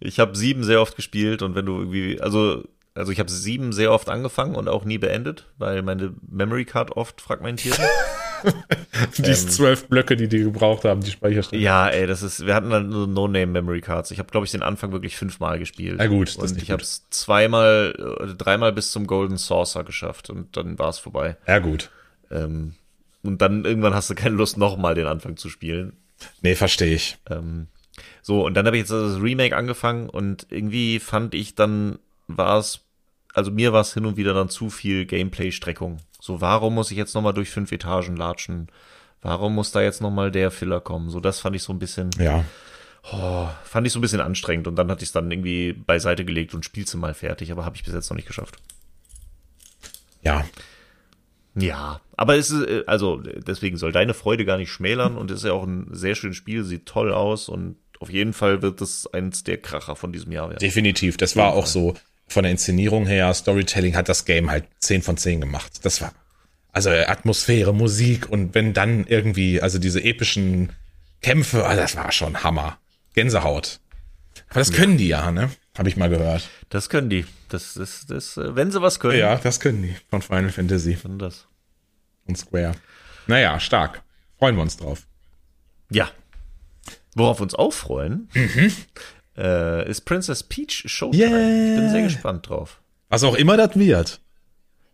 Ich 0.00 0.20
habe 0.20 0.36
sieben 0.36 0.64
sehr 0.64 0.80
oft 0.80 0.96
gespielt 0.96 1.42
und 1.42 1.54
wenn 1.54 1.66
du 1.66 1.78
irgendwie, 1.78 2.20
also, 2.20 2.64
also 2.94 3.10
ich 3.10 3.18
habe 3.18 3.30
sieben 3.30 3.72
sehr 3.72 3.92
oft 3.92 4.08
angefangen 4.08 4.54
und 4.54 4.68
auch 4.68 4.84
nie 4.84 4.98
beendet, 4.98 5.46
weil 5.58 5.82
meine 5.82 6.14
Memory 6.28 6.64
Card 6.64 6.96
oft 6.96 7.20
fragmentiert. 7.20 7.78
die 9.18 9.22
ähm, 9.22 9.34
zwölf 9.34 9.88
Blöcke, 9.88 10.16
die 10.16 10.28
die 10.28 10.40
gebraucht 10.40 10.84
haben, 10.84 11.00
die 11.00 11.10
Speicherstände. 11.10 11.64
Ja, 11.64 11.88
ey, 11.88 12.06
das 12.06 12.22
ist, 12.22 12.46
wir 12.46 12.54
hatten 12.54 12.70
dann 12.70 12.92
so 12.92 13.06
No-Name-Memory-Cards. 13.06 14.10
Ich 14.10 14.18
habe, 14.18 14.30
glaube 14.30 14.46
ich, 14.46 14.52
den 14.52 14.62
Anfang 14.62 14.92
wirklich 14.92 15.16
fünfmal 15.16 15.58
gespielt. 15.58 15.96
Na 15.98 16.06
gut, 16.06 16.28
das 16.28 16.36
und 16.36 16.44
ist 16.44 16.54
nicht 16.54 16.64
ich 16.64 16.70
habe 16.70 16.82
es 16.82 17.08
zweimal 17.10 17.94
oder 18.20 18.34
dreimal 18.34 18.72
bis 18.72 18.92
zum 18.92 19.06
Golden 19.06 19.36
Saucer 19.36 19.84
geschafft 19.84 20.30
und 20.30 20.56
dann 20.56 20.78
war 20.78 20.90
es 20.90 20.98
vorbei. 20.98 21.36
Ja, 21.46 21.58
gut. 21.58 21.90
Ähm, 22.30 22.74
und 23.24 23.40
dann 23.40 23.64
irgendwann 23.64 23.94
hast 23.94 24.10
du 24.10 24.14
keine 24.14 24.36
Lust, 24.36 24.58
nochmal 24.58 24.94
den 24.94 25.06
Anfang 25.06 25.36
zu 25.36 25.48
spielen. 25.48 25.96
Nee, 26.42 26.54
verstehe 26.54 26.94
ich. 26.94 27.16
Ähm, 27.30 27.68
so, 28.22 28.44
und 28.44 28.54
dann 28.54 28.66
habe 28.66 28.76
ich 28.76 28.82
jetzt 28.82 28.90
das 28.90 29.20
Remake 29.20 29.56
angefangen 29.56 30.08
und 30.08 30.46
irgendwie 30.50 30.98
fand 30.98 31.34
ich 31.34 31.54
dann, 31.54 31.98
war 32.28 32.58
es, 32.58 32.80
also 33.32 33.50
mir 33.50 33.72
war 33.72 33.80
es 33.80 33.94
hin 33.94 34.06
und 34.06 34.16
wieder 34.16 34.34
dann 34.34 34.48
zu 34.48 34.70
viel 34.70 35.06
Gameplay-Streckung. 35.06 35.98
So, 36.20 36.40
warum 36.40 36.74
muss 36.74 36.90
ich 36.90 36.96
jetzt 36.96 37.14
nochmal 37.14 37.34
durch 37.34 37.50
fünf 37.50 37.72
Etagen 37.72 38.16
latschen? 38.16 38.68
Warum 39.22 39.54
muss 39.54 39.72
da 39.72 39.80
jetzt 39.80 40.02
nochmal 40.02 40.30
der 40.30 40.50
Filler 40.50 40.80
kommen? 40.80 41.08
So, 41.08 41.18
das 41.18 41.40
fand 41.40 41.56
ich 41.56 41.62
so 41.62 41.72
ein 41.72 41.78
bisschen. 41.78 42.10
Ja. 42.18 42.44
Oh, 43.10 43.48
fand 43.64 43.86
ich 43.86 43.92
so 43.92 43.98
ein 43.98 44.02
bisschen 44.02 44.20
anstrengend 44.20 44.66
und 44.66 44.76
dann 44.76 44.90
hatte 44.90 45.02
ich 45.02 45.08
es 45.08 45.12
dann 45.12 45.30
irgendwie 45.30 45.72
beiseite 45.72 46.24
gelegt 46.24 46.54
und 46.54 46.64
spiel's 46.64 46.94
mal 46.94 47.12
fertig, 47.12 47.52
aber 47.52 47.64
habe 47.64 47.76
ich 47.76 47.84
bis 47.84 47.92
jetzt 47.92 48.08
noch 48.08 48.16
nicht 48.16 48.28
geschafft. 48.28 48.56
Ja, 50.22 50.44
ja, 51.56 52.00
aber 52.16 52.36
es 52.36 52.50
ist, 52.50 52.66
äh, 52.66 52.84
also 52.86 53.18
deswegen 53.18 53.76
soll 53.76 53.92
deine 53.92 54.14
Freude 54.14 54.44
gar 54.44 54.58
nicht 54.58 54.70
schmälern 54.70 55.16
und 55.16 55.30
es 55.30 55.38
ist 55.38 55.44
ja 55.44 55.52
auch 55.52 55.64
ein 55.64 55.88
sehr 55.90 56.14
schönes 56.14 56.36
Spiel, 56.36 56.64
sieht 56.64 56.86
toll 56.86 57.12
aus 57.12 57.48
und 57.48 57.76
auf 58.00 58.10
jeden 58.10 58.32
Fall 58.32 58.62
wird 58.62 58.80
es 58.80 59.06
eins 59.12 59.44
der 59.44 59.58
Kracher 59.58 59.96
von 59.96 60.12
diesem 60.12 60.32
Jahr 60.32 60.48
werden. 60.48 60.60
Definitiv, 60.60 61.16
das 61.16 61.36
war 61.36 61.54
auch 61.54 61.66
so 61.66 61.94
von 62.26 62.42
der 62.42 62.52
Inszenierung 62.52 63.06
her, 63.06 63.32
Storytelling 63.34 63.96
hat 63.96 64.08
das 64.08 64.24
Game 64.24 64.50
halt 64.50 64.64
10 64.78 65.02
von 65.02 65.16
10 65.16 65.40
gemacht. 65.40 65.84
Das 65.84 66.00
war, 66.00 66.12
also 66.72 66.90
Atmosphäre, 66.90 67.72
Musik 67.72 68.30
und 68.30 68.54
wenn 68.54 68.72
dann 68.72 69.06
irgendwie, 69.06 69.60
also 69.60 69.78
diese 69.78 70.02
epischen 70.02 70.72
Kämpfe, 71.22 71.64
also 71.66 71.80
das 71.80 71.96
war 71.96 72.12
schon 72.12 72.42
Hammer. 72.42 72.78
Gänsehaut. 73.14 73.80
Aber 74.50 74.60
das 74.60 74.72
können 74.72 74.98
die 74.98 75.08
ja, 75.08 75.30
ne? 75.30 75.50
Habe 75.78 75.88
ich 75.88 75.96
mal 75.96 76.08
gehört. 76.08 76.48
Das 76.68 76.88
können 76.88 77.10
die. 77.10 77.24
Das 77.48 77.76
ist, 77.76 78.10
das, 78.10 78.34
das, 78.34 78.56
wenn 78.56 78.70
sie 78.70 78.82
was 78.82 79.00
können. 79.00 79.18
Ja, 79.18 79.36
das 79.36 79.60
können 79.60 79.82
die 79.82 79.96
von 80.10 80.22
Final 80.22 80.50
Fantasy. 80.50 80.98
Und 81.02 81.18
das. 81.18 81.46
Und 82.26 82.36
Square. 82.38 82.74
Naja, 83.26 83.58
stark. 83.60 84.02
Freuen 84.38 84.56
wir 84.56 84.62
uns 84.62 84.76
drauf. 84.76 85.06
Ja. 85.90 86.10
Worauf 87.14 87.38
wir 87.38 87.44
uns 87.44 87.54
auch 87.54 87.72
freuen, 87.72 88.28
mhm. 88.34 88.72
äh, 89.36 89.88
ist 89.88 90.02
Princess 90.02 90.42
Peach 90.42 90.84
Showtime. 90.86 91.24
Yeah. 91.24 91.74
Ich 91.74 91.80
bin 91.80 91.90
sehr 91.90 92.02
gespannt 92.02 92.48
drauf. 92.48 92.80
Was 93.08 93.22
auch 93.22 93.36
immer 93.36 93.56
das 93.56 93.76
wird. 93.76 94.20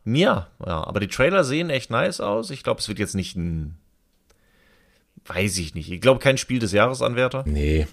Ja, 0.04 0.48
ja, 0.64 0.84
aber 0.84 1.00
die 1.00 1.08
Trailer 1.08 1.44
sehen 1.44 1.70
echt 1.70 1.90
nice 1.90 2.20
aus. 2.20 2.50
Ich 2.50 2.62
glaube, 2.62 2.80
es 2.80 2.88
wird 2.88 2.98
jetzt 2.98 3.14
nicht 3.14 3.36
ein. 3.36 3.76
Weiß 5.26 5.58
ich 5.58 5.74
nicht. 5.74 5.90
Ich 5.90 6.00
glaube, 6.00 6.20
kein 6.20 6.38
Spiel 6.38 6.58
des 6.58 6.72
Jahresanwärter. 6.72 7.44
Nee. 7.46 7.86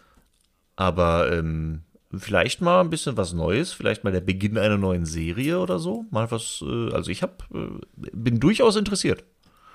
Aber 0.75 1.31
ähm, 1.31 1.83
vielleicht 2.15 2.61
mal 2.61 2.81
ein 2.81 2.89
bisschen 2.89 3.17
was 3.17 3.33
Neues, 3.33 3.73
vielleicht 3.73 4.03
mal 4.03 4.11
der 4.11 4.21
Beginn 4.21 4.57
einer 4.57 4.77
neuen 4.77 5.05
Serie 5.05 5.59
oder 5.59 5.79
so. 5.79 6.05
Mal 6.09 6.31
was, 6.31 6.63
äh, 6.65 6.93
also 6.93 7.11
ich 7.11 7.21
hab, 7.23 7.43
äh, 7.53 7.69
bin 8.13 8.39
durchaus 8.39 8.75
interessiert. 8.75 9.23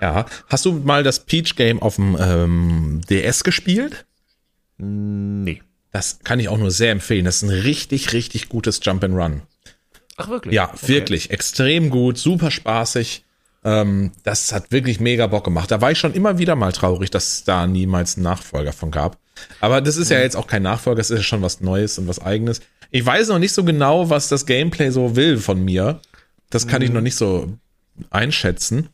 Ja, 0.01 0.25
hast 0.47 0.65
du 0.65 0.73
mal 0.73 1.03
das 1.03 1.25
Peach 1.25 1.55
Game 1.55 1.81
auf 1.81 1.95
dem 1.95 2.17
ähm, 2.19 3.01
DS 3.09 3.43
gespielt? 3.43 4.05
Nee. 4.77 5.61
Das 5.91 6.19
kann 6.23 6.39
ich 6.39 6.49
auch 6.49 6.57
nur 6.57 6.71
sehr 6.71 6.91
empfehlen. 6.91 7.25
Das 7.25 7.37
ist 7.37 7.43
ein 7.43 7.49
richtig, 7.49 8.13
richtig 8.13 8.49
gutes 8.49 8.79
Jump 8.81 9.03
and 9.03 9.15
Run. 9.15 9.43
Ach 10.17 10.27
wirklich? 10.27 10.53
Ja, 10.53 10.73
okay. 10.73 10.87
wirklich. 10.87 11.31
Extrem 11.31 11.89
gut, 11.89 12.17
super 12.17 12.51
spaßig. 12.51 13.23
Ähm, 13.65 14.11
das 14.23 14.51
hat 14.51 14.71
wirklich 14.71 14.99
mega 14.99 15.27
Bock 15.27 15.45
gemacht. 15.45 15.71
Da 15.71 15.81
war 15.81 15.91
ich 15.91 15.99
schon 15.99 16.13
immer 16.13 16.37
wieder 16.37 16.55
mal 16.55 16.71
traurig, 16.71 17.11
dass 17.11 17.27
es 17.27 17.43
da 17.43 17.65
niemals 17.67 18.17
einen 18.17 18.23
Nachfolger 18.23 18.73
von 18.73 18.91
gab. 18.91 19.17
Aber 19.61 19.81
das 19.81 19.97
ist 19.97 20.09
ja 20.09 20.17
mhm. 20.17 20.23
jetzt 20.23 20.35
auch 20.35 20.47
kein 20.47 20.63
Nachfolger, 20.63 21.01
es 21.01 21.09
ist 21.09 21.17
ja 21.17 21.23
schon 21.23 21.41
was 21.41 21.61
Neues 21.61 21.97
und 21.97 22.07
was 22.07 22.19
Eigenes. 22.19 22.61
Ich 22.91 23.05
weiß 23.05 23.29
noch 23.29 23.39
nicht 23.39 23.53
so 23.53 23.63
genau, 23.63 24.09
was 24.09 24.27
das 24.27 24.45
Gameplay 24.45 24.91
so 24.91 25.15
will 25.15 25.37
von 25.37 25.63
mir. 25.63 25.99
Das 26.49 26.67
kann 26.67 26.81
mhm. 26.81 26.85
ich 26.85 26.93
noch 26.93 27.01
nicht 27.01 27.15
so 27.15 27.57
einschätzen. 28.09 28.89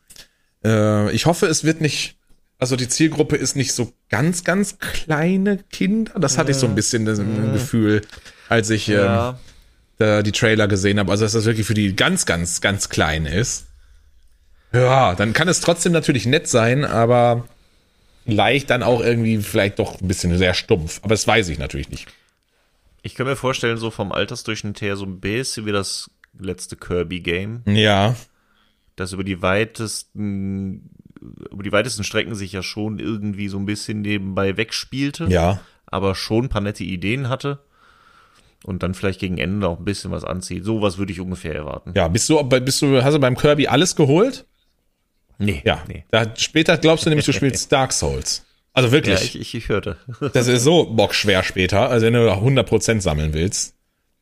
Äh, 0.64 1.10
ich 1.12 1.26
hoffe, 1.26 1.46
es 1.46 1.64
wird 1.64 1.80
nicht, 1.80 2.16
also 2.58 2.76
die 2.76 2.88
Zielgruppe 2.88 3.36
ist 3.36 3.56
nicht 3.56 3.72
so 3.72 3.92
ganz, 4.08 4.44
ganz 4.44 4.78
kleine 4.78 5.58
Kinder. 5.70 6.12
Das 6.18 6.38
hatte 6.38 6.52
ich 6.52 6.56
so 6.56 6.66
ein 6.66 6.74
bisschen 6.74 7.04
das 7.04 7.18
mhm. 7.18 7.52
Gefühl, 7.52 8.02
als 8.48 8.70
ich 8.70 8.86
ja. 8.86 9.38
ähm, 9.98 10.24
die 10.24 10.32
Trailer 10.32 10.68
gesehen 10.68 10.98
habe. 10.98 11.10
Also, 11.10 11.24
dass 11.24 11.32
das 11.32 11.44
wirklich 11.44 11.66
für 11.66 11.74
die 11.74 11.94
ganz, 11.94 12.24
ganz, 12.24 12.60
ganz 12.60 12.88
klein 12.88 13.26
ist. 13.26 13.66
Ja, 14.72 15.14
dann 15.14 15.32
kann 15.32 15.48
es 15.48 15.60
trotzdem 15.60 15.92
natürlich 15.92 16.26
nett 16.26 16.48
sein, 16.48 16.84
aber 16.84 17.48
vielleicht 18.24 18.70
dann 18.70 18.82
auch 18.82 19.00
irgendwie 19.00 19.38
vielleicht 19.38 19.78
doch 19.78 20.00
ein 20.00 20.08
bisschen 20.08 20.36
sehr 20.38 20.54
stumpf. 20.54 21.00
Aber 21.02 21.14
das 21.14 21.26
weiß 21.26 21.48
ich 21.48 21.58
natürlich 21.58 21.90
nicht. 21.90 22.06
Ich 23.02 23.14
kann 23.14 23.26
mir 23.26 23.36
vorstellen, 23.36 23.78
so 23.78 23.90
vom 23.90 24.12
Altersdurchschnitt 24.12 24.80
her 24.80 24.96
so 24.96 25.06
ein 25.06 25.20
bisschen 25.20 25.66
wie 25.66 25.72
das 25.72 26.10
letzte 26.38 26.76
Kirby-Game. 26.76 27.62
Ja. 27.66 28.14
Das 28.96 29.12
über 29.12 29.24
die 29.24 29.42
weitesten, 29.42 30.90
über 31.50 31.62
die 31.62 31.72
weitesten 31.72 32.04
Strecken 32.04 32.34
sich 32.34 32.52
ja 32.52 32.62
schon 32.62 32.98
irgendwie 32.98 33.48
so 33.48 33.58
ein 33.58 33.66
bisschen 33.66 34.02
nebenbei 34.02 34.56
wegspielte. 34.56 35.26
Ja. 35.28 35.60
Aber 35.86 36.14
schon 36.14 36.44
ein 36.44 36.48
paar 36.48 36.60
nette 36.60 36.84
Ideen 36.84 37.28
hatte. 37.28 37.60
Und 38.62 38.82
dann 38.82 38.92
vielleicht 38.92 39.20
gegen 39.20 39.38
Ende 39.38 39.66
auch 39.66 39.78
ein 39.78 39.86
bisschen 39.86 40.10
was 40.10 40.24
anzieht. 40.24 40.64
Sowas 40.64 40.98
würde 40.98 41.12
ich 41.12 41.20
ungefähr 41.20 41.54
erwarten. 41.54 41.92
Ja, 41.96 42.08
bist 42.08 42.28
du, 42.28 42.42
bist 42.42 42.82
du, 42.82 43.02
hast 43.02 43.14
du 43.14 43.18
beim 43.18 43.36
Kirby 43.36 43.66
alles 43.68 43.96
geholt? 43.96 44.44
Nee. 45.40 45.62
Ja. 45.64 45.82
Nee. 45.88 46.04
Da, 46.10 46.26
später 46.36 46.76
glaubst 46.78 47.06
du 47.06 47.10
nämlich, 47.10 47.26
du 47.26 47.32
spielst 47.32 47.72
Dark 47.72 47.92
Souls. 47.92 48.44
Also 48.72 48.92
wirklich. 48.92 49.18
Ja, 49.18 49.24
ich, 49.24 49.40
ich, 49.40 49.54
ich 49.54 49.68
hörte. 49.68 49.96
das 50.32 50.46
ist 50.46 50.62
so 50.62 50.84
bockschwer 50.84 51.42
später. 51.42 51.88
Also 51.88 52.06
wenn 52.06 52.12
du 52.12 52.30
100% 52.30 53.00
sammeln 53.00 53.32
willst, 53.32 53.74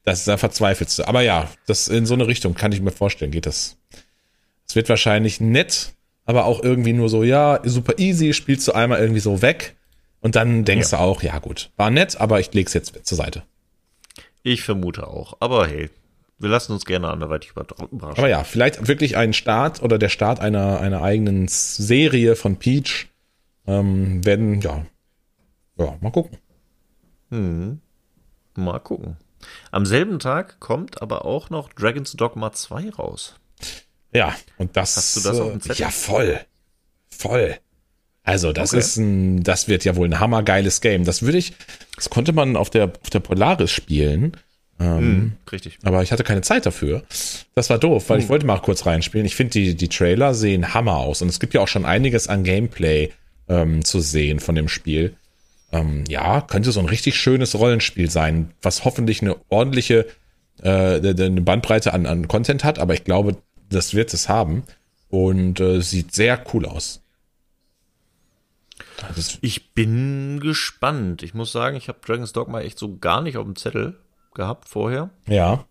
das, 0.04 0.24
da 0.24 0.36
verzweifelst 0.36 1.00
du. 1.00 1.08
Aber 1.08 1.20
ja, 1.20 1.50
das 1.66 1.88
in 1.88 2.06
so 2.06 2.14
eine 2.14 2.26
Richtung 2.26 2.54
kann 2.54 2.72
ich 2.72 2.80
mir 2.80 2.92
vorstellen, 2.92 3.32
geht 3.32 3.46
das. 3.46 3.76
Es 4.66 4.76
wird 4.76 4.88
wahrscheinlich 4.88 5.40
nett, 5.40 5.92
aber 6.24 6.44
auch 6.44 6.62
irgendwie 6.62 6.92
nur 6.92 7.08
so, 7.08 7.24
ja, 7.24 7.60
super 7.64 7.94
easy, 7.98 8.32
spielst 8.32 8.68
du 8.68 8.72
einmal 8.72 9.00
irgendwie 9.00 9.20
so 9.20 9.42
weg 9.42 9.76
und 10.20 10.36
dann 10.36 10.64
denkst 10.64 10.92
ja. 10.92 10.98
du 10.98 11.04
auch, 11.04 11.22
ja 11.22 11.38
gut, 11.38 11.70
war 11.76 11.90
nett, 11.90 12.20
aber 12.20 12.38
ich 12.38 12.52
leg's 12.54 12.74
jetzt 12.74 13.06
zur 13.06 13.16
Seite. 13.16 13.42
Ich 14.42 14.62
vermute 14.62 15.06
auch. 15.06 15.36
Aber 15.40 15.66
hey, 15.66 15.90
wir 16.38 16.48
lassen 16.48 16.72
uns 16.72 16.84
gerne 16.84 17.08
anderweitig 17.08 17.50
überraschen. 17.50 18.18
Aber 18.18 18.28
ja, 18.28 18.44
vielleicht 18.44 18.86
wirklich 18.86 19.16
ein 19.16 19.32
Start 19.32 19.82
oder 19.82 19.98
der 19.98 20.08
Start 20.08 20.40
einer, 20.40 20.80
einer 20.80 21.02
eigenen 21.02 21.48
Serie 21.48 22.36
von 22.36 22.56
Peach. 22.56 23.08
Ähm, 23.66 24.24
werden, 24.24 24.60
ja, 24.60 24.86
ja, 25.76 25.96
mal 26.00 26.10
gucken. 26.10 26.38
Hm. 27.30 27.80
Mal 28.54 28.78
gucken. 28.78 29.16
Am 29.70 29.86
selben 29.86 30.18
Tag 30.18 30.58
kommt 30.58 31.02
aber 31.02 31.24
auch 31.24 31.50
noch 31.50 31.72
Dragon's 31.72 32.12
Dogma 32.12 32.52
2 32.52 32.90
raus. 32.90 33.34
Ja, 34.12 34.34
und 34.56 34.76
das. 34.76 34.96
Hast 34.96 35.16
du 35.16 35.20
das 35.20 35.38
auf 35.38 35.50
dem 35.50 35.60
Zettel? 35.60 35.80
Ja, 35.82 35.90
voll. 35.90 36.40
Voll. 37.10 37.56
Also, 38.22 38.52
das 38.52 38.72
okay. 38.72 38.80
ist 38.80 38.96
ein, 38.96 39.42
das 39.42 39.68
wird 39.68 39.84
ja 39.84 39.96
wohl 39.96 40.08
ein 40.08 40.20
hammergeiles 40.20 40.80
Game. 40.80 41.04
Das 41.04 41.22
würde 41.22 41.38
ich, 41.38 41.54
das 41.96 42.10
konnte 42.10 42.32
man 42.32 42.56
auf 42.56 42.70
der, 42.70 42.92
auf 43.02 43.10
der 43.10 43.20
Polaris 43.20 43.70
spielen. 43.70 44.36
Ähm, 44.80 45.18
mm, 45.18 45.32
richtig. 45.50 45.78
Aber 45.82 46.02
ich 46.02 46.12
hatte 46.12 46.24
keine 46.24 46.42
Zeit 46.42 46.66
dafür. 46.66 47.02
Das 47.54 47.70
war 47.70 47.78
doof, 47.78 48.08
weil 48.08 48.18
mm. 48.18 48.20
ich 48.20 48.28
wollte 48.28 48.46
mal 48.46 48.58
kurz 48.58 48.86
reinspielen. 48.86 49.26
Ich 49.26 49.34
finde, 49.34 49.52
die, 49.52 49.74
die 49.74 49.88
Trailer 49.88 50.34
sehen 50.34 50.74
Hammer 50.74 50.98
aus. 50.98 51.22
Und 51.22 51.28
es 51.28 51.40
gibt 51.40 51.54
ja 51.54 51.60
auch 51.60 51.68
schon 51.68 51.84
einiges 51.84 52.28
an 52.28 52.44
Gameplay 52.44 53.10
ähm, 53.48 53.84
zu 53.84 54.00
sehen 54.00 54.40
von 54.40 54.54
dem 54.54 54.68
Spiel. 54.68 55.14
Ähm, 55.72 56.04
ja, 56.08 56.40
könnte 56.40 56.72
so 56.72 56.80
ein 56.80 56.86
richtig 56.86 57.16
schönes 57.16 57.58
Rollenspiel 57.58 58.08
sein, 58.10 58.52
was 58.62 58.84
hoffentlich 58.84 59.20
eine 59.20 59.36
ordentliche 59.48 60.06
äh, 60.62 60.98
eine 60.98 61.40
Bandbreite 61.40 61.92
an, 61.92 62.06
an 62.06 62.28
Content 62.28 62.62
hat. 62.62 62.78
Aber 62.78 62.94
ich 62.94 63.04
glaube, 63.04 63.36
das 63.68 63.94
wird 63.94 64.14
es 64.14 64.28
haben. 64.28 64.62
Und 65.10 65.58
äh, 65.58 65.80
sieht 65.80 66.14
sehr 66.14 66.44
cool 66.52 66.66
aus. 66.66 67.02
Ich 69.40 69.72
bin 69.72 70.38
gespannt. 70.40 71.22
Ich 71.22 71.32
muss 71.32 71.50
sagen, 71.50 71.76
ich 71.76 71.88
habe 71.88 71.98
Dragon's 72.04 72.32
Dogma 72.32 72.60
echt 72.60 72.78
so 72.78 72.98
gar 72.98 73.22
nicht 73.22 73.38
auf 73.38 73.44
dem 73.44 73.56
Zettel 73.56 73.96
gehabt 74.38 74.68
vorher. 74.68 75.10
Ja. 75.26 75.66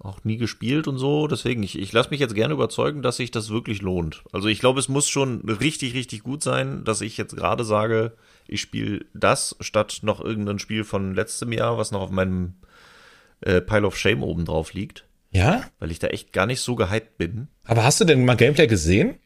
Auch 0.00 0.22
nie 0.24 0.36
gespielt 0.36 0.86
und 0.86 0.98
so. 0.98 1.26
Deswegen, 1.26 1.62
ich, 1.62 1.78
ich 1.78 1.92
lasse 1.92 2.10
mich 2.10 2.20
jetzt 2.20 2.34
gerne 2.34 2.54
überzeugen, 2.54 3.00
dass 3.02 3.16
sich 3.16 3.30
das 3.30 3.48
wirklich 3.48 3.80
lohnt. 3.80 4.22
Also 4.32 4.48
ich 4.48 4.60
glaube, 4.60 4.78
es 4.78 4.88
muss 4.88 5.08
schon 5.08 5.40
richtig, 5.48 5.94
richtig 5.94 6.22
gut 6.22 6.42
sein, 6.42 6.84
dass 6.84 7.00
ich 7.00 7.16
jetzt 7.16 7.34
gerade 7.34 7.64
sage, 7.64 8.12
ich 8.46 8.60
spiele 8.60 9.06
das 9.14 9.56
statt 9.60 10.00
noch 10.02 10.20
irgendein 10.20 10.58
Spiel 10.58 10.84
von 10.84 11.14
letztem 11.14 11.52
Jahr, 11.52 11.78
was 11.78 11.90
noch 11.90 12.02
auf 12.02 12.10
meinem 12.10 12.54
äh, 13.40 13.60
Pile 13.60 13.86
of 13.86 13.96
Shame 13.96 14.22
oben 14.22 14.44
drauf 14.44 14.74
liegt. 14.74 15.06
Ja? 15.30 15.62
Weil 15.78 15.90
ich 15.90 15.98
da 15.98 16.08
echt 16.08 16.32
gar 16.32 16.46
nicht 16.46 16.60
so 16.60 16.74
gehypt 16.74 17.16
bin. 17.16 17.48
Aber 17.64 17.84
hast 17.84 18.00
du 18.00 18.04
denn 18.04 18.24
mal 18.24 18.36
Gameplay 18.36 18.66
gesehen? 18.66 19.18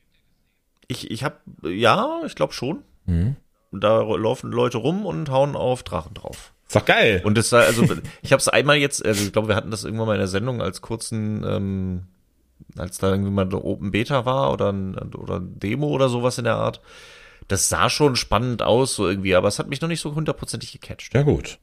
Ich, 0.89 1.11
ich 1.11 1.25
habe, 1.25 1.37
ja, 1.65 2.21
ich 2.27 2.35
glaube 2.35 2.53
schon. 2.53 2.83
Mhm. 3.07 3.37
Da 3.73 4.03
laufen 4.03 4.53
Leute 4.53 4.79
rum 4.79 5.07
und 5.07 5.31
hauen 5.31 5.57
auf 5.57 5.83
Drachen 5.83 6.15
drauf. 6.15 6.53
Ist 6.73 6.77
doch 6.77 6.87
geil. 6.87 7.21
Und 7.23 7.37
das 7.37 7.53
war, 7.53 7.65
also, 7.65 7.83
ich 8.23 8.33
habe 8.33 8.41
es 8.41 8.49
einmal 8.49 8.79
jetzt, 8.79 9.05
also 9.05 9.23
ich 9.23 9.31
glaube, 9.31 9.49
wir 9.49 9.57
hatten 9.57 9.71
das 9.71 9.85
irgendwann 9.85 10.07
mal 10.07 10.15
in 10.15 10.21
der 10.21 10.29
Sendung 10.29 10.63
als 10.63 10.81
kurzen, 10.81 11.45
ähm, 11.47 12.05
als 12.79 12.97
da 12.97 13.11
irgendwie 13.11 13.31
mal 13.31 13.45
eine 13.45 13.63
Open 13.63 13.91
Beta 13.91 14.25
war 14.25 14.51
oder 14.51 14.73
ein, 14.73 14.97
oder 14.97 15.41
ein 15.41 15.59
Demo 15.59 15.89
oder 15.89 16.09
sowas 16.09 16.39
in 16.39 16.45
der 16.45 16.55
Art. 16.55 16.81
Das 17.47 17.69
sah 17.69 17.91
schon 17.91 18.17
spannend 18.17 18.63
aus, 18.63 18.95
so 18.95 19.07
irgendwie, 19.07 19.35
aber 19.35 19.49
es 19.49 19.59
hat 19.59 19.69
mich 19.69 19.83
noch 19.83 19.89
nicht 19.89 20.01
so 20.01 20.15
hundertprozentig 20.15 20.73
gecatcht. 20.73 21.13
Ja, 21.13 21.21
gut. 21.21 21.59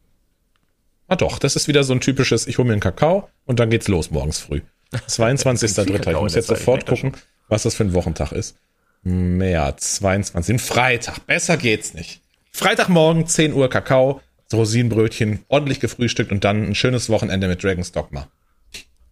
Ah 1.07 1.15
doch, 1.15 1.39
das 1.39 1.55
ist 1.55 1.67
wieder 1.67 1.83
so 1.83 1.93
ein 1.93 2.01
typisches, 2.01 2.45
ich 2.45 2.59
hole 2.59 2.67
mir 2.67 2.73
einen 2.73 2.81
Kakao 2.81 3.29
und 3.47 3.59
dann 3.59 3.71
geht's 3.71 3.87
los 3.87 4.11
morgens 4.11 4.37
früh. 4.37 4.61
22.3. 4.93 6.11
Ich 6.11 6.21
muss 6.21 6.35
jetzt 6.35 6.49
sofort 6.49 6.85
gucken, 6.85 7.13
was 7.47 7.63
das 7.63 7.73
für 7.73 7.83
ein 7.83 7.95
Wochentag 7.95 8.31
ist. 8.31 8.57
März 9.01 9.95
22. 9.95 10.53
Ein 10.53 10.59
Freitag. 10.59 11.25
Besser 11.25 11.57
geht's 11.57 11.95
nicht. 11.95 12.21
Freitagmorgen, 12.51 13.25
10 13.25 13.53
Uhr 13.53 13.71
Kakao, 13.71 14.21
Rosinenbrötchen, 14.53 15.43
ordentlich 15.47 15.79
gefrühstückt 15.79 16.31
und 16.31 16.43
dann 16.43 16.63
ein 16.63 16.75
schönes 16.75 17.09
Wochenende 17.09 17.47
mit 17.47 17.63
Dragon's 17.63 17.91
Dogma. 17.91 18.27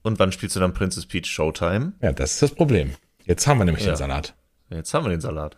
Und 0.02 0.20
wann 0.20 0.32
spielst 0.32 0.56
du 0.56 0.60
dann 0.60 0.74
Princess 0.74 1.06
Peach 1.06 1.28
Showtime? 1.28 1.94
Ja, 2.02 2.12
das 2.12 2.34
ist 2.34 2.42
das 2.42 2.52
Problem. 2.56 2.94
Jetzt 3.26 3.46
haben 3.46 3.58
wir 3.60 3.66
nämlich 3.66 3.84
Ja. 3.86 3.92
den 3.94 3.98
Salat. 3.98 4.34
Jetzt 4.70 4.94
haben 4.94 5.06
wir 5.06 5.10
den 5.10 5.22
Salat. 5.22 5.58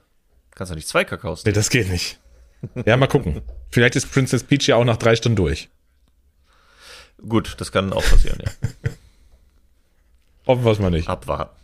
Kannst 0.56 0.72
du 0.72 0.76
nicht 0.76 0.88
zwei 0.88 1.04
Kakaos 1.06 1.46
Nee, 1.46 1.52
das 1.52 1.70
geht 1.70 1.90
nicht. 1.90 2.20
Ja, 2.86 2.98
mal 2.98 3.08
gucken. 3.08 3.42
Vielleicht 3.70 3.96
ist 3.96 4.12
Princess 4.12 4.44
Peach 4.44 4.68
ja 4.68 4.76
auch 4.76 4.84
nach 4.84 4.98
drei 4.98 5.16
Stunden 5.16 5.36
durch. 5.38 5.70
Gut, 7.28 7.56
das 7.60 7.72
kann 7.72 7.94
auch 7.94 8.04
passieren, 8.04 8.40
ja. 8.44 8.52
Hoffen 10.48 10.66
wir 10.66 10.72
es 10.72 10.80
mal 10.80 10.90
nicht. 10.90 11.08
Abwarten. 11.08 11.56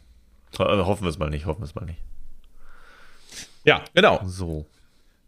Hoffen 0.57 1.03
wir 1.03 1.09
es 1.09 1.17
mal 1.17 1.29
nicht, 1.29 1.45
hoffen 1.45 1.61
wir 1.61 1.65
es 1.65 1.75
mal 1.75 1.85
nicht. 1.85 1.99
Ja, 3.65 3.83
genau. 3.93 4.21
So. 4.25 4.65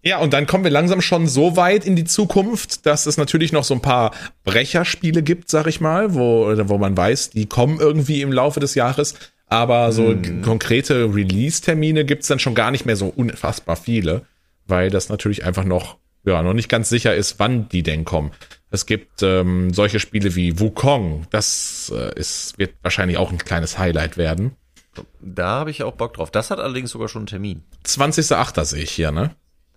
Ja, 0.08 0.20
und 0.20 0.32
dann 0.32 0.48
kommen 0.48 0.64
wir 0.64 0.72
langsam 0.72 1.02
schon 1.02 1.28
so 1.28 1.58
weit 1.58 1.86
in 1.86 1.98
die 1.98 2.06
Zukunft, 2.06 2.86
dass 2.86 3.06
es 3.08 3.18
natürlich 3.18 3.52
noch 3.52 3.66
so 3.66 3.74
ein 3.74 3.82
paar 3.82 4.12
Brecherspiele 4.46 5.22
gibt, 5.22 5.50
sag 5.50 5.68
ich 5.68 5.82
mal, 5.82 6.14
wo, 6.14 6.48
wo 6.70 6.78
man 6.78 6.96
weiß, 6.96 7.32
die 7.32 7.46
kommen 7.48 7.80
irgendwie 7.80 8.22
im 8.22 8.32
Laufe 8.32 8.60
des 8.62 8.74
Jahres. 8.76 9.16
Aber 9.48 9.92
so 9.92 10.16
g- 10.16 10.42
konkrete 10.42 11.14
Release-Termine 11.14 12.06
gibt's 12.06 12.28
dann 12.28 12.40
schon 12.40 12.56
gar 12.56 12.72
nicht 12.72 12.86
mehr 12.86 12.96
so 12.96 13.08
unfassbar 13.08 13.76
viele, 13.76 14.24
weil 14.66 14.90
das 14.90 15.10
natürlich 15.10 15.44
einfach 15.46 15.66
noch, 15.66 15.98
ja, 16.26 16.42
noch 16.42 16.54
nicht 16.54 16.70
ganz 16.70 16.88
sicher 16.88 17.14
ist, 17.14 17.38
wann 17.40 17.68
die 17.70 17.84
denn 17.84 18.06
kommen. 18.06 18.32
Es 18.72 18.86
gibt 18.86 19.24
ähm, 19.24 19.74
solche 19.74 20.00
Spiele 20.00 20.36
wie 20.36 20.60
Wukong, 20.60 21.28
das 21.32 21.92
äh, 21.96 22.18
ist, 22.20 22.58
wird 22.58 22.76
wahrscheinlich 22.82 23.18
auch 23.18 23.32
ein 23.32 23.38
kleines 23.38 23.78
Highlight 23.78 24.16
werden. 24.18 24.52
Da 25.22 25.48
habe 25.60 25.72
ich 25.72 25.84
auch 25.84 25.94
Bock 25.94 26.14
drauf. 26.14 26.32
Das 26.32 26.50
hat 26.50 26.60
allerdings 26.60 26.92
sogar 26.92 27.08
schon 27.08 27.22
einen 27.22 27.28
Termin. 27.28 27.64
20.8. 27.86 28.64
sehe 28.66 28.84
ich 28.84 28.92
hier, 28.92 29.12
ne? 29.12 29.32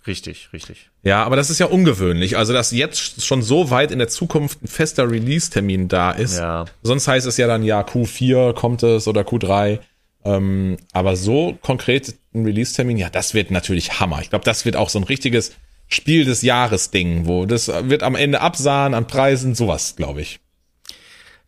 Richtig, 0.06 0.48
richtig. 0.52 0.90
Ja, 1.02 1.24
aber 1.24 1.36
das 1.36 1.50
ist 1.50 1.58
ja 1.58 1.66
ungewöhnlich. 1.66 2.36
Also, 2.36 2.52
dass 2.52 2.70
jetzt 2.70 3.24
schon 3.24 3.42
so 3.42 3.70
weit 3.70 3.90
in 3.90 3.98
der 3.98 4.08
Zukunft 4.08 4.62
ein 4.62 4.66
fester 4.68 5.10
Release-Termin 5.10 5.88
da 5.88 6.10
ist. 6.10 6.38
Ja. 6.38 6.64
Sonst 6.82 7.06
heißt 7.06 7.26
es 7.26 7.36
ja 7.36 7.46
dann, 7.46 7.62
ja, 7.62 7.82
Q4 7.82 8.54
kommt 8.54 8.82
es 8.82 9.06
oder 9.06 9.22
Q3. 9.22 9.80
Ähm, 10.24 10.76
aber 10.92 11.16
so 11.16 11.58
konkret 11.62 12.14
ein 12.34 12.44
Release-Termin, 12.44 12.96
ja, 12.96 13.10
das 13.10 13.34
wird 13.34 13.50
natürlich 13.50 14.00
Hammer. 14.00 14.20
Ich 14.20 14.30
glaube, 14.30 14.44
das 14.44 14.64
wird 14.64 14.76
auch 14.76 14.88
so 14.88 14.98
ein 14.98 15.04
richtiges 15.04 15.52
Spiel 15.86 16.24
des 16.24 16.42
Jahres-Ding, 16.42 17.26
wo 17.26 17.46
das 17.46 17.68
wird 17.68 18.02
am 18.02 18.14
Ende 18.14 18.40
absahen 18.40 18.94
an 18.94 19.06
Preisen, 19.06 19.54
sowas, 19.54 19.96
glaube 19.96 20.22
ich. 20.22 20.40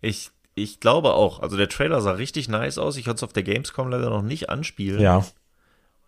Ich, 0.00 0.30
ich 0.54 0.80
glaube 0.80 1.14
auch. 1.14 1.40
Also 1.40 1.56
der 1.56 1.68
Trailer 1.68 2.00
sah 2.00 2.12
richtig 2.12 2.48
nice 2.48 2.78
aus. 2.78 2.96
Ich 2.96 3.04
konnte 3.04 3.18
es 3.18 3.22
auf 3.22 3.32
der 3.32 3.44
Gamescom 3.44 3.88
leider 3.88 4.10
noch 4.10 4.22
nicht 4.22 4.50
anspielen. 4.50 5.00
Ja. 5.00 5.24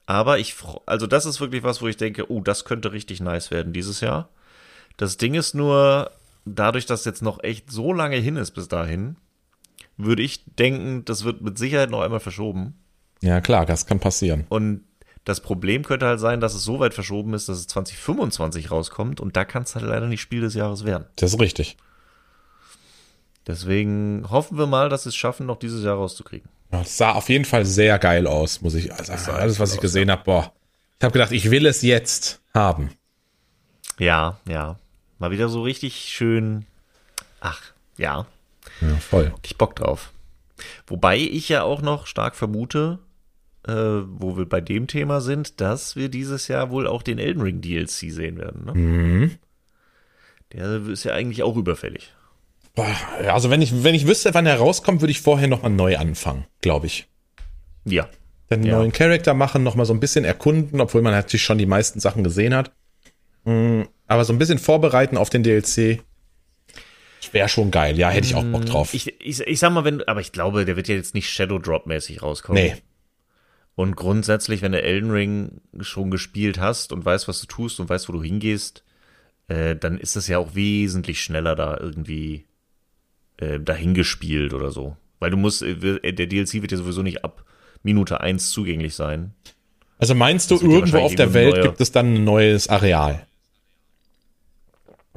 Aber 0.06 0.38
ich, 0.38 0.54
also 0.86 1.06
das 1.06 1.26
ist 1.26 1.40
wirklich 1.40 1.62
was, 1.62 1.80
wo 1.80 1.88
ich 1.88 1.96
denke, 1.96 2.30
oh, 2.30 2.40
das 2.40 2.64
könnte 2.64 2.92
richtig 2.92 3.20
nice 3.20 3.50
werden 3.50 3.72
dieses 3.72 4.00
Jahr. 4.00 4.28
Das 4.96 5.16
Ding 5.16 5.34
ist 5.34 5.54
nur, 5.54 6.10
dadurch, 6.44 6.86
dass 6.86 7.04
jetzt 7.04 7.22
noch 7.22 7.42
echt 7.42 7.70
so 7.70 7.92
lange 7.92 8.16
hin 8.16 8.36
ist 8.36 8.52
bis 8.52 8.68
dahin, 8.68 9.16
würde 9.96 10.22
ich 10.22 10.44
denken, 10.56 11.04
das 11.04 11.24
wird 11.24 11.40
mit 11.40 11.58
Sicherheit 11.58 11.90
noch 11.90 12.00
einmal 12.00 12.20
verschoben. 12.20 12.74
Ja, 13.22 13.40
klar, 13.40 13.64
das 13.64 13.86
kann 13.86 14.00
passieren. 14.00 14.44
Und 14.48 14.84
das 15.24 15.40
Problem 15.40 15.84
könnte 15.84 16.06
halt 16.06 16.20
sein, 16.20 16.40
dass 16.40 16.54
es 16.54 16.64
so 16.64 16.80
weit 16.80 16.92
verschoben 16.92 17.32
ist, 17.32 17.48
dass 17.48 17.58
es 17.58 17.66
2025 17.68 18.70
rauskommt 18.70 19.20
und 19.20 19.36
da 19.36 19.44
kann 19.44 19.62
es 19.62 19.74
halt 19.74 19.86
leider 19.86 20.06
nicht 20.06 20.20
Spiel 20.20 20.42
des 20.42 20.54
Jahres 20.54 20.84
werden. 20.84 21.06
Das 21.16 21.32
ist 21.32 21.40
richtig. 21.40 21.78
Deswegen 23.46 24.26
hoffen 24.30 24.58
wir 24.58 24.66
mal, 24.66 24.88
dass 24.88 25.04
sie 25.04 25.10
es 25.10 25.16
schaffen, 25.16 25.46
noch 25.46 25.58
dieses 25.58 25.84
Jahr 25.84 25.96
rauszukriegen. 25.96 26.48
Das 26.80 26.96
sah 26.96 27.12
auf 27.12 27.28
jeden 27.28 27.44
Fall 27.44 27.64
sehr 27.64 27.98
geil 27.98 28.26
aus, 28.26 28.60
muss 28.60 28.74
ich 28.74 28.92
sagen. 28.92 29.38
Alles, 29.38 29.60
was 29.60 29.74
ich 29.74 29.80
gesehen 29.80 30.10
habe, 30.10 30.24
boah. 30.24 30.52
Ich 30.98 31.04
habe 31.04 31.12
gedacht, 31.12 31.32
ich 31.32 31.50
will 31.50 31.66
es 31.66 31.82
jetzt 31.82 32.40
haben. 32.54 32.90
Ja, 33.98 34.38
ja. 34.48 34.76
Mal 35.18 35.30
wieder 35.30 35.48
so 35.48 35.62
richtig 35.62 35.94
schön. 36.08 36.66
Ach, 37.40 37.60
ja. 37.96 38.26
Ja, 38.80 38.96
voll. 38.96 39.34
ich 39.44 39.56
Bock 39.58 39.76
drauf. 39.76 40.12
Wobei 40.86 41.18
ich 41.18 41.48
ja 41.48 41.62
auch 41.62 41.82
noch 41.82 42.06
stark 42.06 42.34
vermute, 42.34 42.98
äh, 43.66 43.72
wo 43.72 44.36
wir 44.36 44.46
bei 44.46 44.60
dem 44.60 44.86
Thema 44.86 45.20
sind, 45.20 45.60
dass 45.60 45.96
wir 45.96 46.08
dieses 46.08 46.48
Jahr 46.48 46.70
wohl 46.70 46.86
auch 46.86 47.02
den 47.02 47.18
Elden 47.18 47.42
Ring 47.42 47.60
DLC 47.60 48.10
sehen 48.10 48.38
werden. 48.38 48.64
Ne? 48.64 48.74
Mhm. 48.74 49.30
Der 50.52 50.86
ist 50.86 51.04
ja 51.04 51.12
eigentlich 51.12 51.42
auch 51.42 51.56
überfällig. 51.56 52.12
Also 52.76 53.50
wenn 53.50 53.62
ich, 53.62 53.84
wenn 53.84 53.94
ich 53.94 54.06
wüsste, 54.06 54.34
wann 54.34 54.46
er 54.46 54.56
rauskommt, 54.56 55.00
würde 55.00 55.12
ich 55.12 55.20
vorher 55.20 55.46
nochmal 55.48 55.70
neu 55.70 55.96
anfangen, 55.96 56.44
glaube 56.60 56.86
ich. 56.86 57.06
Ja. 57.84 58.08
Den 58.50 58.64
Ja. 58.64 58.78
neuen 58.78 58.92
Charakter 58.92 59.32
machen, 59.34 59.62
nochmal 59.62 59.86
so 59.86 59.94
ein 59.94 60.00
bisschen 60.00 60.24
erkunden, 60.24 60.80
obwohl 60.80 61.00
man 61.02 61.12
natürlich 61.12 61.44
schon 61.44 61.58
die 61.58 61.66
meisten 61.66 62.00
Sachen 62.00 62.24
gesehen 62.24 62.54
hat. 62.54 62.72
Mm, 63.44 63.82
Aber 64.06 64.24
so 64.24 64.32
ein 64.32 64.38
bisschen 64.38 64.58
vorbereiten 64.58 65.16
auf 65.16 65.30
den 65.30 65.42
DLC 65.42 66.02
wäre 67.32 67.48
schon 67.48 67.70
geil. 67.72 67.98
Ja, 67.98 68.10
hätte 68.10 68.26
ich 68.28 68.34
auch 68.36 68.44
Bock 68.44 68.64
drauf. 68.66 68.94
Ich, 68.94 69.20
ich, 69.20 69.40
ich 69.40 69.58
sag 69.58 69.72
mal, 69.72 69.84
wenn, 69.84 70.02
aber 70.06 70.20
ich 70.20 70.30
glaube, 70.30 70.64
der 70.64 70.76
wird 70.76 70.86
ja 70.88 70.94
jetzt 70.94 71.14
nicht 71.14 71.28
Shadow 71.30 71.58
Drop 71.58 71.86
mäßig 71.86 72.22
rauskommen. 72.22 72.62
nee, 72.62 72.76
Und 73.74 73.96
grundsätzlich, 73.96 74.62
wenn 74.62 74.70
du 74.72 74.80
Elden 74.80 75.10
Ring 75.10 75.60
schon 75.80 76.10
gespielt 76.12 76.60
hast 76.60 76.92
und 76.92 77.04
weißt, 77.04 77.26
was 77.26 77.40
du 77.40 77.46
tust 77.46 77.80
und 77.80 77.88
weißt, 77.88 78.08
wo 78.08 78.12
du 78.12 78.22
hingehst, 78.22 78.84
äh, 79.48 79.74
dann 79.74 79.98
ist 79.98 80.14
es 80.16 80.28
ja 80.28 80.38
auch 80.38 80.54
wesentlich 80.54 81.20
schneller 81.22 81.56
da 81.56 81.76
irgendwie 81.80 82.44
äh, 83.38 83.58
dahin 83.60 83.94
gespielt 83.94 84.54
oder 84.54 84.70
so. 84.70 84.96
Weil 85.20 85.30
du 85.30 85.36
musst, 85.36 85.62
äh, 85.62 85.74
der 86.12 86.26
DLC 86.26 86.54
wird 86.62 86.72
ja 86.72 86.78
sowieso 86.78 87.02
nicht 87.02 87.24
ab 87.24 87.44
Minute 87.82 88.20
eins 88.20 88.50
zugänglich 88.50 88.94
sein. 88.94 89.32
also 89.98 90.14
meinst 90.14 90.50
du, 90.50 90.56
ja 90.56 90.62
irgendwo 90.68 90.98
auf 90.98 91.14
der 91.14 91.34
Welt 91.34 91.62
gibt 91.62 91.80
es 91.80 91.92
dann 91.92 92.14
ein 92.14 92.24
neues 92.24 92.68
Areal? 92.68 93.26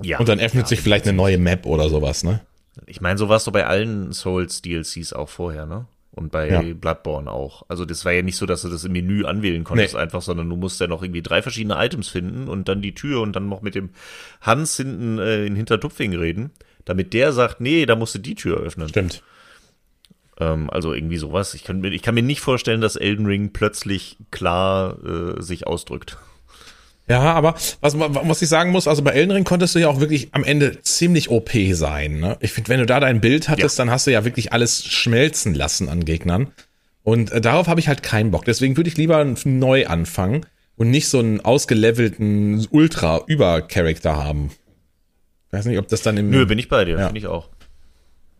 Ja. 0.01 0.19
Und 0.19 0.29
dann 0.29 0.39
öffnet 0.39 0.65
ja, 0.65 0.67
sich 0.67 0.81
vielleicht 0.81 1.07
eine 1.07 1.17
neue 1.17 1.37
Map 1.37 1.65
oder 1.65 1.89
sowas, 1.89 2.23
ne? 2.23 2.41
Ich 2.85 3.01
meine, 3.01 3.17
so 3.17 3.29
war 3.29 3.37
es 3.37 3.45
doch 3.45 3.51
bei 3.53 3.65
allen 3.65 4.13
Souls 4.13 4.61
DLCs 4.61 5.13
auch 5.13 5.29
vorher, 5.29 5.65
ne? 5.65 5.87
Und 6.11 6.31
bei 6.31 6.49
Ja. 6.49 6.61
Bloodborne 6.61 7.31
auch. 7.31 7.63
Also 7.67 7.85
das 7.85 8.03
war 8.05 8.11
ja 8.11 8.21
nicht 8.23 8.37
so, 8.37 8.45
dass 8.45 8.63
du 8.63 8.69
das 8.69 8.83
im 8.83 8.91
Menü 8.91 9.25
anwählen 9.25 9.63
konntest 9.63 9.93
Nee. 9.93 9.99
einfach, 9.99 10.21
sondern 10.21 10.49
du 10.49 10.55
musst 10.55 10.79
ja 10.79 10.87
noch 10.87 11.03
irgendwie 11.03 11.21
drei 11.21 11.41
verschiedene 11.41 11.75
Items 11.83 12.07
finden 12.09 12.47
und 12.47 12.67
dann 12.67 12.81
die 12.81 12.93
Tür 12.95 13.21
und 13.21 13.35
dann 13.35 13.49
noch 13.49 13.61
mit 13.61 13.75
dem 13.75 13.89
Hans 14.41 14.77
hinten 14.77 15.19
äh, 15.19 15.45
in 15.45 15.55
Hintertupfing 15.55 16.15
reden, 16.15 16.51
damit 16.87 17.13
der 17.13 17.33
sagt, 17.33 17.61
nee, 17.61 17.85
da 17.85 17.95
musst 17.95 18.15
du 18.15 18.19
die 18.19 18.35
Tür 18.35 18.57
öffnen. 18.57 18.89
Stimmt. 18.89 19.23
Ähm, 20.39 20.69
also 20.69 20.93
irgendwie 20.93 21.17
sowas. 21.17 21.53
Ich 21.53 21.63
kann, 21.63 21.81
mir, 21.81 21.89
ich 21.89 22.01
kann 22.01 22.15
mir 22.15 22.23
nicht 22.23 22.41
vorstellen, 22.41 22.81
dass 22.81 22.95
Elden 22.95 23.25
Ring 23.25 23.51
plötzlich 23.51 24.17
klar 24.31 24.97
äh, 25.03 25.41
sich 25.41 25.67
ausdrückt. 25.67 26.17
Ja, 27.09 27.21
aber 27.33 27.55
was, 27.79 27.97
was 27.97 28.41
ich 28.41 28.49
sagen 28.49 28.71
muss, 28.71 28.87
also 28.87 29.01
bei 29.01 29.11
Elden 29.11 29.31
Ring 29.31 29.43
konntest 29.45 29.75
du 29.75 29.79
ja 29.79 29.87
auch 29.87 30.01
wirklich 30.01 30.29
am 30.33 30.43
Ende 30.43 30.81
ziemlich 30.81 31.29
OP 31.29 31.51
sein. 31.71 32.19
Ne? 32.19 32.37
Ich 32.41 32.51
finde, 32.51 32.69
wenn 32.69 32.79
du 32.79 32.85
da 32.85 32.99
dein 32.99 33.21
Bild 33.21 33.47
hattest, 33.47 33.79
dann 33.79 33.89
hast 33.89 34.07
du 34.07 34.11
ja 34.11 34.25
wirklich 34.25 34.51
alles 34.51 34.85
schmelzen 34.85 35.53
lassen 35.53 35.87
an 35.87 36.03
Gegnern. 36.03 36.51
Und 37.03 37.31
äh, 37.31 37.39
darauf 37.39 37.67
habe 37.67 37.79
ich 37.79 37.87
halt 37.87 38.03
keinen 38.03 38.31
Bock. 38.31 38.45
Deswegen 38.45 38.75
würde 38.75 38.89
ich 38.89 38.97
lieber 38.97 39.25
neu 39.45 39.87
anfangen 39.87 40.45
und 40.75 40.91
nicht 40.91 41.07
so 41.07 41.19
einen 41.19 41.39
ausgelevelten 41.39 42.67
Ultra-Über-Charakter 42.69 44.23
haben. 44.23 44.51
Weiß 45.51 45.65
nicht, 45.65 45.77
ob 45.79 45.87
das 45.87 46.01
dann 46.01 46.17
im. 46.17 46.29
Nö, 46.29 46.45
bin 46.45 46.59
ich 46.59 46.67
bei 46.69 46.85
dir, 46.85 46.97
Ja. 46.97 47.05
finde 47.07 47.19
ich 47.19 47.27
auch. 47.27 47.49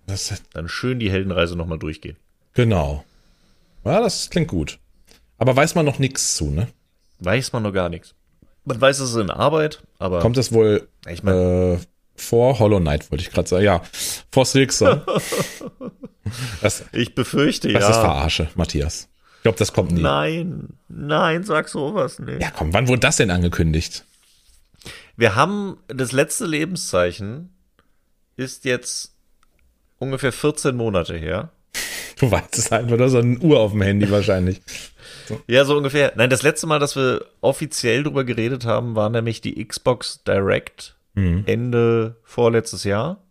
das, 0.08 0.42
Dann 0.54 0.68
schön 0.70 1.00
die 1.00 1.10
Heldenreise 1.12 1.56
nochmal 1.56 1.80
durchgehen. 1.80 2.18
genau. 2.54 3.04
Ja, 3.86 4.02
das 4.02 4.30
klingt 4.30 4.50
gut. 4.50 4.80
Aber 5.38 5.56
weiß 5.56 5.76
man 5.76 5.86
noch 5.86 5.98
nichts 6.00 6.36
zu, 6.36 6.50
ne? 6.50 6.68
Weiß 7.20 7.54
man 7.54 7.64
noch 7.64 7.72
gar 7.72 7.88
nichts. 7.90 8.16
Man 8.66 8.82
weiß, 8.82 9.00
es 9.00 9.12
ist 9.12 9.16
in 9.16 9.30
Arbeit, 9.30 9.82
aber 9.98 10.20
Kommt 10.20 10.36
es 10.38 10.52
wohl 10.52 10.90
ich 11.08 11.24
meine, 11.24 11.80
äh, 11.80 11.86
vor 12.16 12.60
Hollow 12.60 12.80
Knight, 12.82 13.10
wollte 13.12 13.22
ich 13.24 13.32
gerade 13.32 13.48
sagen. 13.48 13.64
Ja, 13.64 13.82
vor 14.30 14.44
Silksong. 14.46 15.02
das, 16.62 16.84
ich 16.92 17.16
befürchte, 17.16 17.72
Das 17.72 17.84
ja. 17.84 17.90
ist 17.92 17.98
Verarsche, 17.98 18.50
Matthias. 18.56 19.08
Ich 19.38 19.44
glaube, 19.44 19.58
das 19.58 19.72
kommt 19.72 19.92
nie. 19.92 20.02
Nein, 20.02 20.70
nein, 20.90 21.44
sag 21.44 21.70
sowas 21.70 22.20
nicht. 22.20 22.42
Ja, 22.42 22.52
komm, 22.52 22.74
wann 22.74 22.88
wurde 22.90 23.00
das 23.00 23.16
denn 23.18 23.32
angekündigt? 23.32 24.04
Wir 25.18 25.36
haben 25.36 25.78
das 25.88 26.12
letzte 26.12 26.46
Lebenszeichen 26.46 27.50
ist 28.36 28.66
jetzt 28.66 29.16
ungefähr 29.98 30.32
14 30.32 30.76
Monate 30.76 31.18
her. 31.18 31.50
Du 32.20 32.32
weißt 32.32 32.58
es 32.58 32.72
einfach, 32.72 32.98
du 32.98 33.04
hast 33.04 33.12
so 33.12 33.18
eine 33.18 33.38
Uhr 33.40 33.60
auf 33.60 33.72
dem 33.72 33.82
Handy 33.82 34.10
wahrscheinlich. 34.10 34.62
Ja, 35.48 35.66
so 35.66 35.76
ungefähr. 35.76 36.14
Nein, 36.16 36.30
das 36.30 36.44
letzte 36.44 36.68
Mal, 36.68 36.80
dass 36.80 36.96
wir 36.96 37.26
offiziell 37.42 38.04
drüber 38.04 38.24
geredet 38.24 38.66
haben, 38.66 38.96
war 38.96 39.10
nämlich 39.10 39.42
die 39.42 39.64
Xbox 39.66 40.24
Direct 40.24 40.96
Ende 41.16 42.18
vorletztes 42.24 42.84
Jahr, 42.84 43.24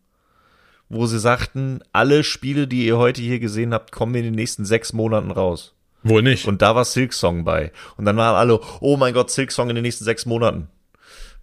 wo 0.89 1.07
sie 1.07 1.21
sagten, 1.21 1.85
alle 1.93 2.25
Spiele, 2.25 2.67
die 2.67 2.85
ihr 2.85 2.99
heute 2.99 3.23
hier 3.23 3.39
gesehen 3.39 3.73
habt, 3.73 3.93
kommen 3.93 4.17
in 4.17 4.25
den 4.25 4.35
nächsten 4.35 4.65
sechs 4.65 4.93
Monaten 4.93 5.31
raus. 5.31 5.73
Wohl 6.03 6.23
nicht. 6.23 6.49
Und 6.49 6.63
da 6.63 6.75
war 6.75 6.85
Silk 6.85 7.13
Song 7.13 7.45
bei. 7.45 7.71
Und 7.97 8.05
dann 8.05 8.17
waren 8.17 8.35
alle, 8.35 8.61
oh 8.81 8.97
mein 8.97 9.15
Gott, 9.15 9.31
Silk 9.31 9.53
Song 9.53 9.69
in 9.69 9.77
den 9.77 9.83
nächsten 9.83 10.05
sechs 10.05 10.27
Monaten. 10.27 10.69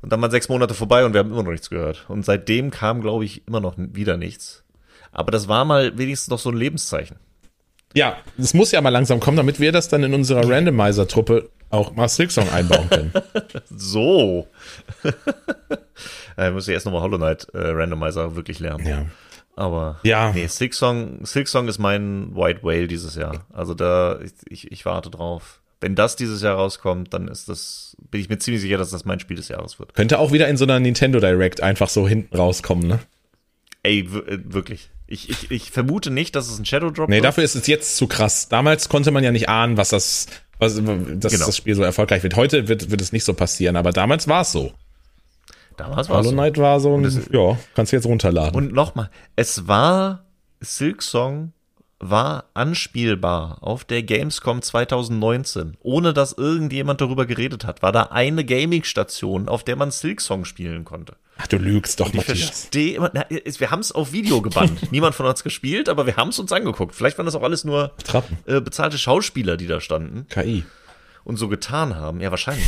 Und 0.04 0.12
dann 0.12 0.22
waren 0.22 0.30
sechs 0.32 0.50
Monate 0.50 0.74
vorbei 0.74 1.06
und 1.06 1.14
wir 1.14 1.20
haben 1.20 1.32
immer 1.32 1.44
noch 1.44 1.52
nichts 1.52 1.70
gehört. 1.70 2.06
Und 2.10 2.24
seitdem 2.26 2.70
kam, 2.72 3.02
glaube 3.02 3.24
ich, 3.26 3.48
immer 3.48 3.60
noch 3.62 3.74
wieder 3.78 4.18
nichts. 4.18 4.64
Aber 5.12 5.32
das 5.32 5.48
war 5.48 5.64
mal 5.66 5.98
wenigstens 5.98 6.30
noch 6.30 6.40
so 6.40 6.50
ein 6.50 6.58
Lebenszeichen. 6.58 7.18
Ja, 7.96 8.18
es 8.38 8.54
muss 8.54 8.72
ja 8.72 8.82
mal 8.82 8.90
langsam 8.90 9.20
kommen, 9.20 9.38
damit 9.38 9.60
wir 9.60 9.72
das 9.72 9.88
dann 9.88 10.04
in 10.04 10.14
unserer 10.14 10.50
Randomizer-Truppe 10.50 11.50
auch 11.70 11.96
mal 11.96 12.10
Silksong 12.10 12.50
einbauen 12.50 12.90
können. 12.90 13.14
So. 13.76 14.48
äh, 16.38 16.52
muss 16.52 16.68
ich 16.68 16.74
erst 16.74 16.86
nochmal 16.86 17.02
Hollow 17.02 17.18
Knight 17.18 17.48
äh, 17.54 17.60
Randomizer 17.60 18.36
wirklich 18.36 18.60
lernen. 18.60 18.86
ja. 18.86 19.06
Aber 19.56 20.00
Ja. 20.04 20.32
nee, 20.34 20.48
Silk 20.48 20.74
Song, 20.74 21.24
Silk 21.26 21.48
Song 21.48 21.68
ist 21.68 21.78
mein 21.78 22.36
White 22.36 22.64
Whale 22.64 22.88
dieses 22.88 23.14
Jahr. 23.16 23.46
Also 23.54 23.76
da, 23.76 24.20
ich, 24.20 24.32
ich, 24.50 24.72
ich 24.72 24.86
warte 24.86 25.12
drauf. 25.12 25.62
Wenn 25.84 25.96
das 25.96 26.16
dieses 26.16 26.42
Jahr 26.42 26.56
rauskommt, 26.56 27.14
dann 27.14 27.28
ist 27.28 27.50
das, 27.50 27.98
bin 28.10 28.22
ich 28.22 28.30
mir 28.30 28.38
ziemlich 28.40 28.62
sicher, 28.62 28.78
dass 28.78 28.92
das 28.92 29.04
mein 29.04 29.20
Spiel 29.20 29.36
des 29.36 29.50
Jahres 29.50 29.80
wird. 29.80 29.94
Könnte 29.94 30.18
auch 30.18 30.32
wieder 30.32 30.48
in 30.48 30.56
so 30.56 30.64
einer 30.64 30.80
Nintendo 30.80 31.20
Direct 31.20 31.62
einfach 31.62 31.90
so 31.90 32.08
hinten 32.08 32.38
rauskommen, 32.38 32.88
ne? 32.88 33.00
Ey, 33.84 34.00
äh, 34.00 34.40
wirklich. 34.46 34.90
Ich, 35.08 35.30
ich, 35.30 35.52
ich 35.52 35.72
vermute 35.72 36.10
nicht, 36.10 36.38
dass 36.38 36.50
es 36.50 36.58
ein 36.58 36.64
Shadow 36.66 36.90
Drop 36.90 37.10
Nee, 37.10 37.16
wird. 37.18 37.26
dafür 37.26 37.44
ist 37.44 37.56
es 37.56 37.68
jetzt 37.68 37.98
zu 37.98 38.08
krass. 38.08 38.48
Damals 38.48 38.88
konnte 38.88 39.12
man 39.12 39.26
ja 39.26 39.32
nicht 39.34 39.50
ahnen, 39.50 39.76
was 39.76 39.90
das, 39.90 40.28
was, 40.58 40.76
dass 40.76 41.34
Genau. 41.34 41.46
das 41.48 41.58
Spiel 41.58 41.76
so 41.76 41.84
erfolgreich 41.84 42.24
wird. 42.24 42.38
Heute 42.38 42.70
wird, 42.70 42.90
wird 42.90 43.02
es 43.02 43.12
nicht 43.12 43.26
so 43.26 43.34
passieren, 43.34 43.76
aber 43.76 43.92
damals 43.92 44.30
war 44.30 44.44
es 44.44 44.54
so. 44.54 44.72
Damals 45.76 46.08
war 46.08 46.22
es 46.22 46.28
Hollow 46.28 46.30
so. 46.30 46.32
Knight 46.36 46.58
war 46.58 46.80
so 46.80 46.96
ein, 46.98 47.04
das- 47.04 47.20
ja, 47.30 47.58
kannst 47.76 47.92
du 47.92 47.98
jetzt 47.98 48.06
runterladen. 48.06 48.56
Und 48.56 48.72
nochmal, 48.74 49.10
es 49.36 49.68
war, 49.68 50.24
Silk 50.62 51.02
Song 51.02 51.52
war 52.10 52.46
anspielbar 52.54 53.58
auf 53.62 53.84
der 53.86 54.04
Gamescom 54.04 54.62
2019, 54.62 55.78
ohne 55.82 56.14
dass 56.14 56.34
irgendjemand 56.34 57.02
darüber 57.02 57.26
geredet 57.26 57.66
hat. 57.66 57.82
War 57.82 57.92
da 57.92 58.04
eine 58.04 58.46
Gaming-Station, 58.46 59.48
auf 59.48 59.64
der 59.64 59.76
man 59.76 59.92
Silk 59.92 60.22
Song 60.22 60.46
spielen 60.46 60.86
konnte. 60.86 61.16
Ach, 61.38 61.48
du 61.48 61.58
lügst 61.58 62.00
doch, 62.00 62.10
Ich 62.10 62.14
Matthias. 62.14 62.70
na, 63.14 63.26
wir 63.30 63.72
haben 63.72 63.80
es 63.80 63.92
auf 63.92 64.12
Video 64.12 64.42
gebannt. 64.42 64.92
Niemand 64.92 65.16
von 65.16 65.26
uns 65.26 65.44
gespielt, 65.44 65.90
aber 65.90 66.06
wir 66.06 66.16
haben 66.16 66.30
es 66.30 66.40
uns 66.40 66.52
angeguckt. 66.52 66.94
Vielleicht 66.96 67.18
waren 67.18 67.26
das 67.26 67.36
auch 67.36 67.44
alles 67.44 67.64
nur 67.64 67.92
äh, 68.46 68.62
bezahlte 68.62 68.98
Schauspieler, 68.98 69.58
die 69.58 69.68
da 69.68 69.82
standen 69.82 70.28
KI. 70.30 70.64
und 71.24 71.38
so 71.38 71.48
getan 71.48 71.96
haben. 71.96 72.22
Ja, 72.22 72.30
wahrscheinlich. 72.32 72.66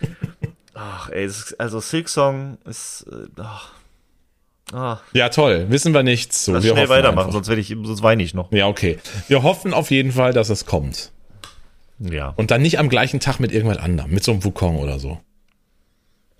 Ach, 0.74 1.10
ey, 1.10 1.26
ist, 1.26 1.60
also 1.60 1.78
Silk 1.80 2.08
Song 2.08 2.58
ist. 2.64 3.06
Äh, 3.10 3.40
ach. 3.42 3.72
Ah, 4.72 4.98
Ja, 5.12 5.28
toll. 5.30 5.66
Wissen 5.68 5.92
wir 5.94 6.02
nichts 6.02 6.44
zu. 6.44 6.52
lass 6.52 6.64
wir 6.64 6.72
schnell 6.72 6.88
weitermachen, 6.88 7.18
einfach. 7.28 7.32
sonst 7.32 7.48
werde 7.48 7.60
ich, 7.60 7.68
sonst 7.68 8.02
weine 8.02 8.22
ich 8.22 8.34
noch. 8.34 8.52
Ja, 8.52 8.66
okay. 8.66 8.98
Wir 9.28 9.42
hoffen 9.42 9.74
auf 9.74 9.90
jeden 9.90 10.12
Fall, 10.12 10.32
dass 10.32 10.48
es 10.48 10.66
kommt. 10.66 11.10
Ja. 11.98 12.28
Und 12.36 12.50
dann 12.50 12.62
nicht 12.62 12.78
am 12.78 12.88
gleichen 12.88 13.20
Tag 13.20 13.40
mit 13.40 13.52
irgendwas 13.52 13.78
anderem, 13.78 14.10
mit 14.10 14.24
so 14.24 14.32
einem 14.32 14.44
Wukong 14.44 14.78
oder 14.78 14.98
so. 14.98 15.20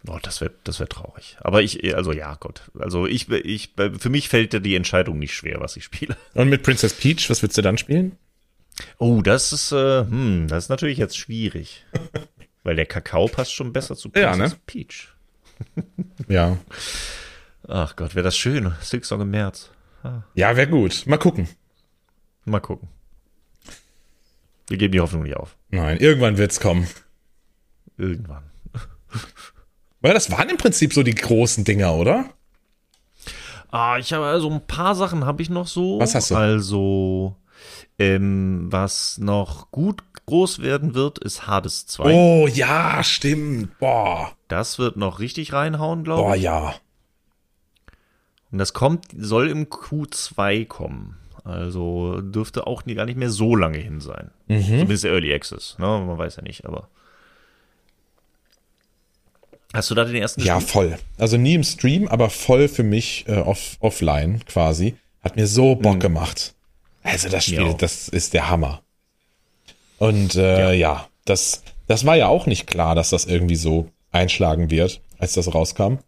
Oh, 0.08 0.18
das 0.22 0.40
wäre 0.40 0.52
das 0.64 0.80
wär 0.80 0.88
traurig. 0.88 1.36
Aber 1.40 1.60
ich, 1.60 1.94
also 1.94 2.12
ja, 2.12 2.34
Gott. 2.40 2.62
Also 2.78 3.06
ich, 3.06 3.28
ich, 3.30 3.74
für 3.98 4.08
mich 4.08 4.30
fällt 4.30 4.54
ja 4.54 4.60
die 4.60 4.74
Entscheidung 4.74 5.18
nicht 5.18 5.34
schwer, 5.34 5.60
was 5.60 5.76
ich 5.76 5.84
spiele. 5.84 6.16
Und 6.34 6.48
mit 6.48 6.62
Princess 6.62 6.94
Peach, 6.94 7.28
was 7.28 7.42
willst 7.42 7.58
du 7.58 7.62
dann 7.62 7.76
spielen? 7.76 8.16
Oh, 8.98 9.20
das 9.20 9.52
ist, 9.52 9.72
äh, 9.72 10.00
hm, 10.06 10.46
das 10.48 10.64
ist 10.64 10.68
natürlich 10.70 10.96
jetzt 10.96 11.18
schwierig. 11.18 11.84
Weil 12.62 12.76
der 12.76 12.86
Kakao 12.86 13.26
passt 13.26 13.52
schon 13.52 13.72
besser 13.74 13.94
zu 13.96 14.10
Ja, 14.14 14.30
Princess 14.30 14.52
ne? 14.52 14.58
Peach. 14.64 15.08
Ja. 16.28 16.56
Ach 17.72 17.94
Gott, 17.94 18.16
wäre 18.16 18.24
das 18.24 18.36
schön. 18.36 18.72
Silk 18.80 19.04
Song 19.04 19.20
im 19.20 19.30
März. 19.30 19.70
Ja, 20.34 20.56
wäre 20.56 20.66
gut. 20.68 21.04
Mal 21.06 21.18
gucken. 21.18 21.48
Mal 22.44 22.58
gucken. 22.60 22.88
Wir 24.66 24.76
geben 24.76 24.92
die 24.92 25.00
Hoffnung 25.00 25.22
nicht 25.22 25.36
auf. 25.36 25.56
Nein, 25.68 25.98
irgendwann 25.98 26.36
wird's 26.36 26.58
kommen. 26.58 26.88
Irgendwann. 27.96 28.42
Weil 30.00 30.14
das 30.14 30.30
waren 30.32 30.48
im 30.48 30.56
Prinzip 30.56 30.92
so 30.92 31.02
die 31.04 31.14
großen 31.14 31.62
Dinger, 31.64 31.94
oder? 31.94 32.30
Ah, 33.70 33.98
ich 33.98 34.12
habe 34.12 34.24
also 34.26 34.50
ein 34.50 34.66
paar 34.66 34.96
Sachen 34.96 35.24
habe 35.24 35.40
ich 35.42 35.50
noch 35.50 35.68
so. 35.68 36.00
Was 36.00 36.16
hast 36.16 36.32
du? 36.32 36.36
Also, 36.36 37.36
ähm, 38.00 38.66
was 38.70 39.18
noch 39.18 39.70
gut 39.70 40.02
groß 40.26 40.60
werden 40.60 40.94
wird, 40.94 41.18
ist 41.20 41.46
Hades 41.46 41.86
2. 41.86 42.12
Oh, 42.12 42.46
ja, 42.48 43.04
stimmt. 43.04 43.78
Boah. 43.78 44.32
Das 44.48 44.80
wird 44.80 44.96
noch 44.96 45.20
richtig 45.20 45.52
reinhauen, 45.52 46.02
glaube 46.02 46.22
Boah, 46.22 46.36
ich. 46.36 46.42
ja. 46.42 46.74
Und 48.52 48.58
das 48.58 48.72
kommt, 48.72 49.06
soll 49.16 49.48
im 49.50 49.66
Q2 49.66 50.66
kommen. 50.66 51.16
Also 51.44 52.20
dürfte 52.20 52.66
auch 52.66 52.84
gar 52.84 53.06
nicht 53.06 53.16
mehr 53.16 53.30
so 53.30 53.56
lange 53.56 53.78
hin 53.78 54.00
sein. 54.00 54.30
Mhm. 54.48 54.62
Zumindest 54.64 55.04
Early 55.04 55.32
Access. 55.32 55.76
Ne? 55.78 55.86
Man 55.86 56.18
weiß 56.18 56.36
ja 56.36 56.42
nicht, 56.42 56.66
aber. 56.66 56.88
Hast 59.72 59.88
du 59.90 59.94
da 59.94 60.04
den 60.04 60.16
ersten 60.16 60.42
Ja, 60.42 60.56
gespielt? 60.56 60.70
voll. 60.72 60.98
Also 61.18 61.36
nie 61.36 61.54
im 61.54 61.62
Stream, 61.62 62.08
aber 62.08 62.28
voll 62.28 62.66
für 62.68 62.82
mich 62.82 63.24
äh, 63.28 63.38
off 63.38 63.76
offline 63.80 64.44
quasi. 64.46 64.96
Hat 65.22 65.36
mir 65.36 65.46
so 65.46 65.76
Bock 65.76 66.00
gemacht. 66.00 66.54
Also 67.02 67.28
das 67.28 67.44
Spiel, 67.44 67.62
Ja. 67.66 67.72
das 67.74 68.08
ist 68.08 68.34
der 68.34 68.50
Hammer. 68.50 68.82
Und 69.98 70.34
äh, 70.34 70.74
ja. 70.74 71.06
das, 71.24 71.62
das 71.86 72.04
war 72.04 72.16
ja 72.16 72.26
auch 72.26 72.46
nicht 72.46 72.66
klar, 72.66 72.94
dass 72.94 73.10
das 73.10 73.26
irgendwie 73.26 73.56
so 73.56 73.88
einschlagen 74.12 74.70
wird, 74.70 75.00
als 75.18 75.34
das 75.34 75.54
rauskam. 75.54 75.98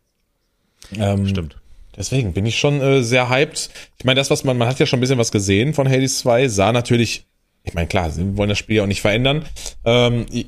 Ähm, 0.96 1.28
Stimmt. 1.28 1.56
Deswegen 1.96 2.32
bin 2.32 2.46
ich 2.46 2.58
schon 2.58 2.80
äh, 2.80 3.02
sehr 3.02 3.28
hyped. 3.28 3.70
Ich 3.98 4.04
meine, 4.04 4.18
das, 4.18 4.30
was 4.30 4.44
man, 4.44 4.56
man 4.56 4.68
hat 4.68 4.78
ja 4.78 4.86
schon 4.86 4.98
ein 4.98 5.00
bisschen 5.00 5.18
was 5.18 5.32
gesehen 5.32 5.74
von 5.74 5.88
Hades 5.88 6.18
2, 6.20 6.48
sah 6.48 6.72
natürlich, 6.72 7.26
ich 7.64 7.74
meine, 7.74 7.86
klar, 7.86 8.10
sie 8.10 8.36
wollen 8.36 8.48
das 8.48 8.58
Spiel 8.58 8.76
ja 8.76 8.82
auch 8.82 8.88
nicht 8.88 9.02
verändern. 9.02 9.44
Ähm, 9.84 10.26
ich 10.30 10.46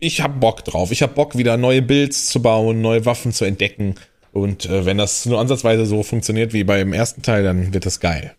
ich 0.00 0.20
habe 0.20 0.38
Bock 0.38 0.64
drauf. 0.64 0.90
Ich 0.90 1.02
habe 1.02 1.14
Bock, 1.14 1.36
wieder 1.36 1.56
neue 1.56 1.82
Builds 1.82 2.28
zu 2.28 2.40
bauen, 2.40 2.80
neue 2.80 3.04
Waffen 3.04 3.32
zu 3.32 3.44
entdecken. 3.44 3.96
Und 4.32 4.66
äh, 4.66 4.84
wenn 4.84 4.98
das 4.98 5.26
nur 5.26 5.40
ansatzweise 5.40 5.86
so 5.86 6.02
funktioniert 6.02 6.52
wie 6.52 6.64
beim 6.64 6.92
ersten 6.92 7.22
Teil, 7.22 7.42
dann 7.42 7.72
wird 7.72 7.86
das 7.86 8.00
geil. 8.00 8.34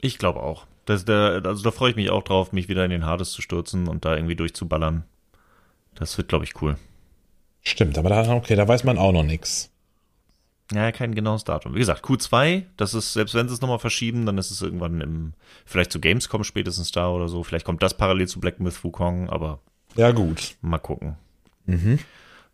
Ich 0.00 0.18
glaube 0.18 0.42
auch. 0.42 0.66
Das, 0.86 1.04
der, 1.04 1.42
also 1.44 1.62
da 1.62 1.70
freue 1.70 1.90
ich 1.90 1.96
mich 1.96 2.10
auch 2.10 2.22
drauf, 2.22 2.52
mich 2.52 2.68
wieder 2.68 2.84
in 2.84 2.90
den 2.90 3.06
Hades 3.06 3.32
zu 3.32 3.42
stürzen 3.42 3.88
und 3.88 4.04
da 4.04 4.16
irgendwie 4.16 4.36
durchzuballern. 4.36 5.04
Das 5.94 6.16
wird, 6.16 6.28
glaube 6.28 6.44
ich, 6.44 6.60
cool. 6.62 6.76
Stimmt, 7.62 7.98
aber 7.98 8.08
da, 8.08 8.32
okay, 8.34 8.56
da 8.56 8.66
weiß 8.66 8.84
man 8.84 8.98
auch 8.98 9.12
noch 9.12 9.24
nix. 9.24 9.70
Ja, 10.72 10.92
kein 10.92 11.14
genaues 11.14 11.44
Datum. 11.44 11.74
Wie 11.74 11.78
gesagt, 11.78 12.04
Q2, 12.04 12.64
das 12.76 12.92
ist, 12.92 13.14
selbst 13.14 13.34
wenn 13.34 13.48
sie 13.48 13.54
es 13.54 13.60
nochmal 13.62 13.78
verschieben, 13.78 14.26
dann 14.26 14.36
ist 14.36 14.50
es 14.50 14.60
irgendwann 14.60 15.00
im, 15.00 15.32
vielleicht 15.64 15.90
zu 15.90 15.98
Gamescom 16.00 16.44
spätestens 16.44 16.92
da 16.92 17.08
oder 17.08 17.28
so. 17.28 17.42
Vielleicht 17.42 17.64
kommt 17.64 17.82
das 17.82 17.96
parallel 17.96 18.28
zu 18.28 18.38
Black 18.38 18.60
Myth 18.60 18.84
Wukong, 18.84 19.30
aber 19.30 19.60
Ja, 19.96 20.10
gut. 20.10 20.56
mal 20.60 20.78
gucken. 20.78 21.16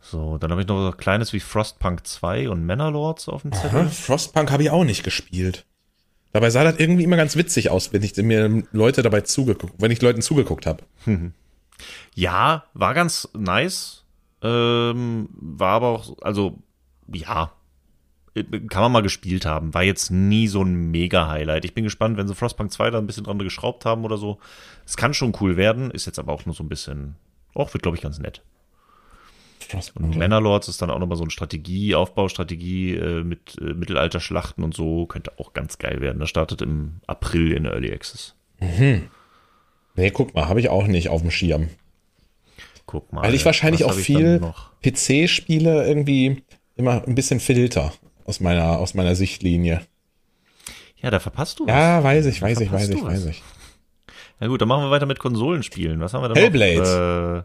So, 0.01 0.39
dann 0.39 0.51
habe 0.51 0.61
ich 0.61 0.69
noch 0.69 0.85
so 0.91 0.97
Kleines 0.97 1.33
wie 1.33 1.41
Frostpunk 1.41 2.07
2 2.07 2.49
und 2.51 2.65
Manor 2.67 2.95
auf 3.27 3.43
dem 3.43 3.53
Zettel. 3.53 3.81
Aha, 3.81 3.89
Frostpunk 3.89 4.51
habe 4.53 4.63
ich 4.63 4.71
auch 4.71 4.85
nicht 4.85 5.03
gespielt. 5.03 5.65
Dabei 6.33 6.51
sah 6.51 6.65
das 6.65 6.79
irgendwie 6.79 7.05
immer 7.05 7.17
ganz 7.17 7.37
witzig 7.37 7.71
aus, 7.71 7.93
wenn 7.93 8.03
ich 8.03 8.17
mir 8.17 8.65
Leute 8.73 9.03
dabei 9.03 9.21
zugeguckt, 9.23 9.75
wenn 9.79 9.91
ich 9.93 10.03
Leuten 10.03 10.21
zugeguckt 10.21 10.67
habe. 10.67 10.83
Ja, 12.15 12.65
war 12.75 12.95
ganz 12.95 13.29
nice. 13.35 14.05
Ähm, 14.43 15.29
war 15.33 15.71
aber 15.77 15.89
auch, 15.89 16.17
also, 16.23 16.59
ja, 17.13 17.53
kann 18.35 18.83
man 18.83 18.93
mal 18.93 19.03
gespielt 19.03 19.47
haben. 19.47 19.75
War 19.75 19.85
jetzt 19.85 20.11
nie 20.11 20.49
so 20.49 20.63
ein 20.63 20.91
Mega-Highlight. 20.91 21.65
Ich 21.65 21.75
bin 21.75 21.85
gespannt, 21.85 22.17
wenn 22.17 22.27
sie 22.27 22.35
Frostpunk 22.35 22.73
2 22.73 22.91
da 22.91 22.99
ein 22.99 23.07
bisschen 23.07 23.25
dran 23.25 23.39
geschraubt 23.39 23.85
haben 23.85 24.05
oder 24.05 24.17
so. 24.17 24.39
Es 24.85 24.97
kann 24.97 25.15
schon 25.15 25.37
cool 25.41 25.57
werden, 25.57 25.91
ist 25.91 26.07
jetzt 26.07 26.19
aber 26.19 26.33
auch 26.33 26.45
nur 26.45 26.55
so 26.55 26.65
ein 26.65 26.69
bisschen, 26.69 27.15
auch 27.55 27.73
wird, 27.73 27.83
glaube 27.83 27.97
ich, 27.97 28.03
ganz 28.03 28.19
nett. 28.19 28.43
Und 29.95 30.17
Manor 30.17 30.61
ist 30.61 30.83
dann 30.83 30.91
auch 30.91 30.99
nochmal 30.99 31.17
so 31.17 31.25
eine 31.25 31.31
Strategie, 31.31 31.95
Aufbaustrategie 31.95 32.95
äh, 32.95 33.25
mit 33.25 33.57
äh, 33.61 33.73
Mittelalterschlachten 33.73 34.63
und 34.63 34.75
so. 34.75 35.07
Könnte 35.07 35.33
auch 35.39 35.53
ganz 35.53 35.79
geil 35.79 36.01
werden. 36.01 36.19
Das 36.19 36.29
startet 36.29 36.61
im 36.61 37.01
April 37.07 37.53
in 37.53 37.65
Early 37.65 37.93
Access. 37.93 38.35
Nee, 39.97 40.11
guck 40.11 40.35
mal, 40.35 40.49
habe 40.49 40.61
ich 40.61 40.69
auch 40.69 40.87
nicht 40.87 41.09
auf 41.09 41.23
dem 41.23 41.31
Schirm. 41.31 41.71
Guck 42.87 43.13
mal. 43.13 43.23
Weil 43.23 43.35
ich 43.35 43.45
wahrscheinlich 43.45 43.85
auch 43.85 43.93
viel? 43.93 44.41
PC-Spiele 44.83 45.87
irgendwie 45.87 46.43
immer 46.77 47.07
ein 47.07 47.15
bisschen 47.15 47.41
filter 47.41 47.93
aus 48.25 48.41
meiner, 48.41 48.79
aus 48.79 48.95
meiner 48.95 49.15
Sichtlinie. 49.15 49.81
Ja, 50.97 51.11
da 51.11 51.21
verpasst 51.21 51.59
du 51.61 51.67
was. 51.67 51.75
Ja, 51.75 52.03
weiß 52.03 52.27
ich, 52.27 52.41
weiß 52.41 52.61
ich, 52.61 52.73
weiß 52.73 52.89
ich, 52.89 53.03
weiß 53.05 53.27
ich. 53.27 53.43
Na 54.41 54.47
gut, 54.49 54.61
dann 54.61 54.69
machen 54.69 54.85
wir 54.85 54.91
weiter 54.91 55.07
mit 55.07 55.19
Konsolenspielen. 55.19 56.01
Was 56.01 56.15
haben 56.15 56.23
wir 56.23 56.29
da 56.29 56.35
Hellblade. 56.35 57.45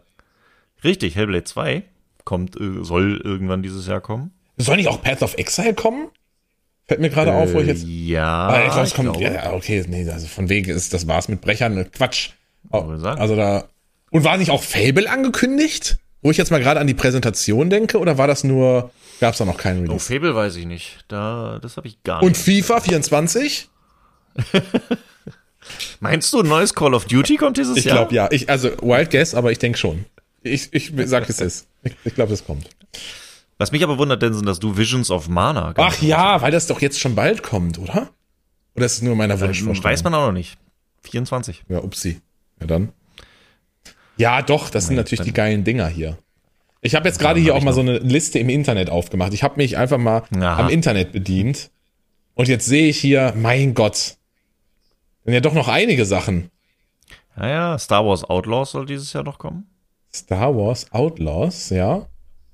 Äh, 0.84 0.88
richtig, 0.88 1.14
Hellblade 1.16 1.44
2 1.44 1.82
kommt, 2.24 2.58
äh, 2.60 2.82
soll 2.82 3.20
irgendwann 3.22 3.62
dieses 3.62 3.86
Jahr 3.86 4.00
kommen. 4.00 4.32
Soll 4.56 4.76
nicht 4.76 4.88
auch 4.88 5.02
Path 5.02 5.22
of 5.22 5.36
Exile 5.38 5.74
kommen? 5.74 6.08
Fällt 6.86 7.00
mir 7.00 7.10
gerade 7.10 7.32
auf, 7.32 7.52
wo 7.54 7.60
ich 7.60 7.66
jetzt. 7.68 7.84
Äh, 7.84 7.86
Ja, 7.88 8.48
Ah, 8.48 8.64
ich 8.66 8.72
glaub, 8.72 8.86
ich 8.86 8.94
kommt, 8.94 9.12
glaube. 9.16 9.34
ja, 9.34 9.52
okay, 9.52 9.84
nee, 9.88 10.08
also 10.10 10.26
von 10.26 10.48
wegen 10.48 10.70
ist, 10.70 10.92
das 10.92 11.06
war's 11.06 11.28
mit 11.28 11.40
Brechern, 11.40 11.90
Quatsch. 11.92 12.30
Oh, 12.70 12.78
also 12.78 13.36
da, 13.36 13.68
und 14.10 14.24
war 14.24 14.36
nicht 14.36 14.50
auch 14.50 14.62
Fable 14.62 15.08
angekündigt? 15.08 15.98
Wo 16.22 16.30
ich 16.30 16.36
jetzt 16.36 16.50
mal 16.50 16.60
gerade 16.60 16.80
an 16.80 16.86
die 16.86 16.94
Präsentation 16.94 17.70
denke, 17.70 17.98
oder 17.98 18.18
war 18.18 18.26
das 18.26 18.44
nur, 18.44 18.90
gab 19.20 19.32
es 19.32 19.38
da 19.38 19.44
noch 19.46 19.56
keinen 19.56 19.80
Oh, 19.80 19.92
Release? 19.92 20.12
Fable 20.12 20.34
weiß 20.34 20.56
ich 20.56 20.66
nicht. 20.66 20.98
Da, 21.08 21.58
das 21.62 21.76
habe 21.78 21.88
ich 21.88 22.02
gar 22.02 22.22
Und 22.22 22.46
nicht. 22.46 22.64
FIFA 22.66 22.80
24? 22.80 23.68
Meinst 26.00 26.32
du, 26.32 26.40
ein 26.40 26.48
neues 26.48 26.74
Call 26.74 26.94
of 26.94 27.04
Duty 27.06 27.36
kommt 27.36 27.56
dieses 27.56 27.76
Ich 27.76 27.84
Jahr? 27.84 27.96
glaube 27.98 28.14
ja. 28.14 28.28
Ich, 28.30 28.48
also 28.48 28.68
Wild 28.82 29.10
Guess, 29.10 29.34
aber 29.34 29.52
ich 29.52 29.58
denke 29.58 29.78
schon. 29.78 30.04
Ich, 30.42 30.72
ich 30.72 30.92
sag 31.04 31.28
es 31.28 31.40
ist. 31.40 31.66
Ich, 31.82 31.94
ich 32.04 32.14
glaube, 32.14 32.32
es 32.32 32.44
kommt. 32.44 32.68
Was 33.58 33.72
mich 33.72 33.82
aber 33.84 33.98
wundert, 33.98 34.22
Denson, 34.22 34.46
dass 34.46 34.58
du 34.58 34.76
Visions 34.76 35.10
of 35.10 35.28
Mana 35.28 35.74
Ach 35.76 36.00
ja, 36.00 36.40
weil 36.40 36.50
das 36.50 36.66
doch 36.66 36.80
jetzt 36.80 36.98
schon 36.98 37.14
bald 37.14 37.42
kommt, 37.42 37.78
oder? 37.78 38.08
Oder 38.74 38.86
ist 38.86 38.94
es 38.94 39.02
nur 39.02 39.14
meiner 39.16 39.34
nicht- 39.34 39.42
Wunschvorstellung? 39.44 39.92
Weiß 39.92 40.02
man 40.02 40.14
auch 40.14 40.26
noch 40.26 40.32
nicht. 40.32 40.56
24. 41.02 41.64
Ja, 41.68 41.78
upsi. 41.82 42.20
Ja, 42.60 42.66
dann. 42.66 42.92
Ja, 44.20 44.42
doch, 44.42 44.68
das 44.68 44.86
sind 44.86 44.96
Nee, 44.96 45.00
natürlich 45.00 45.24
die 45.24 45.32
geilen 45.32 45.64
Dinger 45.64 45.88
hier. 45.88 46.18
Ich 46.82 46.94
habe 46.94 47.08
jetzt 47.08 47.18
gerade 47.18 47.40
hier 47.40 47.54
auch 47.54 47.62
mal 47.62 47.72
so 47.72 47.80
eine 47.80 47.98
Liste 47.98 48.38
im 48.38 48.50
Internet 48.50 48.90
aufgemacht. 48.90 49.32
Ich 49.32 49.42
habe 49.42 49.56
mich 49.56 49.78
einfach 49.78 49.96
mal 49.96 50.24
Aha. 50.36 50.58
am 50.58 50.68
Internet 50.68 51.12
bedient. 51.12 51.70
Und 52.34 52.46
jetzt 52.46 52.66
sehe 52.66 52.88
ich 52.90 52.98
hier, 52.98 53.32
mein 53.34 53.72
Gott. 53.72 54.18
Sind 55.24 55.32
ja 55.32 55.40
doch 55.40 55.54
noch 55.54 55.68
einige 55.68 56.04
Sachen. 56.04 56.50
Ja, 57.34 57.48
ja, 57.48 57.78
Star 57.78 58.04
Wars 58.04 58.22
Outlaws 58.24 58.72
soll 58.72 58.84
dieses 58.84 59.10
Jahr 59.14 59.24
noch 59.24 59.38
kommen. 59.38 59.66
Star 60.12 60.54
Wars 60.54 60.92
Outlaws, 60.92 61.70
ja. 61.70 62.06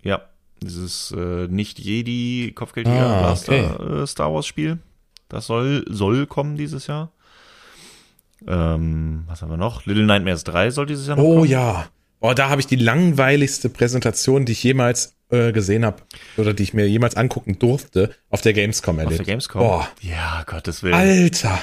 Ja, 0.03 0.23
dieses 0.63 1.11
äh, 1.11 1.49
nicht 1.49 1.81
Jedi 1.81 2.53
Kopfgeldjäger 2.55 3.07
Ah, 3.07 3.21
Blaster 3.23 4.03
äh, 4.03 4.07
Star 4.07 4.33
Wars 4.33 4.47
Spiel. 4.47 4.79
Das 5.29 5.47
soll 5.47 5.85
soll 5.89 6.27
kommen 6.27 6.57
dieses 6.57 6.87
Jahr. 6.87 7.11
Ähm, 8.47 9.25
was 9.27 9.43
haben 9.43 9.51
wir 9.51 9.57
noch? 9.57 9.87
Little 9.87 10.05
Nightmares 10.05 10.45
3 10.45 10.71
soll 10.71 10.87
dieses 10.87 11.07
Jahr 11.07 11.17
noch 11.17 11.25
Oh 11.25 11.37
kommen. 11.39 11.51
ja. 11.51 11.87
Oh, 12.21 12.33
da 12.33 12.49
habe 12.49 12.61
ich 12.61 12.67
die 12.67 12.77
langweiligste 12.77 13.69
Präsentation, 13.69 14.47
die 14.47 14.53
ich 14.53 14.63
jemals 14.63 15.15
äh, 15.31 15.53
gesehen 15.53 15.85
habe 15.85 15.99
oder 16.37 16.55
die 16.55 16.63
ich 16.63 16.73
mir 16.75 16.89
jemals 16.89 17.15
angucken 17.17 17.59
durfte, 17.59 18.11
auf 18.31 18.41
der 18.41 18.53
Gamescom 18.55 18.97
Auf 18.97 19.05
erlebt. 19.05 19.19
der 19.21 19.27
Gamescom. 19.27 19.61
Boah, 19.61 19.89
Ja, 20.01 20.43
Gottes 20.47 20.83
Willen. 20.83 20.95
Alter. 20.95 21.59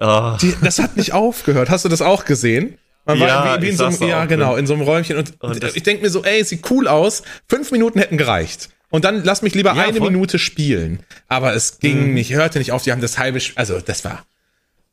Ah, 0.00 0.36
Die, 0.40 0.54
das 0.62 0.78
hat 0.78 0.96
nicht 0.96 1.12
aufgehört. 1.12 1.70
Hast 1.70 1.84
du 1.84 1.88
das 1.88 2.02
auch 2.02 2.24
gesehen? 2.24 2.78
Man 3.04 3.18
Ja, 3.18 3.44
war 3.44 3.62
wie, 3.62 3.68
in 3.68 3.76
so 3.76 3.84
einem, 3.86 4.02
ja, 4.02 4.24
genau, 4.26 4.50
drin. 4.52 4.60
in 4.60 4.66
so 4.66 4.74
einem 4.74 4.82
Räumchen. 4.82 5.16
Und, 5.16 5.40
Und 5.40 5.62
ich 5.76 5.82
denke 5.82 6.02
mir 6.02 6.10
so, 6.10 6.24
ey, 6.24 6.42
sieht 6.44 6.70
cool 6.70 6.88
aus. 6.88 7.22
Fünf 7.48 7.70
Minuten 7.72 7.98
hätten 7.98 8.16
gereicht. 8.16 8.68
Und 8.90 9.04
dann 9.04 9.22
lass 9.24 9.42
mich 9.42 9.54
lieber 9.54 9.74
Ja, 9.74 9.82
eine 9.84 9.98
voll. 9.98 10.08
Mhm. 10.10 10.14
Minute 10.16 10.38
spielen. 10.38 11.00
Aber 11.26 11.54
es 11.54 11.78
ging 11.78 12.14
nicht, 12.14 12.32
hörte 12.32 12.58
nicht 12.58 12.72
auf. 12.72 12.82
Die 12.84 12.92
haben 12.92 13.00
das 13.02 13.18
halbe, 13.18 13.40
also 13.56 13.80
das 13.80 14.04
war. 14.04 14.24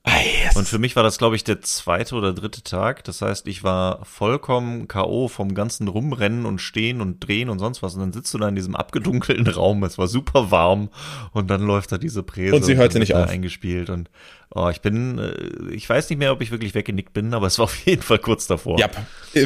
Ei, 0.07 0.25
es 0.47 0.55
Und 0.55 0.67
für 0.67 0.77
mich 0.77 0.95
war 0.95 1.01
das, 1.01 1.17
glaube 1.17 1.35
ich, 1.35 1.43
der 1.43 1.61
zweite 1.61 2.13
oder 2.15 2.31
dritte 2.31 2.61
Tag. 2.61 3.03
Das 3.05 3.21
heißt, 3.21 3.47
ich 3.47 3.63
war 3.63 4.05
vollkommen 4.05 4.87
K.O. 4.87 5.27
vom 5.27 5.55
ganzen 5.55 5.87
Rumrennen 5.87 6.45
und 6.45 6.59
Stehen 6.59 7.01
und 7.01 7.25
Drehen 7.25 7.49
und 7.49 7.57
sonst 7.57 7.81
was. 7.81 7.95
Und 7.95 8.01
dann 8.01 8.13
sitzt 8.13 8.31
du 8.33 8.37
da 8.37 8.47
in 8.47 8.55
diesem 8.55 8.75
abgedunkelten 8.75 9.47
Raum. 9.47 9.83
Es 9.83 9.97
war 9.97 10.07
super 10.07 10.51
warm. 10.51 10.89
Und 11.31 11.49
dann 11.49 11.61
läuft 11.61 11.91
da 11.91 11.97
diese 11.97 12.21
Präse. 12.21 12.55
Und 12.55 12.63
sie 12.63 12.77
hörte 12.77 12.93
dann 12.93 12.99
nicht 12.99 13.15
auf. 13.15 13.27
Eingespielt. 13.27 13.89
Und 13.89 14.11
oh, 14.53 14.69
ich 14.69 14.81
bin, 14.81 15.17
äh, 15.17 15.73
ich 15.73 15.89
weiß 15.89 16.07
nicht 16.11 16.19
mehr, 16.19 16.31
ob 16.31 16.41
ich 16.41 16.51
wirklich 16.51 16.75
weggenickt 16.75 17.13
bin, 17.13 17.33
aber 17.33 17.47
es 17.47 17.57
war 17.57 17.65
auf 17.65 17.75
jeden 17.85 18.03
Fall 18.03 18.19
kurz 18.19 18.45
davor. 18.45 18.79
ja, 18.79 18.89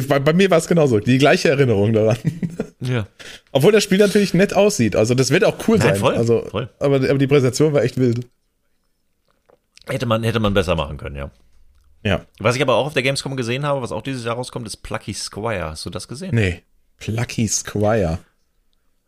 bei, 0.08 0.18
bei 0.18 0.34
mir 0.34 0.50
war 0.50 0.58
es 0.58 0.68
genauso. 0.68 1.00
Die 1.00 1.16
gleiche 1.16 1.48
Erinnerung 1.48 1.94
daran. 1.94 2.18
ja. 2.80 3.06
Obwohl 3.52 3.72
das 3.72 3.82
Spiel 3.82 3.98
natürlich 3.98 4.34
nett 4.34 4.52
aussieht. 4.52 4.94
Also 4.94 5.14
das 5.14 5.30
wird 5.30 5.44
auch 5.44 5.56
cool 5.68 5.78
Nein, 5.78 5.88
sein. 5.88 5.96
voll, 5.96 6.16
also, 6.16 6.44
voll. 6.50 6.68
Aber, 6.78 6.96
aber 6.96 7.18
die 7.18 7.26
Präsentation 7.26 7.72
war 7.72 7.82
echt 7.82 7.96
wild. 7.96 8.26
Hätte 9.90 10.06
man, 10.06 10.22
hätte 10.22 10.40
man 10.40 10.54
besser 10.54 10.74
machen 10.74 10.96
können, 10.96 11.16
ja. 11.16 11.30
Ja. 12.02 12.24
Was 12.38 12.56
ich 12.56 12.62
aber 12.62 12.76
auch 12.76 12.86
auf 12.86 12.94
der 12.94 13.02
Gamescom 13.02 13.36
gesehen 13.36 13.66
habe, 13.66 13.82
was 13.82 13.92
auch 13.92 14.02
dieses 14.02 14.24
Jahr 14.24 14.36
rauskommt, 14.36 14.66
ist 14.66 14.78
Plucky 14.78 15.12
Squire. 15.12 15.64
Hast 15.64 15.84
du 15.84 15.90
das 15.90 16.08
gesehen? 16.08 16.34
Nee. 16.34 16.62
Plucky 16.98 17.46
Squire. 17.46 18.18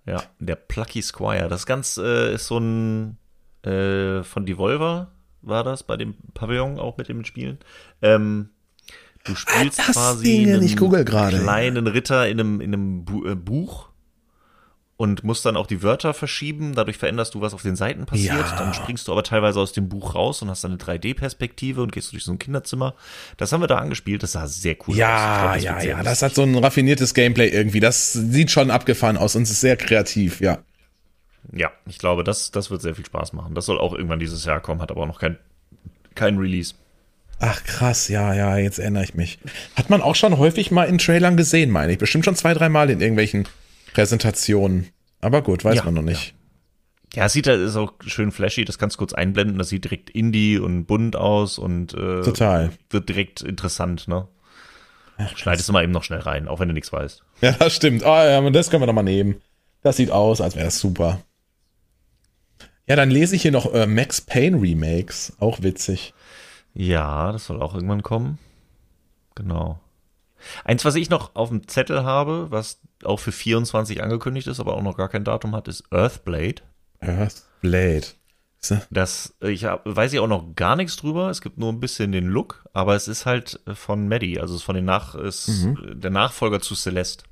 Ja, 0.07 0.23
der 0.39 0.57
Plucky 0.57 1.01
Squire. 1.01 1.49
Das 1.49 1.65
ganz 1.65 1.97
äh, 1.97 2.35
ist 2.35 2.47
so 2.49 2.59
ein 2.59 3.19
äh, 3.63 4.23
von 4.25 4.47
Devolver 4.47 5.13
war 5.43 5.65
das 5.65 5.83
bei 5.83 5.97
dem 5.97 6.15
Pavillon 6.35 6.79
auch 6.79 6.97
mit 6.97 7.09
dem 7.09 7.25
Spielen. 7.25 7.59
Ähm, 8.01 8.51
du 9.25 9.35
spielst 9.35 9.79
das 9.79 9.93
quasi 9.93 10.25
Ding, 10.25 10.53
einen 10.53 11.05
kleinen 11.05 11.87
Ritter 11.87 12.29
in 12.29 12.41
einem, 12.41 12.61
in 12.61 12.73
einem 12.73 13.05
Bu 13.05 13.27
äh, 13.27 13.35
Buch 13.35 13.89
und 15.03 15.25
musst 15.25 15.45
dann 15.45 15.57
auch 15.57 15.67
die 15.67 15.83
Wörter 15.83 16.15
verschieben. 16.15 16.77
Dadurch 16.77 16.97
veränderst 16.97 17.35
du, 17.35 17.41
was 17.41 17.55
auf 17.55 17.63
den 17.63 17.75
Seiten 17.75 18.07
passiert. 18.07 18.37
Ja. 18.37 18.57
Dann 18.57 18.73
springst 18.73 19.09
du 19.09 19.13
aber 19.13 19.25
teilweise 19.25 19.59
aus 19.59 19.73
dem 19.73 19.89
Buch 19.89 20.15
raus 20.15 20.43
und 20.43 20.49
hast 20.49 20.63
dann 20.63 20.71
eine 20.71 20.79
3D-Perspektive 20.81 21.83
und 21.83 21.91
gehst 21.91 22.13
durch 22.13 22.23
so 22.23 22.31
ein 22.31 22.39
Kinderzimmer. 22.39 22.95
Das 23.37 23.51
haben 23.51 23.61
wir 23.61 23.67
da 23.67 23.79
angespielt. 23.79 24.23
Das 24.23 24.31
sah 24.31 24.47
sehr 24.47 24.77
cool 24.87 24.95
aus. 24.95 24.99
Ja, 24.99 25.55
das 25.55 25.65
ja, 25.65 25.73
ja. 25.73 25.89
lustig. 25.89 26.05
Das 26.05 26.23
hat 26.23 26.37
so 26.37 26.43
ein 26.45 26.57
raffiniertes 26.57 27.15
Gameplay 27.15 27.49
irgendwie. 27.49 27.81
Das 27.81 28.13
sieht 28.13 28.53
schon 28.53 28.71
abgefahren 28.71 29.17
aus 29.17 29.35
und 29.35 29.43
ist 29.43 29.61
sehr 29.61 29.77
kreativ, 29.77 30.41
ja. 30.41 30.59
Ja, 31.53 31.73
ich 31.89 31.99
glaube, 31.99 32.23
das, 32.23 32.53
das 32.53 32.71
wird 32.71 32.81
sehr 32.81 32.95
viel 32.95 33.05
Spaß 33.05 33.33
machen. 33.33 33.57
Das 33.57 33.67
soll 33.67 33.81
auch 33.81 33.95
irgendwann 33.95 34.21
dieses 34.21 34.45
Jahr 34.45 34.61
kommen, 34.61 34.81
hat 34.81 34.93
aber 34.93 35.01
auch 35.01 35.09
noch 35.09 35.19
kein, 35.19 35.37
kein 36.15 36.39
Release. 36.39 36.75
Ach 37.41 37.65
krass, 37.65 38.07
ja, 38.07 38.35
ja, 38.35 38.57
jetzt 38.57 38.79
erinnere 38.79 39.03
ich 39.03 39.15
mich. 39.15 39.41
Hat 39.75 39.91
man 39.91 40.01
auch 40.01 40.15
schon 40.15 40.39
häufig 40.39 40.71
mal 40.71 40.85
in 40.85 40.99
Trailern 40.99 41.37
gesehen, 41.37 41.73
meine 41.73 41.91
ich. 41.91 41.99
Bestimmt 41.99 42.25
schon 42.25 42.37
zwei, 42.37 42.55
dreimal 42.55 42.89
in 42.89 43.01
irgendwelchen 43.01 43.49
Präsentationen. 43.93 44.89
Aber 45.21 45.43
gut, 45.43 45.65
weiß 45.65 45.77
Ja, 45.77 45.85
man 45.85 45.95
noch 45.95 46.03
nicht. 46.03 46.35
Ja, 47.15 47.27
es 47.27 47.35
sieht 47.35 47.47
halt, 47.47 47.61
ist 47.61 47.77
auch 47.77 47.93
schön 48.07 48.33
flashy, 48.33 48.65
das 48.65 48.79
kannst 48.79 48.97
du 48.97 48.99
kurz 48.99 49.13
einblenden, 49.13 49.59
das 49.59 49.69
sieht 49.69 49.85
direkt 49.85 50.09
indie 50.11 50.59
und 50.59 50.87
bunt 50.87 51.15
aus 51.15 51.59
und 51.59 51.93
äh, 51.93 52.23
Total. 52.23 52.71
wird 52.91 53.09
direkt 53.09 53.43
interessant, 53.43 54.09
ne? 54.09 54.29
Schneidest 55.37 55.69
du 55.69 55.73
mal 55.73 55.85
eben 55.85 55.93
noch 55.93 56.05
schnell 56.05 56.21
rein, 56.21 56.49
auch 56.49 56.59
wenn 56.59 56.69
du 56.69 56.75
nichts 56.75 56.93
weißt. 56.93 57.23
Ja, 57.43 57.53
das 57.53 57.75
stimmt. 57.77 58.03
Ah, 58.03 58.29
ja, 58.29 58.51
das 58.51 58.71
können 58.71 58.83
wir 58.83 58.87
doch 58.87 58.95
mal 58.95 59.03
nehmen. 59.03 59.37
Das 59.83 59.97
sieht 59.99 60.11
aus, 60.11 60.41
als 60.41 60.57
wäre 60.57 60.65
das 60.65 60.81
super. 60.81 61.21
Ja, 62.89 62.97
dann 62.97 63.11
lese 63.11 63.37
ich 63.37 63.43
hier 63.43 63.53
noch 63.53 63.73
äh, 63.73 63.87
Max 63.87 64.21
Payne 64.21 64.61
Remakes. 64.61 65.35
Auch 65.39 65.63
witzig. 65.63 66.15
Ja, 66.75 67.31
das 67.31 67.47
soll 67.47 67.63
auch 67.63 67.75
irgendwann 67.75 68.03
kommen. 68.03 68.39
Genau. 69.35 69.81
Eins, 70.65 70.85
was 70.85 70.95
ich 70.95 71.11
noch 71.11 71.35
auf 71.35 71.49
dem 71.49 71.67
Zettel 71.69 72.05
habe, 72.05 72.51
was 72.51 72.81
auch 73.05 73.19
für 73.19 73.33
24 73.33 74.03
angekündigt 74.03 74.47
ist, 74.47 74.61
aber 74.61 74.75
auch 74.75 74.83
noch 74.83 74.97
gar 74.97 75.09
kein 75.09 75.25
Datum 75.25 75.55
hat, 75.55 75.69
ist 75.69 75.85
Earthblade. 75.91 76.63
Earthblade. 77.01 78.07
So. 78.61 78.79
Das, 78.91 79.35
ich 79.41 79.65
hab, 79.65 79.83
weiß 79.85 80.13
ich 80.13 80.21
auch 80.21 80.29
noch 80.29 80.55
gar 80.55 80.77
nichts 80.77 80.97
drüber. 80.97 81.31
Es 81.31 81.41
gibt 81.41 81.59
nur 81.59 81.73
ein 81.73 81.81
bisschen 81.81 82.13
den 82.13 82.29
Look, 82.29 82.65
aber 82.73 82.95
es 82.95 83.09
ist 83.09 83.27
halt 83.27 83.59
von 83.75 84.09
Maddie, 84.09 84.39
also 84.41 84.55
es 84.55 84.61
ist 84.61 84.65
von 84.65 84.77
den 84.77 84.85
Nach, 84.85 85.17
ist 85.17 85.67
der 85.95 86.11
Nachfolger 86.13 86.61
zu 86.61 86.77
Celeste. 86.77 87.25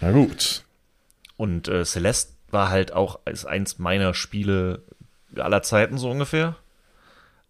Na 0.00 0.12
gut. 0.12 0.64
Und 1.36 1.68
äh, 1.68 1.84
Celeste 1.84 2.32
war 2.50 2.70
halt 2.70 2.92
auch 2.92 3.20
ist 3.26 3.44
eins 3.44 3.78
meiner 3.78 4.14
Spiele 4.14 4.82
aller 5.36 5.62
Zeiten 5.62 5.98
so 5.98 6.10
ungefähr. 6.10 6.56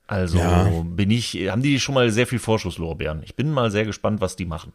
Also 0.09 0.39
Ja. 0.39 0.69
bin 0.85 1.11
ich, 1.11 1.35
haben 1.49 1.63
die 1.63 1.79
schon 1.79 1.95
mal 1.95 2.11
sehr 2.11 2.27
viel 2.27 2.39
Vorschusslorbeeren. 2.41 3.23
Ich 3.23 3.37
bin 3.37 3.53
mal 3.53 3.71
sehr 3.71 3.85
gespannt, 3.85 4.21
was 4.21 4.35
die 4.35 4.47
machen. 4.47 4.73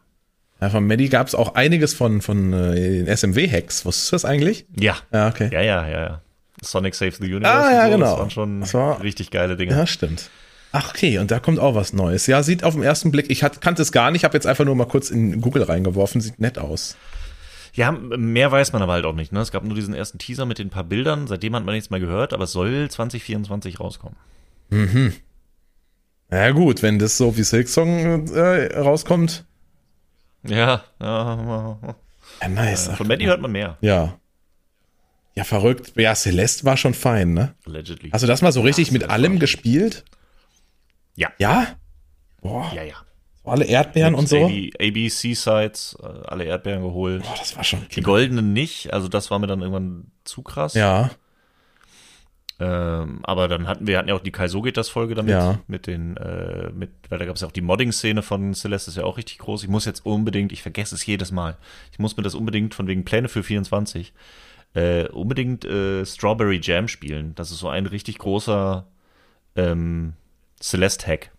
Ja, 0.64 0.69
von 0.69 0.88
Maddie 0.88 1.10
gab 1.10 1.27
es 1.27 1.35
auch 1.35 1.56
einiges 1.56 1.94
von, 1.94 2.22
von 2.22 2.53
äh, 2.53 3.03
SMW-Hacks. 3.14 3.84
Wusstest 3.85 4.11
du 4.11 4.15
das 4.15 4.23
eigentlich? 4.26 4.65
Ja, 4.80 4.95
Ja, 5.11 5.27
okay. 5.27 5.49
ja, 5.52 5.61
ja, 5.61 5.88
ja. 5.90 6.02
ja. 6.02 6.22
Sonic 6.61 6.95
Saves 6.95 7.18
the 7.18 7.26
Universe. 7.26 7.53
Ah, 7.53 7.68
und 7.68 7.73
ja, 7.73 7.85
so, 7.85 7.91
genau. 7.91 8.06
Das 8.11 8.18
waren 8.19 8.30
schon 8.30 8.61
Das 8.61 8.73
war- 8.73 9.02
richtig 9.03 9.30
geile 9.30 9.57
Dinge. 9.57 9.73
Ja, 9.73 9.85
stimmt. 9.85 10.30
Ach, 10.72 10.90
okay, 10.91 11.18
und 11.19 11.31
da 11.31 11.40
kommt 11.40 11.60
auch 11.60 11.76
was 11.76 11.91
Neues. 11.91 12.27
Ja, 12.27 12.41
sieht 12.44 12.64
auf 12.64 12.76
den 12.76 12.84
ersten 12.84 13.11
Blick, 13.11 13.30
ich 13.30 13.44
hat, 13.44 13.60
kannte 13.60 13.81
es 13.81 13.91
gar 13.91 14.10
nicht, 14.10 14.23
habe 14.23 14.35
jetzt 14.35 14.48
einfach 14.48 14.64
nur 14.64 14.76
mal 14.76 14.85
kurz 14.88 15.10
in 15.10 15.41
Google 15.41 15.64
reingeworfen, 15.64 16.22
sieht 16.22 16.40
nett 16.40 16.57
aus. 16.57 16.95
Ja, 17.73 17.91
mehr 17.91 18.49
weiß 18.52 18.72
man 18.72 18.81
aber 18.81 18.94
halt 18.94 19.06
auch 19.06 19.14
nicht. 19.15 19.34
Ne? 19.34 19.41
Es 19.41 19.52
gab 19.52 19.65
nur 19.65 19.76
diesen 19.76 19.94
ersten 19.94 20.18
Teaser 20.18 20.45
mit 20.45 20.60
den 20.60 20.69
paar 20.69 20.84
Bildern. 20.85 21.27
Seitdem 21.27 21.56
hat 21.56 21.65
man 21.65 21.76
nichts 21.76 21.90
mehr 21.90 21.99
gehört, 21.99 22.31
aber 22.34 22.45
es 22.45 22.53
soll 22.53 22.90
2024 22.90 23.80
rauskommen. 23.81 24.15
Ja 26.31 26.52
gut, 26.52 26.81
wenn 26.81 26.99
das 26.99 27.18
so 27.18 27.35
wie 27.38 27.44
Silksong 27.44 28.27
äh, 28.34 28.77
rauskommt. 28.80 29.45
Ja, 30.45 30.84
ja. 31.02 31.78
Ja, 32.41 32.48
nice. 32.49 32.90
Ach, 32.90 32.98
Von 32.98 33.07
Maddie 33.07 33.28
hört 33.28 33.41
man 33.41 33.52
mehr. 33.52 33.78
Ja. 33.82 34.18
Ja, 35.36 35.44
verrückt. 35.44 35.94
Ja, 35.95 36.14
Celeste 36.15 36.64
war 36.65 36.78
schon 36.78 36.94
fein, 36.94 37.34
ne? 37.34 37.56
Allegedly. 37.65 38.10
Hast 38.11 38.22
du 38.24 38.28
das 38.28 38.41
mal 38.41 38.52
so 38.52 38.61
richtig 38.61 38.91
mit 38.91 39.10
allem 39.10 39.40
gespielt? 39.40 40.03
ja. 41.15 41.30
Ja? 41.40 41.68
Boah, 42.41 42.72
Ja, 42.76 42.84
ja. 42.84 42.95
so 43.44 43.49
alle 43.52 43.65
Erdbeeren 43.65 44.15
und 44.15 44.28
so? 44.28 44.45
AB, 44.45 44.72
ABC-Sites, 44.80 45.98
äh, 46.02 46.06
alle 46.28 46.44
Erdbeeren 46.44 46.84
geholt. 46.84 47.24
Boah, 47.24 47.36
das 47.38 47.56
war 47.56 47.64
schon 47.64 47.86
Die 47.95 48.02
goldenen 48.02 48.52
nicht, 48.53 48.91
also 48.94 49.07
das 49.07 49.32
war 49.32 49.40
mir 49.40 49.48
dann 49.48 49.61
irgendwann 49.61 50.11
zu 50.26 50.41
krass. 50.44 50.74
Ja, 50.74 51.10
Ähm, 52.65 53.19
aber 53.23 53.48
dann 53.48 53.68
hatten 53.68 53.88
wir 53.88 53.98
hatten 53.98 54.07
ja 54.07 54.15
auch 54.15 54.22
die 54.22 54.31
Kai 54.31 54.48
das 54.48 54.88
Folge 54.90 55.15
damit 55.15 55.31
Ja. 55.31 55.60
mit 55.68 55.85
den 55.88 56.15
äh, 56.18 56.69
mit 56.72 56.91
weil 57.10 57.19
da 57.19 57.26
gab 57.26 57.35
es 57.35 57.41
ja 57.41 57.48
auch 57.48 57.52
die 57.52 57.61
Modding-Szene 57.61 58.22
von 58.22 58.53
Celeste 58.53 58.91
ist 58.91 58.98
ja 58.98 59.03
auch 59.03 59.18
richtig 59.18 59.40
groß. 59.40 59.64
Ich 59.64 59.69
muss 59.69 59.85
jetzt 59.85 60.06
unbedingt, 60.06 60.52
ich 60.52 60.61
vergesse 60.61 60.95
es 60.95 61.06
jedes 61.06 61.31
Mal. 61.31 61.57
Ich 61.91 61.99
muss 61.99 62.15
mir 62.15 62.23
das 62.23 62.35
unbedingt 62.35 62.73
von 62.73 62.88
wegen 62.88 63.03
Pläne 63.03 63.27
für 63.27 63.44
24 63.44 64.14
äh, 64.76 65.07
unbedingt 65.10 65.65
äh, 65.65 66.06
Strawberry 66.06 66.60
Jam 66.64 66.88
spielen. 66.88 67.34
Das 67.35 67.52
ist 67.52 67.60
so 67.60 67.69
ein 67.69 67.85
richtig 67.85 68.18
großer 68.19 68.85
ähm, 69.56 70.14
Celeste-Hack, 70.61 71.31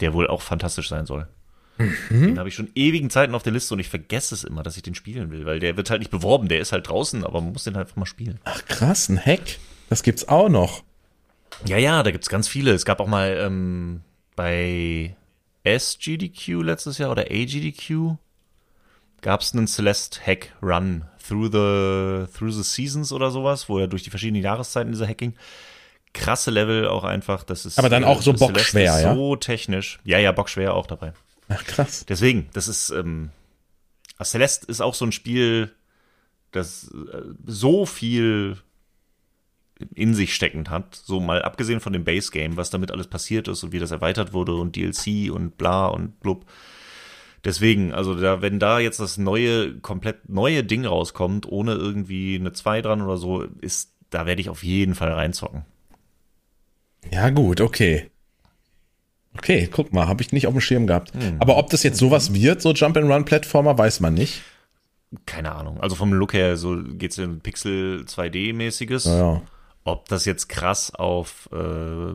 der 0.00 0.12
wohl 0.14 0.26
auch 0.26 0.42
fantastisch 0.42 0.88
sein 0.88 1.06
soll. 1.06 1.26
Mhm. 1.78 1.88
Den 2.10 2.38
habe 2.38 2.48
ich 2.48 2.54
schon 2.54 2.70
ewigen 2.74 3.10
Zeiten 3.10 3.34
auf 3.34 3.42
der 3.42 3.52
Liste 3.52 3.74
und 3.74 3.80
ich 3.80 3.88
vergesse 3.88 4.34
es 4.34 4.44
immer, 4.44 4.62
dass 4.62 4.76
ich 4.76 4.82
den 4.82 4.94
spielen 4.94 5.30
will, 5.30 5.44
weil 5.44 5.60
der 5.60 5.76
wird 5.76 5.90
halt 5.90 6.00
nicht 6.00 6.10
beworben, 6.10 6.48
der 6.48 6.60
ist 6.60 6.72
halt 6.72 6.88
draußen, 6.88 7.22
aber 7.24 7.40
man 7.40 7.52
muss 7.52 7.64
den 7.64 7.76
halt 7.76 7.86
einfach 7.86 7.96
mal 7.96 8.06
spielen. 8.06 8.40
Ach 8.44 8.64
krass, 8.66 9.08
ein 9.10 9.18
Hack. 9.20 9.58
Das 9.88 10.02
gibt's 10.02 10.28
auch 10.28 10.48
noch. 10.48 10.82
Ja, 11.64 11.78
ja, 11.78 12.02
da 12.02 12.10
gibt's 12.10 12.28
ganz 12.28 12.48
viele. 12.48 12.72
Es 12.72 12.84
gab 12.84 13.00
auch 13.00 13.06
mal 13.06 13.36
ähm, 13.40 14.02
bei 14.34 15.16
SGDQ 15.64 16.62
letztes 16.62 16.98
Jahr 16.98 17.10
oder 17.10 17.22
AGDQ 17.22 18.16
gab's 19.22 19.52
einen 19.52 19.66
Celeste 19.66 20.20
Hack 20.24 20.52
Run 20.62 21.04
through 21.26 21.46
the 21.46 22.32
through 22.32 22.52
the 22.52 22.62
seasons 22.62 23.12
oder 23.12 23.30
sowas, 23.30 23.68
wo 23.68 23.78
er 23.78 23.88
durch 23.88 24.02
die 24.02 24.10
verschiedenen 24.10 24.42
Jahreszeiten 24.42 24.92
dieser 24.92 25.08
Hacking 25.08 25.34
krasse 26.12 26.50
Level 26.50 26.88
auch 26.88 27.04
einfach, 27.04 27.44
das 27.44 27.66
ist 27.66 27.78
Aber 27.78 27.88
dann 27.88 28.04
auch 28.04 28.22
so 28.22 28.32
Celeste 28.32 28.54
bockschwer, 28.54 29.00
ja? 29.00 29.14
So 29.14 29.36
technisch. 29.36 29.98
Ja, 30.04 30.18
ja, 30.18 30.32
bockschwer 30.32 30.74
auch 30.74 30.86
dabei. 30.86 31.12
Ach 31.48 31.62
krass. 31.64 32.04
Deswegen, 32.08 32.48
das 32.52 32.68
ist 32.68 32.90
ähm, 32.90 33.30
Celeste 34.22 34.66
ist 34.66 34.80
auch 34.80 34.94
so 34.94 35.04
ein 35.04 35.12
Spiel, 35.12 35.72
das 36.52 36.90
äh, 37.12 37.22
so 37.44 37.86
viel 37.86 38.56
in 39.94 40.14
sich 40.14 40.34
steckend 40.34 40.70
hat, 40.70 40.94
so 40.94 41.20
mal 41.20 41.42
abgesehen 41.42 41.80
von 41.80 41.92
dem 41.92 42.04
Base 42.04 42.30
Game, 42.30 42.56
was 42.56 42.70
damit 42.70 42.90
alles 42.90 43.08
passiert 43.08 43.48
ist 43.48 43.62
und 43.62 43.72
wie 43.72 43.78
das 43.78 43.90
erweitert 43.90 44.32
wurde 44.32 44.54
und 44.54 44.76
DLC 44.76 45.30
und 45.30 45.58
bla 45.58 45.86
und 45.86 46.18
blub. 46.20 46.46
Deswegen, 47.44 47.92
also 47.92 48.14
da, 48.14 48.42
wenn 48.42 48.58
da 48.58 48.80
jetzt 48.80 48.98
das 48.98 49.18
neue, 49.18 49.78
komplett 49.78 50.28
neue 50.28 50.64
Ding 50.64 50.84
rauskommt, 50.84 51.46
ohne 51.46 51.74
irgendwie 51.74 52.36
eine 52.36 52.52
2 52.52 52.82
dran 52.82 53.02
oder 53.02 53.18
so, 53.18 53.42
ist, 53.60 53.92
da 54.10 54.26
werde 54.26 54.40
ich 54.40 54.48
auf 54.48 54.64
jeden 54.64 54.94
Fall 54.94 55.12
reinzocken. 55.12 55.64
Ja 57.12 57.30
gut, 57.30 57.60
okay. 57.60 58.10
Okay, 59.34 59.68
guck 59.70 59.92
mal, 59.92 60.08
habe 60.08 60.22
ich 60.22 60.32
nicht 60.32 60.46
auf 60.46 60.54
dem 60.54 60.60
Schirm 60.60 60.86
gehabt. 60.86 61.12
Hm. 61.12 61.36
Aber 61.38 61.58
ob 61.58 61.68
das 61.70 61.82
jetzt 61.82 61.98
sowas 61.98 62.32
wird, 62.32 62.62
so 62.62 62.72
Jump-and-Run-Plattformer, 62.72 63.76
weiß 63.76 64.00
man 64.00 64.14
nicht. 64.14 64.42
Keine 65.26 65.54
Ahnung. 65.54 65.78
Also 65.80 65.94
vom 65.94 66.12
Look 66.12 66.32
her, 66.32 66.56
so 66.56 66.82
geht's 66.82 67.18
in 67.18 67.40
Pixel 67.40 68.04
2D-mäßiges. 68.08 69.06
Ja, 69.06 69.18
ja. 69.18 69.42
Ob 69.86 70.08
das 70.08 70.24
jetzt 70.24 70.48
krass 70.48 70.92
auf 70.92 71.48
äh, 71.52 72.14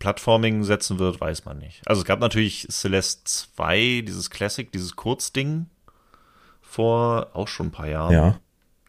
Plattforming 0.00 0.64
setzen 0.64 0.98
wird, 0.98 1.20
weiß 1.20 1.44
man 1.44 1.58
nicht. 1.58 1.80
Also 1.86 2.00
es 2.02 2.04
gab 2.04 2.18
natürlich 2.18 2.66
Celeste 2.70 3.22
2, 3.24 4.02
dieses 4.04 4.30
Classic, 4.30 4.70
dieses 4.72 4.96
Kurzding 4.96 5.66
vor 6.60 7.28
auch 7.34 7.46
schon 7.46 7.68
ein 7.68 7.70
paar 7.70 7.88
Jahren. 7.88 8.12
ja. 8.12 8.40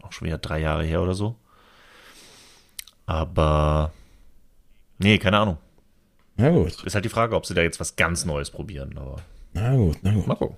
Auch 0.01 0.11
schon 0.11 0.25
wieder 0.25 0.39
drei 0.39 0.59
Jahre 0.59 0.83
her 0.83 1.03
oder 1.03 1.13
so. 1.13 1.35
Aber 3.05 3.93
nee, 4.97 5.19
keine 5.19 5.37
Ahnung. 5.37 5.57
Na 6.35 6.49
gut, 6.49 6.83
Ist 6.83 6.95
halt 6.95 7.05
die 7.05 7.09
Frage, 7.09 7.35
ob 7.35 7.45
sie 7.45 7.53
da 7.53 7.61
jetzt 7.61 7.79
was 7.79 7.95
ganz 7.95 8.25
Neues 8.25 8.49
probieren. 8.49 8.97
Aber 8.97 9.17
na 9.53 9.75
gut, 9.75 9.97
na 10.01 10.13
gut. 10.13 10.25
mal 10.25 10.35
gucken. 10.35 10.57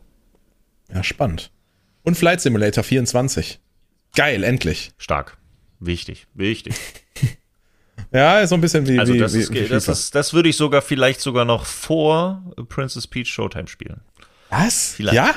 Ja, 0.89 1.03
spannend. 1.03 1.51
Und 2.03 2.15
Flight 2.15 2.39
Simulator 2.39 2.83
24. 2.83 3.59
Geil, 4.15 4.43
endlich. 4.45 4.93
Stark. 4.97 5.37
Wichtig, 5.79 6.27
wichtig. 6.33 6.75
Ja, 8.11 8.39
ist 8.39 8.49
so 8.49 8.55
ein 8.55 8.61
bisschen 8.61 8.87
wie, 8.87 8.99
Also 8.99 9.13
wie, 9.13 9.17
das, 9.19 9.33
wie, 9.33 9.39
ist, 9.39 9.53
wie 9.53 9.67
das, 9.67 9.87
ist, 9.87 10.15
das 10.15 10.33
würde 10.33 10.49
ich 10.49 10.57
sogar 10.57 10.81
vielleicht 10.81 11.21
sogar 11.21 11.45
noch 11.45 11.65
vor 11.65 12.43
Princess 12.67 13.07
Peach 13.07 13.29
Showtime 13.29 13.67
spielen. 13.67 14.01
Was? 14.49 14.93
vielleicht. 14.95 15.15
Ja? 15.15 15.33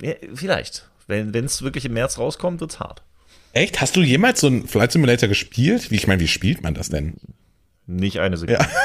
Ja, 0.00 0.14
vielleicht. 0.34 0.88
Wenn 1.06 1.34
es 1.34 1.62
wirklich 1.62 1.84
im 1.84 1.92
März 1.92 2.18
rauskommt, 2.18 2.60
wird's 2.60 2.80
hart. 2.80 3.02
Echt? 3.52 3.80
Hast 3.80 3.96
du 3.96 4.00
jemals 4.02 4.40
so 4.40 4.48
einen 4.48 4.66
Flight 4.66 4.92
Simulator 4.92 5.28
gespielt? 5.28 5.90
Wie, 5.90 5.96
ich 5.96 6.06
meine, 6.06 6.20
wie 6.20 6.28
spielt 6.28 6.62
man 6.62 6.74
das 6.74 6.88
denn? 6.88 7.14
Nicht 7.86 8.18
eine 8.18 8.36
Sekunde. 8.36 8.66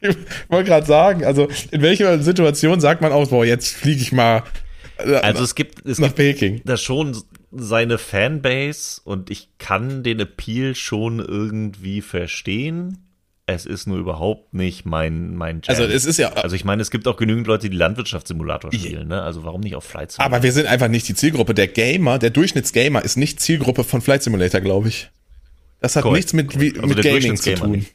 Ich 0.00 0.16
wollte 0.48 0.68
gerade 0.68 0.86
sagen, 0.86 1.24
also 1.24 1.48
in 1.72 1.82
welcher 1.82 2.22
Situation 2.22 2.80
sagt 2.80 3.00
man 3.00 3.10
auch, 3.10 3.28
boah, 3.28 3.44
jetzt 3.44 3.74
fliege 3.74 4.00
ich 4.00 4.12
mal 4.12 4.44
äh, 4.98 5.14
Also 5.16 5.42
es 5.42 5.56
gibt, 5.56 5.84
es 5.84 5.98
nach 5.98 6.08
gibt 6.08 6.16
Peking. 6.18 6.62
da 6.64 6.76
schon 6.76 7.20
seine 7.52 7.98
Fanbase 7.98 9.00
und 9.04 9.30
ich 9.30 9.48
kann 9.58 10.02
den 10.02 10.20
Appeal 10.20 10.74
schon 10.74 11.18
irgendwie 11.18 12.00
verstehen. 12.00 12.98
Es 13.46 13.66
ist 13.66 13.86
nur 13.86 13.98
überhaupt 13.98 14.54
nicht 14.54 14.86
mein, 14.86 15.34
mein 15.34 15.56
Jam. 15.56 15.76
Also 15.76 15.82
es 15.84 16.04
ist 16.04 16.18
ja, 16.18 16.32
Also 16.32 16.54
ich 16.56 16.64
meine, 16.64 16.80
es 16.80 16.90
gibt 16.90 17.06
auch 17.08 17.16
genügend 17.16 17.46
Leute, 17.46 17.68
die 17.68 17.76
Landwirtschaftssimulator 17.76 18.72
spielen, 18.72 19.08
ne? 19.08 19.20
Also 19.22 19.44
warum 19.44 19.60
nicht 19.60 19.74
auf 19.74 19.84
Flight 19.84 20.12
Simulator? 20.12 20.36
aber 20.36 20.42
wir 20.42 20.52
sind 20.52 20.66
einfach 20.66 20.88
nicht 20.88 21.08
die 21.08 21.14
Zielgruppe. 21.14 21.52
Der 21.52 21.68
Gamer, 21.68 22.18
der 22.18 22.30
Durchschnittsgamer 22.30 23.04
ist 23.04 23.16
nicht 23.16 23.40
Zielgruppe 23.40 23.84
von 23.84 24.00
Flight 24.00 24.22
Simulator, 24.22 24.60
glaube 24.60 24.88
ich. 24.88 25.10
Das 25.80 25.96
hat 25.96 26.04
Korrekt, 26.04 26.32
nichts 26.32 26.32
mit, 26.32 26.60
wie. 26.60 26.74
Also 26.74 26.86
mit 26.86 27.04
der 27.04 27.12
Gaming 27.12 27.36
zu 27.36 27.54
tun. 27.54 27.72
nicht. 27.72 27.92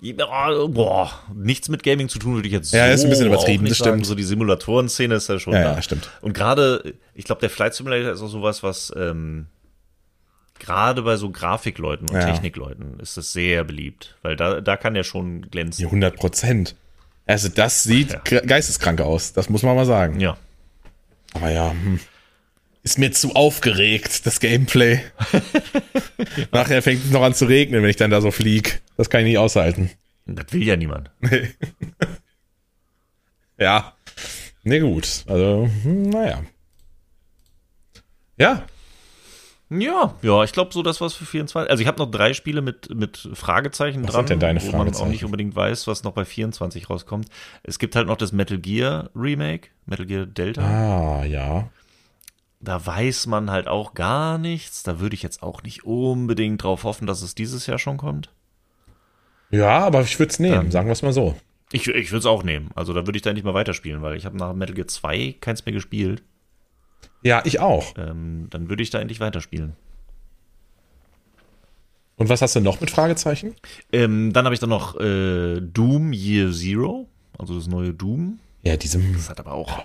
Boah, 0.00 1.10
nichts 1.34 1.68
mit 1.68 1.82
Gaming 1.82 2.08
zu 2.08 2.18
tun, 2.18 2.34
würde 2.34 2.46
ich 2.48 2.52
jetzt 2.54 2.72
Ja, 2.72 2.86
so 2.88 2.92
ist 2.94 3.04
ein 3.04 3.10
bisschen 3.10 3.26
übertrieben, 3.28 3.62
nicht 3.64 3.70
das 3.72 3.78
stimmt. 3.78 3.92
sagen. 3.94 4.04
So 4.04 4.14
die 4.14 4.22
Simulatoren-Szene 4.24 5.14
ist 5.14 5.28
ja 5.28 5.38
schon 5.38 5.54
Ja, 5.54 5.62
da. 5.62 5.74
ja, 5.76 5.82
stimmt. 5.82 6.10
Und 6.20 6.34
gerade, 6.34 6.94
ich 7.14 7.24
glaube, 7.24 7.40
der 7.40 7.50
Flight 7.50 7.74
Simulator 7.74 8.12
ist 8.12 8.20
auch 8.20 8.28
sowas, 8.28 8.62
was 8.62 8.92
ähm, 8.96 9.46
gerade 10.58 11.02
bei 11.02 11.16
so 11.16 11.30
Grafikleuten 11.30 12.08
und 12.08 12.14
Ja. 12.16 12.24
Technikleuten 12.30 13.00
ist 13.00 13.16
das 13.16 13.32
sehr 13.32 13.64
beliebt, 13.64 14.16
weil 14.22 14.36
da, 14.36 14.60
da 14.60 14.76
kann 14.76 14.94
der 14.94 15.02
schon 15.02 15.42
glänzen. 15.50 15.82
Ja, 15.82 15.88
100 15.88 16.14
Prozent. 16.16 16.76
Also 17.26 17.48
das 17.48 17.82
sieht 17.82 18.12
Ja. 18.12 18.20
ge- 18.20 18.46
geisteskrank 18.46 19.00
aus, 19.00 19.32
das 19.32 19.48
muss 19.48 19.62
man 19.62 19.74
mal 19.76 19.86
sagen. 19.86 20.20
Ja. 20.20 20.36
Aber 21.34 21.50
ja, 21.50 21.70
hm. 21.70 22.00
Ist 22.86 22.98
mir 23.00 23.10
zu 23.10 23.34
aufgeregt, 23.34 24.24
das 24.26 24.38
Gameplay. 24.38 25.00
Nachher 26.52 26.82
fängt 26.82 27.04
es 27.04 27.10
noch 27.10 27.22
an 27.22 27.34
zu 27.34 27.46
regnen, 27.46 27.82
wenn 27.82 27.90
ich 27.90 27.96
dann 27.96 28.12
da 28.12 28.20
so 28.20 28.30
flieg. 28.30 28.80
Das 28.96 29.10
kann 29.10 29.22
ich 29.22 29.26
nicht 29.26 29.38
aushalten. 29.38 29.90
Das 30.24 30.52
will 30.52 30.62
ja 30.62 30.76
niemand. 30.76 31.10
Ja. 33.58 33.94
Nee, 34.64 34.80
gut. 34.80 35.24
Also, 35.26 35.66
hm, 35.82 36.10
naja. 36.10 36.42
Ja, 38.36 38.66
Ja, 39.70 40.14
ja, 40.20 40.44
ich 40.44 40.52
glaube 40.52 40.74
so, 40.74 40.82
das 40.82 41.00
war's 41.00 41.14
für 41.14 41.24
24. 41.24 41.70
Also 41.70 41.80
ich 41.80 41.86
habe 41.88 41.98
noch 41.98 42.10
drei 42.10 42.34
Spiele 42.34 42.60
mit, 42.60 42.94
mit 42.94 43.30
Fragezeichen 43.32 44.04
Was 44.04 44.10
dran, 44.12 44.26
sind 44.26 44.28
denn 44.28 44.40
deine 44.40 44.60
wo 44.60 44.66
man 44.66 44.74
auch 44.74 44.76
Fragezeichen? 44.82 45.10
nicht 45.10 45.24
unbedingt 45.24 45.56
weiß, 45.56 45.86
was 45.86 46.04
noch 46.04 46.12
bei 46.12 46.26
24 46.26 46.90
rauskommt. 46.90 47.30
Es 47.62 47.78
gibt 47.78 47.96
halt 47.96 48.06
noch 48.08 48.18
das 48.18 48.32
Metal 48.32 48.58
Gear 48.58 49.08
Remake, 49.16 49.70
Metal 49.86 50.04
Gear 50.04 50.26
Delta. 50.26 50.60
Ah, 50.60 51.24
ja. 51.24 51.70
Da 52.66 52.84
weiß 52.84 53.28
man 53.28 53.48
halt 53.48 53.68
auch 53.68 53.94
gar 53.94 54.38
nichts. 54.38 54.82
Da 54.82 54.98
würde 54.98 55.14
ich 55.14 55.22
jetzt 55.22 55.40
auch 55.40 55.62
nicht 55.62 55.84
unbedingt 55.84 56.64
drauf 56.64 56.82
hoffen, 56.82 57.06
dass 57.06 57.22
es 57.22 57.36
dieses 57.36 57.68
Jahr 57.68 57.78
schon 57.78 57.96
kommt. 57.96 58.32
Ja, 59.52 59.86
aber 59.86 60.00
ich 60.00 60.18
würde 60.18 60.30
es 60.32 60.40
nehmen, 60.40 60.66
Ähm. 60.66 60.70
sagen 60.72 60.88
wir 60.88 60.92
es 60.92 61.02
mal 61.02 61.12
so. 61.12 61.36
Ich, 61.70 61.86
ich 61.86 62.10
würde 62.10 62.18
es 62.18 62.26
auch 62.26 62.42
nehmen. 62.42 62.70
Also 62.74 62.92
da 62.92 63.06
würde 63.06 63.16
ich 63.16 63.22
da 63.22 63.32
nicht 63.32 63.44
mehr 63.44 63.54
weiterspielen, 63.54 64.02
weil 64.02 64.16
ich 64.16 64.26
habe 64.26 64.36
nach 64.36 64.52
Metal 64.52 64.74
Gear 64.74 64.88
2 64.88 65.36
keins 65.40 65.64
mehr 65.64 65.74
gespielt. 65.74 66.24
Ja, 67.22 67.40
ich 67.44 67.60
auch. 67.60 67.94
Ähm, 67.98 68.48
dann 68.50 68.68
würde 68.68 68.82
ich 68.82 68.90
da 68.90 68.98
endlich 68.98 69.20
weiterspielen. 69.20 69.76
Und 72.16 72.28
was 72.28 72.42
hast 72.42 72.56
du 72.56 72.60
noch 72.60 72.80
mit 72.80 72.90
Fragezeichen? 72.90 73.54
Ähm, 73.92 74.32
dann 74.32 74.44
habe 74.44 74.54
ich 74.54 74.60
dann 74.60 74.70
noch 74.70 74.98
äh, 74.98 75.60
Doom 75.60 76.12
Year 76.12 76.50
Zero, 76.50 77.08
also 77.38 77.54
das 77.54 77.68
neue 77.68 77.94
Doom. 77.94 78.40
Ja, 78.62 78.76
diesem. 78.76 79.12
Das 79.12 79.30
hat 79.30 79.38
aber 79.38 79.52
auch, 79.52 79.84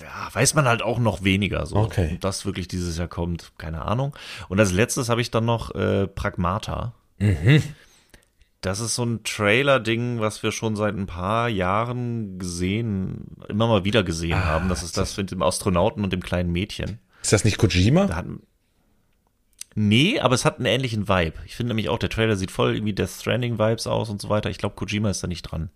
ja, 0.00 0.28
weiß 0.32 0.54
man 0.54 0.66
halt 0.66 0.82
auch 0.82 0.98
noch 0.98 1.24
weniger. 1.24 1.66
So. 1.66 1.76
Okay. 1.76 2.12
Ob 2.14 2.20
das 2.20 2.46
wirklich 2.46 2.68
dieses 2.68 2.98
Jahr 2.98 3.08
kommt, 3.08 3.52
keine 3.58 3.82
Ahnung. 3.82 4.16
Und 4.48 4.60
als 4.60 4.72
letztes 4.72 5.08
habe 5.08 5.20
ich 5.20 5.30
dann 5.30 5.44
noch 5.44 5.74
äh, 5.74 6.06
Pragmata. 6.06 6.94
Das 8.60 8.80
ist 8.80 8.94
so 8.96 9.04
ein 9.04 9.22
Trailer-Ding, 9.22 10.20
was 10.20 10.42
wir 10.42 10.50
schon 10.50 10.76
seit 10.76 10.96
ein 10.96 11.06
paar 11.06 11.48
Jahren 11.48 12.38
gesehen, 12.38 13.36
immer 13.48 13.68
mal 13.68 13.84
wieder 13.84 14.02
gesehen 14.02 14.44
haben. 14.44 14.68
Das 14.68 14.82
ist 14.82 14.96
das 14.96 15.16
mit 15.16 15.30
dem 15.30 15.42
Astronauten 15.42 16.02
und 16.02 16.12
dem 16.12 16.22
kleinen 16.22 16.50
Mädchen. 16.50 16.98
Ist 17.22 17.32
das 17.32 17.44
nicht 17.44 17.58
Kojima? 17.58 18.06
Da 18.06 18.16
hat, 18.16 18.26
nee, 19.74 20.18
aber 20.18 20.34
es 20.34 20.44
hat 20.44 20.56
einen 20.56 20.66
ähnlichen 20.66 21.08
Vibe. 21.08 21.34
Ich 21.44 21.54
finde 21.54 21.68
nämlich 21.68 21.88
auch, 21.88 21.98
der 21.98 22.10
Trailer 22.10 22.36
sieht 22.36 22.50
voll 22.50 22.74
irgendwie 22.74 22.92
Death 22.92 23.10
Stranding-Vibes 23.10 23.86
aus 23.86 24.10
und 24.10 24.20
so 24.20 24.28
weiter. 24.30 24.50
Ich 24.50 24.58
glaube, 24.58 24.74
Kojima 24.74 25.10
ist 25.10 25.22
da 25.22 25.28
nicht 25.28 25.42
dran. 25.42 25.70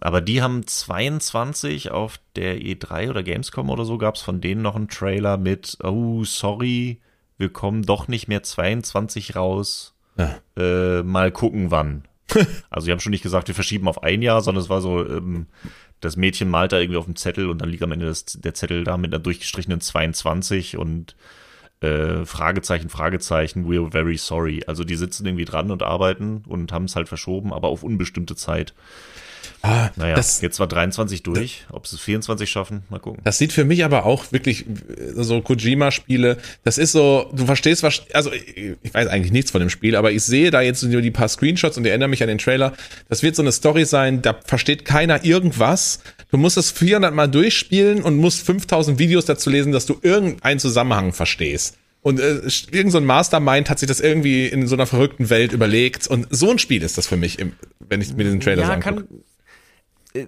Aber 0.00 0.20
die 0.20 0.42
haben 0.42 0.66
22 0.66 1.90
auf 1.90 2.18
der 2.34 2.58
E3 2.58 3.10
oder 3.10 3.22
Gamescom 3.22 3.70
oder 3.70 3.84
so 3.84 3.98
gab 3.98 4.16
es 4.16 4.22
von 4.22 4.40
denen 4.40 4.62
noch 4.62 4.74
einen 4.74 4.88
Trailer 4.88 5.36
mit, 5.36 5.78
oh, 5.82 6.24
sorry, 6.24 7.00
wir 7.38 7.50
kommen 7.50 7.82
doch 7.82 8.08
nicht 8.08 8.28
mehr 8.28 8.42
22 8.42 9.36
raus. 9.36 9.94
Ja. 10.16 10.38
Äh, 10.56 11.02
mal 11.02 11.30
gucken, 11.30 11.70
wann. 11.70 12.04
also, 12.70 12.86
sie 12.86 12.92
haben 12.92 13.00
schon 13.00 13.10
nicht 13.10 13.22
gesagt, 13.22 13.48
wir 13.48 13.54
verschieben 13.54 13.88
auf 13.88 14.02
ein 14.02 14.22
Jahr, 14.22 14.40
sondern 14.40 14.62
es 14.62 14.70
war 14.70 14.80
so, 14.80 15.06
ähm, 15.06 15.46
das 16.00 16.16
Mädchen 16.16 16.50
malt 16.50 16.72
da 16.72 16.78
irgendwie 16.78 16.98
auf 16.98 17.04
dem 17.04 17.16
Zettel 17.16 17.48
und 17.48 17.58
dann 17.62 17.68
liegt 17.68 17.82
am 17.82 17.92
Ende 17.92 18.06
das, 18.06 18.24
der 18.24 18.54
Zettel 18.54 18.84
da 18.84 18.96
mit 18.96 19.12
einer 19.12 19.22
durchgestrichenen 19.22 19.80
22 19.80 20.76
und 20.76 21.14
äh, 21.80 22.24
Fragezeichen, 22.24 22.88
Fragezeichen, 22.88 23.66
we're 23.66 23.90
very 23.90 24.16
sorry. 24.16 24.62
Also 24.66 24.84
die 24.84 24.96
sitzen 24.96 25.26
irgendwie 25.26 25.44
dran 25.44 25.70
und 25.70 25.82
arbeiten 25.82 26.42
und 26.46 26.72
haben 26.72 26.84
es 26.84 26.96
halt 26.96 27.08
verschoben, 27.08 27.52
aber 27.52 27.68
auf 27.68 27.82
unbestimmte 27.82 28.36
Zeit. 28.36 28.74
Ah, 29.62 29.90
Naja, 29.94 30.16
das, 30.16 30.40
jetzt 30.40 30.58
war 30.58 30.66
23 30.66 31.22
durch. 31.22 31.64
Ob 31.70 31.86
sie 31.86 31.94
es 31.94 32.02
24 32.02 32.50
schaffen, 32.50 32.82
mal 32.90 32.98
gucken. 32.98 33.20
Das 33.22 33.38
sieht 33.38 33.52
für 33.52 33.64
mich 33.64 33.84
aber 33.84 34.04
auch 34.04 34.32
wirklich 34.32 34.66
äh, 34.66 35.12
so 35.14 35.40
Kojima-Spiele. 35.40 36.36
Das 36.64 36.78
ist 36.78 36.92
so, 36.92 37.30
du 37.32 37.46
verstehst 37.46 37.84
was, 37.84 38.02
also 38.12 38.32
ich 38.32 38.92
weiß 38.92 39.06
eigentlich 39.06 39.30
nichts 39.30 39.52
von 39.52 39.60
dem 39.60 39.70
Spiel, 39.70 39.94
aber 39.94 40.10
ich 40.10 40.24
sehe 40.24 40.50
da 40.50 40.60
jetzt 40.60 40.82
nur 40.82 41.00
die 41.00 41.12
paar 41.12 41.28
Screenshots 41.28 41.78
und 41.78 41.86
erinnere 41.86 42.08
mich 42.08 42.22
an 42.22 42.28
den 42.28 42.38
Trailer. 42.38 42.72
Das 43.08 43.22
wird 43.22 43.36
so 43.36 43.42
eine 43.42 43.52
Story 43.52 43.84
sein, 43.84 44.20
da 44.20 44.34
versteht 44.44 44.84
keiner 44.84 45.24
irgendwas. 45.24 46.00
Du 46.32 46.38
musst 46.38 46.56
es 46.56 46.72
400 46.72 47.14
Mal 47.14 47.28
durchspielen 47.28 48.02
und 48.02 48.16
musst 48.16 48.44
5000 48.44 48.98
Videos 48.98 49.26
dazu 49.26 49.48
lesen, 49.48 49.70
dass 49.70 49.86
du 49.86 49.96
irgendeinen 50.02 50.58
Zusammenhang 50.58 51.12
verstehst. 51.12 51.78
Und 52.00 52.18
äh, 52.18 52.40
irgend 52.72 52.90
so 52.90 52.98
ein 52.98 53.04
Mastermind 53.04 53.70
hat 53.70 53.78
sich 53.78 53.86
das 53.86 54.00
irgendwie 54.00 54.48
in 54.48 54.66
so 54.66 54.74
einer 54.74 54.86
verrückten 54.86 55.30
Welt 55.30 55.52
überlegt. 55.52 56.08
Und 56.08 56.26
so 56.30 56.50
ein 56.50 56.58
Spiel 56.58 56.82
ist 56.82 56.98
das 56.98 57.06
für 57.06 57.16
mich, 57.16 57.38
im, 57.38 57.52
wenn 57.78 58.00
ich 58.00 58.12
mir 58.14 58.24
diesen 58.24 58.40
Trailer 58.40 58.62
ja, 58.62 58.76
kann, 58.78 58.98
angucke. 58.98 59.22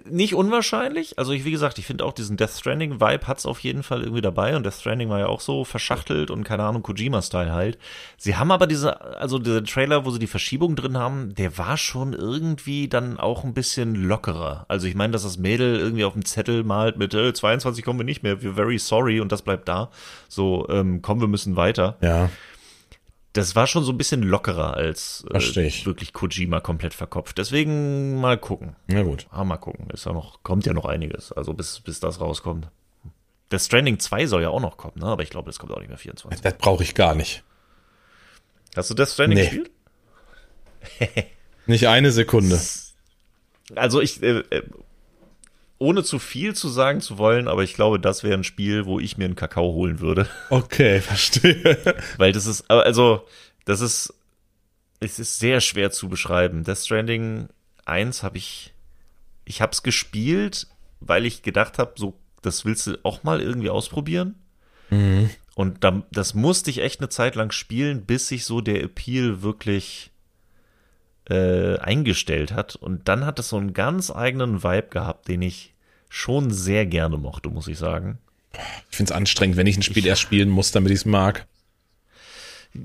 Nicht 0.05 0.33
unwahrscheinlich. 0.33 1.19
Also 1.19 1.31
ich, 1.31 1.45
wie 1.45 1.51
gesagt, 1.51 1.77
ich 1.77 1.85
finde 1.85 2.05
auch 2.05 2.13
diesen 2.13 2.37
Death 2.37 2.51
Stranding 2.51 2.99
Vibe 2.99 3.27
hat's 3.27 3.45
auf 3.45 3.59
jeden 3.59 3.83
Fall 3.83 4.01
irgendwie 4.01 4.21
dabei 4.21 4.55
und 4.55 4.65
Death 4.65 4.75
Stranding 4.75 5.09
war 5.09 5.19
ja 5.19 5.27
auch 5.27 5.41
so 5.41 5.63
verschachtelt 5.63 6.31
und 6.31 6.43
keine 6.43 6.63
Ahnung 6.63 6.81
Kojima-Style 6.81 7.51
halt. 7.51 7.77
Sie 8.17 8.35
haben 8.35 8.51
aber 8.51 8.65
diese, 8.65 8.99
also 9.19 9.37
dieser 9.37 9.63
Trailer, 9.63 10.03
wo 10.05 10.09
sie 10.09 10.19
die 10.19 10.27
Verschiebung 10.27 10.75
drin 10.75 10.97
haben, 10.97 11.35
der 11.35 11.57
war 11.59 11.77
schon 11.77 12.13
irgendwie 12.13 12.87
dann 12.87 13.19
auch 13.19 13.43
ein 13.43 13.53
bisschen 13.53 13.93
lockerer. 13.95 14.65
Also 14.69 14.87
ich 14.87 14.95
meine, 14.95 15.11
dass 15.11 15.23
das 15.23 15.37
Mädel 15.37 15.79
irgendwie 15.79 16.05
auf 16.05 16.13
dem 16.13 16.25
Zettel 16.25 16.63
malt 16.63 16.97
mit 16.97 17.13
äh, 17.13 17.33
22 17.33 17.85
kommen 17.85 17.99
wir 17.99 18.05
nicht 18.05 18.23
mehr, 18.23 18.39
we're 18.39 18.53
very 18.53 18.79
sorry 18.79 19.19
und 19.19 19.31
das 19.31 19.43
bleibt 19.43 19.67
da. 19.67 19.91
So, 20.29 20.67
ähm, 20.69 21.03
komm, 21.03 21.21
wir 21.21 21.27
müssen 21.27 21.55
weiter. 21.55 21.97
Ja, 22.01 22.29
Das 23.35 23.53
war 23.53 23.67
schon 23.67 23.83
so 23.83 23.91
ein 23.91 23.97
bisschen 23.97 24.23
lockerer 24.23 24.75
als 24.75 25.25
ich. 25.57 25.85
wirklich 25.85 26.13
Kojima 26.13 26.61
komplett 26.61 26.93
verkopft. 26.93 27.37
Deswegen 27.37 28.19
mal 28.21 28.37
gucken. 28.37 28.77
na 28.87 29.03
gut. 29.03 29.27
Ah, 29.29 29.43
mal 29.43 29.57
gucken. 29.57 29.89
Ist 29.89 30.05
ja 30.05 30.13
noch, 30.13 30.41
kommt 30.41 30.65
ja 30.65 30.71
noch 30.73 30.85
einiges. 30.85 31.33
Also 31.33 31.53
bis, 31.53 31.81
bis 31.81 31.99
das 31.99 32.21
rauskommt. 32.21 32.69
Der 33.51 33.59
Stranding 33.59 33.99
2 33.99 34.25
soll 34.27 34.41
ja 34.41 34.49
auch 34.49 34.61
noch 34.61 34.77
kommen, 34.77 34.93
ne? 34.99 35.07
Aber 35.07 35.21
ich 35.21 35.29
glaube, 35.29 35.49
das 35.49 35.59
kommt 35.59 35.73
auch 35.73 35.79
nicht 35.79 35.89
mehr 35.89 35.97
24. 35.97 36.41
Das 36.41 36.57
brauche 36.57 36.81
ich 36.83 36.95
gar 36.95 37.13
nicht. 37.13 37.43
Hast 38.75 38.89
du 38.89 38.93
Death 38.93 39.09
Stranding 39.09 39.37
Nee. 39.37 39.43
gespielt? 39.45 39.71
Nicht 41.65 41.87
eine 41.89 42.11
Sekunde. 42.11 42.59
Also 43.75 43.99
ich, 44.01 44.23
äh, 44.23 44.39
äh, 44.49 44.63
ohne 45.77 46.03
zu 46.03 46.19
viel 46.19 46.55
zu 46.55 46.69
sagen 46.69 47.01
zu 47.01 47.17
wollen, 47.17 47.47
aber 47.47 47.63
ich 47.63 47.73
glaube, 47.73 47.99
das 47.99 48.23
wäre 48.23 48.35
ein 48.35 48.43
Spiel, 48.43 48.85
wo 48.85 48.99
ich 48.99 49.17
mir 49.17 49.25
einen 49.25 49.35
Kakao 49.35 49.73
holen 49.73 49.99
würde. 49.99 50.27
Okay, 50.49 50.99
verstehe. 51.01 51.95
Weil 52.17 52.31
das 52.31 52.45
ist, 52.45 52.69
also, 52.69 53.25
das 53.65 53.81
ist, 53.81 54.13
es 54.99 55.19
ist 55.19 55.39
sehr 55.39 55.61
schwer 55.61 55.91
zu 55.91 56.07
beschreiben. 56.07 56.63
Death 56.63 56.79
Stranding 56.79 57.49
1 57.85 58.23
habe 58.23 58.37
ich, 58.37 58.73
ich 59.43 59.61
habe 59.61 59.73
es 59.73 59.83
gespielt, 59.83 60.67
weil 60.99 61.25
ich 61.25 61.41
gedacht 61.43 61.77
habe, 61.77 61.93
so, 61.97 62.17
das 62.41 62.63
willst 62.65 62.87
du 62.87 62.97
auch 63.03 63.23
mal 63.23 63.41
irgendwie 63.41 63.69
ausprobieren. 63.69 64.35
Und 65.55 65.83
dann, 65.83 66.03
das 66.11 66.33
musste 66.33 66.69
ich 66.69 66.79
echt 66.79 66.99
eine 66.99 67.09
Zeit 67.09 67.35
lang 67.35 67.51
spielen, 67.51 68.05
bis 68.05 68.27
sich 68.27 68.45
so 68.45 68.61
der 68.61 68.83
Appeal 68.83 69.41
wirklich 69.41 70.11
äh, 71.29 71.77
eingestellt 71.77 72.53
hat. 72.53 72.75
Und 72.75 73.07
dann 73.07 73.25
hat 73.25 73.39
es 73.39 73.49
so 73.49 73.57
einen 73.57 73.73
ganz 73.73 74.11
eigenen 74.11 74.63
Vibe 74.63 74.87
gehabt, 74.89 75.27
den 75.27 75.41
ich 75.41 75.73
schon 76.09 76.51
sehr 76.51 76.85
gerne 76.85 77.17
mochte, 77.17 77.49
muss 77.49 77.67
ich 77.67 77.77
sagen. 77.77 78.19
Ich 78.89 78.97
finde 78.97 79.11
es 79.11 79.17
anstrengend, 79.17 79.57
wenn 79.57 79.67
ich 79.67 79.77
ein 79.77 79.83
Spiel 79.83 80.05
erst 80.05 80.21
spielen 80.21 80.49
muss, 80.49 80.71
damit 80.71 80.91
ich 80.91 80.99
es 80.99 81.05
mag. 81.05 81.45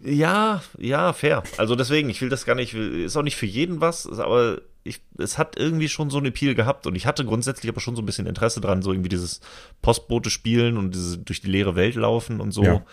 Ja, 0.05 0.63
ja, 0.79 1.13
fair. 1.13 1.43
Also 1.57 1.75
deswegen, 1.75 2.11
ich 2.11 2.21
will 2.21 2.29
das 2.29 2.45
gar 2.45 2.55
nicht, 2.55 2.75
ist 2.75 3.17
auch 3.17 3.23
nicht 3.23 3.37
für 3.37 3.47
jeden 3.47 3.81
was, 3.81 4.07
aber 4.07 4.61
ich, 4.85 5.01
es 5.19 5.37
hat 5.37 5.59
irgendwie 5.59 5.89
schon 5.89 6.11
so 6.11 6.19
eine 6.19 6.29
Appeal 6.29 6.55
gehabt 6.55 6.87
und 6.87 6.95
ich 6.95 7.07
hatte 7.07 7.25
grundsätzlich 7.25 7.69
aber 7.71 7.81
schon 7.81 7.97
so 7.97 8.03
ein 8.03 8.07
bisschen 8.07 8.27
Interesse 8.27 8.61
dran, 8.61 8.83
so 8.83 8.93
irgendwie 8.93 9.09
dieses 9.09 9.41
Postbote 9.83 10.31
spielen 10.31 10.77
und 10.77 10.95
diese 10.95 11.19
durch 11.19 11.41
die 11.41 11.51
leere 11.51 11.75
Welt 11.75 11.97
laufen 11.97 12.41
und 12.41 12.53
so. 12.53 12.63
Ja. 12.65 12.85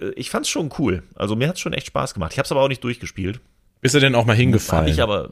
Äh, 0.00 0.10
Ich 0.16 0.30
fand's 0.30 0.48
schon 0.48 0.72
cool. 0.78 1.02
Also 1.16 1.34
mir 1.36 1.48
hat's 1.48 1.60
schon 1.60 1.72
echt 1.72 1.88
Spaß 1.88 2.14
gemacht. 2.14 2.32
Ich 2.32 2.38
hab's 2.38 2.52
aber 2.52 2.62
auch 2.62 2.68
nicht 2.68 2.84
durchgespielt. 2.84 3.40
Bist 3.80 3.94
du 3.94 4.00
denn 4.00 4.14
auch 4.14 4.24
mal 4.24 4.32
Hab 4.32 4.40
hingefallen? 4.40 4.88
ich 4.88 5.00
aber 5.02 5.30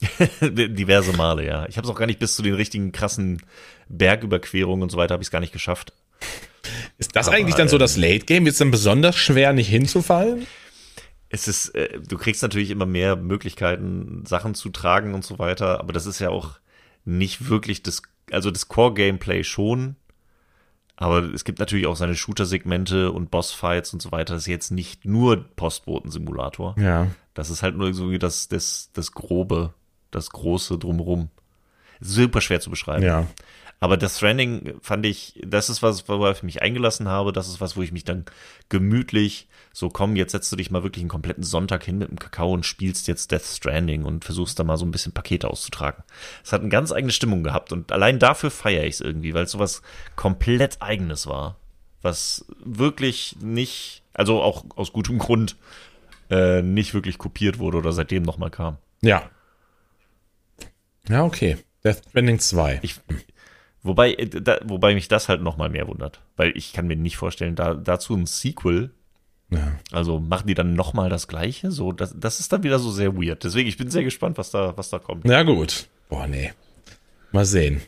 diverse 0.40 1.12
Male, 1.12 1.46
ja. 1.46 1.66
Ich 1.68 1.76
habe 1.76 1.86
es 1.86 1.92
auch 1.92 1.98
gar 1.98 2.06
nicht 2.06 2.18
bis 2.18 2.36
zu 2.36 2.42
den 2.42 2.54
richtigen 2.54 2.92
krassen 2.92 3.42
Bergüberquerungen 3.88 4.82
und 4.82 4.90
so 4.90 4.96
weiter 4.96 5.14
habe 5.14 5.22
ich 5.22 5.28
es 5.28 5.30
gar 5.30 5.40
nicht 5.40 5.52
geschafft. 5.52 5.92
ist 6.98 7.14
das 7.16 7.28
aber, 7.28 7.36
eigentlich 7.36 7.54
dann 7.54 7.68
so 7.68 7.76
ähm, 7.76 7.80
das 7.80 7.96
Late 7.96 8.26
Game? 8.26 8.44
Wird 8.44 8.52
es 8.54 8.58
dann 8.58 8.70
besonders 8.70 9.16
schwer, 9.16 9.52
nicht 9.52 9.68
hinzufallen? 9.68 10.46
Es 11.28 11.48
ist, 11.48 11.74
äh, 11.74 12.00
du 12.00 12.18
kriegst 12.18 12.42
natürlich 12.42 12.70
immer 12.70 12.86
mehr 12.86 13.16
Möglichkeiten, 13.16 14.24
Sachen 14.26 14.54
zu 14.54 14.68
tragen 14.70 15.14
und 15.14 15.24
so 15.24 15.38
weiter, 15.38 15.80
aber 15.80 15.92
das 15.92 16.06
ist 16.06 16.18
ja 16.18 16.30
auch 16.30 16.58
nicht 17.04 17.48
wirklich 17.48 17.82
das, 17.82 18.02
also 18.30 18.50
das 18.50 18.68
Core-Gameplay 18.68 19.44
schon, 19.44 19.96
aber 21.02 21.34
es 21.34 21.44
gibt 21.44 21.58
natürlich 21.58 21.86
auch 21.86 21.96
seine 21.96 22.14
Shooter-Segmente 22.14 23.10
und 23.10 23.30
Bossfights 23.30 23.92
und 23.92 24.00
so 24.00 24.12
weiter. 24.12 24.34
Das 24.34 24.42
ist 24.42 24.48
jetzt 24.48 24.70
nicht 24.70 25.04
nur 25.04 25.44
Postboten-Simulator. 25.56 26.76
Ja. 26.78 27.08
Das 27.34 27.50
ist 27.50 27.62
halt 27.62 27.76
nur 27.76 27.92
so 27.92 28.10
wie 28.10 28.18
das, 28.18 28.48
das, 28.48 28.90
das 28.92 29.12
Grobe, 29.12 29.74
das 30.10 30.30
Große 30.30 30.78
drumherum. 30.78 31.28
Super 32.00 32.40
schwer 32.40 32.60
zu 32.60 32.70
beschreiben. 32.70 33.04
Ja. 33.04 33.26
Aber 33.82 33.96
das 33.96 34.18
Stranding 34.18 34.74
fand 34.80 35.04
ich, 35.04 35.40
das 35.44 35.68
ist 35.68 35.82
was, 35.82 36.08
worauf 36.08 36.36
ich 36.36 36.42
mich 36.44 36.62
eingelassen 36.62 37.08
habe. 37.08 37.32
Das 37.32 37.48
ist 37.48 37.60
was, 37.60 37.76
wo 37.76 37.82
ich 37.82 37.90
mich 37.90 38.04
dann 38.04 38.24
gemütlich 38.68 39.48
so 39.72 39.88
komm, 39.88 40.14
jetzt 40.14 40.30
setzt 40.30 40.52
du 40.52 40.56
dich 40.56 40.70
mal 40.70 40.84
wirklich 40.84 41.02
einen 41.02 41.08
kompletten 41.08 41.42
Sonntag 41.42 41.82
hin 41.82 41.98
mit 41.98 42.08
dem 42.08 42.18
Kakao 42.18 42.52
und 42.52 42.64
spielst 42.64 43.08
jetzt 43.08 43.32
Death 43.32 43.42
Stranding 43.42 44.04
und 44.04 44.24
versuchst 44.24 44.56
da 44.56 44.62
mal 44.62 44.76
so 44.76 44.84
ein 44.84 44.92
bisschen 44.92 45.10
Pakete 45.10 45.48
auszutragen. 45.48 46.04
Es 46.44 46.52
hat 46.52 46.60
eine 46.60 46.70
ganz 46.70 46.92
eigene 46.92 47.12
Stimmung 47.12 47.42
gehabt 47.42 47.72
und 47.72 47.90
allein 47.90 48.20
dafür 48.20 48.52
feiere 48.52 48.84
ich 48.84 48.94
es 48.94 49.00
irgendwie, 49.00 49.34
weil 49.34 49.44
es 49.44 49.50
sowas 49.50 49.82
komplett 50.14 50.80
eigenes 50.80 51.26
war. 51.26 51.56
Was 52.02 52.44
wirklich 52.62 53.36
nicht, 53.40 54.02
also 54.12 54.42
auch 54.42 54.64
aus 54.76 54.92
gutem 54.92 55.18
Grund, 55.18 55.56
äh, 56.30 56.62
nicht 56.62 56.94
wirklich 56.94 57.18
kopiert 57.18 57.58
wurde 57.58 57.78
oder 57.78 57.92
seitdem 57.92 58.22
nochmal 58.22 58.50
kam. 58.50 58.76
Ja. 59.00 59.28
Ja, 61.08 61.24
okay. 61.24 61.58
Death 61.82 62.02
Stranding 62.10 62.38
2. 62.38 62.80
Ich, 62.82 63.00
wobei, 63.82 64.14
äh, 64.14 64.26
da, 64.28 64.58
wobei 64.64 64.94
mich 64.94 65.08
das 65.08 65.28
halt 65.28 65.42
noch 65.42 65.56
mal 65.56 65.68
mehr 65.68 65.88
wundert, 65.88 66.20
weil 66.36 66.56
ich 66.56 66.72
kann 66.72 66.86
mir 66.86 66.96
nicht 66.96 67.16
vorstellen, 67.16 67.54
da, 67.54 67.74
dazu 67.74 68.14
ein 68.14 68.26
Sequel, 68.26 68.90
Ja. 69.50 69.72
also 69.90 70.18
machen 70.20 70.46
die 70.46 70.54
dann 70.54 70.74
noch 70.74 70.92
mal 70.94 71.08
das 71.10 71.28
Gleiche, 71.28 71.70
so 71.70 71.92
das, 71.92 72.14
das 72.18 72.40
ist 72.40 72.52
dann 72.52 72.62
wieder 72.62 72.78
so 72.78 72.90
sehr 72.90 73.14
weird. 73.16 73.44
Deswegen, 73.44 73.68
ich 73.68 73.76
bin 73.76 73.90
sehr 73.90 74.04
gespannt, 74.04 74.38
was 74.38 74.50
da, 74.50 74.76
was 74.76 74.90
da 74.90 74.98
kommt. 74.98 75.24
Na 75.24 75.42
gut. 75.42 75.88
Boah, 76.08 76.26
nee. 76.26 76.52
Mal 77.32 77.44
sehen. 77.44 77.80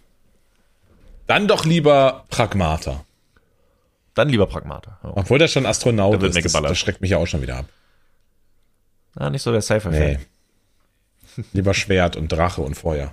Dann 1.27 1.49
doch 1.49 1.65
lieber 1.65 2.25
Pragmata. 2.29 3.05
Dann 4.15 4.29
lieber 4.29 4.47
Pragmata. 4.47 4.99
Ja. 5.03 5.13
Obwohl 5.17 5.39
der 5.39 5.49
schon 5.49 5.67
Astronaut 5.67 6.23
Da 6.23 6.27
ist. 6.27 6.45
Das, 6.45 6.53
das 6.53 6.79
schreckt 6.79 7.01
mich 7.01 7.11
ja 7.11 7.19
auch 7.19 7.27
schon 7.27 7.43
wieder 7.43 7.57
ab. 7.59 7.67
Ah, 9.17 9.31
nicht 9.31 9.43
so 9.43 9.51
der 9.53 9.63
Cypher-Fan. 9.63 10.19
Nee. 11.37 11.45
lieber 11.53 11.75
Schwert 11.75 12.17
und 12.17 12.29
Drache 12.31 12.61
und 12.63 12.75
Feuer. 12.75 13.13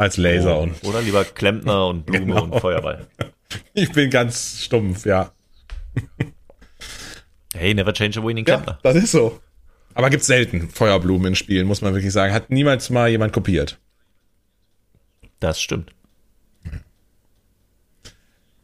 Als 0.00 0.16
Laser 0.16 0.56
Oh, 0.58 0.62
und. 0.62 0.82
Oder 0.84 1.02
lieber 1.02 1.24
Klempner 1.26 1.86
und 1.88 2.06
Blume 2.06 2.24
Genau. 2.26 2.44
und 2.44 2.58
Feuerball. 2.58 3.06
Ich 3.74 3.92
bin 3.92 4.08
ganz 4.08 4.62
stumpf, 4.62 5.04
ja. 5.04 5.30
Hey, 7.52 7.74
never 7.74 7.92
change 7.92 8.18
a 8.18 8.24
winning 8.24 8.46
Ja, 8.46 8.54
Klempner. 8.56 8.78
das 8.82 8.96
ist 8.96 9.10
so. 9.12 9.40
Aber 9.92 10.08
gibt's 10.08 10.26
selten 10.26 10.70
Feuerblumen 10.70 11.26
in 11.28 11.34
Spielen, 11.34 11.66
muss 11.66 11.82
man 11.82 11.92
wirklich 11.92 12.12
sagen. 12.14 12.32
Hat 12.32 12.48
niemals 12.48 12.88
mal 12.88 13.10
jemand 13.10 13.34
kopiert. 13.34 13.78
Das 15.38 15.60
stimmt. 15.60 15.92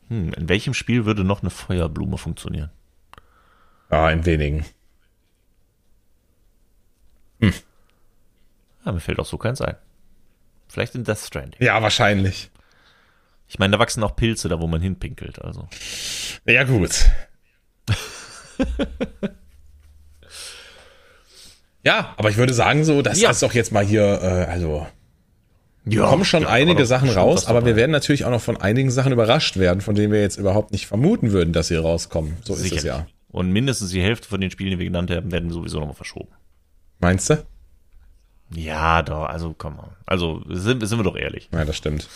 Hm, 0.08 0.32
in 0.32 0.48
welchem 0.48 0.72
Spiel 0.72 1.04
würde 1.04 1.22
noch 1.24 1.42
eine 1.42 1.50
Feuerblume 1.50 2.16
funktionieren? 2.16 2.70
Ja, 3.90 4.08
in 4.10 4.24
wenigen. 4.24 4.64
Ja, 7.40 8.92
mir 8.92 9.00
fällt 9.00 9.18
auch 9.18 9.26
so 9.26 9.36
keins 9.36 9.60
ein. 9.60 9.76
Vielleicht 10.76 10.94
in 10.94 11.04
Death 11.04 11.20
Stranding. 11.20 11.58
Ja, 11.64 11.80
wahrscheinlich. 11.80 12.50
Ich 13.48 13.58
meine, 13.58 13.72
da 13.72 13.78
wachsen 13.78 14.02
auch 14.02 14.14
Pilze, 14.14 14.50
da 14.50 14.60
wo 14.60 14.66
man 14.66 14.82
hinpinkelt. 14.82 15.40
Also. 15.40 15.66
Ja, 16.44 16.64
gut. 16.64 17.06
ja, 21.82 22.12
aber 22.18 22.28
ich 22.28 22.36
würde 22.36 22.52
sagen 22.52 22.84
so, 22.84 23.00
das 23.00 23.18
Ja. 23.18 23.30
ist 23.30 23.42
doch 23.42 23.54
jetzt 23.54 23.72
mal 23.72 23.86
hier, 23.86 24.02
äh, 24.02 24.50
also 24.50 24.86
Ja, 25.86 26.06
kommen 26.08 26.26
schon 26.26 26.42
ja, 26.42 26.48
einige 26.50 26.84
Sachen 26.84 27.08
raus, 27.08 27.46
aber 27.46 27.64
wir 27.64 27.74
werden 27.74 27.92
natürlich 27.92 28.26
auch 28.26 28.30
noch 28.30 28.42
von 28.42 28.58
einigen 28.60 28.90
Sachen 28.90 29.12
überrascht 29.12 29.56
werden, 29.56 29.80
von 29.80 29.94
denen 29.94 30.12
wir 30.12 30.20
jetzt 30.20 30.36
überhaupt 30.36 30.72
nicht 30.72 30.86
vermuten 30.86 31.32
würden, 31.32 31.54
dass 31.54 31.68
sie 31.68 31.76
rauskommen. 31.76 32.36
So 32.44 32.52
ist 32.52 32.58
es 32.58 32.64
Sicherlich. 32.64 32.84
ja. 32.84 33.06
Und 33.30 33.50
mindestens 33.50 33.92
die 33.92 34.02
Hälfte 34.02 34.28
von 34.28 34.42
den 34.42 34.50
Spielen, 34.50 34.72
die 34.72 34.78
wir 34.78 34.84
genannt 34.84 35.10
haben, 35.10 35.32
werden 35.32 35.48
sowieso 35.50 35.78
nochmal 35.78 35.94
verschoben. 35.94 36.28
Meinst 36.98 37.30
du? 37.30 37.46
Ja, 38.54 39.02
doch, 39.02 39.24
also 39.24 39.54
komm 39.56 39.76
mal. 39.76 39.96
Also 40.06 40.42
sind, 40.48 40.86
sind 40.86 40.98
wir 40.98 41.04
doch 41.04 41.16
ehrlich. 41.16 41.48
Ja, 41.52 41.64
das 41.64 41.76
stimmt. 41.76 42.08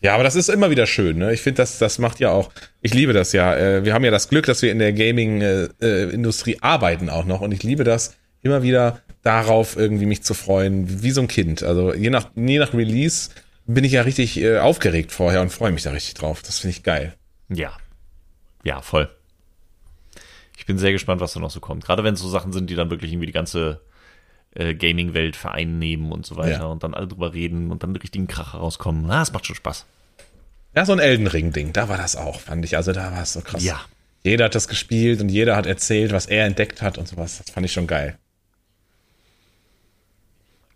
Ja, 0.00 0.14
aber 0.14 0.22
das 0.22 0.36
ist 0.36 0.48
immer 0.48 0.70
wieder 0.70 0.86
schön. 0.86 1.18
Ne? 1.18 1.32
Ich 1.32 1.42
finde, 1.42 1.58
das, 1.58 1.78
das 1.78 1.98
macht 1.98 2.20
ja 2.20 2.30
auch, 2.30 2.50
ich 2.80 2.94
liebe 2.94 3.12
das 3.12 3.32
ja. 3.32 3.54
Äh, 3.54 3.84
Wir 3.84 3.94
haben 3.94 4.04
ja 4.04 4.10
das 4.10 4.28
Glück, 4.28 4.46
dass 4.46 4.62
wir 4.62 4.70
in 4.70 4.78
der 4.78 4.92
Gaming-Industrie 4.92 6.58
arbeiten 6.60 7.10
auch 7.10 7.24
noch 7.24 7.40
und 7.40 7.52
ich 7.52 7.62
liebe 7.62 7.84
das, 7.84 8.16
immer 8.42 8.62
wieder 8.62 9.00
darauf 9.22 9.76
irgendwie 9.76 10.06
mich 10.06 10.22
zu 10.22 10.34
freuen, 10.34 11.02
wie 11.02 11.10
so 11.10 11.20
ein 11.20 11.28
Kind. 11.28 11.62
Also 11.62 11.92
je 11.92 12.10
nach, 12.10 12.30
je 12.36 12.58
nach 12.58 12.72
Release 12.72 13.30
bin 13.66 13.84
ich 13.84 13.92
ja 13.92 14.02
richtig 14.02 14.40
äh, 14.40 14.58
aufgeregt 14.58 15.12
vorher 15.12 15.42
und 15.42 15.50
freue 15.50 15.72
mich 15.72 15.82
da 15.82 15.90
richtig 15.90 16.14
drauf. 16.14 16.42
Das 16.42 16.60
finde 16.60 16.76
ich 16.76 16.84
geil. 16.84 17.14
Ja. 17.48 17.76
Ja, 18.64 18.80
voll. 18.80 19.10
Ich 20.56 20.64
bin 20.66 20.78
sehr 20.78 20.92
gespannt, 20.92 21.20
was 21.20 21.32
da 21.32 21.40
noch 21.40 21.50
so 21.50 21.60
kommt. 21.60 21.84
Gerade 21.84 22.04
wenn 22.04 22.14
es 22.14 22.20
so 22.20 22.28
Sachen 22.28 22.52
sind, 22.52 22.70
die 22.70 22.74
dann 22.76 22.90
wirklich 22.90 23.12
irgendwie 23.12 23.26
die 23.26 23.32
ganze 23.32 23.80
äh, 24.54 24.74
Gaming-Welt 24.74 25.36
vereinnehmen 25.36 26.12
und 26.12 26.26
so 26.26 26.36
weiter 26.36 26.58
Ja. 26.60 26.64
und 26.66 26.82
dann 26.82 26.94
alle 26.94 27.06
drüber 27.08 27.32
reden 27.34 27.70
und 27.70 27.82
dann 27.82 27.90
einen 27.90 27.96
richtigen 27.96 28.26
Kracher 28.28 28.58
rauskommen. 28.58 29.04
Na, 29.06 29.22
es 29.22 29.32
macht 29.32 29.46
schon 29.46 29.56
Spaß. 29.56 29.86
Ja, 30.74 30.84
so 30.84 30.92
ein 30.92 30.98
Elden 30.98 31.26
Ring-Ding, 31.26 31.72
da 31.72 31.88
war 31.88 31.96
das 31.96 32.16
auch, 32.16 32.40
fand 32.40 32.64
ich. 32.64 32.76
Also 32.76 32.92
da 32.92 33.10
war 33.12 33.22
es 33.22 33.32
so 33.32 33.40
krass. 33.40 33.64
Ja. 33.64 33.80
Jeder 34.24 34.46
hat 34.46 34.54
das 34.54 34.68
gespielt 34.68 35.20
und 35.20 35.28
jeder 35.28 35.56
hat 35.56 35.66
erzählt, 35.66 36.12
was 36.12 36.26
er 36.26 36.44
entdeckt 36.44 36.82
hat 36.82 36.98
und 36.98 37.08
sowas. 37.08 37.38
Das 37.38 37.50
fand 37.50 37.64
ich 37.66 37.72
schon 37.72 37.86
geil. 37.86 38.18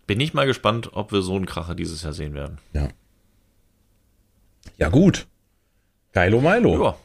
Bin 0.07 0.19
ich 0.19 0.33
mal 0.33 0.45
gespannt, 0.45 0.89
ob 0.93 1.11
wir 1.11 1.21
so 1.21 1.35
einen 1.35 1.45
Kracher 1.45 1.75
dieses 1.75 2.03
Jahr 2.03 2.13
sehen 2.13 2.33
werden. 2.33 2.57
Ja. 2.73 2.89
Ja, 4.77 4.89
gut. 4.89 5.27
Geilo 6.11 6.41
Milo. 6.41 6.83
Ja. 6.83 6.97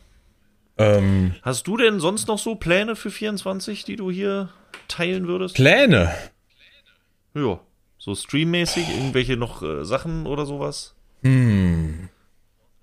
Ähm, 0.78 1.35
Hast 1.43 1.66
du 1.66 1.77
denn 1.77 2.01
sonst 2.01 2.28
noch 2.28 2.39
so 2.39 2.55
Pläne 2.55 2.97
für 2.97 3.11
24, 3.11 3.85
die 3.85 3.97
du 3.97 4.11
hier 4.11 4.49
teilen 4.89 5.27
würdest? 5.27 5.55
Pläne. 5.55 6.12
Ja. 7.34 7.60
So 7.98 8.14
streammäßig, 8.14 8.88
irgendwelche 8.90 9.36
noch 9.36 9.62
äh, 9.62 9.84
Sachen 9.84 10.26
oder 10.26 10.46
sowas? 10.46 10.94
Hm. 11.22 12.09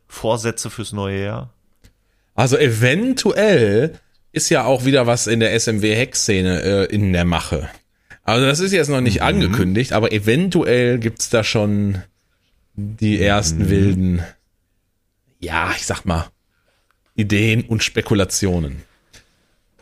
Vorsätze 0.07 0.69
fürs 0.69 0.91
neue 0.91 1.23
Jahr? 1.23 1.53
Also 2.35 2.57
eventuell 2.57 3.99
ist 4.33 4.49
ja 4.49 4.65
auch 4.65 4.83
wieder 4.83 5.07
was 5.07 5.27
in 5.27 5.39
der 5.39 5.57
SMW-Hack-Szene 5.57 6.61
äh, 6.61 6.85
in 6.93 7.13
der 7.13 7.23
Mache. 7.23 7.69
Also 8.23 8.45
das 8.45 8.59
ist 8.59 8.73
jetzt 8.73 8.89
noch 8.89 9.01
nicht 9.01 9.21
angekündigt, 9.21 9.93
aber 9.93 10.11
eventuell 10.11 10.99
gibt's 10.99 11.29
da 11.29 11.43
schon 11.43 12.01
die 12.73 13.21
ersten 13.21 13.69
wilden, 13.69 14.23
ja, 15.39 15.71
ich 15.75 15.85
sag 15.85 16.03
mal, 16.05 16.27
Ideen 17.15 17.63
und 17.63 17.83
Spekulationen. 17.83 18.81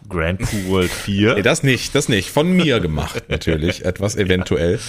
Grand 0.10 0.40
Coup 0.40 0.68
World 0.68 0.92
4? 0.92 1.36
Nee, 1.36 1.42
das 1.42 1.64
nicht, 1.64 1.96
das 1.96 2.10
nicht. 2.10 2.30
Von 2.30 2.52
mir 2.52 2.80
gemacht, 2.80 3.24
natürlich. 3.30 3.86
Etwas 3.86 4.16
eventuell. 4.16 4.80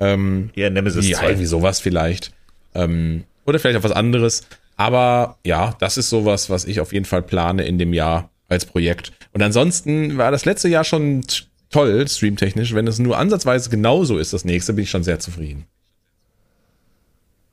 Ähm, 0.00 0.50
ja, 0.54 0.70
Nemesis 0.70 1.08
ja, 1.08 1.18
2. 1.18 1.26
irgendwie 1.28 1.46
sowas 1.46 1.80
vielleicht. 1.80 2.32
Ähm, 2.74 3.24
oder 3.46 3.58
vielleicht 3.58 3.78
auch 3.78 3.84
was 3.84 3.92
anderes. 3.92 4.46
Aber 4.76 5.38
ja, 5.44 5.74
das 5.80 5.96
ist 5.96 6.08
sowas, 6.10 6.50
was 6.50 6.64
ich 6.64 6.80
auf 6.80 6.92
jeden 6.92 7.04
Fall 7.04 7.22
plane 7.22 7.64
in 7.66 7.78
dem 7.78 7.92
Jahr 7.92 8.30
als 8.48 8.64
Projekt. 8.64 9.12
Und 9.32 9.42
ansonsten 9.42 10.16
war 10.16 10.30
das 10.30 10.44
letzte 10.44 10.68
Jahr 10.68 10.84
schon 10.84 11.22
toll, 11.70 12.06
streamtechnisch. 12.08 12.74
Wenn 12.74 12.86
es 12.86 12.98
nur 12.98 13.18
ansatzweise 13.18 13.70
genauso 13.70 14.18
ist, 14.18 14.32
das 14.32 14.44
nächste, 14.44 14.72
bin 14.72 14.84
ich 14.84 14.90
schon 14.90 15.02
sehr 15.02 15.18
zufrieden. 15.18 15.66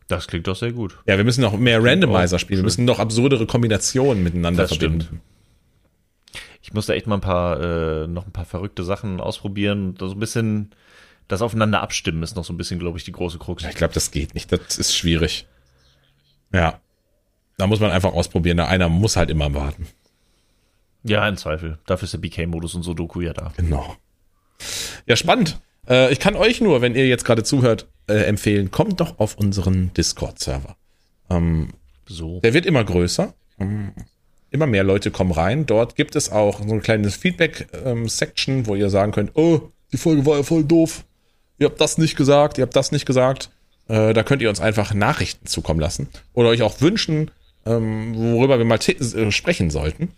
Das 0.07 0.27
klingt 0.27 0.47
doch 0.47 0.55
sehr 0.55 0.71
gut. 0.71 0.97
Ja, 1.07 1.17
wir 1.17 1.23
müssen 1.23 1.41
noch 1.41 1.57
mehr 1.57 1.83
Randomizer 1.83 2.37
spielen. 2.37 2.59
Wir 2.59 2.65
müssen 2.65 2.85
noch 2.85 2.99
absurdere 2.99 3.47
Kombinationen 3.47 4.23
miteinander 4.23 4.63
Das 4.63 4.75
stimmt. 4.75 5.09
Ich 6.65 6.73
musste 6.73 6.95
echt 6.95 7.05
mal 7.05 7.15
ein 7.17 7.21
paar, 7.21 7.61
äh, 7.61 8.07
noch 8.07 8.25
ein 8.25 8.31
paar 8.31 8.45
verrückte 8.45 8.83
Sachen 8.83 9.21
ausprobieren. 9.21 9.95
So 9.99 10.09
ein 10.09 10.19
bisschen, 10.19 10.71
das 11.27 11.43
aufeinander 11.43 11.83
abstimmen 11.83 12.23
ist 12.23 12.35
noch 12.35 12.43
so 12.43 12.53
ein 12.53 12.57
bisschen, 12.57 12.79
glaube 12.79 12.97
ich, 12.97 13.03
die 13.03 13.11
große 13.11 13.37
Krux. 13.37 13.61
Ja, 13.61 13.69
ich 13.69 13.75
glaube, 13.75 13.93
das 13.93 14.09
geht 14.09 14.33
nicht. 14.33 14.51
Das 14.51 14.79
ist 14.79 14.95
schwierig. 14.95 15.45
Ja. 16.51 16.79
Da 17.59 17.67
muss 17.67 17.79
man 17.79 17.91
einfach 17.91 18.13
ausprobieren. 18.13 18.57
Da 18.57 18.65
einer 18.65 18.89
muss 18.89 19.15
halt 19.15 19.29
immer 19.29 19.53
warten. 19.53 19.85
Ja, 21.03 21.27
im 21.29 21.37
Zweifel. 21.37 21.77
Dafür 21.85 22.05
ist 22.05 22.13
der 22.13 22.17
BK-Modus 22.17 22.73
und 22.73 22.81
Sudoku 22.81 23.21
ja 23.21 23.33
da. 23.33 23.53
Genau. 23.57 23.95
Ja, 25.05 25.15
spannend. 25.15 25.61
Äh, 25.87 26.11
ich 26.11 26.19
kann 26.19 26.35
euch 26.35 26.61
nur, 26.61 26.81
wenn 26.81 26.95
ihr 26.95 27.07
jetzt 27.07 27.25
gerade 27.25 27.43
zuhört, 27.43 27.87
äh, 28.07 28.23
empfehlen, 28.23 28.71
kommt 28.71 28.99
doch 28.99 29.19
auf 29.19 29.35
unseren 29.35 29.93
Discord-Server. 29.93 30.75
Ähm, 31.29 31.73
So. 32.07 32.39
der 32.39 32.55
wird 32.55 32.65
immer 32.65 32.83
größer. 32.83 33.35
Ähm, 34.55 34.59
immer 34.59 34.67
mehr 34.67 34.83
Leute 34.83 35.11
kommen 35.11 35.31
rein. 35.31 35.65
Dort 35.65 35.95
gibt 35.95 36.15
es 36.15 36.31
auch 36.31 36.59
so 36.65 36.73
ein 36.73 36.81
kleines 36.81 37.15
Feedback-Section, 37.15 38.67
wo 38.67 38.75
ihr 38.75 38.89
sagen 38.89 39.11
könnt, 39.11 39.31
oh, 39.35 39.71
die 39.91 39.97
Folge 39.97 40.25
war 40.25 40.37
ja 40.37 40.43
voll 40.43 40.63
doof. 40.63 41.03
Ihr 41.57 41.67
habt 41.67 41.79
das 41.79 41.97
nicht 41.97 42.15
gesagt, 42.15 42.57
ihr 42.57 42.63
habt 42.63 42.75
das 42.75 42.91
nicht 42.91 43.05
gesagt. 43.05 43.49
Äh, 43.87 44.13
da 44.13 44.23
könnt 44.23 44.41
ihr 44.41 44.49
uns 44.49 44.59
einfach 44.59 44.93
Nachrichten 44.93 45.45
zukommen 45.45 45.79
lassen 45.79 46.09
oder 46.33 46.49
euch 46.49 46.63
auch 46.63 46.81
wünschen, 46.81 47.31
ähm, 47.65 48.15
worüber 48.15 48.57
wir 48.57 48.65
mal 48.65 48.79
äh, 48.79 49.31
sprechen 49.31 49.69
sollten. 49.69 50.11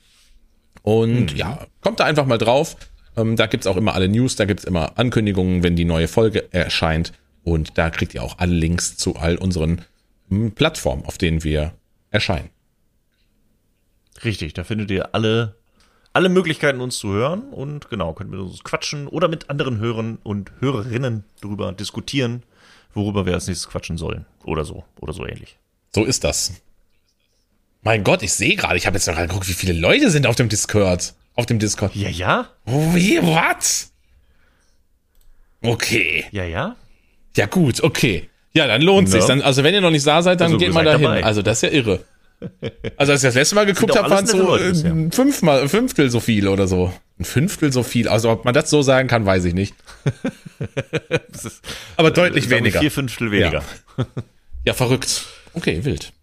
Und 0.84 1.36
ja, 1.36 1.68
kommt 1.82 2.00
da 2.00 2.06
einfach 2.06 2.26
mal 2.26 2.38
drauf. 2.38 2.78
Ähm, 3.18 3.36
da 3.36 3.48
gibt's 3.48 3.68
auch 3.68 3.76
immer 3.76 3.94
alle 3.94 4.08
News, 4.08 4.36
da 4.36 4.46
gibt's 4.46 4.64
immer 4.64 4.98
Ankündigungen, 4.98 5.64
wenn 5.64 5.76
die 5.76 5.86
neue 5.86 6.08
Folge 6.08 6.52
erscheint. 6.54 7.12
Und 7.44 7.78
da 7.78 7.90
kriegt 7.90 8.14
ihr 8.14 8.24
auch 8.24 8.38
alle 8.40 8.54
Links 8.54 8.98
zu 8.98 9.16
all 9.16 9.36
unseren 9.38 9.82
mm, 10.30 10.50
Plattformen, 10.50 11.06
auf 11.06 11.18
denen 11.18 11.44
wir 11.44 11.74
erscheinen. 12.10 12.50
Richtig, 14.24 14.54
da 14.54 14.64
findet 14.64 14.90
ihr 14.92 15.14
alle, 15.14 15.56
alle 16.14 16.30
Möglichkeiten, 16.30 16.82
uns 16.82 16.98
zu 16.98 17.10
hören. 17.10 17.42
Und 17.52 17.90
genau, 17.90 18.14
könnt 18.14 18.32
mit 18.32 18.40
uns 18.40 18.64
quatschen 18.64 19.08
oder 19.08 19.28
mit 19.28 19.50
anderen 19.50 19.80
Hörern 19.80 20.18
und 20.24 20.52
Hörerinnen 20.60 21.24
darüber 21.42 21.72
diskutieren, 21.72 22.44
worüber 22.94 23.26
wir 23.26 23.34
als 23.34 23.48
nächstes 23.48 23.70
quatschen 23.70 23.98
sollen. 23.98 24.26
Oder 24.44 24.66
so, 24.66 24.84
oder 25.00 25.14
so 25.14 25.26
ähnlich. 25.26 25.58
So 25.94 26.04
ist 26.04 26.24
das. 26.24 26.54
Mein 27.84 28.04
Gott, 28.04 28.24
ich 28.24 28.34
sehe 28.34 28.56
gerade, 28.56 28.76
ich 28.78 28.86
habe 28.88 28.98
jetzt 28.98 29.08
noch 29.08 29.14
gerade 29.16 29.28
geguckt, 29.28 29.48
wie 29.48 29.54
viele 29.54 29.74
Leute 29.74 30.10
sind 30.10 30.26
auf 30.28 30.36
dem 30.36 30.50
Discord. 30.50 31.14
Auf 31.36 31.46
dem 31.46 31.60
Discord. 31.60 31.96
Ja, 31.96 32.10
ja? 32.10 32.50
Wie, 32.66 33.20
was? 33.22 33.92
Okay. 35.62 36.26
Ja, 36.32 36.44
ja? 36.44 36.76
Ja, 37.36 37.46
gut, 37.46 37.84
okay. 37.84 38.30
Ja, 38.54 38.66
dann 38.68 38.82
lohnt 38.82 39.08
Ja. 39.10 39.14
sich. 39.20 39.26
Dann, 39.26 39.42
also 39.42 39.64
wenn 39.64 39.74
ihr 39.74 39.82
noch 39.82 39.92
nicht 39.92 40.06
da 40.08 40.22
seid, 40.22 40.40
dann 40.42 40.48
Also, 40.48 40.58
geht 40.58 40.74
mal 40.74 40.84
dahin. 40.84 41.04
dabei. 41.04 41.24
Also 41.24 41.42
das 41.44 41.58
ist 41.62 41.62
ja 41.64 41.70
irre. 41.70 42.04
Also 42.98 43.14
als 43.14 43.24
ich 43.24 43.28
das 43.28 43.36
letzte 43.36 43.56
Mal 43.56 43.66
geguckt 43.66 43.96
habe, 43.98 44.10
waren 44.10 44.26
es 44.26 44.32
so 44.32 44.38
Leute 44.38 44.66
äh, 44.66 45.12
fünfmal, 45.12 45.62
ein 45.62 45.70
Fünftel 45.70 46.10
so 46.10 46.20
viel 46.20 46.48
oder 46.48 46.68
so. 46.68 46.94
Ein 47.20 47.26
Fünftel 47.26 47.72
so 47.72 47.84
viel. 47.84 48.08
Also 48.08 48.30
ob 48.30 48.46
man 48.46 48.54
das 48.54 48.70
so 48.70 48.82
sagen 48.82 49.08
kann, 49.08 49.26
weiß 49.26 49.46
ich 49.46 49.54
nicht. 49.54 49.74
Ist, 51.34 51.62
Aber 51.96 52.12
deutlich 52.12 52.44
sagen 52.44 52.52
wir 52.52 52.58
weniger. 52.60 52.80
Vier 52.80 52.92
Fünftel 52.92 53.32
weniger. 53.32 53.64
Ja, 54.66 54.74
verrückt. 54.74 55.26
Okay, 55.54 55.84
wild. 55.84 56.14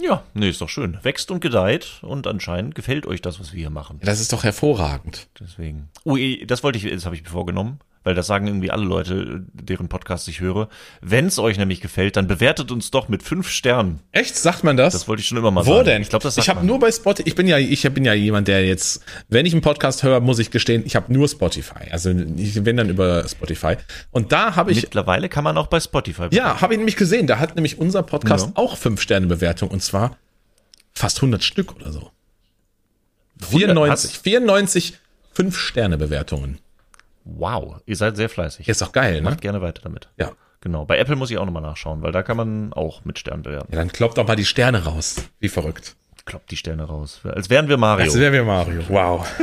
Ja. 0.00 0.22
nee, 0.34 0.50
ist 0.50 0.60
doch 0.60 0.68
schön. 0.68 0.98
Wächst 1.02 1.30
und 1.30 1.40
gedeiht 1.40 2.00
und 2.02 2.26
anscheinend 2.26 2.74
gefällt 2.74 3.06
euch 3.06 3.22
das, 3.22 3.40
was 3.40 3.52
wir 3.52 3.60
hier 3.60 3.70
machen. 3.70 4.00
Das 4.02 4.20
ist 4.20 4.32
doch 4.32 4.44
hervorragend. 4.44 5.28
Deswegen. 5.40 5.88
Oh, 6.04 6.16
eh, 6.16 6.44
das 6.44 6.62
wollte 6.62 6.78
ich, 6.78 6.92
das 6.92 7.06
habe 7.06 7.16
ich 7.16 7.22
mir 7.22 7.30
vorgenommen, 7.30 7.78
weil 8.04 8.14
das 8.14 8.26
sagen 8.26 8.46
irgendwie 8.46 8.70
alle 8.70 8.84
Leute, 8.84 9.44
deren 9.52 9.88
Podcast 9.88 10.28
ich 10.28 10.40
höre. 10.40 10.68
Wenn 11.00 11.26
es 11.26 11.38
euch 11.38 11.58
nämlich 11.58 11.80
gefällt, 11.80 12.16
dann 12.16 12.26
bewertet 12.26 12.70
uns 12.70 12.90
doch 12.90 13.08
mit 13.08 13.22
fünf 13.22 13.48
Sternen. 13.48 14.00
Echt? 14.12 14.36
Sagt 14.36 14.62
man 14.62 14.76
das? 14.76 14.92
Das 14.92 15.08
wollte 15.08 15.20
ich 15.22 15.26
schon 15.28 15.38
immer 15.38 15.50
mal 15.50 15.66
Wo 15.66 15.72
sagen. 15.76 15.86
denn? 15.86 16.02
Ich 16.02 16.10
glaube, 16.10 16.22
das 16.22 16.34
sagt 16.36 16.44
Ich 16.44 16.48
habe 16.54 16.64
nur 16.64 16.78
bei 16.78 16.92
Spotify. 16.92 17.28
Ich 17.28 17.34
bin 17.34 17.48
ja, 17.48 17.58
ich 17.58 17.82
bin 17.92 18.04
ja 18.04 18.12
jemand, 18.14 18.46
der 18.46 18.64
jetzt, 18.66 19.02
wenn 19.28 19.46
ich 19.46 19.52
einen 19.52 19.62
Podcast 19.62 20.02
höre, 20.02 20.20
muss 20.20 20.38
ich 20.38 20.50
gestehen, 20.50 20.82
ich 20.86 20.94
habe 20.96 21.12
nur 21.12 21.28
Spotify. 21.28 21.90
Also 21.90 22.10
ich 22.36 22.62
bin 22.62 22.76
dann 22.76 22.88
über 22.90 23.26
Spotify. 23.28 23.76
Und 24.10 24.30
da 24.32 24.54
habe 24.54 24.70
ich, 24.72 24.82
Mittlerweile 24.82 25.28
kann 25.28 25.42
man 25.44 25.56
auch 25.58 25.66
bei 25.66 25.80
Spotify. 25.80 26.28
ja, 26.30 26.60
habe 26.60 26.74
ich 26.74 26.78
nämlich 26.78 26.96
gesehen. 26.96 27.26
Da 27.26 27.38
hat 27.38 27.54
nämlich 27.56 27.78
unser 27.78 28.02
Podcast 28.02 28.46
Ja. 28.46 28.52
auch 28.56 28.76
fünf 28.76 29.00
Sterne 29.00 29.26
Bewertung 29.26 29.70
und 29.70 29.82
zwar 29.82 30.16
fast 30.92 31.18
100 31.18 31.42
Stück 31.42 31.74
oder 31.74 31.90
so. 31.90 32.10
94, 33.40 34.18
94 34.20 34.98
fünf 35.32 35.58
Sterne 35.58 35.98
Bewertungen. 35.98 36.58
Wow, 37.24 37.76
ihr 37.86 37.96
seid 37.96 38.16
sehr 38.16 38.28
fleißig. 38.28 38.68
Ist 38.68 38.82
doch 38.82 38.92
geil, 38.92 39.16
ne? 39.16 39.22
Macht 39.22 39.40
gerne 39.40 39.60
weiter 39.62 39.82
damit. 39.82 40.08
Ja. 40.18 40.32
Genau. 40.60 40.84
Bei 40.86 40.96
Apple 40.98 41.16
muss 41.16 41.30
ich 41.30 41.36
auch 41.38 41.44
nochmal 41.44 41.62
nachschauen, 41.62 42.00
weil 42.02 42.12
da 42.12 42.22
kann 42.22 42.36
man 42.38 42.72
auch 42.72 43.04
mit 43.04 43.18
Sternen 43.18 43.42
bewerten. 43.42 43.70
Ja, 43.72 43.78
dann 43.78 43.92
kloppt 43.92 44.16
doch 44.16 44.26
mal 44.26 44.34
die 44.36 44.46
Sterne 44.46 44.84
raus. 44.84 45.16
Wie 45.38 45.48
verrückt. 45.48 45.94
Kloppt 46.24 46.50
die 46.50 46.56
Sterne 46.56 46.84
raus. 46.84 47.20
Als 47.24 47.50
wären 47.50 47.68
wir 47.68 47.76
Mario. 47.76 48.04
Als 48.06 48.18
wären 48.18 48.32
wir 48.32 48.44
Mario. 48.44 48.82
Wow. 48.88 49.26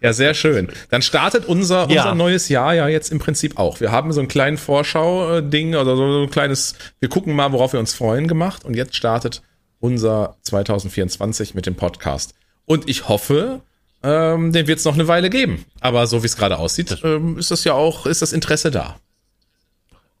Ja, 0.00 0.12
sehr 0.12 0.34
schön. 0.34 0.68
Dann 0.90 1.00
startet 1.00 1.46
unser, 1.46 1.88
Ja. 1.90 2.02
unser 2.02 2.14
neues 2.14 2.50
Jahr 2.50 2.74
ja 2.74 2.88
jetzt 2.88 3.10
im 3.10 3.18
Prinzip 3.18 3.58
auch. 3.58 3.80
Wir 3.80 3.90
haben 3.90 4.12
so 4.12 4.20
ein 4.20 4.28
kleines 4.28 4.60
Vorschau-Ding 4.62 5.74
oder 5.74 5.96
so 5.96 6.22
ein 6.24 6.30
kleines, 6.30 6.74
wir 7.00 7.08
gucken 7.08 7.34
mal, 7.34 7.52
worauf 7.52 7.72
wir 7.72 7.80
uns 7.80 7.94
freuen 7.94 8.28
gemacht. 8.28 8.64
Und 8.66 8.76
jetzt 8.76 8.96
startet 8.96 9.40
unser 9.80 10.36
2024 10.42 11.54
mit 11.54 11.64
dem 11.64 11.74
Podcast. 11.74 12.34
Und 12.66 12.88
ich 12.88 13.08
hoffe, 13.08 13.62
ähm, 14.04 14.52
den 14.52 14.66
wird 14.66 14.78
es 14.78 14.84
noch 14.84 14.94
eine 14.94 15.08
Weile 15.08 15.30
geben. 15.30 15.64
Aber 15.80 16.06
so 16.06 16.22
wie 16.22 16.26
es 16.26 16.36
gerade 16.36 16.58
aussieht, 16.58 17.00
ähm, 17.02 17.38
ist 17.38 17.50
das 17.50 17.64
ja 17.64 17.72
auch, 17.72 18.06
ist 18.06 18.22
das 18.22 18.32
Interesse 18.32 18.70
da. 18.70 18.96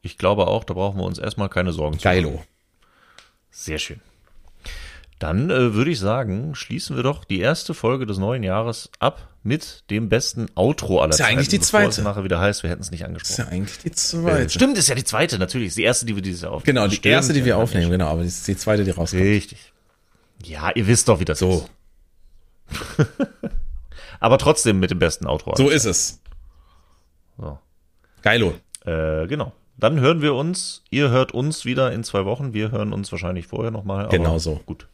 Ich 0.02 0.18
glaube 0.18 0.46
auch, 0.48 0.64
da 0.64 0.74
brauchen 0.74 0.98
wir 0.98 1.04
uns 1.04 1.18
erstmal 1.18 1.48
keine 1.48 1.72
Sorgen 1.72 1.98
zu 1.98 2.06
machen. 2.08 2.16
Geilo. 2.22 2.42
Sehr 3.50 3.78
schön. 3.78 4.00
Dann 5.18 5.48
äh, 5.50 5.74
würde 5.74 5.90
ich 5.92 5.98
sagen, 6.00 6.54
schließen 6.54 6.96
wir 6.96 7.02
doch 7.02 7.24
die 7.24 7.38
erste 7.40 7.72
Folge 7.72 8.04
des 8.04 8.18
neuen 8.18 8.42
Jahres 8.42 8.90
ab 8.98 9.28
mit 9.42 9.84
dem 9.90 10.08
besten 10.08 10.48
Outro 10.54 11.00
aller 11.00 11.12
Ist 11.12 11.20
ja 11.20 11.26
eigentlich 11.26 11.48
die 11.48 11.60
zweite. 11.60 11.88
es 11.90 11.98
nachher 11.98 12.24
wieder 12.24 12.40
heißt, 12.40 12.62
wir 12.62 12.70
hätten 12.70 12.82
es 12.82 12.90
nicht 12.90 13.02
Das 13.02 13.08
ist 13.08 13.38
angesprochen. 13.38 13.44
ja 13.46 13.52
eigentlich 13.56 13.78
die 13.78 13.92
zweite. 13.92 14.50
Stimmt, 14.50 14.76
ist 14.78 14.88
ja 14.88 14.94
die 14.94 15.04
zweite, 15.04 15.38
natürlich. 15.38 15.68
Ist 15.68 15.76
die 15.78 15.82
erste, 15.82 16.04
die 16.06 16.14
wir 16.16 16.22
dieses 16.22 16.42
Jahr 16.42 16.52
aufnehmen. 16.52 16.76
Genau, 16.76 16.88
die 16.88 16.96
Stimmt, 16.96 17.12
erste, 17.12 17.32
die 17.32 17.44
wir 17.44 17.56
aufnehmen, 17.58 17.90
genau, 17.90 18.08
aber 18.08 18.24
das 18.24 18.32
ist 18.34 18.48
die 18.48 18.56
zweite, 18.56 18.84
die 18.84 18.90
rauskommt. 18.90 19.22
Richtig. 19.22 19.72
Ja, 20.42 20.70
ihr 20.74 20.86
wisst 20.86 21.08
doch, 21.08 21.20
wie 21.20 21.24
das 21.24 21.38
So, 21.38 21.68
ist. 22.70 23.06
Aber 24.24 24.38
trotzdem 24.38 24.80
mit 24.80 24.90
dem 24.90 24.98
besten 24.98 25.26
Outro. 25.26 25.54
so 25.54 25.68
ist 25.68 25.84
es. 25.84 26.22
Geilo. 28.22 28.54
Äh, 28.86 29.26
genau. 29.26 29.52
Dann 29.76 30.00
hören 30.00 30.22
wir 30.22 30.34
uns. 30.34 30.82
Ihr 30.88 31.10
hört 31.10 31.32
uns 31.32 31.66
wieder 31.66 31.92
in 31.92 32.04
zwei 32.04 32.24
Wochen. 32.24 32.54
Wir 32.54 32.70
hören 32.70 32.94
uns 32.94 33.12
wahrscheinlich 33.12 33.48
vorher 33.48 33.70
nochmal. 33.70 34.08
Genau 34.08 34.38
so. 34.38 34.62
Gut. 34.64 34.86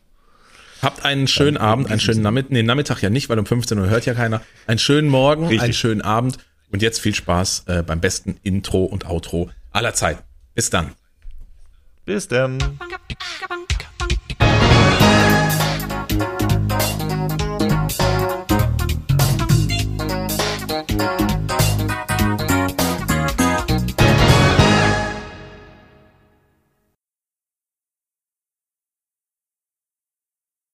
Habt 0.83 1.05
einen 1.05 1.29
schönen 1.29 1.55
Dann 1.55 1.65
Abend, 1.65 1.87
in 1.87 1.93
einen 1.93 2.01
schönen 2.01 2.23
Nachmittag, 2.23 2.51
nee, 2.51 2.65
Nachmittag 2.65 3.03
ja 3.03 3.11
nicht, 3.11 3.29
weil 3.29 3.39
um 3.39 3.47
15 3.47 3.79
Uhr 3.79 3.89
hört 3.89 4.05
ja 4.05 4.15
keiner. 4.15 4.41
Einen 4.67 4.81
schönen 4.81 5.09
Morgen, 5.09 5.45
Richtig. 5.45 5.63
einen 5.63 5.73
schönen 5.75 6.03
Abend 6.03 6.39
und 6.73 6.83
jetzt 6.83 7.01
viel 7.01 7.15
Spaß 7.15 7.65
äh, 7.69 7.83
beim 7.85 8.01
besten 8.01 8.37
Intro 8.43 8.85
und 8.85 9.09
Outro 9.09 9.49
aller 9.71 9.95
Zeiten. 9.95 10.25
Bis 10.55 10.71
dann. 10.71 10.93
Bis 12.05 12.27
dann. 12.27 12.59